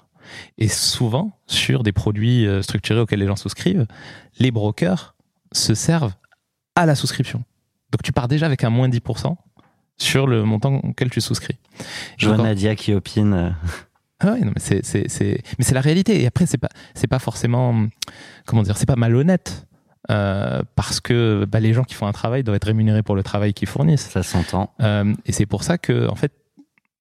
et 0.58 0.68
souvent 0.68 1.38
sur 1.48 1.84
des 1.84 1.92
produits 1.92 2.48
euh, 2.48 2.62
structurés 2.62 3.00
auxquels 3.00 3.20
les 3.20 3.28
gens 3.28 3.36
souscrivent, 3.36 3.86
les 4.40 4.52
brokers 4.52 5.16
se 5.52 5.76
servent 5.76 6.14
à 6.76 6.86
la 6.86 6.96
souscription. 6.96 7.44
Donc 7.92 8.02
tu 8.04 8.12
pars 8.12 8.28
déjà 8.28 8.46
avec 8.46 8.64
un 8.64 8.70
moins 8.70 8.90
10% 8.90 9.36
sur 9.98 10.28
le 10.28 10.44
montant 10.44 10.76
auquel 10.84 11.10
tu 11.10 11.22
souscris. 11.22 11.58
Je 12.18 12.28
vois 12.28 12.38
Donc, 12.38 12.46
en- 12.46 12.50
Nadia 12.50 12.76
qui 12.76 12.94
opine. 12.94 13.34
euh, 13.34 13.50
ah 14.20 14.34
ouais, 14.34 14.40
non, 14.42 14.48
mais 14.56 14.60
c'est, 14.62 14.86
c'est, 14.86 15.10
c'est, 15.10 15.42
mais 15.58 15.66
c'est 15.66 15.74
la 15.76 15.82
réalité. 15.82 16.22
Et 16.22 16.28
après, 16.28 16.46
c'est 16.46 16.58
pas, 16.58 16.70
c'est 16.94 17.08
pas 17.08 17.20
forcément, 17.20 17.88
comment 18.46 18.64
dire, 18.64 18.78
c'est 18.78 18.86
pas 18.86 18.96
malhonnête. 18.96 19.68
Euh, 20.12 20.62
parce 20.76 21.00
que 21.00 21.46
bah, 21.46 21.62
les 21.62 21.74
gens 21.74 21.84
qui 21.84 21.94
font 21.94 22.08
un 22.08 22.12
travail 22.12 22.44
doivent 22.44 22.58
être 22.58 22.66
rémunérés 22.66 23.04
pour 23.04 23.16
le 23.16 23.24
travail 23.24 23.54
qu'ils 23.54 23.70
fournissent. 23.70 24.10
Ça 24.10 24.22
s'entend. 24.24 24.74
Euh, 24.82 25.14
et 25.26 25.32
c'est 25.32 25.46
pour 25.46 25.64
ça 25.64 25.78
que, 25.78 26.10
en 26.10 26.16
fait, 26.16 26.34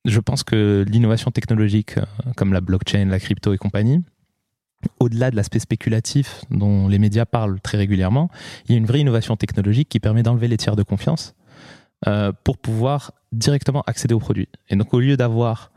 je 0.05 0.21
pense 0.21 0.45
que 0.45 0.85
l'innovation 0.89 1.31
technologique, 1.33 1.97
comme 2.37 2.53
la 2.53 2.61
blockchain, 2.61 3.07
la 3.07 3.19
crypto 3.19 3.53
et 3.53 3.59
compagnie, 3.59 4.03
au-delà 5.01 5.31
de 5.31 5.37
l'aspect 5.37 5.61
spéculatif 5.61 6.41
dont 6.51 6.89
les 6.89 6.99
médias 6.99 7.25
parlent 7.25 7.61
très 7.61 7.79
régulièrement, 7.79 8.31
il 8.67 8.73
y 8.73 8.75
a 8.75 8.79
une 8.79 8.87
vraie 8.87 9.01
innovation 9.01 9.37
technologique 9.37 9.89
qui 9.89 10.01
permet 10.01 10.23
d'enlever 10.25 10.49
les 10.49 10.57
tiers 10.57 10.75
de 10.77 10.83
confiance 10.83 11.35
euh, 12.07 12.33
pour 12.45 12.59
pouvoir 12.59 13.13
directement 13.33 13.83
accéder 13.87 14.15
aux 14.15 14.19
produits. 14.21 14.49
Et 14.69 14.77
donc, 14.77 14.93
au 14.95 15.01
lieu 15.01 15.17
d'avoir 15.17 15.71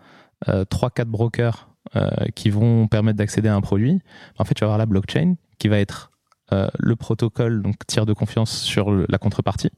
euh, 0.49 0.65
3-4 0.65 1.05
brokers 1.05 1.67
euh, 1.95 2.09
qui 2.35 2.49
vont 2.49 2.87
permettre 2.87 3.17
d'accéder 3.17 3.47
à 3.49 3.55
un 3.55 3.61
produit, 3.61 4.01
en 4.37 4.43
fait, 4.43 4.53
tu 4.53 4.61
vas 4.61 4.65
avoir 4.67 4.77
la 4.77 4.85
blockchain 4.85 5.35
qui 5.59 5.67
va 5.67 5.77
être 5.79 6.11
euh, 6.51 6.67
le 6.77 6.95
protocole, 6.95 7.61
donc 7.63 7.75
tiers 7.87 8.05
de 8.05 8.13
confiance 8.13 8.51
sur 8.51 8.91
le- 8.91 9.05
la 9.09 9.17
contrepartie. 9.17 9.71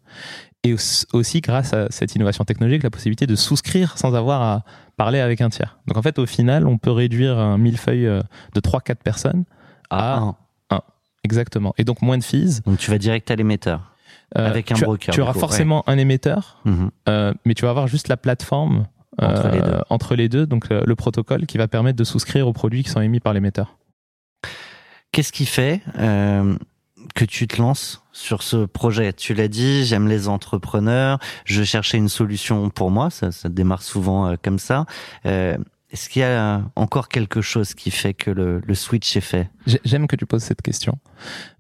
Et 0.64 0.74
aus- 0.74 1.06
aussi, 1.14 1.40
grâce 1.40 1.72
à 1.74 1.88
cette 1.92 2.14
innovation 2.16 2.44
technologique, 2.44 2.84
la 2.84 2.90
possibilité 2.90 3.26
de 3.26 3.36
souscrire 3.36 3.98
sans 3.98 4.16
avoir 4.16 4.42
à 4.42 4.64
parler 4.98 5.20
avec 5.20 5.40
un 5.40 5.50
tiers. 5.50 5.80
Donc 5.88 5.96
en 5.98 6.02
fait, 6.02 6.20
au 6.20 6.26
final, 6.26 6.68
on 6.68 6.78
peut 6.78 6.92
réduire 6.92 7.38
un 7.38 7.58
millefeuille 7.58 8.04
de 8.06 8.60
3-4 8.60 8.96
personnes 9.02 9.46
Ah, 9.90 10.34
à 10.70 10.76
un. 10.76 10.82
exactement. 11.24 11.74
Et 11.78 11.84
donc 11.86 12.02
moins 12.02 12.18
de 12.18 12.24
fees. 12.24 12.62
Donc 12.66 12.80
tu 12.80 12.92
vas 12.92 12.98
direct 12.98 13.32
à 13.32 13.36
l'émetteur. 13.36 13.94
Euh, 14.38 14.46
Avec 14.50 14.72
un 14.72 14.76
tu, 14.76 14.84
broker, 14.84 15.14
Tu 15.14 15.22
auras 15.22 15.34
coup, 15.34 15.40
forcément 15.40 15.84
un 15.88 15.98
émetteur, 15.98 16.60
Mhm. 16.66 16.92
euh, 17.08 17.34
mais 17.46 17.54
tu 17.54 17.64
vas 17.64 17.70
avoir 17.70 17.88
juste 17.88 18.08
la 18.10 18.18
plateforme 18.18 18.88
Entre 19.20 19.46
euh, 19.46 19.52
les 19.52 19.62
deux. 19.62 19.78
entre 19.90 20.16
les 20.16 20.28
deux, 20.30 20.46
donc 20.46 20.70
le 20.70 20.96
protocole 20.96 21.46
qui 21.46 21.58
va 21.58 21.68
permettre 21.68 21.98
de 21.98 22.04
souscrire 22.04 22.48
aux 22.48 22.54
produits 22.54 22.84
qui 22.84 22.90
sont 22.90 23.00
émis 23.02 23.20
par 23.22 23.34
l'émetteur. 23.34 23.78
Qu'est-ce 25.12 25.32
qui 25.32 25.46
fait 25.46 25.82
que 27.16 27.26
tu 27.26 27.48
te 27.48 27.60
lances 27.62 28.04
sur 28.12 28.44
ce 28.44 28.66
projet? 28.66 29.14
Tu 29.14 29.34
l'as 29.34 29.48
dit, 29.48 29.86
j'aime 29.86 30.08
les 30.08 30.28
entrepreneurs, 30.28 31.20
je 31.46 31.64
cherchais 31.64 31.98
une 31.98 32.10
solution 32.10 32.70
pour 32.70 32.92
moi, 32.92 33.10
ça, 33.10 33.32
ça 33.32 33.48
démarre 33.50 33.82
souvent 33.82 34.36
comme 34.44 34.60
ça. 34.60 34.86
Euh, 35.26 35.58
Est-ce 35.90 36.10
qu'il 36.10 36.22
y 36.22 36.26
a 36.26 36.64
encore 36.76 37.08
quelque 37.08 37.42
chose 37.42 37.74
qui 37.74 37.92
fait 37.92 38.14
que 38.14 38.30
le, 38.30 38.62
le 38.66 38.76
switch 38.76 39.16
est 39.16 39.22
fait? 39.22 39.50
J'ai- 39.66 39.80
J'aime 39.86 40.08
que 40.08 40.18
tu 40.18 40.26
poses 40.26 40.44
cette 40.44 40.62
question. 40.62 41.00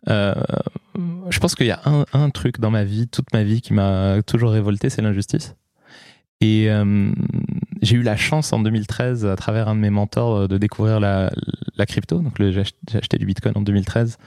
Euh, 0.10 0.34
je 1.30 1.40
pense 1.40 1.56
qu'il 1.56 1.68
y 1.68 1.72
a 1.72 1.80
un, 1.86 2.06
un 2.14 2.30
truc 2.30 2.60
dans 2.60 2.70
ma 2.72 2.84
vie, 2.84 3.08
toute 3.08 3.32
ma 3.34 3.44
vie, 3.44 3.62
qui 3.62 3.74
m'a 3.74 4.22
toujours 4.24 4.52
révolté, 4.52 4.90
c'est 4.90 5.02
l'injustice. 5.02 5.56
Et 6.42 6.70
euh, 6.70 7.12
j'ai 7.82 7.96
eu 7.96 8.04
la 8.04 8.16
chance 8.18 8.52
en 8.54 8.60
2013, 8.60 9.26
à 9.26 9.36
travers 9.38 9.70
un 9.70 9.76
de 9.76 9.80
mes 9.80 9.90
mentors, 9.90 10.48
de 10.48 10.58
découvrir 10.58 11.00
la, 11.00 11.32
la 11.78 11.86
crypto. 11.86 12.20
Donc 12.20 12.34
j'ai 12.40 12.60
ach- 12.60 12.74
j'ai 12.92 12.98
acheté 12.98 13.18
du 13.18 13.26
Bitcoin 13.26 13.54
en 13.56 13.62
2013 13.62 14.18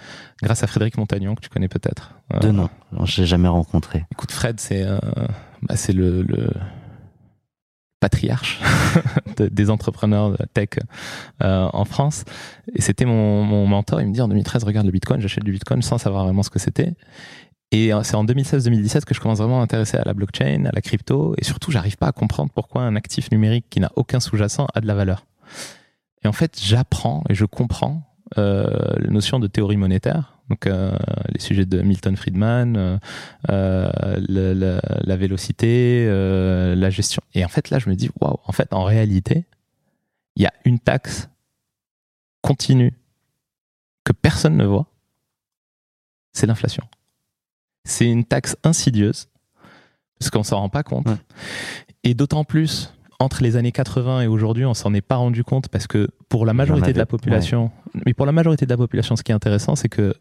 grâce 0.43 0.63
à 0.63 0.67
Frédéric 0.67 0.97
Montagnon, 0.97 1.35
que 1.35 1.41
tu 1.43 1.51
connais 1.51 1.69
peut-être. 1.69 2.15
De 2.41 2.49
Euh, 2.49 2.53
nom, 2.53 2.69
je 3.05 3.21
l'ai 3.21 3.27
jamais 3.27 3.49
rencontré. 3.49 4.07
Écoute, 4.13 4.33
Fred, 4.33 4.59
c'est 4.61 4.83
euh, 4.83 4.99
bah, 5.63 5.75
le 6.23 6.49
patriarche 8.01 8.59
de- 9.37 9.49
des 9.49 9.71
entrepreneurs 9.71 10.31
de 10.31 10.39
tech 10.53 10.71
euh, 11.43 11.69
en 11.73 11.85
France. 11.85 12.25
Et 12.75 12.81
c'était 12.83 13.05
mon, 13.05 13.45
mon 13.45 13.67
mentor. 13.67 14.01
Il 14.01 14.09
me 14.09 14.13
dit 14.13 14.21
en 14.21 14.29
2013, 14.29 14.65
regarde 14.65 14.87
le 14.87 14.93
Bitcoin, 14.93 15.21
j'achète 15.21 15.45
du 15.45 15.53
Bitcoin 15.53 15.83
sans 15.83 15.99
savoir 15.99 16.25
vraiment 16.25 16.43
ce 16.43 16.51
que 16.51 16.59
c'était. 16.59 16.95
Et 17.73 17.93
euh, 17.95 18.03
c'est 18.03 18.17
en 18.17 18.25
2016-2017 18.25 19.05
que 19.05 19.15
je 19.15 19.21
commence 19.21 19.39
vraiment 19.39 19.59
à 19.59 19.61
m'intéresser 19.61 19.97
à 19.97 20.03
la 20.05 20.13
blockchain, 20.15 20.65
à 20.65 20.73
la 20.73 20.81
crypto. 20.81 21.35
Et 21.39 21.45
surtout, 21.45 21.71
j'arrive 21.71 21.97
pas 21.97 22.09
à 22.09 22.13
comprendre 22.13 22.51
pourquoi 22.53 22.83
un 22.83 22.97
actif 22.97 23.31
numérique 23.31 23.67
qui 23.71 23.79
n'a 23.79 23.93
aucun 23.95 24.19
sous-jacent 24.19 24.67
a 24.75 24.81
de 24.81 24.87
la 24.89 24.95
valeur. 24.95 25.25
Et 26.25 26.29
en 26.29 26.33
fait, 26.33 26.59
j'apprends 26.61 27.23
et 27.29 27.35
je 27.35 27.45
comprends 27.45 28.03
euh, 28.39 28.67
la 28.97 29.11
notion 29.11 29.39
de 29.39 29.47
théorie 29.47 29.77
monétaire. 29.77 30.40
Donc, 30.51 30.67
euh, 30.67 30.91
les 31.33 31.39
sujets 31.41 31.65
de 31.65 31.81
Milton 31.81 32.17
Friedman, 32.17 32.77
euh, 32.77 32.99
euh, 33.51 33.91
le- 34.29 34.53
le- 34.53 34.81
la 35.05 35.17
vélocité, 35.17 36.07
euh, 36.09 36.75
la 36.75 36.91
gestion. 36.91 37.23
Et 37.35 37.45
en 37.45 37.49
fait, 37.49 37.71
là, 37.71 37.79
je 37.79 37.89
me 37.89 37.95
dis, 37.95 38.11
waouh, 38.21 38.37
en 38.45 38.53
fait, 38.53 38.73
en 38.75 38.83
réalité, 38.85 39.47
il 40.37 40.43
y 40.43 40.47
a 40.47 40.53
une 40.65 40.81
taxe 40.81 41.29
continue 42.43 42.93
que 44.05 44.13
personne 44.13 44.57
ne 44.57 44.65
voit, 44.65 44.87
c'est 46.33 46.47
l'inflation. 46.47 46.85
C'est 47.85 48.07
une 48.07 48.25
taxe 48.25 48.57
insidieuse, 48.65 49.29
parce 50.19 50.31
qu'on 50.31 50.43
s'en 50.43 50.59
rend 50.59 50.69
pas 50.69 50.83
compte. 50.83 51.07
Ouais. 51.07 51.17
Et 52.05 52.15
d'autant 52.15 52.45
plus, 52.45 52.93
entre 53.19 53.43
les 53.43 53.57
années 53.57 53.73
80 53.73 54.23
et 54.23 54.27
aujourd'hui, 54.27 54.65
on 54.65 54.75
s'en 54.75 54.95
est 54.95 55.01
pas 55.03 55.17
rendu 55.17 55.45
compte, 55.45 55.69
parce 55.69 55.87
que 55.87 56.09
pour 56.29 56.45
la 56.47 56.55
majorité 56.55 56.93
de 56.93 56.99
la 56.99 57.05
population, 57.07 57.71
mais 58.07 58.15
pour 58.15 58.27
la 58.27 58.33
majorité 58.33 58.65
de 58.67 58.71
la 58.71 58.77
population, 58.79 59.15
ce 59.17 59.23
qui 59.23 59.33
est 59.33 59.35
intéressant, 59.35 59.77
c'est 59.77 59.89
que 59.91 60.15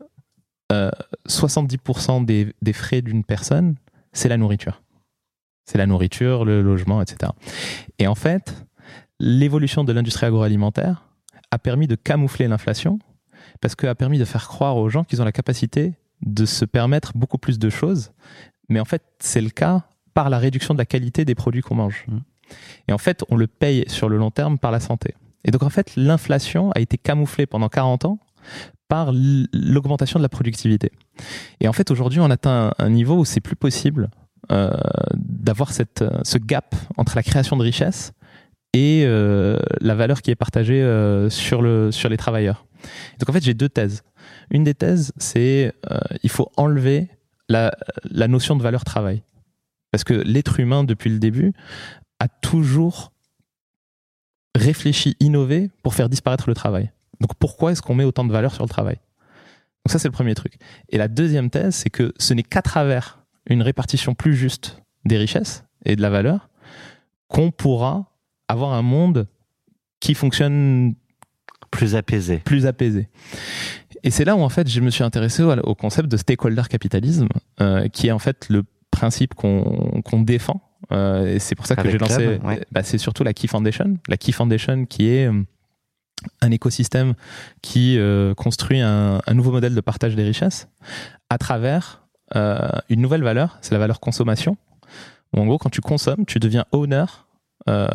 euh, 0.71 0.91
70% 1.27 2.25
des, 2.25 2.53
des 2.61 2.73
frais 2.73 3.01
d'une 3.01 3.23
personne, 3.23 3.75
c'est 4.13 4.29
la 4.29 4.37
nourriture. 4.37 4.81
C'est 5.65 5.77
la 5.77 5.85
nourriture, 5.85 6.45
le 6.45 6.61
logement, 6.61 7.01
etc. 7.01 7.31
Et 7.99 8.07
en 8.07 8.15
fait, 8.15 8.65
l'évolution 9.19 9.83
de 9.83 9.93
l'industrie 9.93 10.25
agroalimentaire 10.25 11.05
a 11.51 11.59
permis 11.59 11.87
de 11.87 11.95
camoufler 11.95 12.47
l'inflation 12.47 12.99
parce 13.61 13.75
qu'elle 13.75 13.89
a 13.89 13.95
permis 13.95 14.19
de 14.19 14.25
faire 14.25 14.47
croire 14.47 14.77
aux 14.77 14.89
gens 14.89 15.03
qu'ils 15.03 15.21
ont 15.21 15.25
la 15.25 15.31
capacité 15.31 15.93
de 16.21 16.45
se 16.45 16.65
permettre 16.65 17.13
beaucoup 17.15 17.37
plus 17.37 17.59
de 17.59 17.69
choses. 17.69 18.11
Mais 18.67 18.79
en 18.79 18.85
fait, 18.85 19.03
c'est 19.19 19.41
le 19.41 19.49
cas 19.49 19.83
par 20.13 20.29
la 20.29 20.37
réduction 20.37 20.73
de 20.73 20.79
la 20.79 20.85
qualité 20.85 21.25
des 21.25 21.35
produits 21.35 21.61
qu'on 21.61 21.75
mange. 21.75 22.05
Mhm. 22.07 22.21
Et 22.87 22.93
en 22.93 22.97
fait, 22.97 23.23
on 23.29 23.35
le 23.35 23.47
paye 23.47 23.85
sur 23.87 24.09
le 24.09 24.17
long 24.17 24.31
terme 24.31 24.57
par 24.57 24.71
la 24.71 24.79
santé. 24.79 25.15
Et 25.45 25.51
donc 25.51 25.63
en 25.63 25.69
fait, 25.69 25.95
l'inflation 25.95 26.71
a 26.71 26.79
été 26.79 26.97
camouflée 26.97 27.45
pendant 27.45 27.69
40 27.69 28.05
ans 28.05 28.19
par 28.89 29.13
l'augmentation 29.13 30.19
de 30.19 30.23
la 30.23 30.29
productivité. 30.29 30.91
Et 31.61 31.69
en 31.69 31.73
fait, 31.73 31.91
aujourd'hui, 31.91 32.19
on 32.19 32.29
atteint 32.29 32.73
un, 32.77 32.89
niveau 32.89 33.19
où 33.19 33.23
c'est 33.23 33.39
plus 33.39 33.55
possible 33.55 34.09
euh, 34.51 34.71
d'avoir 35.13 35.71
ce 35.71 36.37
gap 36.37 36.75
entre 36.97 37.15
la 37.15 37.23
création 37.23 37.55
de 37.55 37.61
richesse 37.61 38.11
et 38.73 39.03
euh, 39.05 39.59
la 39.79 39.95
valeur 39.95 40.21
qui 40.21 40.31
est 40.31 40.35
partagée 40.35 40.81
euh, 40.81 41.29
sur, 41.29 41.61
le, 41.61 41.91
sur 41.91 42.09
les 42.09 42.17
travailleurs. 42.17 42.65
Donc 43.19 43.29
en 43.29 43.33
fait, 43.33 43.43
j'ai 43.43 43.53
deux 43.53 43.69
thèses. 43.69 44.01
Une 44.49 44.63
des 44.63 44.73
thèses, 44.73 45.13
c'est 45.17 45.71
il 46.23 46.29
faut 46.29 46.51
enlever 46.57 47.07
la, 47.47 47.71
la 48.09 48.27
notion 48.27 48.55
de 48.55 48.63
valeur 48.63 48.83
travail. 48.83 49.21
Parce 49.91 50.03
que 50.03 50.13
l'être 50.13 50.59
humain, 50.59 50.83
depuis 50.83 51.11
le 51.11 51.19
début, 51.19 51.53
a 52.19 52.27
toujours 52.27 53.11
réfléchi, 54.55 55.15
innové 55.19 55.69
pour 55.83 55.93
faire 55.93 56.09
disparaître 56.09 56.49
le 56.49 56.55
travail. 56.55 56.91
Donc 57.21 57.33
pourquoi 57.39 57.71
est-ce 57.71 57.81
qu'on 57.81 57.95
met 57.95 58.03
autant 58.03 58.23
de 58.25 58.31
valeur 58.31 58.53
sur 58.53 58.63
le 58.63 58.69
travail? 58.69 58.95
Donc 58.95 59.91
ça, 59.91 59.99
c'est 59.99 60.07
le 60.07 60.13
premier 60.13 60.35
truc. 60.35 60.53
Et 60.89 60.97
la 60.97 61.07
deuxième 61.07 61.49
thèse, 61.49 61.75
c'est 61.75 61.89
que 61.89 62.13
ce 62.17 62.33
n'est 62.33 62.43
qu'à 62.43 62.61
travers 62.61 63.19
une 63.49 63.61
répartition 63.61 64.13
plus 64.13 64.35
juste 64.35 64.81
des 65.05 65.17
richesses 65.17 65.63
et 65.85 65.95
de 65.95 66.01
la 66.01 66.09
valeur 66.09 66.49
qu'on 67.27 67.51
pourra 67.51 68.11
avoir 68.47 68.73
un 68.73 68.81
monde 68.81 69.27
qui 69.99 70.13
fonctionne 70.15 70.95
Plus 71.71 71.95
apaisé. 71.95 72.37
plus 72.39 72.65
apaisé. 72.65 73.09
Et 74.03 74.11
c'est 74.11 74.25
là 74.25 74.35
où 74.35 74.39
en 74.41 74.49
fait 74.49 74.67
je 74.69 74.79
me 74.81 74.89
suis 74.89 75.03
intéressé 75.03 75.43
au, 75.43 75.51
au 75.51 75.75
concept 75.75 76.09
de 76.09 76.17
stakeholder 76.17 76.63
capitalisme, 76.69 77.27
euh, 77.61 77.87
qui 77.89 78.07
est 78.07 78.11
en 78.11 78.19
fait 78.19 78.47
le 78.49 78.63
principe 78.91 79.33
qu'on 79.35 80.01
qu'on 80.03 80.21
défend. 80.21 80.61
Euh, 80.91 81.35
et 81.35 81.39
c'est 81.39 81.53
pour 81.55 81.65
ça 81.67 81.75
que 81.75 81.89
j'ai 81.89 81.97
lancé. 81.97 82.39
Ouais. 82.43 82.65
bah, 82.71 82.81
c'est 82.83 82.97
surtout 82.97 83.23
la 83.23 83.33
Key 83.33 83.47
Foundation. 83.47 83.97
La 84.07 84.17
Key 84.17 84.31
Foundation 84.31 84.85
qui 84.85 85.09
est 85.09 85.27
euh, 85.27 85.43
un 86.41 86.51
écosystème 86.51 87.13
qui 87.61 87.97
euh, 87.97 88.33
construit 88.33 88.81
un, 88.81 89.21
un 89.25 89.33
nouveau 89.33 89.51
modèle 89.51 89.75
de 89.75 89.81
partage 89.81 90.15
des 90.15 90.23
richesses 90.23 90.67
à 91.29 91.37
travers 91.37 92.03
euh, 92.35 92.69
une 92.89 93.01
nouvelle 93.01 93.23
valeur, 93.23 93.57
c'est 93.61 93.73
la 93.73 93.79
valeur 93.79 93.99
consommation. 93.99 94.57
Où 95.33 95.39
en 95.39 95.45
gros, 95.45 95.57
quand 95.57 95.69
tu 95.69 95.81
consommes, 95.81 96.25
tu 96.25 96.39
deviens 96.39 96.65
owner 96.71 97.05
euh, 97.67 97.87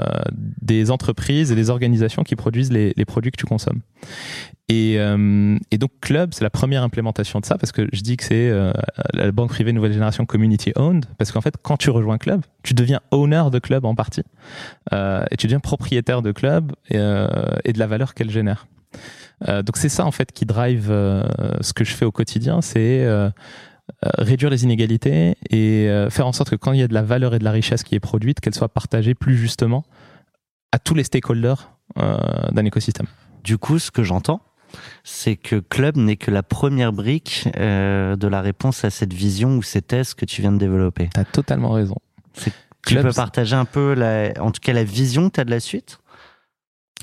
des 0.61 0.91
entreprises 0.91 1.51
et 1.51 1.55
des 1.55 1.71
organisations 1.71 2.23
qui 2.23 2.37
produisent 2.37 2.71
les, 2.71 2.93
les 2.97 3.05
produits 3.05 3.31
que 3.31 3.39
tu 3.39 3.47
consommes. 3.47 3.81
Et, 4.69 4.97
euh, 4.99 5.59
et 5.71 5.79
donc 5.79 5.91
Club, 6.01 6.33
c'est 6.33 6.45
la 6.45 6.51
première 6.51 6.83
implémentation 6.83 7.41
de 7.41 7.45
ça 7.45 7.59
parce 7.59 7.73
que 7.73 7.87
je 7.93 8.01
dis 8.01 8.17
que 8.17 8.25
c'est 8.25 8.49
euh, 8.51 8.73
la 9.13 9.31
banque 9.31 9.51
privée 9.51 9.73
nouvelle 9.73 9.93
génération 9.93 10.25
community 10.25 10.73
owned 10.77 11.05
parce 11.19 11.33
qu'en 11.33 11.43
fait 11.43 11.55
quand 11.63 11.77
tu 11.77 11.91
rejoins 11.91 12.17
Club, 12.17 12.43
tu 12.63 12.73
deviens 12.73 13.01
owner 13.11 13.45
de 13.53 13.59
Club 13.59 13.85
en 13.85 13.95
partie 13.95 14.23
euh, 14.93 15.25
et 15.31 15.37
tu 15.37 15.47
deviens 15.47 15.61
propriétaire 15.61 16.23
de 16.23 16.33
Club 16.33 16.73
et, 16.89 16.97
euh, 16.97 17.29
et 17.65 17.73
de 17.73 17.79
la 17.79 17.87
valeur 17.87 18.15
qu'elle 18.15 18.31
génère. 18.31 18.67
Donc 19.47 19.77
c'est 19.77 19.91
ça 19.91 20.07
en 20.07 20.13
fait 20.13 20.33
qui 20.33 20.47
drive 20.47 20.87
ce 20.87 21.73
que 21.75 21.85
je 21.85 21.93
fais 21.93 22.07
au 22.07 22.13
quotidien, 22.13 22.63
c'est 22.63 23.05
réduire 24.19 24.51
les 24.51 24.65
inégalités 24.65 25.37
et 25.51 25.89
euh, 25.89 26.11
faire 26.11 26.27
en 26.27 26.33
sorte 26.33 26.51
que 26.51 26.57
quand 26.57 26.73
il 26.73 26.81
y 26.81 26.83
a 26.83 26.89
de 26.89 26.95
la 26.95 27.03
valeur 27.03 27.35
et 27.35 27.39
de 27.39 27.45
la 27.45 27.51
richesse 27.53 27.83
qui 27.83 27.95
est 27.95 28.01
produite, 28.01 28.41
qu'elle 28.41 28.55
soit 28.55 28.69
partagée 28.73 29.15
plus 29.15 29.37
justement 29.37 29.85
à 30.73 30.79
tous 30.79 30.95
les 30.95 31.05
stakeholders 31.05 31.71
euh, 31.99 32.17
d'un 32.53 32.65
écosystème. 32.65 33.07
Du 33.43 33.59
coup, 33.59 33.79
ce 33.79 33.91
que 33.91 34.03
j'entends, 34.03 34.41
c'est 35.05 35.37
que 35.37 35.57
Club 35.57 35.97
n'est 35.97 36.17
que 36.17 36.31
la 36.31 36.43
première 36.43 36.93
brique 36.93 37.49
euh, 37.57 38.17
de 38.17 38.27
la 38.27 38.41
réponse 38.41 38.85
à 38.85 38.91
cette 38.91 39.13
vision 39.13 39.57
ou 39.57 39.63
cette 39.63 39.87
thèse 39.89 40.15
que 40.15 40.25
tu 40.25 40.41
viens 40.41 40.53
de 40.53 40.59
développer. 40.59 41.11
Tu 41.15 41.21
as 41.21 41.25
totalement 41.25 41.71
raison. 41.71 41.97
Tu 42.35 42.51
Club, 42.83 43.05
peux 43.05 43.13
c'est- 43.13 43.17
partager 43.17 43.55
un 43.55 43.65
peu, 43.67 43.95
la, 43.95 44.33
en 44.41 44.51
tout 44.51 44.61
cas, 44.61 44.73
la 44.73 44.85
vision 44.85 45.29
que 45.29 45.35
tu 45.35 45.41
as 45.41 45.45
de 45.45 45.51
la 45.51 45.61
suite? 45.61 45.99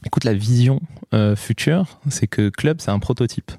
Écoute, 0.06 0.24
la 0.24 0.34
vision 0.34 0.82
euh, 1.14 1.36
future, 1.36 2.00
c'est 2.10 2.28
que 2.28 2.50
Club, 2.50 2.82
c'est 2.82 2.92
un 2.92 3.00
prototype. 3.00 3.52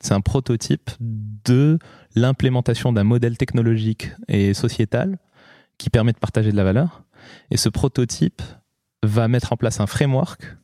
C'est 0.00 0.14
un 0.14 0.20
prototype 0.20 0.90
de 1.00 1.78
l'implémentation 2.14 2.92
d'un 2.92 3.04
modèle 3.04 3.36
technologique 3.36 4.10
et 4.28 4.54
sociétal 4.54 5.18
qui 5.78 5.90
permet 5.90 6.12
de 6.12 6.18
partager 6.18 6.52
de 6.52 6.56
la 6.56 6.64
valeur. 6.64 7.02
Et 7.50 7.56
ce 7.56 7.68
prototype 7.68 8.42
va 9.02 9.28
mettre 9.28 9.52
en 9.52 9.56
place 9.56 9.80
un 9.80 9.86
framework 9.86 10.56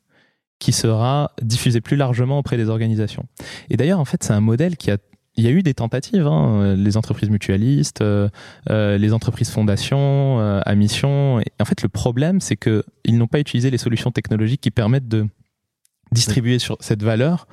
qui 0.58 0.72
sera 0.72 1.32
diffusé 1.42 1.80
plus 1.80 1.96
largement 1.96 2.38
auprès 2.38 2.56
des 2.56 2.68
organisations. 2.68 3.26
Et 3.68 3.76
d'ailleurs, 3.76 3.98
en 3.98 4.04
fait, 4.04 4.22
c'est 4.22 4.32
un 4.32 4.40
modèle 4.40 4.76
qui 4.76 4.90
a 4.90 4.98
il 5.36 5.44
y 5.44 5.46
a 5.46 5.50
eu 5.50 5.62
des 5.62 5.74
tentatives, 5.74 6.26
hein, 6.26 6.74
les 6.74 6.96
entreprises 6.96 7.30
mutualistes, 7.30 8.02
euh, 8.02 8.28
euh, 8.70 8.98
les 8.98 9.12
entreprises 9.12 9.50
fondations, 9.50 10.40
euh, 10.40 10.60
à 10.64 10.74
mission. 10.74 11.40
Et 11.40 11.46
en 11.60 11.64
fait, 11.64 11.82
le 11.82 11.88
problème, 11.88 12.40
c'est 12.40 12.56
que 12.56 12.84
ils 13.04 13.16
n'ont 13.16 13.26
pas 13.26 13.40
utilisé 13.40 13.70
les 13.70 13.78
solutions 13.78 14.10
technologiques 14.10 14.60
qui 14.60 14.70
permettent 14.70 15.08
de 15.08 15.26
distribuer 16.12 16.58
cette 16.80 17.02
valeur 17.02 17.46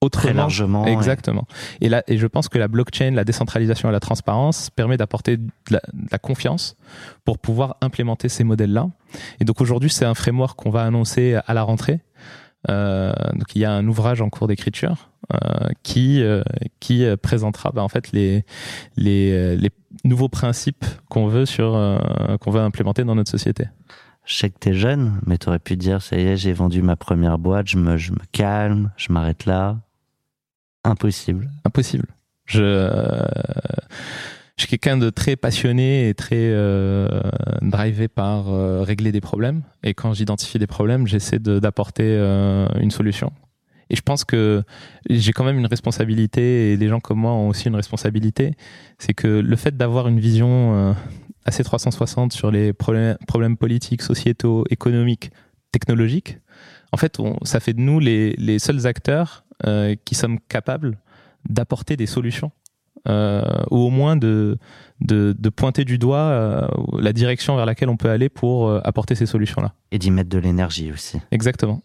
autrement. 0.00 0.30
Très 0.30 0.32
largement. 0.34 0.86
Exactement. 0.86 1.46
Et 1.80 1.88
là, 1.88 2.02
et 2.06 2.18
je 2.18 2.26
pense 2.26 2.48
que 2.48 2.58
la 2.58 2.68
blockchain, 2.68 3.10
la 3.12 3.24
décentralisation 3.24 3.88
et 3.88 3.92
la 3.92 4.00
transparence 4.00 4.70
permet 4.70 4.96
d'apporter 4.96 5.36
de 5.36 5.50
la, 5.70 5.80
de 5.92 6.08
la 6.10 6.18
confiance 6.18 6.76
pour 7.24 7.38
pouvoir 7.38 7.76
implémenter 7.80 8.28
ces 8.28 8.44
modèles-là. 8.44 8.88
Et 9.40 9.44
donc 9.44 9.60
aujourd'hui, 9.60 9.90
c'est 9.90 10.04
un 10.04 10.14
framework 10.14 10.58
qu'on 10.58 10.70
va 10.70 10.84
annoncer 10.84 11.38
à 11.46 11.54
la 11.54 11.62
rentrée. 11.62 12.00
Euh, 12.68 13.12
donc 13.34 13.54
il 13.54 13.62
y 13.62 13.64
a 13.64 13.72
un 13.72 13.86
ouvrage 13.86 14.20
en 14.20 14.30
cours 14.30 14.48
d'écriture 14.48 15.10
euh, 15.32 15.68
qui 15.84 16.20
euh, 16.22 16.42
qui 16.80 17.06
présentera 17.22 17.70
bah, 17.70 17.84
en 17.84 17.88
fait 17.88 18.10
les 18.10 18.44
les, 18.96 19.30
euh, 19.32 19.54
les 19.54 19.70
nouveaux 20.02 20.28
principes 20.28 20.84
qu'on 21.08 21.28
veut 21.28 21.46
sur 21.46 21.76
euh, 21.76 21.98
qu'on 22.40 22.50
veut 22.50 22.60
implémenter 22.60 23.04
dans 23.04 23.14
notre 23.14 23.30
société. 23.30 23.66
Je 24.24 24.34
sais 24.34 24.50
que 24.50 24.58
t'es 24.58 24.74
jeune, 24.74 25.20
mais 25.24 25.38
t'aurais 25.38 25.58
pu 25.60 25.76
dire, 25.76 26.02
ça 26.02 26.16
y 26.16 26.20
est, 26.20 26.36
j'ai 26.36 26.52
vendu 26.52 26.82
ma 26.82 26.96
première 26.96 27.38
boîte, 27.38 27.66
je 27.68 27.78
me, 27.78 27.96
je 27.96 28.12
me 28.12 28.18
calme, 28.30 28.90
je 28.98 29.10
m'arrête 29.10 29.46
là. 29.46 29.78
Impossible. 30.88 31.50
Impossible. 31.64 32.06
Je, 32.46 32.88
suis 34.56 34.68
quelqu'un 34.68 34.96
de 34.96 35.10
très 35.10 35.36
passionné 35.36 36.08
et 36.08 36.14
très 36.14 36.36
euh, 36.36 37.20
drivé 37.60 38.08
par 38.08 38.48
euh, 38.48 38.82
régler 38.82 39.12
des 39.12 39.20
problèmes. 39.20 39.62
Et 39.82 39.92
quand 39.92 40.14
j'identifie 40.14 40.58
des 40.58 40.66
problèmes, 40.66 41.06
j'essaie 41.06 41.38
d'apporter 41.38 42.04
euh, 42.06 42.66
une 42.80 42.90
solution. 42.90 43.32
Et 43.90 43.96
je 43.96 44.02
pense 44.02 44.24
que 44.24 44.62
j'ai 45.08 45.32
quand 45.32 45.44
même 45.44 45.58
une 45.58 45.66
responsabilité, 45.66 46.72
et 46.72 46.76
les 46.76 46.88
gens 46.88 47.00
comme 47.00 47.18
moi 47.18 47.32
ont 47.32 47.48
aussi 47.48 47.68
une 47.68 47.76
responsabilité. 47.76 48.54
C'est 48.98 49.14
que 49.14 49.28
le 49.28 49.56
fait 49.56 49.76
d'avoir 49.76 50.08
une 50.08 50.20
vision 50.20 50.94
assez 51.46 51.64
360 51.64 52.32
sur 52.34 52.50
les 52.50 52.74
problèmes, 52.74 53.56
politiques, 53.56 54.02
sociétaux, 54.02 54.64
économiques, 54.68 55.30
technologiques, 55.72 56.38
en 56.92 56.98
fait, 56.98 57.16
ça 57.44 57.60
fait 57.60 57.72
de 57.72 57.80
nous 57.80 57.98
les 57.98 58.58
seuls 58.58 58.86
acteurs 58.86 59.44
euh, 59.66 59.96
qui 60.04 60.14
sommes 60.14 60.38
capables 60.48 60.98
d'apporter 61.48 61.96
des 61.96 62.06
solutions 62.06 62.52
euh, 63.08 63.42
ou 63.70 63.78
au 63.78 63.90
moins 63.90 64.16
de, 64.16 64.58
de, 65.00 65.34
de 65.38 65.48
pointer 65.48 65.84
du 65.84 65.98
doigt 65.98 66.18
euh, 66.18 66.68
la 66.98 67.12
direction 67.12 67.56
vers 67.56 67.66
laquelle 67.66 67.88
on 67.88 67.96
peut 67.96 68.10
aller 68.10 68.28
pour 68.28 68.70
apporter 68.86 69.14
ces 69.14 69.26
solutions-là. 69.26 69.74
Et 69.90 69.98
d'y 69.98 70.10
mettre 70.10 70.30
de 70.30 70.38
l'énergie 70.38 70.92
aussi. 70.92 71.18
Exactement. 71.30 71.80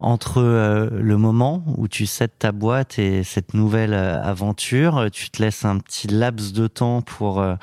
Entre 0.00 0.38
euh, 0.42 0.90
le 0.90 1.16
moment 1.16 1.62
où 1.78 1.86
tu 1.86 2.04
cèdes 2.06 2.36
ta 2.38 2.50
boîte 2.50 2.98
et 2.98 3.22
cette 3.22 3.54
nouvelle 3.54 3.94
euh, 3.94 4.20
aventure, 4.20 4.98
euh, 4.98 5.08
tu 5.08 5.30
te 5.30 5.40
laisses 5.40 5.64
un 5.64 5.78
petit 5.78 6.08
laps 6.08 6.52
de 6.52 6.66
temps 6.66 7.00
pour, 7.00 7.40
euh, 7.40 7.54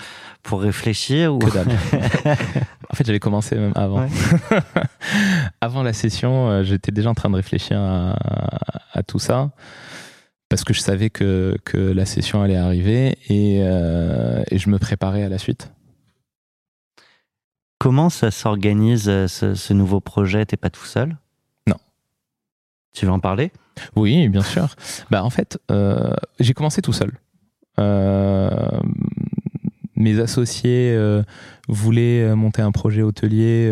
pour 0.42 0.62
réfléchir 0.62 1.36
ou... 1.36 1.40
Que 1.40 1.52
dalle. 1.52 1.68
en 2.90 2.96
fait, 2.96 3.06
j'avais 3.06 3.20
commencé 3.20 3.56
même 3.56 3.74
avant. 3.76 4.08
avant 5.62 5.84
la 5.84 5.92
session, 5.92 6.64
j'étais 6.64 6.94
déjà 6.94 7.10
en 7.10 7.14
train 7.14 7.30
de 7.30 7.36
réfléchir 7.36 7.78
à, 7.80 8.16
à 8.94 9.04
tout 9.04 9.20
ça 9.20 9.52
parce 10.48 10.64
que 10.64 10.74
je 10.74 10.80
savais 10.80 11.10
que, 11.10 11.58
que 11.66 11.78
la 11.78 12.06
session 12.06 12.42
allait 12.42 12.58
arriver 12.58 13.18
et, 13.30 13.58
et 13.60 14.58
je 14.58 14.70
me 14.70 14.80
préparais 14.80 15.24
à 15.24 15.30
la 15.30 15.38
suite. 15.38 15.72
Comment 17.78 18.10
ça 18.10 18.32
s'organise 18.32 19.06
ce, 19.28 19.56
ce 19.56 19.74
nouveau 19.74 20.02
projet? 20.02 20.46
T'es 20.46 20.58
pas 20.58 20.70
tout 20.70 20.86
seul? 20.86 21.18
Tu 22.94 23.06
veux 23.06 23.12
en 23.12 23.20
parler? 23.20 23.52
Oui, 23.96 24.28
bien 24.30 24.44
sûr. 24.44 24.76
Bah, 25.10 25.24
en 25.24 25.30
fait, 25.30 25.60
euh, 25.72 26.14
j'ai 26.40 26.54
commencé 26.54 26.82
tout 26.82 26.94
seul. 26.94 27.12
Euh, 27.80 28.50
mes 29.96 30.20
associés 30.20 30.94
euh, 30.96 31.24
voulaient 31.68 32.36
monter 32.36 32.62
un 32.62 32.72
projet 32.72 33.02
hôtelier, 33.02 33.72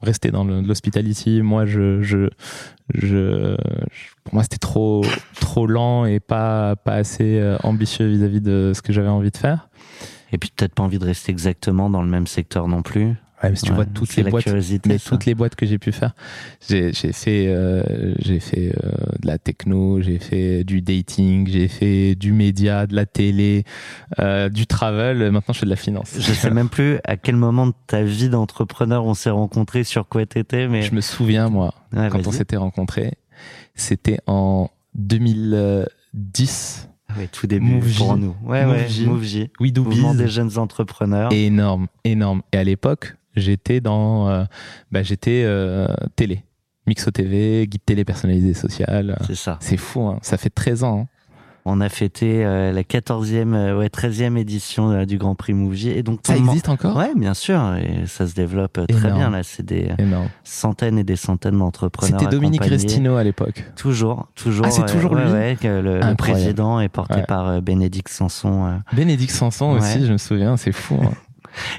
rester 0.00 0.30
dans 0.30 0.44
l'hospitality. 0.44 1.42
Moi, 1.42 1.66
je, 1.66 2.00
je, 2.00 3.56
pour 4.24 4.34
moi, 4.34 4.42
c'était 4.44 4.58
trop, 4.58 5.04
trop 5.40 5.66
lent 5.66 6.06
et 6.06 6.20
pas, 6.20 6.76
pas 6.76 6.94
assez 6.94 7.42
ambitieux 7.62 8.06
vis-à-vis 8.06 8.40
de 8.40 8.72
ce 8.74 8.82
que 8.82 8.92
j'avais 8.92 9.08
envie 9.08 9.30
de 9.30 9.36
faire. 9.36 9.68
Et 10.32 10.38
puis 10.38 10.50
peut-être 10.54 10.74
pas 10.74 10.82
envie 10.82 10.98
de 10.98 11.04
rester 11.04 11.32
exactement 11.32 11.90
dans 11.90 12.02
le 12.02 12.08
même 12.08 12.26
secteur 12.26 12.68
non 12.68 12.82
plus 12.82 13.14
Ouais, 13.42 13.50
mais 13.50 13.56
si 13.56 13.62
tu 13.64 13.70
Ouais, 13.70 13.76
vois 13.76 13.84
toutes 13.86 14.16
les 14.16 14.24
boîtes, 14.24 14.46
mais 14.86 14.98
toutes 14.98 15.24
les 15.24 15.34
boîtes 15.34 15.54
que 15.54 15.64
j'ai 15.64 15.78
pu 15.78 15.92
faire, 15.92 16.12
j'ai 16.68 16.92
fait, 16.92 17.46
euh, 17.46 18.14
j'ai 18.18 18.40
fait 18.40 18.72
euh, 18.82 18.90
de 19.20 19.26
la 19.26 19.38
techno, 19.38 20.00
j'ai 20.00 20.18
fait 20.18 20.64
du 20.64 20.82
dating, 20.82 21.46
j'ai 21.48 21.68
fait 21.68 22.16
du 22.16 22.32
média, 22.32 22.86
de 22.88 22.96
la 22.96 23.06
télé, 23.06 23.62
euh, 24.18 24.48
du 24.48 24.66
travel. 24.66 25.30
Maintenant, 25.30 25.54
je 25.54 25.60
fais 25.60 25.66
de 25.66 25.70
la 25.70 25.76
finance. 25.76 26.14
Je 26.18 26.32
sais 26.32 26.50
même 26.50 26.68
plus 26.68 26.98
à 27.04 27.16
quel 27.16 27.36
moment 27.36 27.68
de 27.68 27.74
ta 27.86 28.02
vie 28.02 28.28
d'entrepreneur 28.28 29.04
on 29.06 29.14
s'est 29.14 29.30
rencontrés, 29.30 29.84
sur 29.84 30.08
quoi 30.08 30.26
t'étais, 30.26 30.66
mais 30.66 30.82
Je 30.82 30.92
me 30.94 31.00
souviens, 31.00 31.48
moi, 31.48 31.74
Ouais, 31.92 32.08
quand 32.10 32.26
on 32.26 32.32
s'était 32.32 32.56
rencontrés, 32.56 33.12
c'était 33.74 34.18
en 34.26 34.68
2010. 34.96 36.88
Ah 37.10 37.14
ouais, 37.18 37.28
tout 37.28 37.46
début 37.46 37.64
Move 37.64 37.96
pour 37.96 38.16
nous. 38.16 38.34
Ouais, 38.44 38.66
Move 38.66 38.74
ouais, 38.74 38.88
J. 38.88 39.06
Move. 39.06 39.24
Oui, 39.60 39.72
Mouvement 39.76 40.14
des 40.14 40.28
jeunes 40.28 40.58
entrepreneurs. 40.58 41.32
Énorme, 41.32 41.86
énorme. 42.04 42.42
Et 42.52 42.58
à 42.58 42.64
l'époque, 42.64 43.14
j'étais 43.38 43.80
dans, 43.80 44.28
euh, 44.28 44.44
bah, 44.92 45.02
j'étais 45.02 45.42
euh, 45.44 45.86
télé, 46.16 46.42
Mixo 46.86 47.10
TV, 47.10 47.66
guide 47.66 47.84
télé 47.84 48.04
personnalisé 48.04 48.54
social. 48.54 49.18
C'est 49.26 49.34
ça. 49.36 49.56
C'est 49.60 49.76
fou, 49.76 50.02
hein. 50.06 50.18
ça 50.22 50.36
fait 50.36 50.50
13 50.50 50.84
ans. 50.84 51.00
hein. 51.02 51.06
On 51.70 51.82
a 51.82 51.90
fêté 51.90 52.46
euh, 52.46 52.72
la 52.72 52.80
14e, 52.82 53.52
euh, 53.52 53.78
ouais, 53.78 53.88
13e 53.88 54.38
édition 54.38 54.90
euh, 54.90 55.04
du 55.04 55.18
Grand 55.18 55.34
Prix 55.34 55.52
Move 55.52 55.74
J. 55.74 55.90
Et 55.90 56.02
donc, 56.02 56.20
Ça 56.26 56.34
existe 56.34 56.70
encore? 56.70 56.96
Ouais, 56.96 57.10
bien 57.14 57.34
sûr. 57.34 57.60
Et 57.76 58.06
ça 58.06 58.26
se 58.26 58.34
développe 58.34 58.78
euh, 58.78 58.86
très 58.86 59.10
bien, 59.12 59.28
là. 59.28 59.42
C'est 59.42 59.66
des 59.66 59.90
Énorme. 59.98 60.28
centaines 60.44 60.98
et 60.98 61.04
des 61.04 61.16
centaines 61.16 61.58
d'entrepreneurs. 61.58 62.20
C'était 62.20 62.30
Dominique. 62.30 62.64
Restino 62.64 63.16
à 63.16 63.24
l'époque. 63.24 63.66
Toujours, 63.76 64.28
toujours. 64.34 64.64
Ah, 64.66 64.70
c'est 64.70 64.82
euh, 64.82 64.86
toujours 64.86 65.14
lui? 65.14 65.30
ouais, 65.30 65.58
le, 65.62 66.00
le 66.00 66.14
président 66.14 66.80
est 66.80 66.88
porté 66.88 67.20
par 67.28 67.48
euh, 67.48 67.60
Bénédicte 67.60 68.08
Sanson. 68.08 68.64
euh. 68.66 68.76
Bénédicte 68.96 69.32
Sanson 69.34 69.72
aussi, 69.72 70.06
je 70.06 70.12
me 70.12 70.18
souviens, 70.18 70.56
c'est 70.56 70.72
fou. 70.72 70.96
hein. 71.04 71.10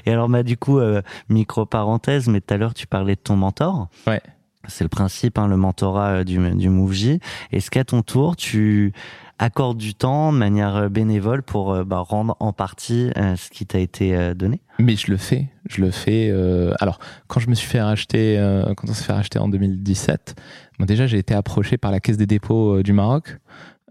Et 0.06 0.12
alors, 0.12 0.28
bah, 0.28 0.42
du 0.42 0.56
coup, 0.56 0.78
euh, 0.78 1.02
micro 1.28 1.66
parenthèse, 1.66 2.28
mais 2.28 2.40
tout 2.40 2.54
à 2.54 2.56
l'heure, 2.56 2.74
tu 2.74 2.86
parlais 2.86 3.14
de 3.14 3.20
ton 3.20 3.36
mentor. 3.36 3.88
Ouais. 4.06 4.20
C'est 4.68 4.84
le 4.84 4.88
principe, 4.90 5.38
hein, 5.38 5.48
le 5.48 5.56
mentorat 5.56 6.08
euh, 6.08 6.24
du, 6.24 6.38
du 6.56 6.68
Move 6.68 6.92
J. 6.92 7.20
Est-ce 7.50 7.70
qu'à 7.70 7.84
ton 7.84 8.02
tour, 8.02 8.36
tu 8.36 8.92
accordes 9.38 9.78
du 9.78 9.94
temps 9.94 10.34
de 10.34 10.38
manière 10.38 10.76
euh, 10.76 10.88
bénévole 10.90 11.42
pour 11.42 11.82
bah, 11.86 12.00
rendre 12.00 12.36
en 12.40 12.52
partie 12.52 13.10
euh, 13.16 13.36
ce 13.36 13.48
qui 13.48 13.64
t'a 13.64 13.78
été 13.78 14.34
donné? 14.34 14.60
Mais 14.78 14.96
je 14.96 15.10
le 15.10 15.16
fais, 15.16 15.48
je 15.68 15.80
le 15.80 15.90
fais. 15.90 16.28
euh, 16.30 16.74
alors, 16.80 16.98
quand 17.26 17.40
je 17.40 17.48
me 17.48 17.54
suis 17.54 17.66
fait 17.68 17.80
racheter, 17.80 18.36
quand 18.76 18.88
on 18.88 18.92
s'est 18.94 19.04
fait 19.04 19.12
racheter 19.14 19.38
en 19.38 19.48
2017, 19.48 20.34
bon, 20.78 20.84
déjà 20.84 21.06
j'ai 21.06 21.18
été 21.18 21.34
approché 21.34 21.78
par 21.78 21.90
la 21.90 22.00
Caisse 22.00 22.18
des 22.18 22.26
dépôts 22.26 22.82
du 22.82 22.92
Maroc, 22.92 23.38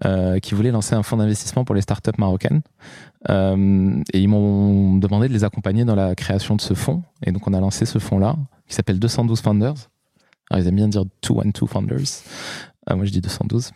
euh, 0.05 0.39
qui 0.39 0.53
voulait 0.53 0.71
lancer 0.71 0.95
un 0.95 1.03
fonds 1.03 1.17
d'investissement 1.17 1.65
pour 1.65 1.75
les 1.75 1.81
startups 1.81 2.17
marocaines, 2.17 2.61
Euh, 3.29 4.01
et 4.13 4.21
ils 4.21 4.29
m'ont 4.29 4.95
demandé 4.95 5.27
de 5.27 5.33
les 5.33 5.43
accompagner 5.43 5.83
dans 5.83 5.95
la 5.95 6.15
création 6.15 6.55
de 6.55 6.61
ce 6.61 6.73
fonds. 6.73 7.03
Et 7.25 7.33
donc 7.33 7.45
on 7.49 7.53
a 7.53 7.59
lancé 7.59 7.85
ce 7.85 7.99
fonds-là, 7.99 8.37
qui 8.65 8.75
s'appelle 8.75 8.97
212 8.97 9.41
Founders. 9.41 9.89
Alors 10.49 10.63
ils 10.63 10.67
aiment 10.69 10.77
bien 10.77 10.87
dire 10.87 11.03
212 11.21 11.69
Founders. 11.69 11.97
Euh, 12.89 12.95
moi 12.95 13.03
je 13.03 13.11
dis 13.11 13.19
212. 13.19 13.71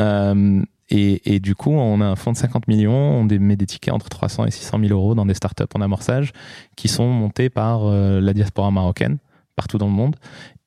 Euh, 0.00 0.62
et, 0.90 1.38
du 1.38 1.54
coup, 1.54 1.70
on 1.70 2.00
a 2.00 2.06
un 2.06 2.16
fonds 2.16 2.32
de 2.32 2.36
50 2.38 2.66
millions, 2.66 3.20
on 3.20 3.24
met 3.24 3.56
des 3.56 3.66
tickets 3.66 3.92
entre 3.92 4.08
300 4.08 4.46
et 4.46 4.50
600 4.50 4.80
000 4.80 4.92
euros 4.92 5.14
dans 5.14 5.26
des 5.26 5.34
startups 5.34 5.64
en 5.74 5.82
amorçage 5.82 6.32
qui 6.76 6.88
sont 6.88 7.06
montées 7.06 7.50
par 7.50 7.84
la 7.84 8.32
diaspora 8.32 8.70
marocaine 8.70 9.18
partout 9.54 9.76
dans 9.76 9.88
le 9.88 9.92
monde. 9.92 10.16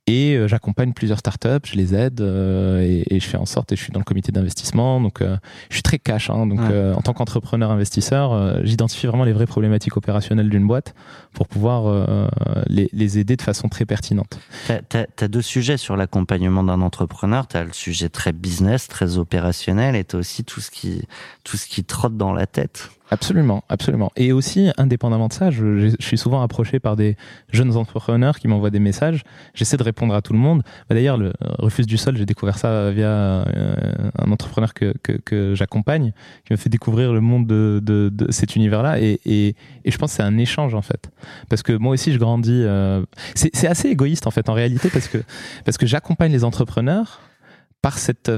Et 0.07 0.35
euh, 0.35 0.47
j'accompagne 0.47 0.93
plusieurs 0.93 1.19
startups, 1.19 1.61
je 1.65 1.75
les 1.75 1.93
aide 1.93 2.21
euh, 2.21 2.81
et, 2.81 3.05
et 3.15 3.19
je 3.19 3.27
fais 3.27 3.37
en 3.37 3.45
sorte, 3.45 3.71
et 3.71 3.75
je 3.75 3.83
suis 3.83 3.91
dans 3.91 3.99
le 3.99 4.03
comité 4.03 4.31
d'investissement, 4.31 4.99
donc 4.99 5.21
euh, 5.21 5.37
je 5.69 5.75
suis 5.75 5.83
très 5.83 5.99
cash. 5.99 6.29
hein. 6.31 6.47
donc 6.47 6.59
Ouais. 6.59 6.67
euh, 6.71 6.93
en 6.95 7.01
tant 7.01 7.13
qu'entrepreneur 7.13 7.69
investisseur, 7.69 8.33
euh, 8.33 8.59
j'identifie 8.63 9.05
vraiment 9.05 9.23
les 9.25 9.31
vraies 9.31 9.45
problématiques 9.45 9.95
opérationnelles 9.97 10.49
d'une 10.49 10.65
boîte 10.65 10.95
pour 11.33 11.47
pouvoir 11.47 11.83
euh, 11.87 12.27
les, 12.67 12.89
les 12.93 13.19
aider 13.19 13.35
de 13.35 13.41
façon 13.43 13.69
très 13.69 13.85
pertinente. 13.85 14.39
Tu 14.89 14.97
as, 14.97 15.27
deux 15.27 15.41
sujets 15.43 15.77
sur 15.77 15.95
l'accompagnement 15.95 16.63
d'un 16.63 16.81
entrepreneur. 16.81 17.47
Tu 17.47 17.57
as 17.57 17.63
le 17.63 17.71
sujet 17.73 18.09
très 18.09 18.33
business, 18.33 18.87
très 18.87 19.17
opérationnel, 19.19 19.95
et 19.95 20.03
tu 20.03 20.15
as 20.15 20.19
aussi 20.19 20.43
tout 20.43 20.61
ce, 20.61 20.71
qui, 20.71 21.03
tout 21.43 21.57
ce 21.57 21.67
qui 21.67 21.83
trotte 21.83 22.17
dans 22.17 22.33
la 22.33 22.47
tête. 22.47 22.89
Absolument, 23.13 23.65
absolument. 23.67 24.09
Et 24.15 24.31
aussi, 24.31 24.71
indépendamment 24.77 25.27
de 25.27 25.33
ça, 25.33 25.51
je, 25.51 25.77
je 25.79 25.95
suis 25.99 26.17
souvent 26.17 26.41
approché 26.41 26.79
par 26.79 26.95
des 26.95 27.17
jeunes 27.51 27.75
entrepreneurs 27.75 28.39
qui 28.39 28.47
m'envoient 28.47 28.69
des 28.69 28.79
messages. 28.79 29.23
J'essaie 29.53 29.75
de 29.75 29.83
répondre 29.83 30.15
à 30.15 30.21
tout 30.21 30.31
le 30.31 30.39
monde. 30.39 30.63
Bah, 30.87 30.95
D'ailleurs, 30.95 31.17
le 31.17 31.27
euh, 31.27 31.31
Refuse 31.59 31.87
du 31.87 31.97
Sol, 31.97 32.15
j'ai 32.15 32.25
découvert 32.25 32.57
ça 32.57 32.89
via 32.91 33.09
euh, 33.09 33.75
un 34.17 34.31
entrepreneur 34.31 34.73
que, 34.73 34.93
que, 35.03 35.11
que 35.11 35.55
j'accompagne, 35.55 36.13
qui 36.45 36.53
me 36.53 36.57
fait 36.57 36.69
découvrir 36.69 37.11
le 37.11 37.19
monde 37.19 37.45
de, 37.45 37.81
de, 37.83 38.09
de 38.13 38.31
cet 38.31 38.55
univers-là. 38.55 39.01
Et, 39.01 39.19
et, 39.25 39.55
et 39.83 39.91
je 39.91 39.97
pense 39.97 40.11
que 40.11 40.15
c'est 40.15 40.23
un 40.23 40.37
échange, 40.37 40.73
en 40.73 40.81
fait. 40.81 41.11
Parce 41.49 41.63
que 41.63 41.73
moi 41.73 41.91
aussi, 41.93 42.13
je 42.13 42.17
grandis. 42.17 42.63
euh, 42.63 43.03
c'est 43.35 43.67
assez 43.67 43.89
égoïste, 43.89 44.25
en 44.25 44.31
fait, 44.31 44.47
en 44.47 44.53
réalité, 44.53 44.89
parce 44.89 45.09
que, 45.09 45.17
parce 45.65 45.77
que 45.77 45.85
j'accompagne 45.85 46.31
les 46.31 46.45
entrepreneurs 46.45 47.19
par 47.81 47.97
cette, 47.97 48.31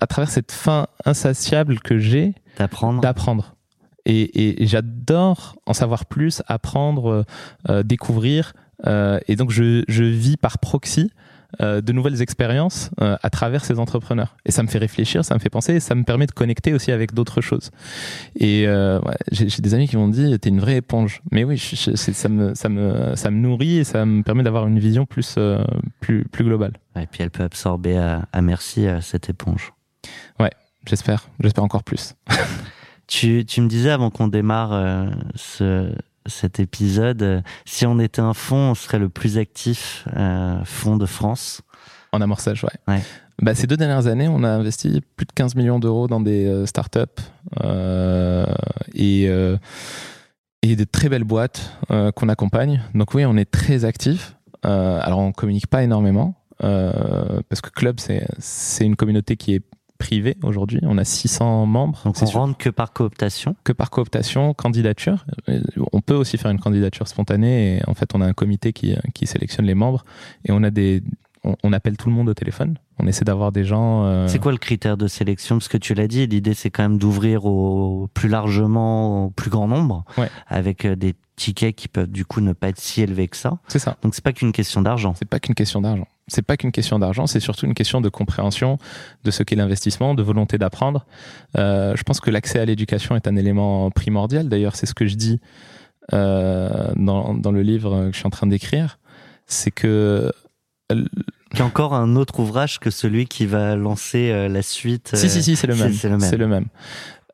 à 0.00 0.06
travers 0.06 0.30
cette 0.30 0.50
faim 0.50 0.86
insatiable 1.04 1.80
que 1.80 1.98
j'ai 1.98 2.32
D'apprendre. 3.02 3.57
Et, 4.08 4.62
et- 4.62 4.66
j'adore 4.66 5.56
en 5.66 5.72
savoir 5.74 6.06
plus, 6.06 6.42
apprendre, 6.48 7.08
euh, 7.10 7.22
euh, 7.68 7.82
découvrir. 7.84 8.52
euh, 8.86 9.20
et 9.28 9.36
donc, 9.36 9.50
je, 9.52 9.84
je 9.86 10.02
vis 10.04 10.36
par 10.36 10.58
proxy 10.58 11.12
euh, 11.62 11.80
de 11.80 11.92
nouvelles 11.92 12.20
expériences 12.20 12.90
euh, 13.00 13.16
à 13.22 13.30
travers 13.30 13.64
ces 13.64 13.78
entrepreneurs. 13.78 14.36
Et 14.44 14.50
ça 14.52 14.62
me 14.62 14.68
fait 14.68 14.76
réfléchir, 14.78 15.24
ça 15.24 15.34
me 15.34 15.38
fait 15.40 15.48
penser, 15.48 15.74
et 15.76 15.80
ça 15.80 15.94
me 15.94 16.04
permet 16.04 16.26
de 16.26 16.32
connecter 16.32 16.74
aussi 16.74 16.92
avec 16.92 17.14
d'autres 17.14 17.40
choses. 17.40 17.70
Et 18.36 18.66
euh, 18.66 19.00
ouais, 19.00 19.16
j'ai 19.32 19.48
j'ai 19.48 19.62
des 19.62 19.72
amis 19.72 19.88
qui 19.88 19.96
m'ont 19.96 20.08
dit, 20.08 20.38
t'es 20.38 20.50
une 20.50 20.60
vraie 20.60 20.76
éponge. 20.76 21.22
Mais 21.32 21.44
oui, 21.44 21.56
je- 21.56 21.74
je- 21.76 21.96
ça, 21.96 22.28
me, 22.28 22.54
ça, 22.54 22.68
me, 22.68 23.16
ça 23.16 23.30
me 23.30 23.38
nourrit 23.38 23.78
et 23.78 23.84
ça 23.84 24.04
me 24.04 24.22
permet 24.22 24.42
d'avoir 24.42 24.66
une 24.66 24.78
vision 24.78 25.06
plus, 25.06 25.36
euh, 25.38 25.64
plus, 26.00 26.24
plus 26.24 26.44
globale. 26.44 26.74
Et 26.96 27.06
puis 27.06 27.22
elle 27.22 27.30
peut 27.30 27.44
absorber 27.44 27.96
à, 27.96 28.26
à 28.32 28.42
merci 28.42 28.86
euh, 28.86 29.00
cette 29.00 29.30
éponge. 29.30 29.72
J'espère, 30.86 31.28
j'espère 31.40 31.64
encore 31.64 31.82
plus. 31.84 32.14
Tu, 33.08 33.44
tu 33.44 33.60
me 33.60 33.68
disais 33.68 33.90
avant 33.90 34.10
qu'on 34.10 34.28
démarre 34.28 34.72
euh, 34.72 35.06
ce, 35.34 35.92
cet 36.26 36.60
épisode, 36.60 37.22
euh, 37.22 37.40
si 37.64 37.86
on 37.86 37.98
était 37.98 38.20
un 38.20 38.34
fonds, 38.34 38.70
on 38.70 38.74
serait 38.74 38.98
le 39.00 39.08
plus 39.08 39.38
actif 39.38 40.06
euh, 40.16 40.62
fonds 40.64 40.96
de 40.96 41.06
France. 41.06 41.62
En 42.12 42.20
amorçage, 42.20 42.62
ouais. 42.64 42.94
Ouais. 42.94 43.02
Bah, 43.42 43.54
ces 43.54 43.66
deux 43.66 43.76
dernières 43.76 44.06
années, 44.06 44.28
on 44.28 44.44
a 44.44 44.48
investi 44.48 45.02
plus 45.16 45.26
de 45.26 45.32
15 45.32 45.54
millions 45.56 45.78
d'euros 45.78 46.06
dans 46.06 46.20
des 46.20 46.46
euh, 46.46 46.66
startups 46.66 47.00
et, 48.94 49.24
et 50.62 50.76
de 50.76 50.84
très 50.84 51.08
belles 51.08 51.24
boîtes 51.24 51.72
qu'on 52.14 52.28
accompagne. 52.28 52.82
Donc 52.94 53.14
oui, 53.14 53.24
on 53.26 53.36
est 53.36 53.50
très 53.50 53.84
actifs. 53.84 54.34
Euh, 54.66 54.98
alors 55.02 55.20
on 55.20 55.32
communique 55.32 55.68
pas 55.68 55.82
énormément 55.84 56.34
euh, 56.64 57.40
parce 57.48 57.60
que 57.60 57.70
Club, 57.70 58.00
c'est 58.00 58.84
une 58.84 58.96
communauté 58.96 59.36
qui 59.36 59.54
est 59.54 59.62
privée 59.98 60.36
aujourd'hui. 60.42 60.80
On 60.82 60.96
a 60.98 61.04
600 61.04 61.66
membres. 61.66 62.00
Donc 62.04 62.16
on 62.22 62.26
sur- 62.26 62.38
rentre 62.40 62.56
que 62.56 62.70
par 62.70 62.92
cooptation. 62.92 63.56
que 63.64 63.72
par 63.72 63.90
cooptation, 63.90 64.54
candidature. 64.54 65.26
Euh, 65.48 65.60
On 65.92 66.00
peut 66.00 66.14
aussi 66.14 66.38
faire 66.38 66.50
une 66.50 66.60
candidature 66.60 67.08
spontanée 67.08 67.76
et 67.78 67.80
en 67.88 67.94
fait 67.94 68.14
on 68.14 68.20
a 68.20 68.26
un 68.26 68.32
comité 68.32 68.72
qui, 68.72 68.94
qui 69.14 69.26
sélectionne 69.26 69.66
les 69.66 69.74
membres 69.74 70.04
et 70.44 70.52
on 70.52 70.62
a 70.62 70.70
des 70.70 71.02
on, 71.44 71.54
on 71.62 71.72
appelle 71.72 71.96
tout 71.96 72.08
le 72.08 72.14
monde 72.16 72.28
au 72.28 72.34
téléphone. 72.34 72.78
On 72.98 73.06
essaie 73.06 73.24
d'avoir 73.24 73.52
des 73.52 73.62
gens. 73.64 74.04
euh, 74.06 74.26
C'est 74.26 74.40
quoi 74.40 74.50
le 74.50 74.58
critère 74.58 74.96
de 74.96 75.06
sélection? 75.06 75.56
Parce 75.56 75.68
que 75.68 75.76
tu 75.78 75.94
l'as 75.94 76.08
dit, 76.08 76.26
l'idée 76.26 76.52
c'est 76.54 76.70
quand 76.70 76.82
même 76.82 76.98
d'ouvrir 76.98 77.44
au 77.44 78.08
plus 78.12 78.28
largement, 78.28 79.26
au 79.26 79.30
plus 79.30 79.48
grand 79.50 79.68
nombre, 79.68 80.04
Ouais. 80.18 80.28
avec 80.48 80.84
euh, 80.84 80.96
des 80.96 81.14
tickets 81.36 81.76
qui 81.76 81.86
peuvent 81.86 82.10
du 82.10 82.24
coup 82.24 82.40
ne 82.40 82.52
pas 82.52 82.68
être 82.70 82.80
si 82.80 83.00
élevés 83.02 83.28
que 83.28 83.36
ça. 83.36 83.58
C'est 83.68 83.78
ça. 83.78 83.96
Donc 84.02 84.16
c'est 84.16 84.24
pas 84.24 84.32
qu'une 84.32 84.50
question 84.50 84.82
d'argent. 84.82 85.14
C'est 85.16 85.28
pas 85.28 85.38
qu'une 85.38 85.54
question 85.54 85.80
d'argent. 85.80 86.08
C'est 86.28 86.42
pas 86.42 86.56
qu'une 86.56 86.72
question 86.72 86.98
d'argent, 86.98 87.26
c'est 87.26 87.40
surtout 87.40 87.66
une 87.66 87.74
question 87.74 88.00
de 88.00 88.08
compréhension 88.08 88.78
de 89.24 89.30
ce 89.30 89.42
qu'est 89.42 89.56
l'investissement, 89.56 90.14
de 90.14 90.22
volonté 90.22 90.58
d'apprendre. 90.58 91.06
Euh, 91.56 91.96
je 91.96 92.02
pense 92.02 92.20
que 92.20 92.30
l'accès 92.30 92.58
à 92.60 92.64
l'éducation 92.64 93.16
est 93.16 93.26
un 93.26 93.36
élément 93.36 93.90
primordial. 93.90 94.48
D'ailleurs, 94.48 94.76
c'est 94.76 94.86
ce 94.86 94.94
que 94.94 95.06
je 95.06 95.16
dis 95.16 95.40
euh, 96.12 96.92
dans, 96.96 97.34
dans 97.34 97.52
le 97.52 97.62
livre 97.62 98.06
que 98.08 98.12
je 98.12 98.18
suis 98.18 98.26
en 98.26 98.30
train 98.30 98.46
d'écrire. 98.46 98.98
C'est 99.46 99.70
que 99.70 100.30
Qui 100.90 101.58
est 101.58 101.62
encore 101.62 101.94
un 101.94 102.16
autre 102.16 102.40
ouvrage 102.40 102.78
que 102.78 102.90
celui 102.90 103.26
qui 103.26 103.46
va 103.46 103.76
lancer 103.76 104.30
euh, 104.30 104.48
la 104.48 104.62
suite. 104.62 105.12
Si, 105.14 105.26
euh, 105.26 105.28
si, 105.28 105.42
si, 105.42 105.56
c'est 105.56 105.66
le 105.66 105.74
même. 105.74 105.92
c'est 105.92 106.36
le 106.36 106.46
même. 106.46 106.66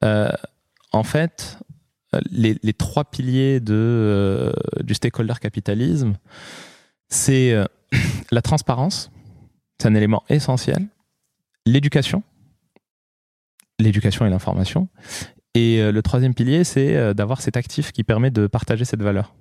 Euh, 0.05 0.31
en 0.93 1.03
fait, 1.03 1.59
euh, 2.15 2.21
les, 2.31 2.57
les 2.63 2.73
trois 2.73 3.05
piliers 3.05 3.61
de, 3.61 3.75
euh, 3.75 4.53
du 4.83 4.95
stakeholder 4.95 5.35
capitalisme, 5.41 6.15
c'est 7.09 7.53
euh, 7.53 7.65
la 8.31 8.43
transparence, 8.43 9.11
c'est 9.81 9.89
un 9.89 9.95
élément 9.95 10.23
essentiel, 10.29 10.87
l'éducation, 11.67 12.23
l'éducation 13.79 14.27
et 14.27 14.31
l'information, 14.31 14.89
et 15.55 15.81
euh, 15.81 15.93
le 15.93 16.03
troisième 16.03 16.35
pilier, 16.35 16.65
c'est 16.65 16.97
euh, 16.97 17.15
d'avoir 17.15 17.41
cet 17.41 17.57
actif 17.57 17.93
qui 17.93 18.03
permet 18.03 18.31
de 18.31 18.47
partager 18.47 18.85
cette 18.85 19.03
valeur. 19.03 19.35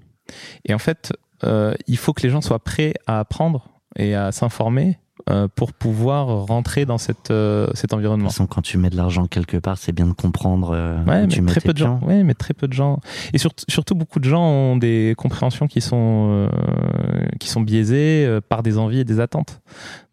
Et 0.66 0.74
en 0.74 0.80
fait, 0.80 1.14
euh, 1.44 1.74
il 1.88 1.98
faut 1.98 2.14
que 2.14 2.22
les 2.22 2.30
gens 2.30 2.42
soient 2.42 2.64
prêts 2.64 2.94
à 3.08 3.20
apprendre 3.20 3.68
et 3.96 4.16
à 4.16 4.32
s'informer 4.32 5.00
pour 5.56 5.74
pouvoir 5.74 6.28
rentrer 6.48 6.86
dans 6.86 6.98
cette, 6.98 7.32
euh, 7.32 7.68
cet 7.76 7.92
De 7.92 7.96
environnement. 7.96 8.26
toute 8.28 8.34
façon, 8.34 8.48
quand 8.48 8.62
tu 8.62 8.78
mets 8.78 8.90
de 8.90 8.98
l'argent 8.98 9.28
quelque 9.28 9.58
part, 9.58 9.78
c'est 9.78 9.92
bien 9.94 10.08
de 10.08 10.12
comprendre 10.14 10.72
euh, 10.74 10.98
Ouais, 11.06 11.22
mais 11.22 11.28
tu 11.28 11.42
mets 11.42 11.52
très 11.52 11.62
peu 11.62 11.72
de 11.72 11.78
gens. 11.78 12.00
Ouais, 12.04 12.24
mais 12.24 12.34
très 12.34 12.54
peu 12.54 12.68
de 12.68 12.74
gens. 12.74 13.00
Et 13.32 13.38
surtout, 13.38 13.64
surtout 13.70 13.96
beaucoup 13.96 14.20
de 14.20 14.26
gens 14.26 14.44
ont 14.44 14.76
des 14.78 15.14
compréhensions 15.18 15.68
qui 15.68 15.82
sont 15.82 16.48
euh, 16.52 17.26
qui 17.40 17.48
sont 17.48 17.62
biaisées 17.62 18.26
euh, 18.26 18.42
par 18.42 18.64
des 18.64 18.78
envies 18.78 19.00
et 19.00 19.04
des 19.06 19.20
attentes. 19.20 19.62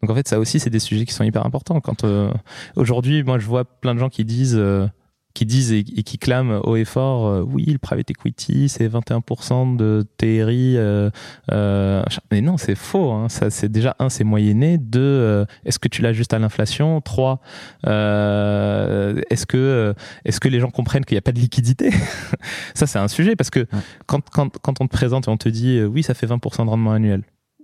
Donc 0.01 0.11
en 0.11 0.15
fait, 0.15 0.27
ça 0.27 0.39
aussi, 0.39 0.59
c'est 0.59 0.69
des 0.69 0.79
sujets 0.79 1.05
qui 1.05 1.13
sont 1.13 1.23
hyper 1.23 1.45
importants. 1.45 1.81
Quand 1.81 2.03
euh, 2.03 2.31
aujourd'hui, 2.75 3.23
moi, 3.23 3.37
je 3.39 3.47
vois 3.47 3.65
plein 3.65 3.93
de 3.95 3.99
gens 3.99 4.09
qui 4.09 4.23
disent 4.23 4.55
euh, 4.57 4.87
qui 5.33 5.45
disent 5.45 5.71
et, 5.71 5.79
et 5.79 6.03
qui 6.03 6.17
clament 6.17 6.61
haut 6.63 6.75
et 6.75 6.85
fort, 6.85 7.27
euh, 7.27 7.41
oui, 7.41 7.65
le 7.65 7.77
private 7.77 8.09
equity, 8.11 8.69
c'est 8.69 8.87
21% 8.87 9.75
de 9.75 10.05
TRI. 10.17 10.77
euh, 10.77 11.09
euh, 11.51 12.03
mais 12.31 12.41
non, 12.41 12.57
c'est 12.57 12.75
faux. 12.75 13.11
Hein. 13.11 13.29
Ça, 13.29 13.49
c'est 13.49 13.69
déjà 13.69 13.95
un, 13.99 14.09
c'est 14.09 14.23
moyenné. 14.23 14.77
Deux, 14.77 14.99
euh, 14.99 15.45
est-ce 15.65 15.79
que 15.79 15.87
tu 15.87 16.01
l'as 16.01 16.13
juste 16.13 16.33
à 16.33 16.39
l'inflation? 16.39 17.01
Trois, 17.01 17.41
euh, 17.87 19.21
est-ce 19.29 19.45
que 19.45 19.57
euh, 19.57 19.93
est-ce 20.25 20.39
que 20.39 20.47
les 20.47 20.59
gens 20.59 20.69
comprennent 20.69 21.05
qu'il 21.05 21.15
n'y 21.15 21.19
a 21.19 21.23
pas 21.23 21.31
de 21.31 21.39
liquidité? 21.39 21.91
Ça, 22.73 22.87
c'est 22.87 22.99
un 22.99 23.07
sujet 23.07 23.35
parce 23.35 23.49
que 23.49 23.67
quand, 24.05 24.21
quand, 24.29 24.57
quand 24.61 24.81
on 24.81 24.87
te 24.87 24.91
présente 24.91 25.27
et 25.27 25.31
on 25.31 25.37
te 25.37 25.49
dit 25.49 25.81
oui, 25.83 26.03
ça 26.03 26.13
fait 26.13 26.27
20% 26.27 26.65
de 26.65 26.69
rendement 26.69 26.91
annuel, 26.91 27.23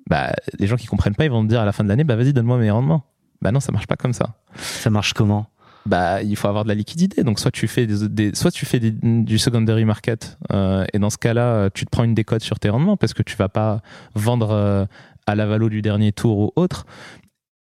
bah, 0.10 0.32
les 0.60 0.68
gens 0.68 0.76
qui 0.78 0.88
comprennent 0.88 1.16
pas, 1.16 1.26
ils 1.26 1.32
vont 1.32 1.44
te 1.44 1.50
dire 1.50 1.62
à 1.62 1.66
la 1.66 1.72
fin 1.72 1.84
de 1.84 1.90
l'année, 1.90 2.04
bah 2.04 2.16
vas-y, 2.16 2.34
donne-moi 2.34 2.58
mes 2.58 2.72
rendements. 2.72 3.04
Bah 3.42 3.52
non, 3.52 3.60
ça 3.60 3.72
marche 3.72 3.88
pas 3.88 3.96
comme 3.96 4.14
ça. 4.14 4.36
Ça 4.56 4.90
marche 4.90 5.14
comment? 5.14 5.48
Bah, 5.88 6.22
il 6.22 6.36
faut 6.36 6.50
avoir 6.50 6.66
de 6.66 6.70
la 6.70 6.76
liquidité. 6.76 7.24
Donc, 7.24 7.40
soit 7.40 7.52
tu 7.52 7.66
fais 7.68 7.88
des, 7.88 8.36
soit 8.36 8.52
tu 8.52 8.66
fais 8.66 8.80
du 8.82 9.38
secondary 9.38 9.86
market, 9.86 10.38
euh, 10.52 10.86
et 10.92 11.00
dans 11.00 11.10
ce 11.10 11.18
cas-là, 11.18 11.54
euh, 11.54 11.70
tu 11.74 11.86
te 11.86 11.90
prends 11.90 12.04
une 12.04 12.14
décote 12.14 12.44
sur 12.44 12.60
tes 12.60 12.68
rendements 12.68 12.98
parce 12.98 13.14
que 13.14 13.24
tu 13.24 13.38
vas 13.38 13.48
pas 13.48 13.82
vendre 14.14 14.52
euh, 14.52 14.86
à 15.28 15.36
la 15.36 15.46
valo 15.46 15.70
du 15.70 15.82
dernier 15.82 16.12
tour 16.12 16.40
ou 16.40 16.52
autre. 16.58 16.86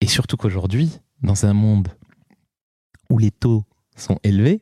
Et 0.03 0.07
surtout 0.07 0.37
qu'aujourd'hui, 0.37 1.01
dans 1.23 1.47
un 1.47 1.55
monde 1.55 1.89
où 3.09 3.17
les 3.17 3.31
taux 3.31 3.65
sont 3.97 4.19
élevés, 4.23 4.61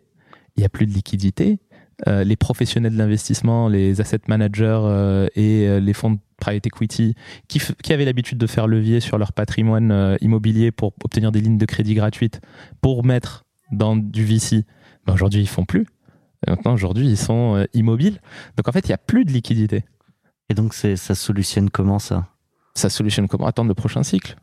il 0.56 0.60
n'y 0.60 0.64
a 0.64 0.68
plus 0.68 0.86
de 0.86 0.93
liquidité. 0.93 1.59
Les 2.06 2.36
professionnels 2.36 2.93
de 2.93 2.98
l'investissement, 2.98 3.68
les 3.68 4.01
asset 4.01 4.20
managers 4.28 5.26
et 5.35 5.80
les 5.80 5.93
fonds 5.93 6.12
de 6.12 6.18
private 6.36 6.64
equity 6.64 7.16
qui, 7.48 7.60
qui 7.82 7.93
avaient 7.93 8.05
l'habitude 8.05 8.39
de 8.39 8.47
faire 8.47 8.68
levier 8.68 9.01
sur 9.01 9.18
leur 9.18 9.32
patrimoine 9.32 10.16
immobilier 10.20 10.70
pour 10.70 10.93
obtenir 11.02 11.32
des 11.32 11.40
lignes 11.40 11.59
de 11.59 11.66
crédit 11.66 11.94
gratuites 11.94 12.40
pour 12.80 13.05
mettre 13.05 13.47
dans 13.70 13.97
du 13.97 14.24
VC, 14.24 14.65
ben 15.07 15.15
aujourd'hui 15.15 15.40
ils 15.43 15.49
font 15.49 15.65
plus. 15.65 15.86
Et 16.47 16.51
maintenant 16.51 16.73
aujourd'hui 16.74 17.07
ils 17.09 17.16
sont 17.19 17.57
euh, 17.57 17.65
immobiles. 17.74 18.20
Donc 18.57 18.69
en 18.69 18.73
fait 18.73 18.86
il 18.86 18.89
n'y 18.90 18.95
a 18.95 18.99
plus 18.99 19.24
de 19.24 19.32
liquidité. 19.32 19.85
Et 20.51 20.55
donc, 20.55 20.73
ça 20.73 20.97
solutionne 21.15 21.69
comment 21.69 21.99
ça? 21.99 22.27
Ça 22.74 22.89
solutionne 22.89 23.28
comment? 23.28 23.47
Attendre 23.47 23.69
le 23.69 23.74
prochain 23.74 24.03
cycle 24.03 24.35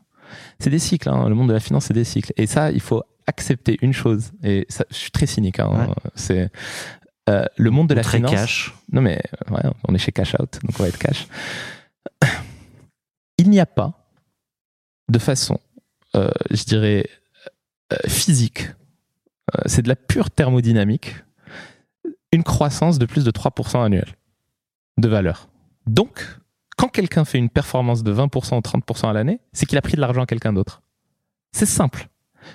C'est 0.60 0.70
des 0.70 0.78
cycles, 0.78 1.08
hein. 1.08 1.28
le 1.28 1.34
monde 1.34 1.48
de 1.48 1.52
la 1.52 1.58
finance 1.58 1.86
c'est 1.86 1.94
des 1.94 2.04
cycles. 2.04 2.32
Et 2.36 2.46
ça 2.46 2.70
il 2.70 2.80
faut 2.80 3.02
accepter 3.26 3.76
une 3.82 3.92
chose. 3.92 4.30
Et 4.44 4.66
ça, 4.68 4.84
je 4.90 4.94
suis 4.94 5.10
très 5.10 5.26
cynique. 5.26 5.58
hein. 5.58 5.88
Ouais. 5.88 5.94
C'est 6.14 6.50
euh, 7.28 7.44
le 7.56 7.70
monde 7.70 7.88
de 7.88 7.94
la 7.94 8.02
Très 8.02 8.18
finance. 8.18 8.30
cash. 8.30 8.74
Non 8.92 9.00
mais 9.02 9.20
ouais, 9.50 9.62
on 9.88 9.94
est 9.96 9.98
chez 9.98 10.12
Cash 10.12 10.34
Out, 10.38 10.60
donc 10.62 10.78
on 10.78 10.82
va 10.84 10.88
être 10.90 10.98
cash. 10.98 11.26
Il 13.38 13.50
n'y 13.50 13.58
a 13.60 13.66
pas 13.66 13.92
de 15.08 15.18
façon, 15.18 15.58
euh, 16.14 16.30
je 16.50 16.62
dirais, 16.64 17.08
euh, 17.92 17.96
physique, 18.08 18.68
c'est 19.66 19.82
de 19.82 19.88
la 19.88 19.96
pure 19.96 20.30
thermodynamique, 20.30 21.16
une 22.32 22.42
croissance 22.42 22.98
de 22.98 23.06
plus 23.06 23.24
de 23.24 23.30
3% 23.30 23.84
annuel 23.84 24.16
de 24.98 25.08
valeur. 25.08 25.48
Donc, 25.86 26.38
quand 26.76 26.88
quelqu'un 26.88 27.24
fait 27.24 27.38
une 27.38 27.50
performance 27.50 28.02
de 28.02 28.12
20% 28.12 28.56
ou 28.56 28.60
30% 28.60 29.08
à 29.08 29.12
l'année, 29.12 29.40
c'est 29.52 29.66
qu'il 29.66 29.78
a 29.78 29.82
pris 29.82 29.94
de 29.94 30.00
l'argent 30.00 30.22
à 30.22 30.26
quelqu'un 30.26 30.52
d'autre. 30.52 30.82
C'est 31.52 31.66
simple. 31.66 32.08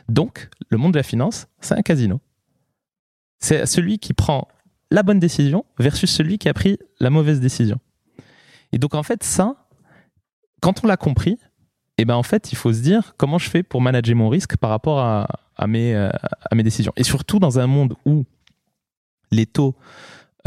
Donc, 0.09 0.49
le 0.69 0.77
monde 0.77 0.93
de 0.93 0.97
la 0.97 1.03
finance, 1.03 1.47
c'est 1.59 1.75
un 1.75 1.81
casino. 1.81 2.19
C'est 3.39 3.65
celui 3.65 3.97
qui 3.97 4.13
prend 4.13 4.47
la 4.91 5.03
bonne 5.03 5.19
décision 5.19 5.65
versus 5.79 6.11
celui 6.11 6.37
qui 6.37 6.49
a 6.49 6.53
pris 6.53 6.77
la 6.99 7.09
mauvaise 7.09 7.39
décision. 7.39 7.79
Et 8.71 8.77
donc 8.77 8.93
en 8.93 9.03
fait 9.03 9.23
ça, 9.23 9.55
quand 10.61 10.83
on 10.83 10.87
l'a 10.87 10.97
compris, 10.97 11.39
et 11.97 12.05
ben 12.05 12.15
en 12.15 12.23
fait 12.23 12.51
il 12.51 12.55
faut 12.55 12.71
se 12.71 12.81
dire 12.81 13.15
comment 13.17 13.37
je 13.37 13.49
fais 13.49 13.63
pour 13.63 13.81
manager 13.81 14.15
mon 14.15 14.29
risque 14.29 14.57
par 14.57 14.69
rapport 14.69 14.99
à, 14.99 15.27
à 15.61 15.67
mes, 15.67 15.95
euh, 15.95 16.09
à 16.49 16.55
mes 16.55 16.63
décisions. 16.63 16.91
Et 16.97 17.03
surtout 17.03 17.39
dans 17.39 17.59
un 17.59 17.67
monde 17.67 17.93
où 18.05 18.25
les 19.31 19.45
taux, 19.45 19.75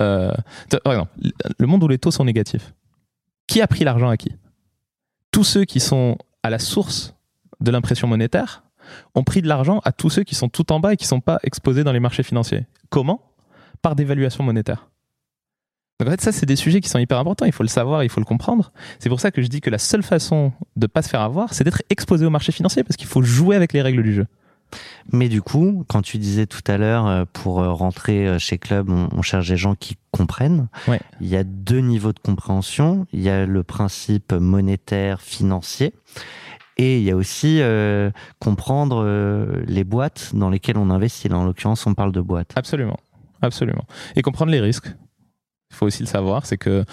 euh, 0.01 0.35
exemple, 0.71 1.13
le 1.59 1.67
monde 1.67 1.83
où 1.85 1.89
les 1.89 1.99
taux 1.99 2.11
sont 2.11 2.25
négatifs. 2.25 2.75
Qui 3.47 3.63
a 3.63 3.67
pris 3.67 3.85
l'argent 3.85 4.09
à 4.09 4.17
qui? 4.17 4.35
Tous 5.31 5.45
ceux 5.45 5.65
qui 5.65 5.81
sont 5.81 6.19
à 6.43 6.51
la 6.51 6.59
source 6.59 7.15
de 7.61 7.71
l'impression 7.71 8.09
monétaire 8.09 8.65
ont 9.15 9.23
pris 9.23 9.41
de 9.41 9.49
l'argent 9.49 9.81
à 9.85 9.93
tous 9.93 10.11
ceux 10.11 10.25
qui 10.25 10.35
sont 10.35 10.49
tout 10.49 10.73
en 10.73 10.81
bas 10.81 10.93
et 10.93 10.97
qui 10.97 11.05
ne 11.05 11.09
sont 11.09 11.21
pas 11.21 11.39
exposés 11.45 11.85
dans 11.85 11.93
les 11.93 12.01
marchés 12.01 12.23
financiers. 12.23 12.67
Comment? 12.91 13.23
Par 13.81 13.95
dévaluation 13.95 14.43
monétaire. 14.45 14.89
Donc 16.01 16.09
en 16.09 16.11
fait, 16.11 16.21
ça, 16.21 16.33
c'est 16.33 16.47
des 16.47 16.57
sujets 16.57 16.81
qui 16.81 16.89
sont 16.89 16.99
hyper 16.99 17.19
importants. 17.19 17.47
Il 17.47 17.53
faut 17.53 17.63
le 17.63 17.69
savoir, 17.69 18.03
il 18.03 18.11
faut 18.11 18.21
le 18.21 18.27
comprendre. 18.27 18.73
C'est 18.99 19.09
pour 19.09 19.21
ça 19.21 19.31
que 19.31 19.41
je 19.43 19.47
dis 19.47 19.61
que 19.61 19.71
la 19.71 19.79
seule 19.79 20.03
façon 20.03 20.53
de 20.75 20.89
pas 20.89 21.03
se 21.03 21.09
faire 21.09 21.21
avoir, 21.21 21.55
c'est 21.55 21.63
d'être 21.63 21.83
exposé 21.89 22.27
au 22.27 22.31
marché 22.31 22.51
financier 22.51 22.83
parce 22.83 22.97
qu'il 22.97 23.07
faut 23.07 23.23
jouer 23.23 23.55
avec 23.55 23.73
les 23.73 23.81
règles 23.81 24.03
du 24.03 24.13
jeu. 24.13 24.27
Mais 25.13 25.29
du 25.29 25.43
coup, 25.43 25.85
quand 25.89 26.03
tu 26.03 26.19
disais 26.19 26.47
tout 26.47 26.63
à 26.67 26.77
l'heure, 26.77 27.07
euh, 27.07 27.25
pour 27.33 27.61
euh, 27.61 27.73
rentrer 27.73 28.27
euh, 28.27 28.39
chez 28.39 28.59
Club, 28.59 28.91
on, 28.91 29.09
on 29.13 29.23
cherche 29.23 29.49
des 29.49 29.57
gens 29.57 29.75
qui 29.75 29.97
comprennent. 30.11 30.69
Ouais. 30.89 31.01
Il 31.21 31.29
y 31.29 31.37
a 31.37 31.45
deux 31.45 31.81
niveaux 31.81 32.13
de 32.13 32.19
compréhension. 32.19 33.07
Il 33.13 33.21
y 33.21 33.31
a 33.31 33.47
le 33.47 33.63
principe 33.63 34.33
monétaire, 34.33 35.21
financier. 35.21 35.95
Et 36.77 36.99
il 36.99 37.05
y 37.05 37.11
a 37.11 37.17
aussi 37.17 37.61
euh, 37.61 38.11
comprendre 38.41 39.03
euh, 39.05 39.63
les 39.67 39.85
boîtes 39.85 40.31
dans 40.35 40.51
lesquelles 40.51 40.79
on 40.79 40.91
investit. 40.91 41.29
Là, 41.29 41.39
en 41.39 41.45
l'occurrence, 41.45 41.87
on 41.87 41.95
parle 41.95 42.13
de 42.13 42.21
boîtes. 42.21 42.53
Absolument, 42.57 42.99
absolument. 43.43 43.85
Et 44.17 44.23
comprendre 44.23 44.51
les 44.51 44.61
risques. 44.61 44.89
Il 45.71 45.77
faut 45.77 45.87
aussi 45.87 46.03
le 46.03 46.09
savoir, 46.09 46.47
c'est 46.47 46.57
que 46.57 46.85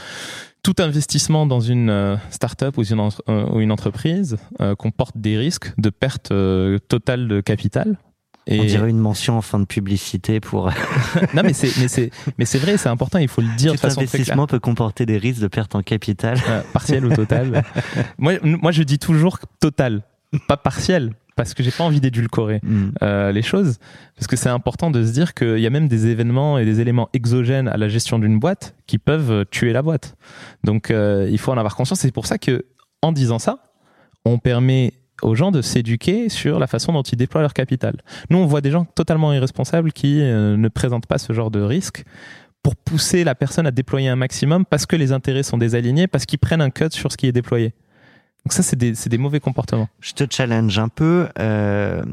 tout 0.63 0.75
investissement 0.79 1.45
dans 1.45 1.59
une 1.59 1.89
euh, 1.89 2.15
start-up 2.29 2.77
ou 2.77 2.83
une, 2.83 3.09
euh, 3.29 3.45
ou 3.49 3.61
une 3.61 3.71
entreprise 3.71 4.37
euh, 4.59 4.75
comporte 4.75 5.17
des 5.17 5.37
risques 5.37 5.73
de 5.77 5.89
perte 5.89 6.31
euh, 6.31 6.77
totale 6.79 7.27
de 7.27 7.41
capital. 7.41 7.97
Et 8.47 8.59
On 8.59 8.65
dirait 8.65 8.89
une 8.89 8.97
mention 8.97 9.37
en 9.37 9.41
fin 9.41 9.59
de 9.59 9.65
publicité 9.65 10.39
pour 10.39 10.71
non, 11.35 11.43
mais 11.43 11.53
c'est 11.53 11.71
mais 11.79 11.87
c'est 11.87 12.09
mais 12.39 12.45
c'est 12.45 12.57
vrai, 12.57 12.77
c'est 12.77 12.89
important. 12.89 13.19
Il 13.19 13.27
faut 13.27 13.41
le 13.41 13.55
dire 13.55 13.73
de 13.73 13.77
façon 13.77 14.01
investissement 14.01 14.47
peut 14.47 14.59
comporter 14.59 15.05
des 15.05 15.19
risques 15.19 15.41
de 15.41 15.47
perte 15.47 15.75
en 15.75 15.83
capital. 15.83 16.39
Euh, 16.49 16.61
partiel 16.73 17.05
ou 17.05 17.13
total. 17.13 17.63
moi, 18.17 18.33
moi, 18.43 18.71
je 18.71 18.81
dis 18.81 18.97
toujours 18.97 19.37
total, 19.59 20.01
pas 20.47 20.57
partiel, 20.57 21.13
parce 21.43 21.53
que 21.53 21.63
j'ai 21.63 21.71
pas 21.71 21.83
envie 21.83 21.99
d'édulcorer 21.99 22.59
Hmm. 22.63 22.91
euh, 23.01 23.31
les 23.31 23.41
choses, 23.41 23.77
parce 24.15 24.27
que 24.27 24.35
c'est 24.35 24.49
important 24.49 24.91
de 24.91 25.03
se 25.03 25.11
dire 25.11 25.33
qu'il 25.33 25.59
y 25.59 25.67
a 25.67 25.69
même 25.69 25.87
des 25.87 26.07
événements 26.07 26.57
et 26.57 26.65
des 26.65 26.79
éléments 26.79 27.09
exogènes 27.13 27.67
à 27.67 27.77
la 27.77 27.87
gestion 27.87 28.19
d'une 28.19 28.39
boîte 28.39 28.75
qui 28.87 28.97
peuvent 28.97 29.45
tuer 29.51 29.73
la 29.73 29.81
boîte. 29.81 30.15
Donc, 30.63 30.91
euh, 30.91 31.27
il 31.31 31.37
faut 31.37 31.51
en 31.51 31.57
avoir 31.57 31.75
conscience. 31.75 31.99
C'est 31.99 32.11
pour 32.11 32.25
ça 32.25 32.37
que, 32.37 32.65
en 33.01 33.11
disant 33.11 33.39
ça, 33.39 33.57
on 34.25 34.37
permet 34.37 34.93
aux 35.21 35.35
gens 35.35 35.51
de 35.51 35.61
s'éduquer 35.61 36.29
sur 36.29 36.59
la 36.59 36.67
façon 36.67 36.93
dont 36.93 37.03
ils 37.03 37.17
déploient 37.17 37.41
leur 37.41 37.53
capital. 37.53 37.95
Nous, 38.29 38.37
on 38.37 38.45
voit 38.45 38.61
des 38.61 38.71
gens 38.71 38.85
totalement 38.85 39.33
irresponsables 39.33 39.91
qui 39.91 40.21
euh, 40.21 40.57
ne 40.57 40.67
présentent 40.67 41.07
pas 41.07 41.17
ce 41.17 41.33
genre 41.33 41.51
de 41.51 41.61
risque 41.61 42.03
pour 42.63 42.75
pousser 42.75 43.23
la 43.23 43.35
personne 43.35 43.65
à 43.65 43.71
déployer 43.71 44.09
un 44.09 44.15
maximum 44.15 44.65
parce 44.65 44.85
que 44.85 44.95
les 44.95 45.11
intérêts 45.11 45.43
sont 45.43 45.57
désalignés, 45.57 46.07
parce 46.07 46.25
qu'ils 46.25 46.39
prennent 46.39 46.61
un 46.61 46.69
cut 46.69 46.91
sur 46.91 47.11
ce 47.11 47.17
qui 47.17 47.27
est 47.27 47.31
déployé. 47.31 47.73
Donc 48.45 48.53
ça, 48.53 48.63
c'est 48.63 48.75
des, 48.75 48.93
des 48.93 49.17
mauvais 49.17 49.39
comportements. 49.39 49.87
Je 49.99 50.13
te 50.13 50.23
challenge 50.27 50.79
un 50.79 50.89
peu, 50.89 51.29
euh, 51.39 52.03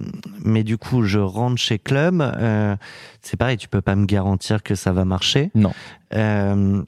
mais 0.44 0.62
du 0.62 0.76
coup, 0.76 1.02
je 1.02 1.18
rentre 1.18 1.56
chez 1.56 1.78
Club. 1.78 2.20
euh, 2.20 2.76
c'est 3.22 3.36
pareil, 3.36 3.56
tu 3.56 3.68
peux 3.68 3.80
pas 3.80 3.96
me 3.96 4.04
garantir 4.04 4.62
que 4.62 4.74
ça 4.74 4.92
va 4.92 5.04
marcher. 5.06 5.50
Non. 5.54 5.72
Euh, 6.14 6.82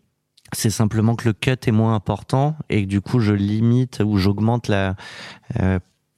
c'est 0.53 0.71
simplement 0.71 1.17
que 1.17 1.27
le 1.27 1.33
cut 1.33 1.57
est 1.67 1.73
moins 1.73 1.95
important 1.95 2.57
et 2.69 2.83
que 2.83 2.89
du 2.89 3.01
coup, 3.01 3.21
je 3.21 3.33
limite 3.33 4.03
ou 4.05 4.19
j'augmente 4.19 4.69
la 4.69 4.97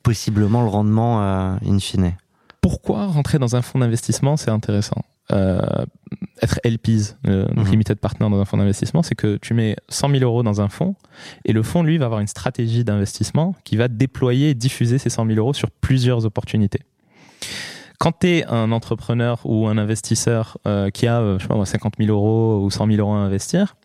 possiblement 0.03 0.63
le 0.63 0.69
rendement 0.69 1.21
in 1.21 1.79
fine. 1.79 2.17
Pourquoi 2.61 3.07
rentrer 3.07 3.39
dans 3.39 3.55
un 3.55 3.63
fonds 3.63 3.79
d'investissement, 3.79 4.37
c'est 4.37 4.51
intéressant? 4.51 5.03
Être 5.31 6.61
LPs, 6.65 7.17
euh, 7.27 7.47
donc 7.55 7.67
Mhm. 7.67 7.71
limited 7.71 7.99
partner 7.99 8.29
dans 8.29 8.41
un 8.41 8.45
fonds 8.45 8.57
d'investissement, 8.57 9.03
c'est 9.03 9.15
que 9.15 9.37
tu 9.37 9.55
mets 9.55 9.77
100 9.89 10.11
000 10.11 10.23
euros 10.25 10.43
dans 10.43 10.61
un 10.61 10.69
fonds 10.69 10.95
et 11.45 11.53
le 11.53 11.63
fonds, 11.63 11.83
lui, 11.83 11.99
va 11.99 12.07
avoir 12.07 12.21
une 12.21 12.27
stratégie 12.27 12.85
d'investissement 12.85 13.55
qui 13.65 13.77
va 13.77 13.89
déployer 13.89 14.51
et 14.51 14.55
diffuser 14.55 14.99
ces 14.99 15.09
100 15.11 15.27
000 15.27 15.39
euros 15.39 15.55
sur 15.55 15.71
plusieurs 15.71 16.27
opportunités. 16.27 16.81
Quand 17.99 18.13
tu 18.21 18.27
es 18.29 18.45
un 18.47 18.73
entrepreneur 18.73 19.41
ou 19.45 19.69
un 19.69 19.79
investisseur 19.79 20.59
euh, 20.67 20.91
qui 20.91 21.07
a 21.07 21.21
euh, 21.21 21.39
je 21.39 21.43
sais 21.45 21.49
pas, 21.49 21.55
moi, 21.55 21.67
50 21.67 21.95
000 21.99 22.11
euros 22.11 22.65
ou 22.65 22.71
100 22.71 22.87
000 22.89 22.99
euros 22.99 23.13
à 23.15 23.19
investir, 23.19 23.77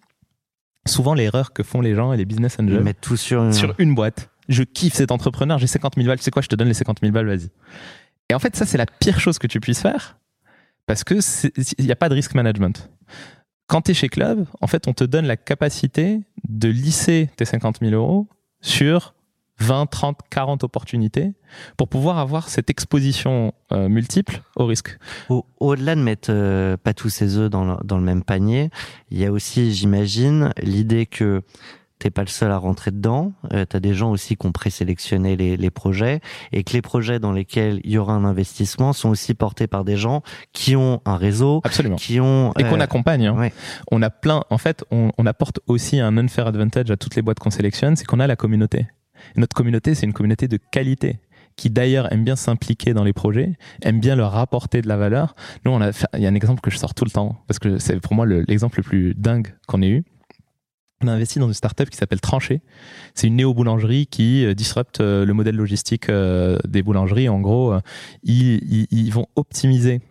souvent 0.88 1.14
l'erreur 1.14 1.54
que 1.54 1.62
font 1.64 1.82
les 1.82 1.94
gens 1.94 2.12
et 2.14 2.18
les 2.18 2.26
business 2.26 2.58
Ils 2.60 2.66
angels, 2.66 2.84
mettent 2.84 3.02
tout 3.02 3.18
sur 3.18 3.44
une... 3.44 3.54
sur 3.54 3.76
une 3.78 3.94
boîte. 3.94 4.30
Je 4.50 4.64
kiffe 4.64 4.94
cet 4.96 5.12
entrepreneur, 5.12 5.60
j'ai 5.60 5.68
50 5.68 5.96
000 5.96 6.08
balles, 6.08 6.18
tu 6.18 6.24
sais 6.24 6.32
quoi, 6.32 6.42
je 6.42 6.48
te 6.48 6.56
donne 6.56 6.70
les 6.70 6.74
50 6.74 7.00
000 7.02 7.12
balles, 7.14 7.28
vas-y. 7.28 7.50
Et 8.30 8.34
en 8.34 8.40
fait, 8.40 8.56
ça, 8.56 8.66
c'est 8.66 8.78
la 8.78 8.86
pire 8.88 9.20
chose 9.20 9.38
que 9.38 9.48
tu 9.48 9.60
puisses 9.60 9.82
faire 9.82 10.18
parce 10.88 11.04
que 11.04 11.16
il 11.78 11.86
n'y 11.86 11.92
a 11.92 11.96
pas 11.96 12.10
de 12.10 12.16
risk 12.16 12.34
management. 12.34 12.90
Quand 13.68 13.82
tu 13.82 13.92
es 13.92 13.94
chez 13.94 14.10
Club, 14.10 14.46
en 14.62 14.68
fait, 14.68 14.88
on 14.88 14.94
te 14.94 15.04
donne 15.04 15.26
la 15.28 15.38
capacité 15.38 16.22
de 16.48 16.70
lisser 16.70 17.30
tes 17.36 17.46
50 17.46 17.80
000 17.82 17.92
euros 17.94 18.28
sur 18.62 19.14
20, 19.60 19.88
30, 19.88 20.20
40 20.30 20.64
opportunités 20.64 21.34
pour 21.78 21.90
pouvoir 21.90 22.20
avoir 22.20 22.48
cette 22.48 22.70
exposition 22.70 23.54
euh, 23.72 23.90
multiple 23.90 24.42
au 24.56 24.66
risque. 24.68 24.98
Au- 25.30 25.46
Au-delà 25.60 25.96
de 25.96 26.02
mettre 26.02 26.30
euh, 26.32 26.78
pas 26.78 26.94
tous 26.94 27.10
ses 27.10 27.38
œufs 27.38 27.50
dans 27.50 27.78
dans 27.84 27.98
le 27.98 28.04
même 28.04 28.24
panier, 28.24 28.70
il 29.10 29.18
y 29.18 29.26
a 29.26 29.32
aussi, 29.32 29.74
j'imagine, 29.74 30.54
l'idée 30.62 31.06
que 31.08 31.42
t'es 32.00 32.10
pas 32.12 32.22
le 32.22 32.28
seul 32.28 32.52
à 32.52 32.58
rentrer 32.58 32.92
dedans. 32.92 33.34
Euh, 33.54 33.66
T'as 33.66 33.80
des 33.80 33.94
gens 33.94 34.12
aussi 34.12 34.36
qui 34.36 34.46
ont 34.46 34.52
présélectionné 34.52 35.36
les, 35.36 35.58
les 35.58 35.70
projets 35.72 36.20
et 36.52 36.64
que 36.64 36.74
les 36.74 36.82
projets 36.82 37.20
dans 37.20 37.32
lesquels 37.32 37.82
il 37.84 37.92
y 37.92 37.98
aura 37.98 38.14
un 38.14 38.24
investissement 38.24 38.94
sont 38.94 39.10
aussi 39.10 39.34
portés 39.34 39.68
par 39.68 39.84
des 39.84 39.98
gens 39.98 40.22
qui 40.54 40.76
ont 40.76 41.02
un 41.06 41.18
réseau, 41.18 41.62
Absolument. 41.64 41.96
qui 41.96 42.20
ont 42.20 42.54
Et 42.58 42.64
qu'on 42.64 42.80
euh, 42.80 42.84
accompagne. 42.84 43.28
hein. 43.28 43.36
ouais. 43.38 43.52
On 43.92 44.02
a 44.02 44.10
plein. 44.10 44.44
En 44.50 44.58
fait, 44.58 44.84
on, 44.92 45.12
on 45.18 45.26
apporte 45.26 45.60
aussi 45.68 46.00
un 46.00 46.18
unfair 46.18 46.48
advantage 46.48 46.92
à 46.92 46.98
toutes 46.98 47.16
les 47.16 47.22
boîtes 47.22 47.40
qu'on 47.40 47.50
sélectionne, 47.52 47.96
c'est 47.96 48.06
qu'on 48.06 48.20
a 48.20 48.28
la 48.28 48.36
communauté. 48.36 48.86
Et 49.36 49.40
notre 49.40 49.56
communauté, 49.56 49.96
c'est 49.96 50.06
une 50.06 50.14
communauté 50.14 50.48
de 50.48 50.58
qualité 50.58 51.20
qui 51.56 51.72
d'ailleurs 51.72 52.14
aime 52.14 52.24
bien 52.24 52.36
s'impliquer 52.36 52.94
dans 52.94 53.04
les 53.04 53.14
projets, 53.14 53.58
aime 53.82 54.00
bien 54.00 54.16
leur 54.16 54.36
apporter 54.36 54.84
de 54.84 54.88
la 54.88 54.96
valeur. 54.98 55.36
Nous, 55.66 55.72
on 55.72 55.82
a, 55.82 55.92
fait- 55.92 56.06
il 56.14 56.22
y 56.22 56.28
a 56.28 56.30
un 56.30 56.36
exemple 56.36 56.62
que 56.62 56.70
je 56.70 56.78
sors 56.78 56.94
tout 56.94 57.04
le 57.04 57.10
temps 57.10 57.42
parce 57.48 57.58
que 57.58 57.80
c'est 57.80 58.00
pour 58.00 58.14
moi 58.14 58.28
le- 58.28 58.46
l'exemple 58.48 58.78
le 58.78 58.84
plus 58.84 59.16
dingue 59.16 59.56
qu'on 59.68 59.82
ait 59.82 59.90
eu. 59.90 60.04
On 61.04 61.08
a 61.08 61.12
investi 61.12 61.38
dans 61.38 61.48
une 61.48 61.54
startup 61.54 61.90
qui 61.92 61.98
s'appelle 61.98 62.22
Tranché. 62.22 62.62
C'est 63.14 63.28
une 63.28 63.36
néo-boulangerie 63.36 64.08
qui 64.08 64.44
euh, 64.44 64.56
disrupte 64.56 65.00
euh, 65.00 65.26
le 65.26 65.34
modèle 65.34 65.56
logistique 65.56 66.10
euh, 66.10 66.58
des 66.68 66.82
boulangeries. 66.82 67.30
En 67.30 67.40
gros, 67.40 67.76
ils, 68.24 69.12
vont 69.12 69.28
optimiser 69.36 70.02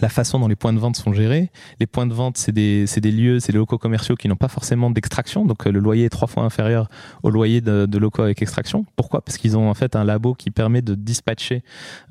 la 0.00 0.08
façon 0.08 0.38
dont 0.38 0.46
les 0.46 0.54
points 0.54 0.72
de 0.72 0.78
vente 0.78 0.94
sont 0.94 1.12
gérés. 1.12 1.50
Les 1.80 1.88
points 1.88 2.06
de 2.06 2.14
vente, 2.14 2.38
c'est 2.38 2.52
des, 2.52 2.86
lieux, 3.02 3.40
c'est 3.40 3.50
des 3.50 3.58
locaux 3.58 3.78
commerciaux 3.78 4.14
qui 4.14 4.28
n'ont 4.28 4.36
pas 4.36 4.48
forcément 4.48 4.90
d'extraction. 4.90 5.44
Donc 5.44 5.64
le 5.64 5.80
loyer 5.80 6.04
est 6.04 6.08
trois 6.08 6.28
fois 6.28 6.44
inférieur 6.44 6.88
au 7.24 7.30
loyer 7.30 7.60
de, 7.60 7.98
locaux 7.98 8.22
avec 8.22 8.40
extraction. 8.40 8.86
Pourquoi? 8.94 9.22
Parce 9.22 9.38
qu'ils 9.38 9.58
ont 9.58 9.68
en 9.68 9.74
fait 9.74 9.96
un 9.96 10.04
labo 10.04 10.34
qui 10.34 10.52
permet 10.52 10.82
de 10.82 10.94
dispatcher 10.94 11.64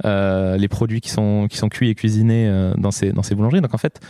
les 0.04 0.68
produits 0.70 1.00
qui 1.00 1.10
sont, 1.10 1.48
cuits 1.72 1.90
et 1.90 1.96
cuisinés 1.96 2.74
dans, 2.78 2.92
ces, 2.92 3.14
dans 3.14 3.24
ces 3.24 3.36
boulangeries. 3.36 3.62
Donc 3.62 3.74
en 3.74 3.80
fait, 3.80 4.02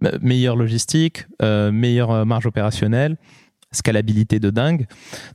meilleure 0.00 0.56
logistique, 0.56 1.26
euh, 1.42 1.72
meilleure 1.72 2.10
euh, 2.10 2.24
marge 2.24 2.46
opérationnelle, 2.46 3.16
scalabilité 3.72 4.38
de 4.40 4.50
dingue. 4.50 4.86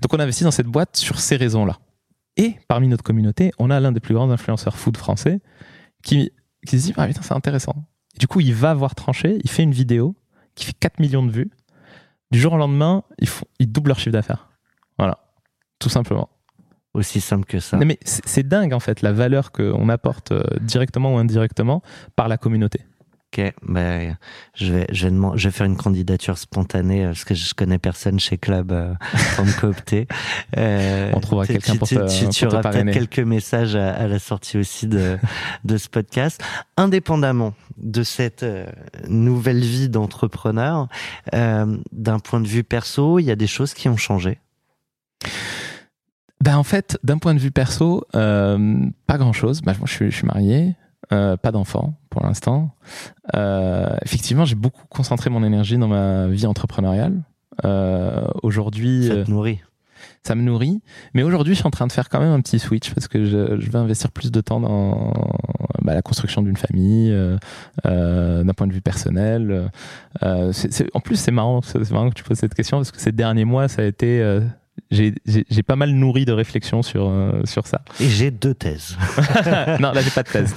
Donc 0.02 0.14
on 0.14 0.19
investit 0.19 0.44
dans 0.44 0.52
cette 0.52 0.68
boîte 0.68 0.98
sur 0.98 1.19
ces 1.19 1.35
raisons-là. 1.35 1.80
Et 2.38 2.56
parmi 2.68 2.88
notre 2.88 3.03
communauté, 3.03 3.52
on 3.60 3.69
a 3.69 3.80
l'un 3.80 3.91
des 3.91 3.99
plus 3.99 4.15
grands 4.15 4.31
influenceurs 4.31 4.77
food 4.77 4.98
français 4.98 5.40
qui, 6.03 6.31
qui 6.65 6.80
se 6.80 6.88
dit 6.88 6.94
ah 6.98 7.07
putain 7.07 7.22
c'est 7.22 7.34
intéressant. 7.34 7.85
Et 8.15 8.19
du 8.19 8.27
coup 8.27 8.40
il 8.40 8.53
va 8.53 8.73
voir 8.73 8.95
tranché, 8.95 9.40
il 9.44 9.49
fait 9.49 9.64
une 9.64 9.73
vidéo 9.73 10.15
qui 10.56 10.65
fait 10.65 10.73
4 10.80 10.99
millions 10.99 11.23
de 11.23 11.31
vues. 11.31 11.52
Du 12.31 12.40
jour 12.40 12.53
au 12.53 12.57
lendemain, 12.57 13.03
ils, 13.19 13.27
font, 13.27 13.45
ils 13.60 13.72
doublent 13.72 13.90
leur 13.90 13.99
chiffre 13.99 14.11
d'affaires. 14.11 14.49
Voilà, 14.98 15.19
tout 15.77 15.90
simplement. 15.90 16.30
aussi 16.95 17.22
simple 17.22 17.45
que 17.45 17.60
ça. 17.60 17.77
Non, 17.77 17.85
mais 17.85 17.99
c'est 18.03 18.27
c'est 18.27 18.48
dingue 18.48 18.73
en 18.73 18.80
fait 18.80 19.02
la 19.02 19.11
valeur 19.11 19.52
qu'on 19.52 19.90
apporte 19.90 20.31
euh, 20.31 20.44
directement 20.61 21.14
ou 21.14 21.18
indirectement 21.18 21.84
par 22.15 22.27
la 22.27 22.38
communauté. 22.38 22.81
Ok, 23.35 23.53
ben, 23.64 24.15
je 24.53 24.72
vais, 24.72 24.85
je 24.91 25.05
vais, 25.05 25.11
demand- 25.11 25.35
je 25.35 25.47
vais 25.47 25.51
faire 25.51 25.65
une 25.65 25.76
candidature 25.76 26.38
spontanée 26.38 27.03
euh, 27.03 27.07
parce 27.07 27.23
que 27.26 27.34
je 27.34 27.53
connais 27.55 27.80
personne 27.80 28.19
chez 28.19 28.38
Club 28.38 28.72
euh, 28.72 28.93
pour 29.35 29.45
me 29.45 29.60
coopter. 29.60 30.07
Euh, 30.57 31.10
On 31.15 31.19
trouvera 31.19 31.47
quelqu'un 31.47 31.73
tu- 31.73 31.80
pour 31.80 31.88
te- 31.88 32.19
tu, 32.19 32.30
tu 32.30 32.45
auras 32.45 32.61
peut-être 32.61 32.91
quelques 32.93 33.19
messages 33.19 33.76
à, 33.76 33.91
à 33.93 34.07
la 34.07 34.19
sortie 34.19 34.60
aussi 34.60 34.85
de, 34.88 35.18
de 35.64 35.77
ce 35.77 35.89
podcast. 35.89 36.43
Indépendamment 36.77 37.55
de 37.77 38.03
cette 38.03 38.43
euh, 38.43 38.68
nouvelle 39.07 39.61
vie 39.61 39.89
d'entrepreneur, 39.89 40.88
euh, 41.34 41.76
d'un 41.91 42.19
point 42.19 42.39
de 42.39 42.47
vue 42.47 42.64
perso, 42.64 43.18
il 43.18 43.23
y 43.26 43.31
a 43.31 43.35
des 43.35 43.47
choses 43.47 43.73
qui 43.73 43.89
ont 43.89 43.97
changé? 43.97 44.38
Ben 46.41 46.57
en 46.57 46.64
fait, 46.64 46.99
d'un 47.03 47.18
point 47.18 47.34
de 47.34 47.39
vue 47.39 47.51
perso, 47.51 48.03
euh, 48.15 48.85
pas 49.07 49.18
grand 49.18 49.34
chose. 49.34 49.61
moi, 49.65 49.73
je 49.85 49.91
suis, 49.91 50.11
je 50.11 50.15
suis 50.18 50.27
marié, 50.27 50.76
euh, 51.14 51.38
pas 51.38 51.52
d'enfant 51.52 51.94
pour 52.10 52.23
l'instant. 52.23 52.72
Euh, 53.35 53.95
effectivement, 54.02 54.45
j'ai 54.45 54.56
beaucoup 54.56 54.85
concentré 54.90 55.30
mon 55.30 55.44
énergie 55.44 55.77
dans 55.77 55.88
ma 55.88 56.27
vie 56.27 56.48
entrepreneuriale. 56.48 57.22
Euh, 57.65 58.26
aujourd'hui, 58.41 59.07
Ça 59.07 59.23
te 59.23 59.30
nourrit. 59.30 59.60
ça 60.23 60.34
me 60.34 60.41
nourrit. 60.41 60.81
Mais 61.14 61.22
aujourd'hui, 61.22 61.53
je 61.53 61.60
suis 61.60 61.68
en 61.68 61.72
train 61.72 61.85
de 61.85 61.91
faire 61.91 62.10
quand 62.10 62.19
même 62.19 62.31
un 62.31 62.41
petit 62.41 62.57
switch 62.57 62.94
parce 62.94 63.07
que 63.07 63.26
je, 63.26 63.60
je 63.60 63.69
vais 63.69 63.77
investir 63.77 64.11
plus 64.11 64.31
de 64.31 64.41
temps 64.41 64.60
dans 64.60 65.14
bah, 65.84 65.94
la 65.94 66.02
construction 66.02 66.41
d'une 66.41 66.57
famille, 66.57 67.11
d'un 67.84 68.53
point 68.56 68.68
de 68.68 68.73
vue 68.73 68.81
personnel. 68.81 69.69
En 70.23 70.99
plus, 70.99 71.15
c'est 71.18 71.31
marrant, 71.31 71.61
c'est 71.61 71.84
c'est 71.84 71.94
marrant 71.94 72.10
que 72.10 72.15
tu 72.15 72.23
poses 72.23 72.40
cette 72.40 72.56
question 72.56 72.77
parce 72.77 72.91
que 72.91 72.99
ces 72.99 73.11
derniers 73.11 73.45
mois, 73.45 73.68
ça 73.68 73.84
a 73.84 73.85
été. 73.85 74.40
J'ai 74.94 75.14
j'ai- 75.26 75.45
j'ai 75.49 75.64
pas 75.64 75.76
mal 75.76 75.91
nourri 75.91 76.26
de 76.26 76.32
réflexion 76.32 76.82
sur, 76.84 77.07
euh, 77.10 77.41
sur 77.45 77.68
ça. 77.68 77.82
Et 77.99 78.07
j'ai 78.07 78.32
deux 78.32 78.53
thèses. 78.53 78.98
non, 79.80 79.91
là, 79.91 80.02
j'ai 80.02 80.10
pas 80.11 80.24
de 80.24 80.30
thèse. 80.30 80.56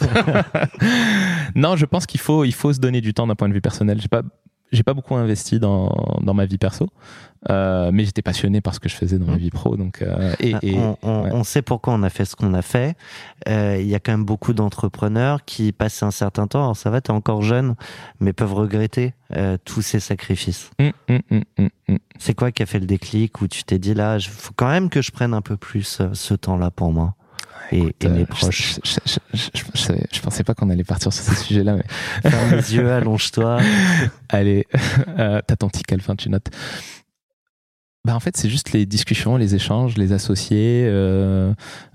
non, 1.55 1.77
je 1.77 1.85
pense 1.87 2.07
qu'il 2.07 2.21
faut, 2.21 2.45
il 2.45 2.53
faut 2.55 2.73
se 2.73 2.79
donner 2.81 3.01
du 3.01 3.15
temps 3.15 3.27
d'un 3.27 3.35
point 3.35 3.49
de 3.49 3.55
vue 3.55 3.61
personnel. 3.61 4.01
J'ai 4.01 4.09
pas, 4.09 4.23
j'ai 4.73 4.83
pas 4.83 4.95
beaucoup 4.95 5.15
investi 5.15 5.59
dans, 5.61 5.93
dans 6.23 6.35
ma 6.35 6.45
vie 6.47 6.59
perso, 6.59 6.89
euh, 7.51 7.91
mais 7.93 8.05
j'étais 8.05 8.23
passionné 8.23 8.61
par 8.61 8.75
ce 8.75 8.81
que 8.81 8.89
je 8.89 8.95
faisais 8.97 9.19
dans 9.19 9.27
ma 9.27 9.37
vie 9.37 9.51
pro. 9.51 9.77
Donc, 9.77 10.03
euh, 10.03 10.35
et, 10.41 10.55
Ah, 10.55 10.59
et- 10.63 10.77
on, 10.77 10.97
on- 11.03 11.23
ouais. 11.25 11.31
on 11.33 11.45
sait 11.45 11.63
pourquoi 11.63 11.95
on 11.95 12.03
a 12.03 12.11
fait 12.11 12.25
ce 12.25 12.35
qu'on 12.37 12.53
a 12.55 12.63
fait. 12.63 12.97
Euh, 13.49 13.77
Il 13.81 13.87
y 13.87 13.95
a 13.95 14.01
quand 14.01 14.13
même 14.13 14.25
beaucoup 14.25 14.53
d'entrepreneurs 14.53 15.45
qui, 15.45 15.71
passent 15.73 16.03
un 16.03 16.11
certain 16.11 16.47
temps, 16.49 16.63
alors 16.65 16.77
ça 16.77 16.91
va, 16.91 17.01
t'es 17.01 17.13
encore 17.13 17.43
jeune, 17.43 17.75
mais 18.21 18.33
peuvent 18.33 18.55
regretter 18.55 19.15
tous 19.65 19.83
ces 19.83 20.01
sacrifices. 20.01 20.71
Hum, 20.81 20.93
hum. 21.09 21.69
C'est 22.19 22.35
quoi 22.35 22.51
qui 22.51 22.63
a 22.63 22.67
fait 22.67 22.81
le 22.81 22.87
déclic 22.87 23.41
où 23.43 23.49
tu 23.49 23.63
t'es 23.65 23.79
dit 23.79 23.95
là, 23.95 24.17
il 24.17 24.23
faut 24.27 24.53
quand 24.57 24.69
même 24.69 24.89
que 24.89 25.03
je 25.03 25.11
prenne 25.13 25.35
un 25.35 25.43
peu 25.43 25.57
plus 25.57 26.01
ce 26.13 26.35
temps-là 26.35 26.71
pour 26.71 26.93
moi? 26.93 27.15
Et, 27.73 27.79
et 28.01 28.07
Euh, 28.07 28.11
mes 28.11 28.21
je- 28.21 28.25
proches. 28.27 28.79
Je, 28.85 28.91
je, 29.35 29.41
je, 29.75 29.93
je- 30.13 30.21
pensais 30.21 30.45
pas 30.45 30.55
qu'on 30.55 30.71
allait 30.71 30.85
partir 30.85 31.13
sur 31.13 31.23
ce 31.25 31.35
sujet-là, 31.45 31.77
mais 31.77 31.85
Ferme 32.31 32.51
les 32.57 32.75
yeux, 32.75 32.91
allonge-toi. 32.93 33.61
allez, 34.29 34.67
euh, 35.19 35.41
t'as 35.47 35.57
ton 35.57 35.69
petit 35.69 35.83
calfin, 35.83 36.17
tu 36.17 36.29
notes. 36.31 36.49
Bah 38.05 38.15
en 38.15 38.21
fait, 38.21 38.37
c'est 38.37 38.49
juste 38.49 38.73
les 38.73 38.87
discussions, 38.87 39.37
les 39.37 39.57
échanges, 39.57 39.97
les 39.97 40.13
associés 40.13 40.85
euh, 40.87 41.53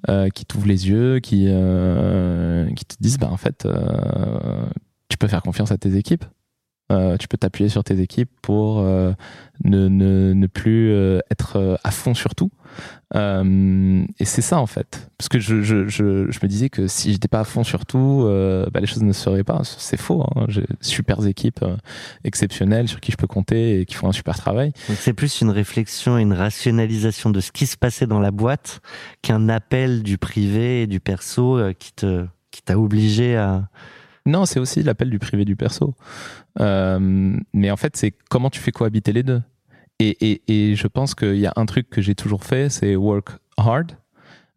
euh, 0.09 0.27
qui 0.29 0.45
t'ouvrent 0.45 0.67
les 0.67 0.89
yeux, 0.89 1.19
qui, 1.19 1.45
euh, 1.47 2.69
qui 2.73 2.83
te 2.83 2.95
disent 2.99 3.17
bah 3.17 3.29
en 3.31 3.37
fait, 3.37 3.65
euh, 3.65 4.65
tu 5.07 5.17
peux 5.17 5.27
faire 5.29 5.41
confiance 5.41 5.71
à 5.71 5.77
tes 5.77 5.95
équipes. 5.95 6.25
Euh, 6.91 7.17
tu 7.17 7.27
peux 7.27 7.37
t'appuyer 7.37 7.69
sur 7.69 7.83
tes 7.83 7.99
équipes 8.01 8.29
pour 8.41 8.79
euh, 8.79 9.13
ne, 9.63 9.87
ne, 9.87 10.33
ne 10.33 10.47
plus 10.47 10.91
euh, 10.91 11.19
être 11.31 11.79
à 11.83 11.91
fond 11.91 12.13
sur 12.13 12.35
tout. 12.35 12.51
Et 13.13 14.25
c'est 14.25 14.41
ça 14.41 14.59
en 14.59 14.65
fait. 14.65 15.09
Parce 15.17 15.27
que 15.27 15.39
je, 15.39 15.61
je, 15.61 15.87
je, 15.87 16.03
me 16.05 16.47
disais 16.47 16.69
que 16.69 16.87
si 16.87 17.11
j'étais 17.11 17.27
pas 17.27 17.41
à 17.41 17.43
fond 17.43 17.63
sur 17.63 17.85
tout, 17.85 18.23
bah, 18.71 18.79
les 18.79 18.87
choses 18.87 19.03
ne 19.03 19.11
se 19.11 19.23
feraient 19.25 19.43
pas. 19.43 19.61
C'est 19.63 19.99
faux. 19.99 20.23
Hein. 20.23 20.45
J'ai 20.47 20.65
super 20.79 21.25
équipes 21.25 21.63
exceptionnelles 22.23 22.87
sur 22.87 23.01
qui 23.01 23.11
je 23.11 23.17
peux 23.17 23.27
compter 23.27 23.81
et 23.81 23.85
qui 23.85 23.95
font 23.95 24.07
un 24.07 24.13
super 24.13 24.37
travail. 24.37 24.71
C'est 24.95 25.11
plus 25.11 25.41
une 25.41 25.49
réflexion 25.49 26.17
et 26.17 26.21
une 26.21 26.33
rationalisation 26.33 27.29
de 27.29 27.41
ce 27.41 27.51
qui 27.51 27.65
se 27.65 27.75
passait 27.75 28.07
dans 28.07 28.21
la 28.21 28.31
boîte 28.31 28.79
qu'un 29.21 29.49
appel 29.49 30.03
du 30.03 30.17
privé 30.17 30.83
et 30.83 30.87
du 30.87 31.01
perso 31.01 31.59
qui 31.77 31.91
te 31.91 32.25
qui 32.51 32.61
t'a 32.61 32.77
obligé 32.77 33.35
à 33.35 33.67
Non, 34.25 34.45
c'est 34.45 34.59
aussi 34.59 34.83
l'appel 34.83 35.09
du 35.09 35.19
privé 35.19 35.45
du 35.45 35.55
perso. 35.55 35.95
Euh, 36.59 37.37
mais 37.53 37.71
en 37.71 37.77
fait, 37.77 37.97
c'est 37.97 38.13
comment 38.29 38.49
tu 38.49 38.59
fais 38.59 38.71
cohabiter 38.71 39.13
les 39.13 39.23
deux. 39.23 39.41
Et, 39.99 40.17
et, 40.31 40.41
et 40.47 40.75
je 40.75 40.87
pense 40.87 41.15
qu'il 41.15 41.37
y 41.37 41.45
a 41.45 41.53
un 41.55 41.65
truc 41.65 41.89
que 41.89 42.01
j'ai 42.01 42.15
toujours 42.15 42.43
fait, 42.43 42.69
c'est 42.69 42.95
work 42.95 43.29
hard. 43.57 43.93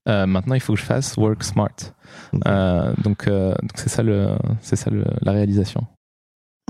Euh, 0.09 0.27
maintenant, 0.27 0.55
il 0.55 0.61
faut 0.61 0.75
que 0.75 0.81
je 0.81 0.85
fasse 0.85 1.17
work 1.17 1.43
smart. 1.43 1.75
Euh, 2.47 2.93
donc, 3.03 3.27
euh, 3.27 3.55
donc 3.63 3.73
c'est 3.75 3.89
ça, 3.89 4.03
le, 4.03 4.37
c'est 4.61 4.77
ça 4.77 4.91
le, 4.91 5.05
la 5.23 5.33
réalisation. 5.33 5.87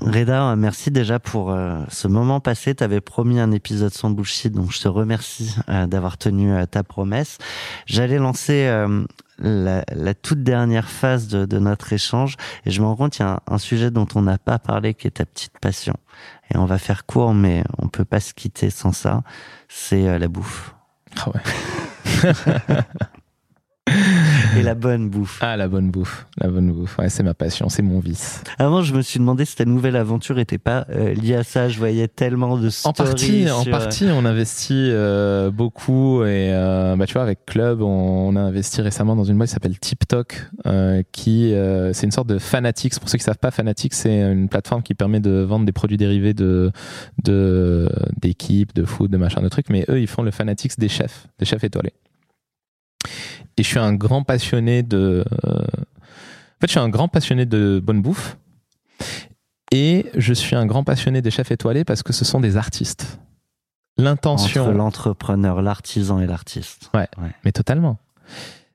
Reda, 0.03 0.55
merci 0.57 0.91
déjà 0.91 1.19
pour 1.21 1.51
euh, 1.51 1.81
ce 1.89 2.09
moment 2.09 2.41
passé. 2.41 2.75
Tu 2.75 2.83
avais 2.85 3.01
promis 3.01 3.39
un 3.39 3.53
épisode 3.53 3.93
sans 3.93 4.11
bullshit, 4.11 4.53
donc 4.53 4.73
je 4.73 4.81
te 4.81 4.89
remercie 4.89 5.55
euh, 5.69 5.87
d'avoir 5.87 6.19
tenu 6.19 6.53
euh, 6.53 6.67
ta 6.67 6.83
promesse. 6.83 7.39
J'allais 7.87 8.19
lancer 8.19 8.69
la, 9.45 9.85
la 9.95 10.15
toute 10.15 10.43
dernière 10.43 10.89
phase 10.89 11.29
de, 11.29 11.45
de 11.45 11.59
notre 11.59 11.93
échange 11.93 12.37
et 12.65 12.71
je 12.71 12.81
me 12.81 12.87
rends 12.87 12.97
compte 12.97 13.13
qu'il 13.13 13.25
y 13.25 13.29
a 13.29 13.33
un, 13.33 13.55
un 13.55 13.59
sujet 13.59 13.91
dont 13.91 14.07
on 14.15 14.23
n'a 14.23 14.39
pas 14.39 14.59
parlé 14.59 14.95
qui 14.95 15.07
est 15.07 15.13
ta 15.13 15.27
petite 15.27 15.59
passion. 15.59 15.95
Et 16.53 16.57
on 16.57 16.65
va 16.65 16.79
faire 16.79 17.07
court, 17.07 17.35
mais 17.35 17.63
on 17.79 17.89
peut 17.89 18.05
pas 18.05 18.21
se 18.21 18.35
quitter 18.35 18.71
sans 18.71 18.93
ça. 18.93 19.23
C'est 19.69 20.09
euh, 20.09 20.19
la 20.19 20.29
bouffe. 20.29 20.75
Ah 21.17 21.31
ouais. 21.31 22.33
Et 24.59 24.63
la 24.63 24.75
bonne 24.75 25.09
bouffe. 25.11 25.39
Ah, 25.43 25.57
la 25.57 25.69
bonne 25.69 25.91
bouffe. 25.91 26.27
La 26.39 26.49
bonne 26.49 26.71
bouffe. 26.73 26.99
Ouais, 26.99 27.09
c'est 27.09 27.23
ma 27.23 27.35
passion, 27.35 27.69
c'est 27.69 27.83
mon 27.83 27.99
vice. 28.01 28.43
Avant, 28.59 28.83
je 28.83 28.95
me 28.95 29.03
suis 29.03 29.19
demandé 29.21 29.45
si 29.45 29.57
ta 29.57 29.65
nouvelle 29.65 29.97
aventure 29.97 30.39
était 30.39 30.59
pas 30.59 30.87
euh, 30.91 31.15
liée 31.15 31.35
à 31.37 31.45
ça. 31.45 31.69
Je 31.69 31.79
voyais 31.79 32.09
tellement 32.09 32.57
de 32.59 32.69
En 32.69 32.71
stories 32.71 32.95
partie, 33.11 33.51
en 33.51 33.63
sur- 33.63 33.71
partie, 33.71 34.07
on 34.13 34.25
investit 34.25 34.89
euh, 34.93 35.51
beaucoup 35.51 36.23
et 36.25 36.51
euh, 36.53 36.97
bah, 36.97 37.07
tu 37.07 37.15
vois 37.15 37.23
avec 37.23 37.47
Club, 37.47 37.81
on, 37.83 37.87
on 38.29 38.37
a 38.37 38.41
investi 38.41 38.81
récemment 38.83 39.17
dans 39.17 39.25
une 39.25 39.37
boîte 39.37 39.49
qui 39.49 39.55
s'appelle 39.55 39.79
TipTok, 39.79 40.51
euh, 40.67 41.03
qui 41.13 41.53
euh, 41.55 41.93
c'est 41.93 42.07
une 42.07 42.13
sorte 42.13 42.29
de 42.29 42.39
Fanatics. 42.39 42.99
Pour 42.99 43.09
ceux 43.09 43.19
qui 43.19 43.25
savent 43.25 43.39
pas, 43.39 43.51
Fanatics 43.51 43.95
c'est 43.95 44.21
une 44.33 44.49
plateforme 44.49 44.83
qui 44.83 44.95
permet 44.95 45.21
de 45.21 45.41
vendre 45.43 45.65
des 45.67 45.73
produits 45.73 45.97
dérivés 45.97 46.35
de 46.35 46.71
de 47.23 47.89
d'équipes, 48.21 48.75
de 48.75 48.85
food, 48.85 49.11
de 49.11 49.17
machin, 49.17 49.43
de 49.43 49.49
trucs. 49.49 49.69
Mais 49.71 49.85
eux, 49.89 50.01
ils 50.01 50.07
font 50.07 50.23
le 50.23 50.31
Fanatics 50.31 50.79
des 50.79 50.89
chefs, 50.89 51.27
des 51.39 51.45
chefs 51.45 51.65
étoilés. 51.65 51.93
Et 53.57 53.63
je 53.63 53.69
suis 53.69 53.79
un 53.79 53.95
grand 53.95 54.23
passionné 54.25 54.83
de. 54.83 55.25
euh, 55.47 55.49
En 55.49 56.61
fait, 56.61 56.67
je 56.67 56.71
suis 56.71 56.81
un 56.81 56.89
grand 56.89 57.09
passionné 57.09 57.47
de 57.47 57.81
bonne 57.83 58.03
bouffe. 58.03 58.37
Et 59.73 60.07
je 60.17 60.33
suis 60.35 60.55
un 60.57 60.67
grand 60.67 60.85
passionné 60.85 61.21
des 61.23 61.31
chefs 61.31 61.51
étoilés 61.51 61.85
parce 61.85 62.03
que 62.03 62.13
ce 62.13 62.25
sont 62.25 62.41
des 62.41 62.57
artistes. 62.57 63.19
L'intention. 63.97 64.65
Entre 64.65 64.73
l'entrepreneur, 64.73 65.63
l'artisan 65.63 66.21
et 66.21 66.27
l'artiste. 66.27 66.91
Mais 67.45 67.53
totalement. 67.53 67.99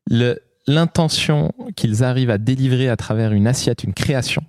Le- 0.09 0.39
L'intention 0.67 1.51
qu'ils 1.75 2.03
arrivent 2.03 2.29
à 2.29 2.37
délivrer 2.37 2.89
à 2.89 2.95
travers 2.95 3.31
une 3.31 3.47
assiette, 3.47 3.83
une 3.83 3.93
création, 3.95 4.43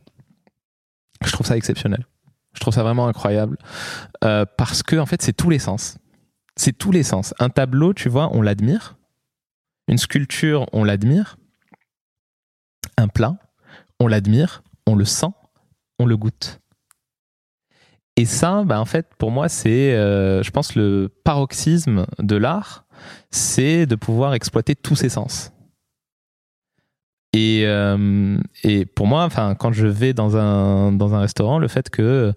je 1.25 1.33
trouve 1.33 1.47
ça 1.47 1.57
exceptionnel. 1.57 2.05
Je 2.53 2.61
trouve 2.61 2.75
ça 2.75 2.83
vraiment 2.83 3.07
incroyable. 3.09 3.57
Euh, 4.25 4.45
parce 4.59 4.83
que, 4.83 4.97
en 4.97 5.07
fait, 5.07 5.23
c'est 5.23 5.33
tous 5.33 5.49
les 5.49 5.59
sens. 5.59 5.97
C'est 6.57 6.77
tous 6.77 6.93
les 6.93 7.05
sens. 7.05 7.33
Un 7.39 7.49
tableau, 7.49 7.95
tu 7.95 8.11
vois, 8.11 8.29
on 8.37 8.43
l'admire. 8.43 8.97
Une 9.91 9.99
sculpture, 9.99 10.67
on 10.73 10.85
l'admire. 10.85 11.37
Un 12.97 13.09
plat, 13.09 13.37
on 13.99 14.07
l'admire, 14.07 14.63
on 14.87 14.95
le 14.95 15.05
sent, 15.05 15.33
on 15.99 16.07
le 16.07 16.17
goûte. 16.17 16.61
Et 18.17 18.25
ça, 18.25 18.63
bah, 18.65 18.81
en 18.81 18.85
fait, 18.85 19.09
pour 19.19 19.33
moi, 19.33 19.49
c'est, 19.49 19.95
euh, 19.95 20.45
je 20.45 20.51
pense, 20.53 20.77
le 20.77 21.11
paroxysme 21.25 22.07
de 22.21 22.37
l'art, 22.37 22.85
c'est 23.33 23.87
de 23.87 23.97
pouvoir 23.97 24.35
exploiter 24.35 24.77
tous 24.77 24.95
ses 24.95 25.09
sens. 25.09 25.53
Et, 27.33 27.63
euh, 27.67 28.39
pour 28.95 29.09
moi, 29.09 29.29
quand 29.59 29.73
je 29.73 29.89
vais 29.89 30.13
dans 30.13 30.37
un, 30.37 31.19
restaurant, 31.19 31.59
le 31.59 31.69
fait 31.69 31.91
que 31.91 32.33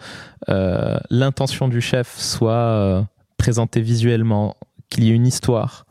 euh, 0.50 1.00
l'intention 1.12 1.68
du 1.68 1.82
chef 1.82 2.18
soit 2.18 3.08
présentée 3.38 3.82
visuellement, 3.82 4.56
qu'il 4.90 5.04
y 5.04 5.12
ait 5.12 5.16
une 5.16 5.28
histoire 5.28 5.86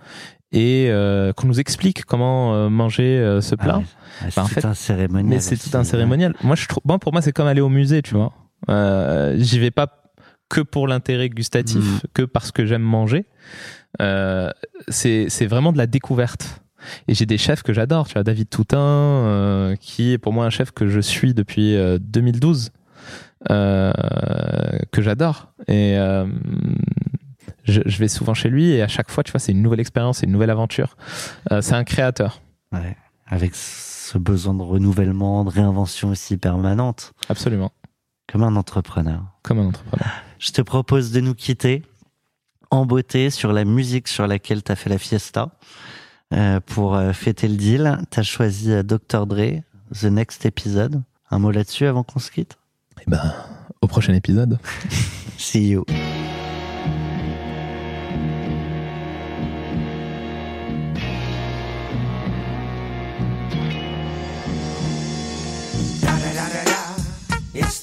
et 0.52 0.88
euh, 0.90 1.32
qu'on 1.32 1.46
nous 1.46 1.60
explique 1.60 2.04
comment 2.04 2.54
euh, 2.54 2.68
manger 2.68 3.18
euh, 3.18 3.40
ce 3.40 3.54
plat. 3.54 3.74
Ah 3.76 3.78
ouais. 3.78 3.84
Ah, 4.20 4.24
c'est 4.30 4.36
Bah, 4.36 4.42
en 4.42 4.46
tout 4.48 4.54
fait- 4.54 4.64
un 4.66 4.74
cérémonial. 4.74 5.26
Mais 5.28 5.40
c'est 5.40 5.56
tout 5.56 5.76
un 5.76 5.84
cérémonial. 5.84 6.34
Moi, 6.42 6.54
je 6.56 6.66
trouve, 6.66 6.82
bon, 6.84 6.98
pour 6.98 7.12
moi, 7.12 7.22
c'est 7.22 7.32
comme 7.32 7.46
aller 7.46 7.60
au 7.62 7.68
musée, 7.70 8.02
tu 8.02 8.14
vois. 8.14 8.32
Euh, 8.68 9.34
J'y 9.38 9.58
vais 9.58 9.70
pas 9.70 9.88
que 10.48 10.60
pour 10.60 10.86
l'intérêt 10.86 11.28
gustatif, 11.30 11.78
Mm. 11.82 11.98
que 12.14 12.22
parce 12.22 12.52
que 12.52 12.66
j'aime 12.66 12.82
manger. 12.82 13.24
Euh, 14.02 14.50
c'est 14.88 15.26
c'est 15.28 15.46
vraiment 15.46 15.72
de 15.72 15.78
la 15.78 15.86
découverte. 15.86 16.60
Et 17.08 17.14
j'ai 17.14 17.26
des 17.26 17.38
chefs 17.38 17.62
que 17.62 17.72
j'adore, 17.72 18.06
tu 18.08 18.14
vois, 18.14 18.22
David 18.24 18.48
Toutain, 18.50 18.78
euh, 18.80 19.76
qui 19.80 20.12
est 20.12 20.18
pour 20.18 20.32
moi 20.32 20.44
un 20.44 20.50
chef 20.50 20.72
que 20.72 20.88
je 20.88 20.98
suis 21.00 21.32
depuis 21.32 21.76
euh, 21.76 21.98
2012, 22.00 22.70
euh, 23.50 23.92
que 24.90 25.00
j'adore. 25.00 25.52
Et 25.68 25.96
euh, 25.96 26.26
je, 27.64 27.80
je 27.86 27.98
vais 27.98 28.08
souvent 28.08 28.34
chez 28.34 28.48
lui 28.48 28.70
et 28.70 28.82
à 28.82 28.88
chaque 28.88 29.10
fois, 29.10 29.22
tu 29.24 29.32
vois, 29.32 29.40
c'est 29.40 29.52
une 29.52 29.62
nouvelle 29.62 29.80
expérience, 29.80 30.18
c'est 30.18 30.26
une 30.26 30.32
nouvelle 30.32 30.50
aventure. 30.50 30.96
Euh, 31.50 31.60
c'est 31.62 31.74
un 31.74 31.84
créateur, 31.84 32.40
Ouais. 32.72 32.96
Avec 33.26 33.54
ce 33.54 34.18
besoin 34.18 34.52
de 34.54 34.62
renouvellement, 34.62 35.44
de 35.44 35.50
réinvention 35.50 36.10
aussi 36.10 36.36
permanente, 36.36 37.12
absolument, 37.28 37.72
comme 38.30 38.42
un 38.42 38.56
entrepreneur. 38.56 39.22
comme 39.42 39.58
un 39.58 39.66
entrepreneur. 39.66 40.08
Je 40.38 40.50
te 40.52 40.60
propose 40.62 41.12
de 41.12 41.20
nous 41.20 41.34
quitter 41.34 41.82
en 42.70 42.84
beauté 42.86 43.30
sur 43.30 43.52
la 43.52 43.64
musique 43.64 44.08
sur 44.08 44.26
laquelle 44.26 44.62
tu 44.62 44.72
as 44.72 44.76
fait 44.76 44.90
la 44.90 44.98
fiesta. 44.98 45.50
Euh, 46.34 46.60
pour 46.60 46.94
euh, 46.94 47.12
fêter 47.12 47.46
le 47.48 47.56
deal, 47.56 47.98
tu 48.10 48.20
as 48.20 48.22
choisi 48.22 48.70
Dr. 48.84 49.26
Dre, 49.26 49.60
The 49.98 50.04
Next 50.04 50.46
Episode. 50.46 51.02
Un 51.30 51.38
mot 51.38 51.50
là-dessus 51.50 51.86
avant 51.86 52.02
qu'on 52.02 52.18
se 52.20 52.30
quitte? 52.30 52.56
Et 53.00 53.10
ben, 53.10 53.32
au 53.82 53.86
prochain 53.86 54.14
épisode. 54.14 54.58
See 55.38 55.68
you. 55.70 55.84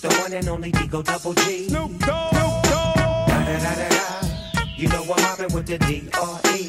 The 0.09 0.21
one 0.21 0.33
and 0.33 0.47
only 0.47 0.71
Digo 0.71 1.03
Double 1.03 1.33
G. 1.33 1.67
Snoop 1.67 1.99
Dogg. 1.99 2.33
Da 2.33 3.45
da 3.45 3.59
da 3.59 3.75
da 3.75 3.89
da. 3.89 4.61
You 4.75 4.87
know 4.89 5.03
I'm 5.03 5.21
mobbing 5.21 5.53
with 5.53 5.67
the 5.67 5.77
D.R.E. 5.77 6.61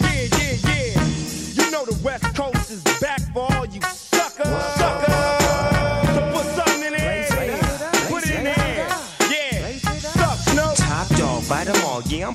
Yeah, 0.00 0.28
yeah, 0.38 0.56
yeah. 0.68 1.64
You 1.64 1.70
know 1.70 1.84
the 1.84 1.98
West 2.02 2.34
Coast 2.36 2.70
is 2.70 2.82
back 3.00 3.20
for 3.32 3.46
all 3.54 3.66
you 3.66 3.80
suckers. 3.82 4.46
Suckers. 4.46 4.99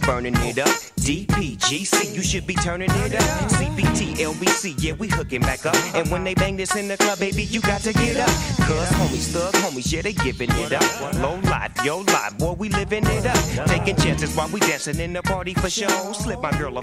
Burning 0.06 0.36
it 0.38 0.60
up. 0.60 0.70
DPGC, 1.06 2.16
you 2.16 2.24
should 2.24 2.48
be 2.48 2.56
turning 2.56 2.90
it 2.92 3.16
up. 3.16 3.22
CBT, 3.52 4.16
LBC, 4.18 4.76
yeah, 4.78 4.94
we 4.94 5.08
hooking 5.08 5.42
back 5.42 5.66
up. 5.66 5.76
And 5.96 6.10
when 6.10 6.24
they 6.24 6.34
bang 6.34 6.58
this 6.58 6.76
in 6.76 6.88
the 6.88 6.98
club, 6.98 7.20
baby, 7.20 7.44
you 7.44 7.62
got 7.62 7.82
to 7.82 7.94
get 7.94 8.18
up. 8.18 8.30
Cuz 8.68 8.90
homies, 8.98 9.34
thug 9.34 9.54
homies, 9.56 9.92
yeah, 9.92 10.02
they 10.02 10.14
giving 10.14 10.52
it 10.52 10.74
up. 10.74 11.14
Low 11.16 11.36
life, 11.50 11.72
yo 11.84 12.00
life, 12.00 12.38
boy, 12.38 12.54
we 12.54 12.70
living 12.70 13.06
it 13.06 13.26
up. 13.26 13.68
Taking 13.68 13.96
chances 13.96 14.36
while 14.36 14.50
we 14.50 14.60
dancing 14.62 15.00
in 15.00 15.14
the 15.14 15.24
party 15.24 15.54
for 15.54 15.70
show. 15.70 16.14
Slip 16.14 16.42
my 16.42 16.52
girl 16.58 16.78
a 16.78 16.82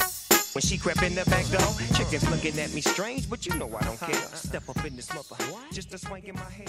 when 0.55 0.63
she 0.63 0.77
crept 0.77 1.03
in 1.03 1.15
the 1.15 1.25
back 1.27 1.47
door. 1.49 1.67
Chickens 1.97 2.29
looking 2.31 2.59
at 2.59 2.73
me 2.75 2.81
strange, 2.81 3.29
but 3.29 3.47
you 3.47 3.55
know 3.57 3.71
I 3.79 3.85
don't 3.85 3.99
care. 3.99 4.29
Step 4.35 4.69
up 4.69 4.85
in 4.85 4.97
this 4.97 5.13
mother, 5.15 5.37
just 5.73 5.95
a 5.95 5.99
swing 5.99 6.25
in 6.27 6.35
my 6.35 6.51
hair. 6.51 6.67